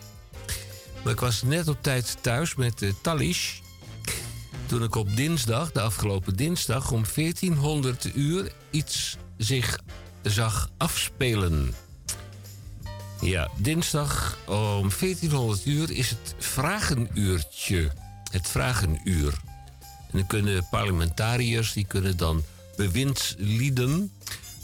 Maar 1.04 1.14
ik 1.14 1.20
was 1.20 1.42
net 1.42 1.68
op 1.68 1.78
tijd 1.82 2.18
thuis 2.22 2.56
met 2.56 2.82
uh, 2.82 2.92
Talish. 3.02 3.60
Toen 4.66 4.84
ik 4.84 4.96
op 4.96 5.16
dinsdag, 5.16 5.72
de 5.72 5.82
afgelopen 5.82 6.36
dinsdag, 6.36 6.92
om 6.92 7.04
1400 7.16 8.16
uur 8.16 8.52
iets 8.70 9.18
zich 9.38 9.80
zag 10.22 10.70
afspelen. 10.78 11.74
Ja, 13.22 13.50
dinsdag 13.58 14.38
om 14.46 14.90
1400 15.00 15.66
uur 15.66 15.92
is 15.92 16.10
het 16.10 16.36
vragenuurtje. 16.38 17.92
Het 18.32 18.48
vragenuur. 18.48 19.34
En 19.80 20.12
dan 20.12 20.28
kunnen 20.28 20.68
parlementariërs, 20.70 21.74
die 21.74 21.86
kunnen 21.86 22.18
dan 22.18 22.44
bewindslieden, 22.78 24.12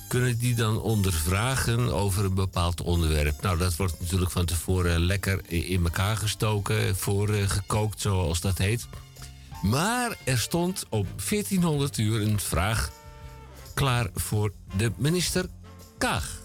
kunnen 0.07 0.38
die 0.38 0.56
dan 0.56 0.81
ondervragen 0.81 1.94
over 1.94 2.26
een 2.26 2.34
bepaald 2.34 2.81
onderwerp. 2.81 3.41
Nou, 3.41 3.57
dat 3.57 3.76
wordt 3.76 3.99
natuurlijk 3.99 4.31
van 4.31 4.45
tevoren 4.45 4.99
lekker 4.99 5.41
in 5.48 5.84
elkaar 5.84 6.18
gestoken, 6.18 6.95
voorgekookt, 6.95 8.02
zoals 8.02 8.41
dat 8.41 8.57
heet. 8.57 8.88
Maar 9.61 10.18
er 10.23 10.40
stond 10.40 10.85
op 10.90 11.07
1400 11.30 11.98
uur 11.98 12.22
een 12.22 12.40
vraag 12.40 12.91
klaar 13.73 14.10
voor 14.14 14.53
de 14.77 14.91
minister 14.98 15.45
Kaag. 15.98 16.41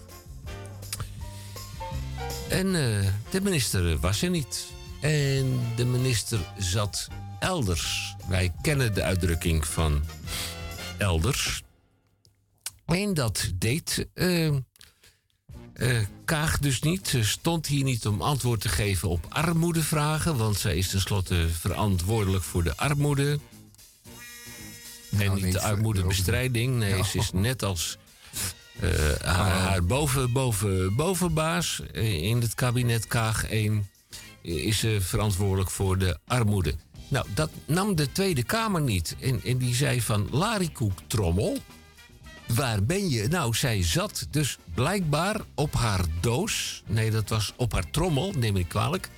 En 2.49 2.75
eh, 2.75 3.07
de 3.29 3.41
minister 3.41 3.97
was 3.97 4.21
er 4.21 4.29
niet. 4.29 4.65
En 5.01 5.59
de 5.75 5.85
minister 5.85 6.39
zat 6.57 7.07
elders. 7.39 8.15
Wij 8.27 8.51
kennen 8.61 8.93
de 8.93 9.03
uitdrukking 9.03 9.67
van 9.67 10.03
elders. 10.99 11.63
En 12.85 13.13
dat 13.13 13.51
deed 13.55 14.07
eh, 14.13 14.47
eh, 14.47 14.53
Kaag 16.25 16.59
dus 16.59 16.81
niet. 16.81 17.07
Ze 17.07 17.23
stond 17.23 17.67
hier 17.67 17.83
niet 17.83 18.07
om 18.07 18.21
antwoord 18.21 18.61
te 18.61 18.69
geven 18.69 19.09
op 19.09 19.25
armoedevragen, 19.29 20.37
want 20.37 20.57
zij 20.57 20.77
is 20.77 20.89
tenslotte 20.89 21.49
verantwoordelijk 21.49 22.43
voor 22.43 22.63
de 22.63 22.77
armoede. 22.77 23.39
en 25.11 25.17
Nou, 25.17 25.33
niet 25.33 25.43
niet 25.43 25.53
de 25.53 25.61
armoedebestrijding. 25.61 26.75
Nee, 26.77 26.95
Ja. 26.95 27.03
ze 27.03 27.17
is 27.17 27.31
net 27.31 27.63
als 27.63 27.97
eh, 28.79 28.89
haar, 29.21 29.51
haar 29.51 29.83
boven, 29.83 30.31
boven, 30.31 30.95
bovenbaas 30.95 31.79
in 31.91 32.41
het 32.41 32.55
kabinet 32.55 33.07
Kaag 33.07 33.45
1 33.45 33.89
is 34.41 34.79
ze 34.79 34.97
verantwoordelijk 35.01 35.69
voor 35.69 35.97
de 35.97 36.19
armoede. 36.25 36.75
Nou, 37.09 37.25
dat 37.33 37.49
nam 37.65 37.95
de 37.95 38.11
Tweede 38.11 38.43
Kamer 38.43 38.81
niet. 38.81 39.15
En, 39.19 39.57
die 39.57 39.75
zei 39.75 40.01
van, 40.01 40.27
Larikoek 40.31 40.99
Trommel, 41.07 41.57
waar 42.55 42.83
ben 42.83 43.09
je? 43.09 43.27
Nou, 43.27 43.55
zij 43.55 43.83
zat 43.83 44.27
dus 44.29 44.57
blijkbaar 44.73 45.41
op 45.55 45.73
haar 45.73 46.05
doos. 46.19 46.83
Nee, 46.85 47.11
dat 47.11 47.29
was 47.29 47.53
op 47.55 47.73
haar 47.73 47.89
trommel, 47.89 48.33
neem 48.37 48.55
ik 48.55 48.67
kwalijk. 48.67 49.09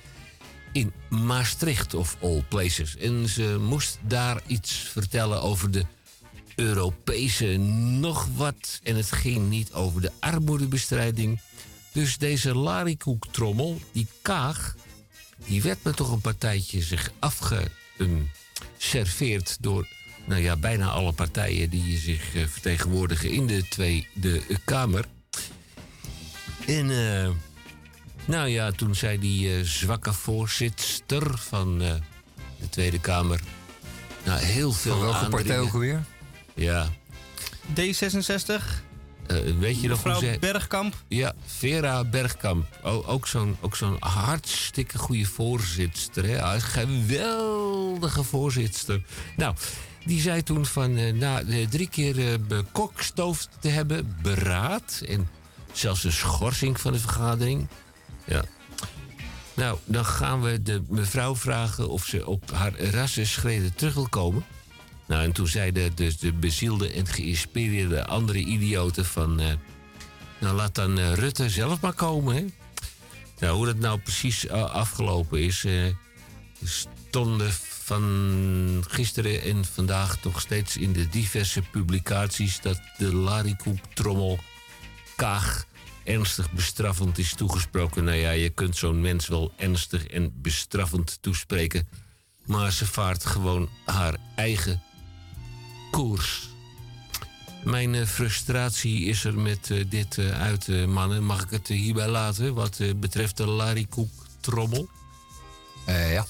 In 0.72 0.92
Maastricht 1.08 1.94
of 1.94 2.16
all 2.22 2.44
places. 2.48 2.96
En 2.96 3.28
ze 3.28 3.58
moest 3.60 3.98
daar 4.06 4.40
iets 4.46 4.72
vertellen 4.72 5.42
over 5.42 5.70
de 5.70 5.84
Europese 6.56 7.56
nog 7.56 8.28
wat. 8.36 8.80
En 8.82 8.96
het 8.96 9.12
ging 9.12 9.48
niet 9.48 9.72
over 9.72 10.00
de 10.00 10.12
armoedebestrijding. 10.20 11.40
Dus 11.92 12.18
deze 12.18 12.56
larikoek-trommel, 12.56 13.80
die 13.92 14.06
Kaag, 14.22 14.74
die 15.46 15.62
werd 15.62 15.84
me 15.84 15.94
toch 15.94 16.12
een 16.12 16.20
partijtje 16.20 16.82
zich 16.82 17.12
afgeserveerd 17.98 19.56
door 19.60 19.86
nou 20.24 20.42
ja, 20.42 20.56
bijna 20.56 20.88
alle 20.88 21.12
partijen 21.12 21.70
die 21.70 21.98
zich 21.98 22.34
eh, 22.34 22.46
vertegenwoordigen 22.46 23.30
in 23.30 23.46
de 23.46 23.68
Tweede 23.68 24.40
Kamer. 24.64 25.04
En 26.66 26.90
eh, 26.90 27.30
nou 28.24 28.48
ja, 28.48 28.70
toen 28.70 28.94
zei 28.94 29.18
die 29.18 29.56
eh, 29.56 29.64
zwakke 29.64 30.12
voorzitter 30.12 31.38
van 31.38 31.78
de 31.78 32.68
Tweede 32.70 33.00
Kamer. 33.00 33.40
Nou, 34.24 34.40
heel 34.40 34.72
veel 34.72 34.96
Van 34.96 35.02
welke 35.02 35.28
partij 35.28 35.58
ook 35.58 35.72
alweer? 35.72 36.04
Ja, 36.54 36.90
D66, 37.74 38.46
eh, 38.46 38.62
weet 39.58 39.80
je 39.80 39.88
nog 39.88 40.02
hoe 40.02 40.12
mevrouw 40.12 40.32
ze... 40.32 40.38
Bergkamp. 40.40 40.94
Ja, 41.08 41.34
Vera 41.46 42.04
Bergkamp. 42.04 42.66
O- 42.82 43.04
ook 43.06 43.76
zo'n 43.76 43.96
hartstikke 43.98 44.98
goede 44.98 45.24
voorzitter. 45.24 46.24
Hè? 46.24 46.54
Een 46.54 46.60
geweldige 46.60 48.22
voorzitter. 48.22 49.02
Nou, 49.36 49.54
die 50.04 50.20
zei 50.20 50.42
toen 50.42 50.66
van 50.66 50.96
eh, 50.96 51.12
na 51.12 51.42
eh, 51.42 51.68
drie 51.68 51.88
keer 51.88 52.18
eh, 52.18 52.38
bekokstoofd 52.48 53.48
te 53.60 53.68
hebben, 53.68 54.16
beraad 54.22 55.02
en 55.08 55.28
zelfs 55.72 56.04
een 56.04 56.12
schorsing 56.12 56.80
van 56.80 56.92
de 56.92 56.98
vergadering. 56.98 57.66
Ja. 58.24 58.44
Nou, 59.54 59.78
dan 59.84 60.04
gaan 60.04 60.42
we 60.42 60.62
de 60.62 60.82
mevrouw 60.88 61.36
vragen 61.36 61.88
of 61.88 62.04
ze 62.04 62.26
op 62.26 62.50
haar 62.50 62.80
rassenschreden 62.80 63.74
terug 63.74 63.94
wil 63.94 64.08
komen. 64.08 64.44
Nou, 65.06 65.24
en 65.24 65.32
toen 65.32 65.48
zeiden 65.48 65.94
dus 65.94 66.18
de 66.18 66.32
bezielde 66.32 66.92
en 66.92 67.06
geïnspireerde 67.06 68.06
andere 68.06 68.38
idioten 68.38 69.04
van... 69.04 69.40
eh, 69.40 69.52
nou, 70.40 70.56
laat 70.56 70.74
dan 70.74 70.98
eh, 70.98 71.12
Rutte 71.12 71.50
zelf 71.50 71.80
maar 71.80 71.92
komen, 71.92 72.34
hè. 72.34 72.44
Nou, 73.38 73.56
hoe 73.56 73.66
dat 73.66 73.78
nou 73.78 73.98
precies 73.98 74.46
eh, 74.46 74.62
afgelopen 74.62 75.40
is... 75.40 75.66
stonden 76.64 77.52
van 77.52 78.84
gisteren 78.88 79.42
en 79.42 79.64
vandaag 79.64 80.22
nog 80.24 80.40
steeds 80.40 80.76
in 80.76 80.92
de 80.92 81.08
diverse 81.08 81.62
publicaties... 81.62 82.60
dat 82.60 82.80
de 82.98 83.14
larikoek-trommel 83.14 84.38
Kaag 85.16 85.66
ernstig 86.04 86.52
bestraffend 86.52 87.18
is 87.18 87.34
toegesproken. 87.34 88.04
Nou 88.04 88.16
ja, 88.16 88.30
je 88.30 88.50
kunt 88.50 88.76
zo'n 88.76 89.00
mens 89.00 89.28
wel 89.28 89.52
ernstig 89.56 90.06
en 90.06 90.32
bestraffend 90.42 91.18
toespreken... 91.20 91.88
maar 92.46 92.72
ze 92.72 92.86
vaart 92.86 93.24
gewoon 93.26 93.68
haar 93.84 94.16
eigen 94.36 94.82
koers. 95.92 96.50
Mijn 97.64 97.94
eh, 97.94 98.06
frustratie 98.06 99.04
is 99.04 99.24
er 99.24 99.38
met 99.38 99.70
eh, 99.70 99.84
dit 99.88 100.18
eh, 100.18 100.40
uit, 100.42 100.86
mannen. 100.86 101.24
Mag 101.24 101.42
ik 101.42 101.50
het 101.50 101.68
hierbij 101.68 102.08
laten 102.08 102.54
wat 102.54 102.78
betreft 102.96 103.36
de 103.36 103.46
larikoek-trommel? 103.46 104.88
Eh, 105.84 106.12
ja, 106.12 106.26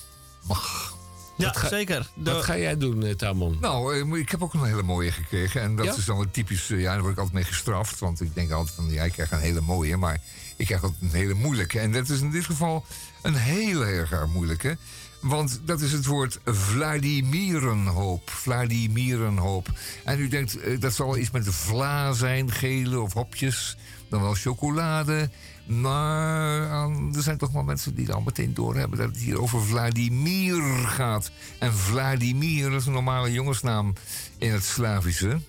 mag. 0.47 0.95
Ja, 1.37 1.53
ga- 1.53 1.69
zeker. 1.69 2.11
De- 2.15 2.33
Wat 2.33 2.45
ga 2.45 2.57
jij 2.59 2.77
doen, 2.79 3.17
Tamon? 3.17 3.57
Nou, 3.61 4.19
ik 4.21 4.29
heb 4.31 4.43
ook 4.43 4.55
een 4.55 4.65
hele 4.65 4.83
mooie 4.83 5.13
gekregen. 5.13 5.61
En 5.63 5.77
dat 5.77 5.85
Ja? 5.87 5.95
is 5.97 6.05
dan 6.05 6.21
een 6.21 6.31
typisch... 6.31 6.69
ja, 6.69 6.93
daar 6.93 7.01
word 7.01 7.13
ik 7.13 7.19
altijd 7.19 7.35
mee 7.37 7.45
gestraft. 7.45 7.99
Want 7.99 8.21
ik 8.21 8.35
denk 8.35 8.51
altijd 8.51 8.77
van, 8.77 8.91
ja, 8.91 9.03
ik 9.05 9.13
krijg 9.13 9.31
een 9.31 9.39
hele 9.39 9.61
mooie. 9.61 9.97
Maar 9.97 10.21
ik 10.57 10.67
krijg 10.67 10.83
altijd 10.83 11.03
een 11.03 11.19
hele 11.19 11.35
moeilijke. 11.35 11.79
En 11.79 11.93
dat 11.93 12.09
is 12.09 12.21
in 12.21 12.31
dit 12.31 12.45
geval 12.45 12.85
een 13.23 13.35
heel 13.35 13.85
erg 13.87 14.11
erg 14.13 14.27
moeilijke. 14.27 14.77
Want 15.23 15.61
dat 15.65 15.81
is 15.81 15.93
het 15.93 16.07
woord 16.07 16.39
Vladimirenhoop. 16.45 18.31
Vladimirenhoop. 18.31 19.69
En 20.05 20.21
u 20.21 20.29
denkt, 20.29 20.61
eh, 20.61 20.81
dat 20.81 20.93
zal 20.95 21.17
iets 21.17 21.31
met 21.31 21.49
vla 21.49 22.13
zijn, 22.13 22.51
gele 22.51 23.01
of 23.01 23.13
hopjes. 23.13 23.77
Dan 24.09 24.23
wel 24.23 24.35
chocolade. 24.35 25.31
Maar 25.67 26.69
aan- 26.71 27.13
er 27.17 27.23
zijn 27.23 27.39
toch 27.39 27.53
wel 27.53 27.63
mensen 27.63 27.95
die 27.95 28.07
dan 28.07 28.23
meteen 28.25 28.55
doorhebben 28.55 28.99
dat 28.99 29.09
het 29.09 29.19
hier 29.19 29.41
over 29.41 29.63
Vladimir 29.63 30.63
gaat. 30.87 31.31
En 31.59 31.73
Vladimir 31.75 32.73
is 32.73 32.87
een 32.87 32.93
normale 32.93 33.33
jongensnaam 33.33 33.93
in 34.39 34.53
het 34.53 34.65
Slavische. 34.65 35.41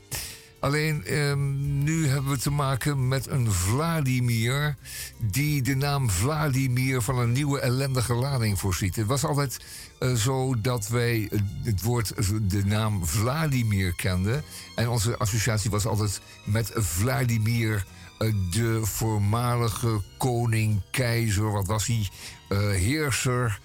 Alleen 0.64 1.06
ehm, 1.06 1.84
nu 1.84 2.07
hebben 2.07 2.31
we 2.31 2.38
te 2.38 2.52
maken 2.52 3.07
met 3.07 3.27
een 3.27 3.52
Vladimir 3.52 4.76
die 5.18 5.61
de 5.61 5.76
naam 5.76 6.10
Vladimir 6.10 7.02
van 7.02 7.18
een 7.19 7.31
nieuwe 7.31 7.60
ellendige 7.60 8.14
lading 8.14 8.60
voorziet. 8.60 8.95
Het 8.95 9.06
was 9.07 9.23
altijd 9.23 9.60
eh, 9.99 10.14
zo 10.14 10.61
dat 10.61 10.88
wij 10.88 11.30
het 11.64 11.81
woord, 11.81 12.14
de 12.49 12.65
naam 12.65 13.06
Vladimir 13.06 13.94
kenden. 13.95 14.44
En 14.76 14.90
onze 14.90 15.18
associatie 15.18 15.69
was 15.69 15.85
altijd 15.85 16.22
met 16.45 16.72
Vladimir, 16.76 17.85
eh, 18.18 18.34
de 18.52 18.80
voormalige 18.84 20.02
koning, 20.18 20.81
keizer, 20.91 21.52
wat 21.52 21.68
was 21.68 21.88
hij, 21.88 22.10
Eh, 22.48 22.57
heerser. 22.60 23.60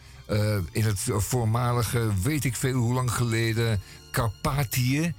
in 0.72 0.84
het 0.84 1.00
voormalige, 1.06 2.10
weet 2.22 2.44
ik 2.44 2.56
veel 2.56 2.74
hoe 2.74 2.94
lang 2.94 3.10
geleden, 3.10 3.80
Karpathië 4.10 5.14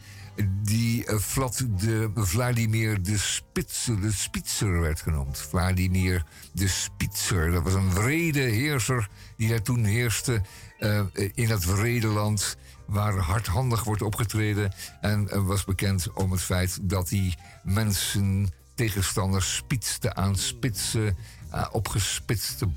die 0.63 1.05
eh, 1.05 1.17
Vlad 1.17 1.65
de 1.77 2.11
Vladimir 2.15 3.03
de 3.03 3.17
Spitzer, 3.17 4.01
de 4.01 4.11
Spitzer 4.11 4.81
werd 4.81 5.01
genoemd. 5.01 5.37
Vladimir 5.37 6.25
de 6.51 6.67
Spitzer. 6.67 7.51
Dat 7.51 7.63
was 7.63 7.73
een 7.73 7.93
wrede 7.93 8.41
heerser 8.41 9.09
die 9.37 9.49
daar 9.49 9.61
toen 9.61 9.83
heerste 9.83 10.41
eh, 10.79 11.01
in 11.33 11.47
dat 11.47 11.63
wrede 11.63 12.07
land 12.07 12.57
waar 12.89 13.17
hardhandig 13.17 13.83
wordt 13.83 14.01
opgetreden. 14.01 14.73
En 15.01 15.29
eh, 15.29 15.45
was 15.45 15.63
bekend 15.63 16.13
om 16.13 16.31
het 16.31 16.41
feit 16.41 16.79
dat 16.81 17.09
hij 17.09 17.35
mensen, 17.63 18.53
tegenstanders, 18.73 19.55
spitste 19.55 20.15
aan 20.15 20.35
spitse, 20.35 21.15
eh, 21.51 21.67
opgespitste 21.71 22.67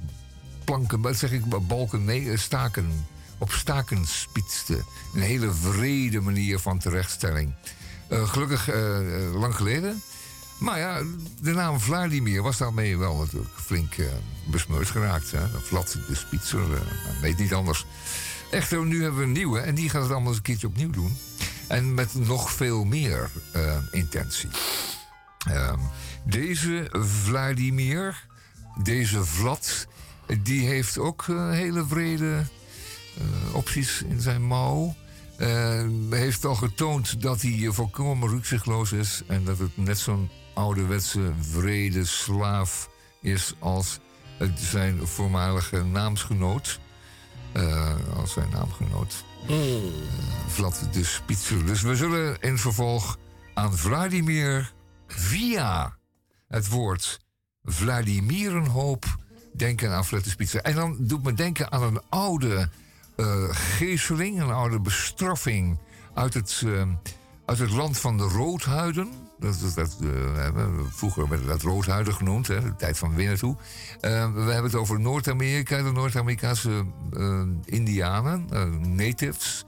planken, 0.64 1.00
wat 1.00 1.16
zeg 1.16 1.32
ik, 1.32 1.66
balken, 1.66 2.04
nee, 2.04 2.30
eh, 2.30 2.38
staken. 2.38 3.06
Op 3.42 3.52
staken. 3.52 4.04
Een 5.14 5.20
hele 5.20 5.52
vrede 5.52 6.20
manier 6.20 6.58
van 6.58 6.78
terechtstelling. 6.78 7.54
Eh, 8.08 8.28
gelukkig 8.28 8.68
eh, 8.68 9.26
eh, 9.26 9.34
lang 9.34 9.54
geleden. 9.54 10.02
Maar 10.58 10.78
ja, 10.78 11.02
de 11.40 11.52
naam 11.52 11.80
Vladimir 11.80 12.42
was 12.42 12.56
daarmee 12.56 12.98
wel 12.98 13.16
natuurlijk 13.16 13.54
flink 13.54 13.94
besmeurd 14.50 14.90
geraakt. 14.90 15.30
Hè? 15.30 15.48
Vlad 15.48 15.98
de 16.08 16.14
Spitzer, 16.14 16.74
eh, 16.74 16.80
weet 17.20 17.38
niet 17.38 17.54
anders. 17.54 17.86
Echter, 18.50 18.84
nu 18.86 19.02
hebben 19.02 19.20
we 19.20 19.26
een 19.26 19.32
nieuwe 19.32 19.60
en 19.60 19.74
die 19.74 19.90
gaat 19.90 20.02
het 20.02 20.10
allemaal 20.10 20.28
eens 20.28 20.36
een 20.36 20.42
keertje 20.42 20.66
opnieuw 20.66 20.90
doen. 20.90 21.16
En 21.68 21.94
met 21.94 22.14
nog 22.14 22.52
veel 22.52 22.84
meer 22.84 23.30
intentie. 23.90 24.50
Ehm, 25.48 25.78
deze 26.24 26.88
Vladimir, 27.24 28.26
deze 28.82 29.24
Vlad, 29.24 29.86
die 30.42 30.66
heeft 30.66 30.98
ook 30.98 31.24
hele 31.50 31.86
vrede 31.86 32.44
opties 33.52 34.02
in 34.02 34.20
zijn 34.20 34.46
mouw. 34.46 34.94
Eh, 35.36 35.86
heeft 36.10 36.44
al 36.44 36.54
getoond 36.54 37.22
dat 37.22 37.40
hij 37.40 37.58
eh, 37.62 37.70
volkomen 37.70 38.28
rukzichtloos 38.28 38.92
is. 38.92 39.22
En 39.26 39.44
dat 39.44 39.58
het 39.58 39.76
net 39.76 39.98
zo'n 39.98 40.30
ouderwetse 40.54 41.32
vrede 41.40 42.04
slaaf 42.04 42.88
is 43.20 43.54
als 43.58 43.98
zijn 44.54 45.06
voormalige 45.06 45.84
naamsgenoot. 45.84 46.80
Eh, 47.52 47.94
als 48.16 48.32
zijn 48.32 48.48
naamgenoot. 48.50 49.24
Eh, 49.48 49.56
Vlad 50.46 50.88
de 50.92 51.04
Spitzer. 51.04 51.66
Dus 51.66 51.82
we 51.82 51.96
zullen 51.96 52.40
in 52.40 52.58
vervolg 52.58 53.18
aan 53.54 53.76
Vladimir 53.76 54.72
via 55.06 55.96
het 56.48 56.68
woord 56.68 57.20
Vladimirenhoop 57.64 59.04
denken 59.52 59.90
aan 59.90 60.04
Vlad 60.04 60.24
de 60.24 60.30
Spitzer. 60.30 60.60
En 60.60 60.74
dan 60.74 60.96
doet 61.00 61.22
me 61.22 61.32
denken 61.32 61.72
aan 61.72 61.82
een 61.82 62.02
oude 62.08 62.68
eh 63.16 63.44
geesteling, 63.50 64.40
een 64.40 64.50
oude 64.50 64.80
bestraffing 64.80 65.78
uit 66.14 66.34
het, 66.34 66.62
eh, 66.64 66.82
het 67.58 67.70
land 67.70 67.98
van 67.98 68.16
de 68.16 68.24
roodhuiden. 68.24 69.12
Dat, 69.38 69.72
dat, 69.74 69.98
eh, 70.02 70.66
vroeger 70.88 71.28
werd 71.28 71.46
dat 71.46 71.62
roodhuiden 71.62 72.14
genoemd, 72.14 72.46
hè, 72.46 72.60
de 72.60 72.76
tijd 72.76 72.98
van. 72.98 73.18
Eh, 73.18 73.46
we 74.00 74.40
hebben 74.40 74.62
het 74.62 74.74
over 74.74 75.00
Noord-Amerika, 75.00 75.82
de 75.82 75.92
Noord-Amerikaanse 75.92 76.84
Indianen, 77.64 78.46
natives. 78.96 79.64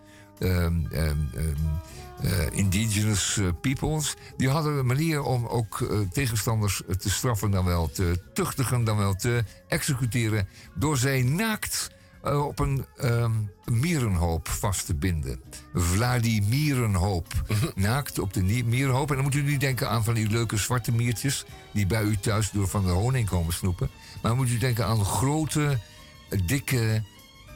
indigenous 2.52 3.40
peoples. 3.60 4.16
Die 4.36 4.48
hadden 4.48 4.78
een 4.78 4.86
manier 4.86 5.22
om 5.22 5.46
ook 5.46 5.88
tegenstanders 6.12 6.82
te 6.98 7.10
straffen, 7.10 7.50
dan 7.50 7.64
wel 7.64 7.90
te 7.90 8.20
tuchtigen, 8.32 8.84
dan 8.84 8.96
wel 8.96 9.14
te 9.14 9.44
executeren. 9.68 10.48
Door 10.74 10.96
zij 10.96 11.22
naakt 11.22 11.93
eh, 12.24 12.46
op 12.46 12.58
een 12.58 12.84
ehm, 12.96 13.32
mierenhoop 13.64 14.48
vast 14.48 14.86
te 14.86 14.94
binden. 14.94 15.40
Vladimierenhoop. 15.74 17.32
naakt 17.74 18.18
op 18.18 18.32
de 18.32 18.42
mierenhoop. 18.42 19.08
En 19.08 19.14
dan 19.14 19.24
moet 19.24 19.34
u 19.34 19.42
niet 19.42 19.60
denken 19.60 19.88
aan 19.88 20.04
van 20.04 20.14
die 20.14 20.28
leuke 20.28 20.56
zwarte 20.56 20.92
miertjes... 20.92 21.44
die 21.72 21.86
bij 21.86 22.02
u 22.02 22.16
thuis 22.16 22.50
door 22.50 22.68
van 22.68 22.84
de 22.84 22.90
honing 22.90 23.28
komen 23.28 23.52
snoepen. 23.52 23.90
Maar 24.22 24.30
dan 24.30 24.36
moet 24.36 24.50
u 24.50 24.58
denken 24.58 24.86
aan 24.86 25.04
grote, 25.04 25.78
dikke, 26.46 27.02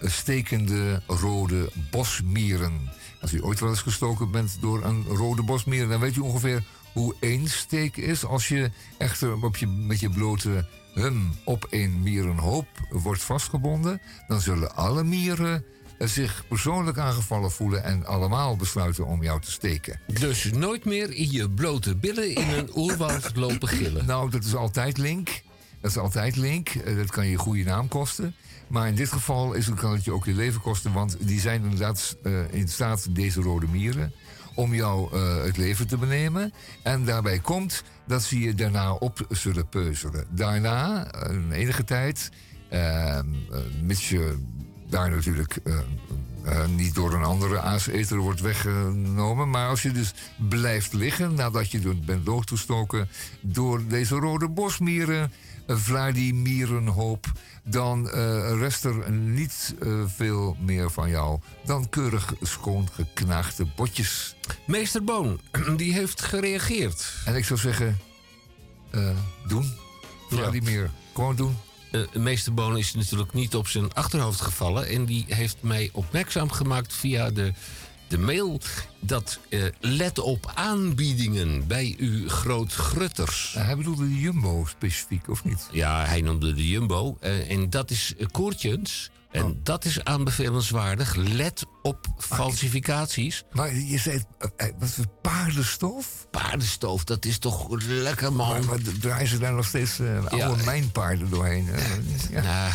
stekende 0.02 1.02
rode 1.06 1.70
bosmieren. 1.90 2.90
Als 3.20 3.32
u 3.32 3.44
ooit 3.44 3.60
wel 3.60 3.68
eens 3.68 3.82
gestoken 3.82 4.30
bent 4.30 4.58
door 4.60 4.84
een 4.84 5.04
rode 5.04 5.42
bosmier... 5.42 5.88
dan 5.88 6.00
weet 6.00 6.16
u 6.16 6.20
ongeveer 6.20 6.62
hoe 6.92 7.14
één 7.20 7.48
steek 7.48 7.96
is... 7.96 8.24
als 8.24 8.48
je 8.48 8.70
echter 8.98 9.44
op 9.44 9.56
je, 9.56 9.66
met 9.66 10.00
je 10.00 10.10
blote 10.10 10.66
hum 10.94 11.32
op 11.44 11.66
een 11.70 12.02
mierenhoop 12.02 12.66
wordt 12.90 13.22
vastgebonden... 13.22 14.00
dan 14.26 14.40
zullen 14.40 14.74
alle 14.74 15.04
mieren 15.04 15.64
zich 15.98 16.44
persoonlijk 16.48 16.98
aangevallen 16.98 17.50
voelen... 17.50 17.84
en 17.84 18.06
allemaal 18.06 18.56
besluiten 18.56 19.06
om 19.06 19.22
jou 19.22 19.40
te 19.40 19.50
steken. 19.50 20.00
Dus 20.06 20.50
nooit 20.52 20.84
meer 20.84 21.12
in 21.12 21.30
je 21.30 21.50
blote 21.50 21.96
billen 21.96 22.34
in 22.34 22.48
een 22.48 22.70
oerwoud 22.76 23.36
lopen 23.36 23.68
gillen. 23.68 24.06
Nou, 24.06 24.30
dat 24.30 24.44
is 24.44 24.54
altijd 24.54 24.98
link. 24.98 25.42
Dat 25.80 25.90
is 25.90 25.96
altijd 25.96 26.36
link. 26.36 26.68
Eh, 26.68 26.96
Dat 26.96 27.10
kan 27.10 27.26
je 27.26 27.36
goede 27.36 27.64
naam 27.64 27.88
kosten. 27.88 28.34
Maar 28.68 28.88
in 28.88 28.94
dit 28.94 29.12
geval 29.12 29.52
is, 29.52 29.74
kan 29.74 29.92
het 29.92 30.04
je 30.04 30.12
ook 30.12 30.24
je 30.24 30.34
leven 30.34 30.60
kosten. 30.60 30.92
Want 30.92 31.16
die 31.20 31.40
zijn 31.40 31.62
inderdaad 31.62 32.16
eh, 32.22 32.52
in 32.52 32.68
staat, 32.68 33.14
deze 33.14 33.40
rode 33.40 33.66
mieren, 33.66 34.12
om 34.54 34.74
jou 34.74 35.12
eh, 35.12 35.44
het 35.44 35.56
leven 35.56 35.86
te 35.86 35.96
benemen. 35.96 36.52
En 36.82 37.04
daarbij 37.04 37.38
komt 37.38 37.82
dat 38.08 38.22
ze 38.22 38.40
je 38.40 38.54
daarna 38.54 38.92
op 38.92 39.26
zullen 39.28 39.68
peuzelen. 39.68 40.24
Daarna, 40.30 41.10
eh, 41.12 41.34
een 41.34 41.52
enige 41.52 41.84
tijd, 41.84 42.30
eh, 42.68 43.20
mits 43.82 44.08
je 44.08 44.38
daar 44.88 45.10
natuurlijk 45.10 45.58
eh, 45.64 45.78
eh, 46.48 46.66
niet 46.66 46.94
door 46.94 47.12
een 47.12 47.22
andere 47.22 47.60
aaseter 47.60 48.18
wordt 48.18 48.40
weggenomen. 48.40 49.50
Maar 49.50 49.68
als 49.68 49.82
je 49.82 49.92
dus 49.92 50.14
blijft 50.48 50.92
liggen 50.92 51.34
nadat 51.34 51.70
je 51.70 51.94
bent 51.94 52.26
doodgestoken 52.26 53.08
door 53.40 53.86
deze 53.86 54.14
rode 54.14 54.48
bosmieren, 54.48 55.32
een 55.66 55.78
Vladimierenhoop, 55.78 57.32
dan 57.64 58.10
eh, 58.10 58.58
rest 58.58 58.84
er 58.84 59.10
niet 59.10 59.74
eh, 59.80 60.02
veel 60.06 60.56
meer 60.60 60.90
van 60.90 61.10
jou 61.10 61.40
dan 61.64 61.88
keurig 61.88 62.34
schoon 62.42 62.88
geknaagde 62.92 63.66
botjes. 63.76 64.36
Meester 64.66 65.04
Boon, 65.04 65.40
die 65.76 65.92
heeft 65.92 66.22
gereageerd. 66.22 67.12
En 67.24 67.34
ik 67.34 67.44
zou 67.44 67.60
zeggen, 67.60 67.98
doen. 69.46 69.74
Vladimir, 70.28 70.90
gewoon 71.12 71.36
doen. 71.36 71.56
Eh, 71.90 72.00
meester 72.14 72.54
Boon 72.54 72.78
is 72.78 72.94
natuurlijk 72.94 73.32
niet 73.32 73.54
op 73.54 73.68
zijn 73.68 73.94
achterhoofd 73.94 74.40
gevallen. 74.40 74.88
En 74.88 75.04
die 75.04 75.24
heeft 75.28 75.56
mij 75.60 75.90
opmerkzaam 75.92 76.50
gemaakt 76.50 76.92
via 76.92 77.30
de, 77.30 77.52
de 78.08 78.18
mail... 78.18 78.60
dat 79.00 79.38
eh, 79.48 79.62
let 79.80 80.18
op 80.18 80.52
aanbiedingen 80.54 81.66
bij 81.66 81.94
uw 81.98 82.28
grootgrutters. 82.28 83.54
hij 83.58 83.76
bedoelde 83.76 84.08
de 84.08 84.18
Jumbo 84.20 84.64
specifiek, 84.68 85.28
of 85.28 85.44
niet? 85.44 85.68
Ja, 85.72 86.04
hij 86.04 86.20
noemde 86.20 86.54
de 86.54 86.68
Jumbo. 86.68 87.16
eh, 87.20 87.50
en 87.50 87.70
dat 87.70 87.90
is 87.90 88.14
Koertjens. 88.30 89.10
En 89.30 89.44
Oh. 89.44 89.50
dat 89.62 89.84
is 89.84 90.04
aanbevelenswaardig. 90.04 91.14
Let 91.14 91.64
op 91.82 92.06
falsificaties. 92.18 93.44
Maar 93.52 93.74
je 93.74 93.98
zei, 93.98 94.22
eh, 94.38 94.48
eh, 94.56 94.74
wat 94.78 94.90
voor 94.90 95.06
paardenstof? 95.22 96.26
Paardenstoof, 96.30 97.04
dat 97.04 97.24
is 97.24 97.38
toch 97.38 97.80
lekker, 97.80 98.32
man. 98.32 98.48
Maar, 98.48 98.64
maar 98.64 98.78
draaien 99.00 99.28
ze 99.28 99.38
daar 99.38 99.52
nog 99.52 99.66
steeds 99.66 99.98
eh, 99.98 100.24
oude 100.24 100.64
mijnpaarden 100.64 101.30
doorheen? 101.30 101.68
Ja. 102.30 102.40
Ja, 102.42 102.70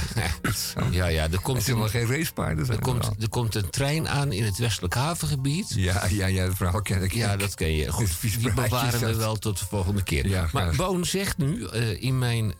ja, 0.91 1.05
ja, 1.05 1.29
er 1.31 1.39
komt, 1.41 1.65
wel 1.65 1.87
geen 1.87 2.07
racepaarden. 2.07 2.65
zijn 2.65 2.77
er, 2.77 2.83
komt, 2.83 3.09
er 3.19 3.29
komt 3.29 3.55
een 3.55 3.69
trein 3.69 4.09
aan 4.09 4.31
in 4.31 4.43
het 4.43 4.57
westelijk 4.57 4.93
havengebied. 4.93 5.73
Ja, 5.75 6.05
ja, 6.09 6.25
ja, 6.25 6.43
het 6.43 6.55
verhaal 6.55 6.81
ken 6.81 7.03
ik. 7.03 7.13
Ja, 7.13 7.37
dat 7.37 7.55
ken 7.55 7.75
je. 7.75 7.91
Goed, 7.91 8.21
die 8.39 8.53
bewaren 8.53 8.99
we 8.99 9.05
dat. 9.05 9.15
wel 9.15 9.35
tot 9.35 9.59
de 9.59 9.65
volgende 9.65 10.03
keer. 10.03 10.27
Ja, 10.27 10.49
maar. 10.51 10.75
Boon 10.75 11.05
zegt 11.05 11.37
nu 11.37 11.67
in 11.99 12.19
mijn 12.19 12.53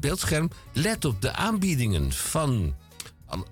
beeldscherm... 0.00 0.50
let 0.72 1.04
op 1.04 1.22
de 1.22 1.32
aanbiedingen 1.32 2.12
van... 2.12 2.74
alle- 3.28 3.44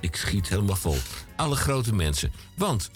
ik 0.00 0.16
schiet 0.16 0.48
helemaal 0.48 0.76
vol. 0.76 0.96
Alle 1.36 1.56
grote 1.56 1.94
mensen. 1.94 2.32
Want 2.56 2.90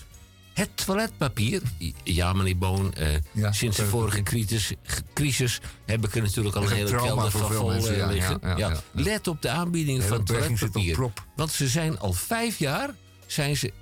het 0.53 0.69
toiletpapier... 0.87 1.63
Ja, 2.05 2.33
meneer 2.33 2.59
Boon, 2.59 2.95
eh, 2.95 3.09
Ja, 3.33 3.53
sinds 3.53 3.77
de 3.77 3.87
vorige 3.87 4.23
crisis, 4.23 4.73
crisis... 5.15 5.61
heb 5.87 6.05
ik 6.07 6.15
er 6.15 6.23
natuurlijk 6.23 6.57
al 6.57 6.63
een 6.63 6.71
hele 6.73 6.97
kelder 6.97 7.31
van 7.31 7.53
vol 7.53 7.69
mensen, 7.69 7.93
eh, 7.93 7.99
ja, 7.99 8.07
liggen. 8.07 8.57
ja. 8.57 8.81
Let 8.93 9.27
op 9.29 9.43
de 9.43 9.49
aanbiedingen 9.49 10.03
van 10.03 10.25
toiletpapier. 10.25 11.11
Want 11.37 11.51
ze 11.51 11.69
zijn 11.69 11.99
al 11.99 12.13
vijf 12.13 12.59
jaar 12.59 12.95
zijn 13.27 13.57
ze 13.57 13.73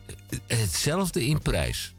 eh, 0.47 0.59
hetzelfde 0.59 1.26
in 1.26 1.38
prijs. 1.42 1.94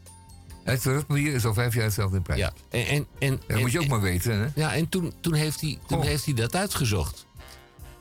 Het 0.64 0.82
toiletpapier 0.82 1.34
is 1.34 1.46
al 1.46 1.54
vijf 1.54 1.74
jaar 1.74 1.84
hetzelfde 1.84 2.16
in 2.18 2.22
prijs. 2.24 2.40
Ja, 2.40 2.54
en, 2.70 2.86
en, 2.88 3.08
en, 3.20 3.40
dat 3.48 3.60
moet 3.60 3.72
je 3.72 3.80
ook 3.80 3.88
maar 3.88 4.02
weten, 4.02 4.40
hè? 4.40 4.48
Ja, 4.56 4.74
en 4.74 4.90
toen, 4.90 5.14
toen, 5.22 5.34
heeft, 5.34 5.62
hij, 5.62 5.80
toen 5.88 6.04
heeft 6.04 6.26
hij 6.26 6.34
dat 6.34 6.56
uitgezocht. 6.56 7.26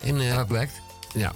En, 0.00 0.18
Dat 0.34 0.46
blijkt. 0.46 0.72
ja, 1.14 1.32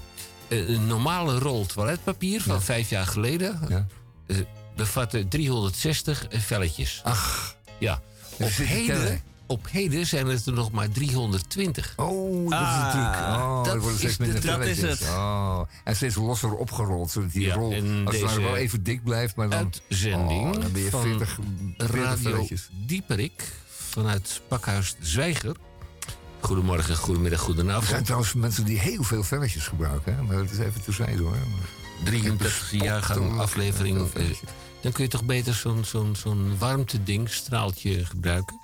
een 0.49 0.87
normale 0.87 1.39
rol 1.39 1.67
toiletpapier 1.67 2.41
van 2.43 2.55
Ja. 2.55 2.61
vijf 2.61 2.91
jaar 2.91 3.07
geleden 3.07 3.61
Ja. 3.69 3.87
eh, 4.27 4.37
bevatte 4.77 5.29
360 5.29 6.27
velletjes. 6.31 7.01
Ach, 7.05 7.57
Ja, 7.79 8.01
op 8.41 8.49
heden, 8.57 8.97
tellen. 8.97 9.23
op 9.47 9.67
heden 9.71 10.07
zijn 10.07 10.27
het 10.27 10.47
er 10.47 10.53
nog 10.53 10.71
maar 10.71 10.89
320. 10.89 11.93
Oh, 11.97 12.51
dat 12.51 12.61
is 12.61 12.67
Ah, 12.67 12.91
truc. 12.91 13.27
Oh, 13.27 13.65
dat 13.65 13.75
er 13.75 13.81
worden 13.81 13.99
steeds 13.99 14.13
is 14.13 14.17
de- 14.19 14.23
minder 14.25 14.41
dat 14.47 14.61
is 14.67 14.79
velletjes. 14.79 14.99
het. 15.01 15.09
Oh, 15.09 15.61
en 15.85 15.97
steeds 15.97 16.15
losser 16.15 16.55
opgerold, 16.55 17.11
zodat 17.11 17.33
die 17.33 17.43
Ja, 17.47 17.55
rol 17.55 17.75
als 18.05 18.21
het 18.21 18.37
wel 18.37 18.57
even 18.57 18.83
dik 18.83 19.05
blijft, 19.05 19.37
maar 19.37 19.51
dan... 19.51 19.59
Uitzending 19.89 20.55
Oh, 20.55 20.61
dan 20.63 20.73
ben 20.73 20.83
je 20.83 20.91
van 20.91 21.03
40, 21.03 21.39
40 21.77 21.97
Radio 21.97 22.31
velletjes. 22.31 22.69
Dieperik 22.73 23.53
vanuit 23.69 24.41
Pakhuis 24.49 24.95
Zwijger. 25.01 25.57
Goedemorgen, 26.45 26.97
goedemiddag, 26.97 27.39
Er 27.39 27.45
goedenavond. 27.45 27.87
zijn 27.89 28.03
trouwens 28.05 28.33
mensen 28.35 28.65
die 28.65 28.79
heel 28.79 29.03
veel 29.03 29.23
velletjes 29.23 29.67
gebruiken, 29.67 30.17
hè? 30.17 30.23
maar 30.23 30.37
dat 30.37 30.51
is 30.51 30.59
even 30.59 30.83
terzijde 30.83 31.23
hoor. 31.23 31.37
33 32.05 32.71
jaargang 32.71 33.39
aflevering. 33.41 34.13
eh, 34.13 34.25
dan 34.81 34.93
kun 34.93 35.05
je 35.05 35.11
toch 35.11 35.25
beter 35.25 35.55
zo'n 35.55 35.85
zo'n 35.85 36.17
zo'n 36.17 36.59
warmteding, 36.59 37.31
straaltje 37.31 38.05
gebruiken. 38.05 38.61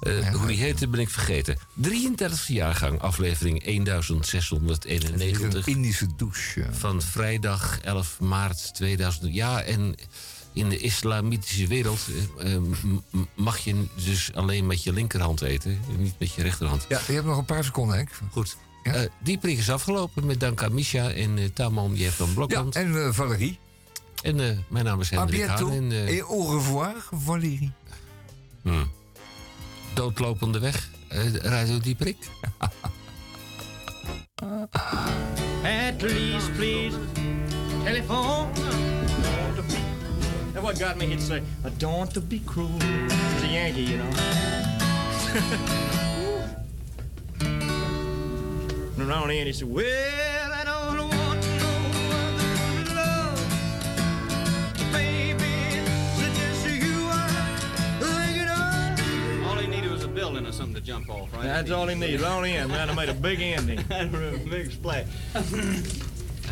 Eh, 0.00 0.34
hoe 0.34 0.46
die 0.46 0.56
heette 0.58 0.88
ben 0.88 1.00
ik 1.00 1.08
vergeten. 1.10 1.58
33 1.74 2.46
jaargang 2.48 3.00
aflevering 3.00 3.54
Het 3.64 3.66
is 3.66 4.06
1691 4.30 5.66
een 5.66 5.72
Indische 5.74 6.06
douche. 6.16 6.66
van 6.70 7.02
vrijdag 7.02 7.78
11 7.80 8.20
maart 8.20 8.74
2000. 8.74 9.34
Ja, 9.34 9.62
en 9.62 9.94
in 10.52 10.68
de 10.68 10.78
islamitische 10.78 11.66
wereld 11.66 12.00
eh, 12.38 12.54
eh, 12.54 12.60
mag 13.34 13.58
je 13.58 13.84
dus 14.04 14.30
alleen 14.34 14.66
met 14.66 14.82
je 14.82 14.92
linkerhand 14.92 15.40
eten, 15.42 15.80
niet 15.96 16.14
met 16.18 16.32
je 16.34 16.42
rechterhand. 16.42 16.84
Ja, 16.88 17.00
je 17.06 17.12
hebt 17.12 17.26
nog 17.26 17.38
een 17.38 17.44
paar 17.44 17.64
seconden, 17.64 17.96
Henk. 17.96 18.10
Goed. 18.32 18.56
Eh, 18.82 19.00
die 19.22 19.38
prik 19.38 19.58
is 19.58 19.70
afgelopen 19.70 20.26
met 20.26 20.40
dank 20.40 20.62
aan 20.62 20.74
Misha 20.74 21.10
en 21.10 21.36
uh, 21.38 21.44
Tamon 21.54 21.94
Jeff 21.94 22.16
van 22.16 22.26
Ja, 22.28 22.34
Blokhand. 22.34 22.76
en 22.76 23.04
eh, 23.04 23.12
Valérie. 23.12 23.58
en 24.22 24.40
eh, 24.50 24.56
mijn 24.68 24.84
naam 24.84 25.00
is 25.00 25.10
Hendrik 25.10 25.46
Haan. 25.46 25.70
En, 25.70 25.92
eh, 25.92 26.16
Et 26.16 26.22
au 26.22 26.46
revoir, 26.54 26.94
Valérie. 27.12 27.72
hmm, 28.62 28.90
doodlopende 29.94 30.58
weg. 30.58 30.88
Uh, 31.12 31.34
Radio 31.34 31.78
die 31.80 31.94
prik. 31.94 32.16
At 35.62 36.02
least, 36.02 36.52
please. 36.56 36.96
Telephone. 37.84 38.48
And 40.58 40.64
what 40.64 40.76
got 40.76 40.98
me, 40.98 41.06
he'd 41.06 41.20
say, 41.20 41.40
I 41.64 41.68
don't 41.68 41.96
want 41.98 42.10
to 42.14 42.20
be 42.20 42.40
cruel. 42.40 42.66
He's 42.80 43.44
a 43.44 43.46
Yankee, 43.46 43.82
you 43.82 43.98
know. 43.98 44.10
and 48.98 49.12
on 49.12 49.28
the 49.28 49.38
end, 49.38 49.46
he 49.46 49.52
said, 49.52 49.68
Well, 49.72 50.52
I 50.52 50.64
don't 50.64 50.98
want 50.98 51.46
no 51.60 51.68
other 52.10 52.92
love. 52.92 53.38
Baby, 54.92 55.46
it's 56.18 56.38
just 56.40 56.66
you 56.66 57.06
of. 57.08 58.08
All 59.46 59.58
he 59.58 59.68
needed 59.68 59.92
was 59.92 60.02
a 60.02 60.08
building 60.08 60.44
or 60.44 60.50
something 60.50 60.74
to 60.74 60.80
jump 60.80 61.08
off, 61.08 61.32
right? 61.34 61.44
That's 61.44 61.70
all 61.70 61.86
he 61.86 61.94
needed. 61.94 62.24
All 62.24 62.42
he 62.42 62.54
had, 62.54 62.66
man. 62.66 62.90
I 62.90 62.94
made 62.94 63.10
a 63.10 63.14
big 63.14 63.40
ending. 63.40 63.78
Had 63.88 64.12
a 64.12 64.38
big 64.38 64.72
splash. 64.72 65.06
I 65.36 65.40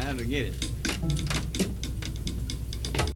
had 0.01 0.19
to 0.19 0.25
get 0.25 0.55
it. 0.55 0.71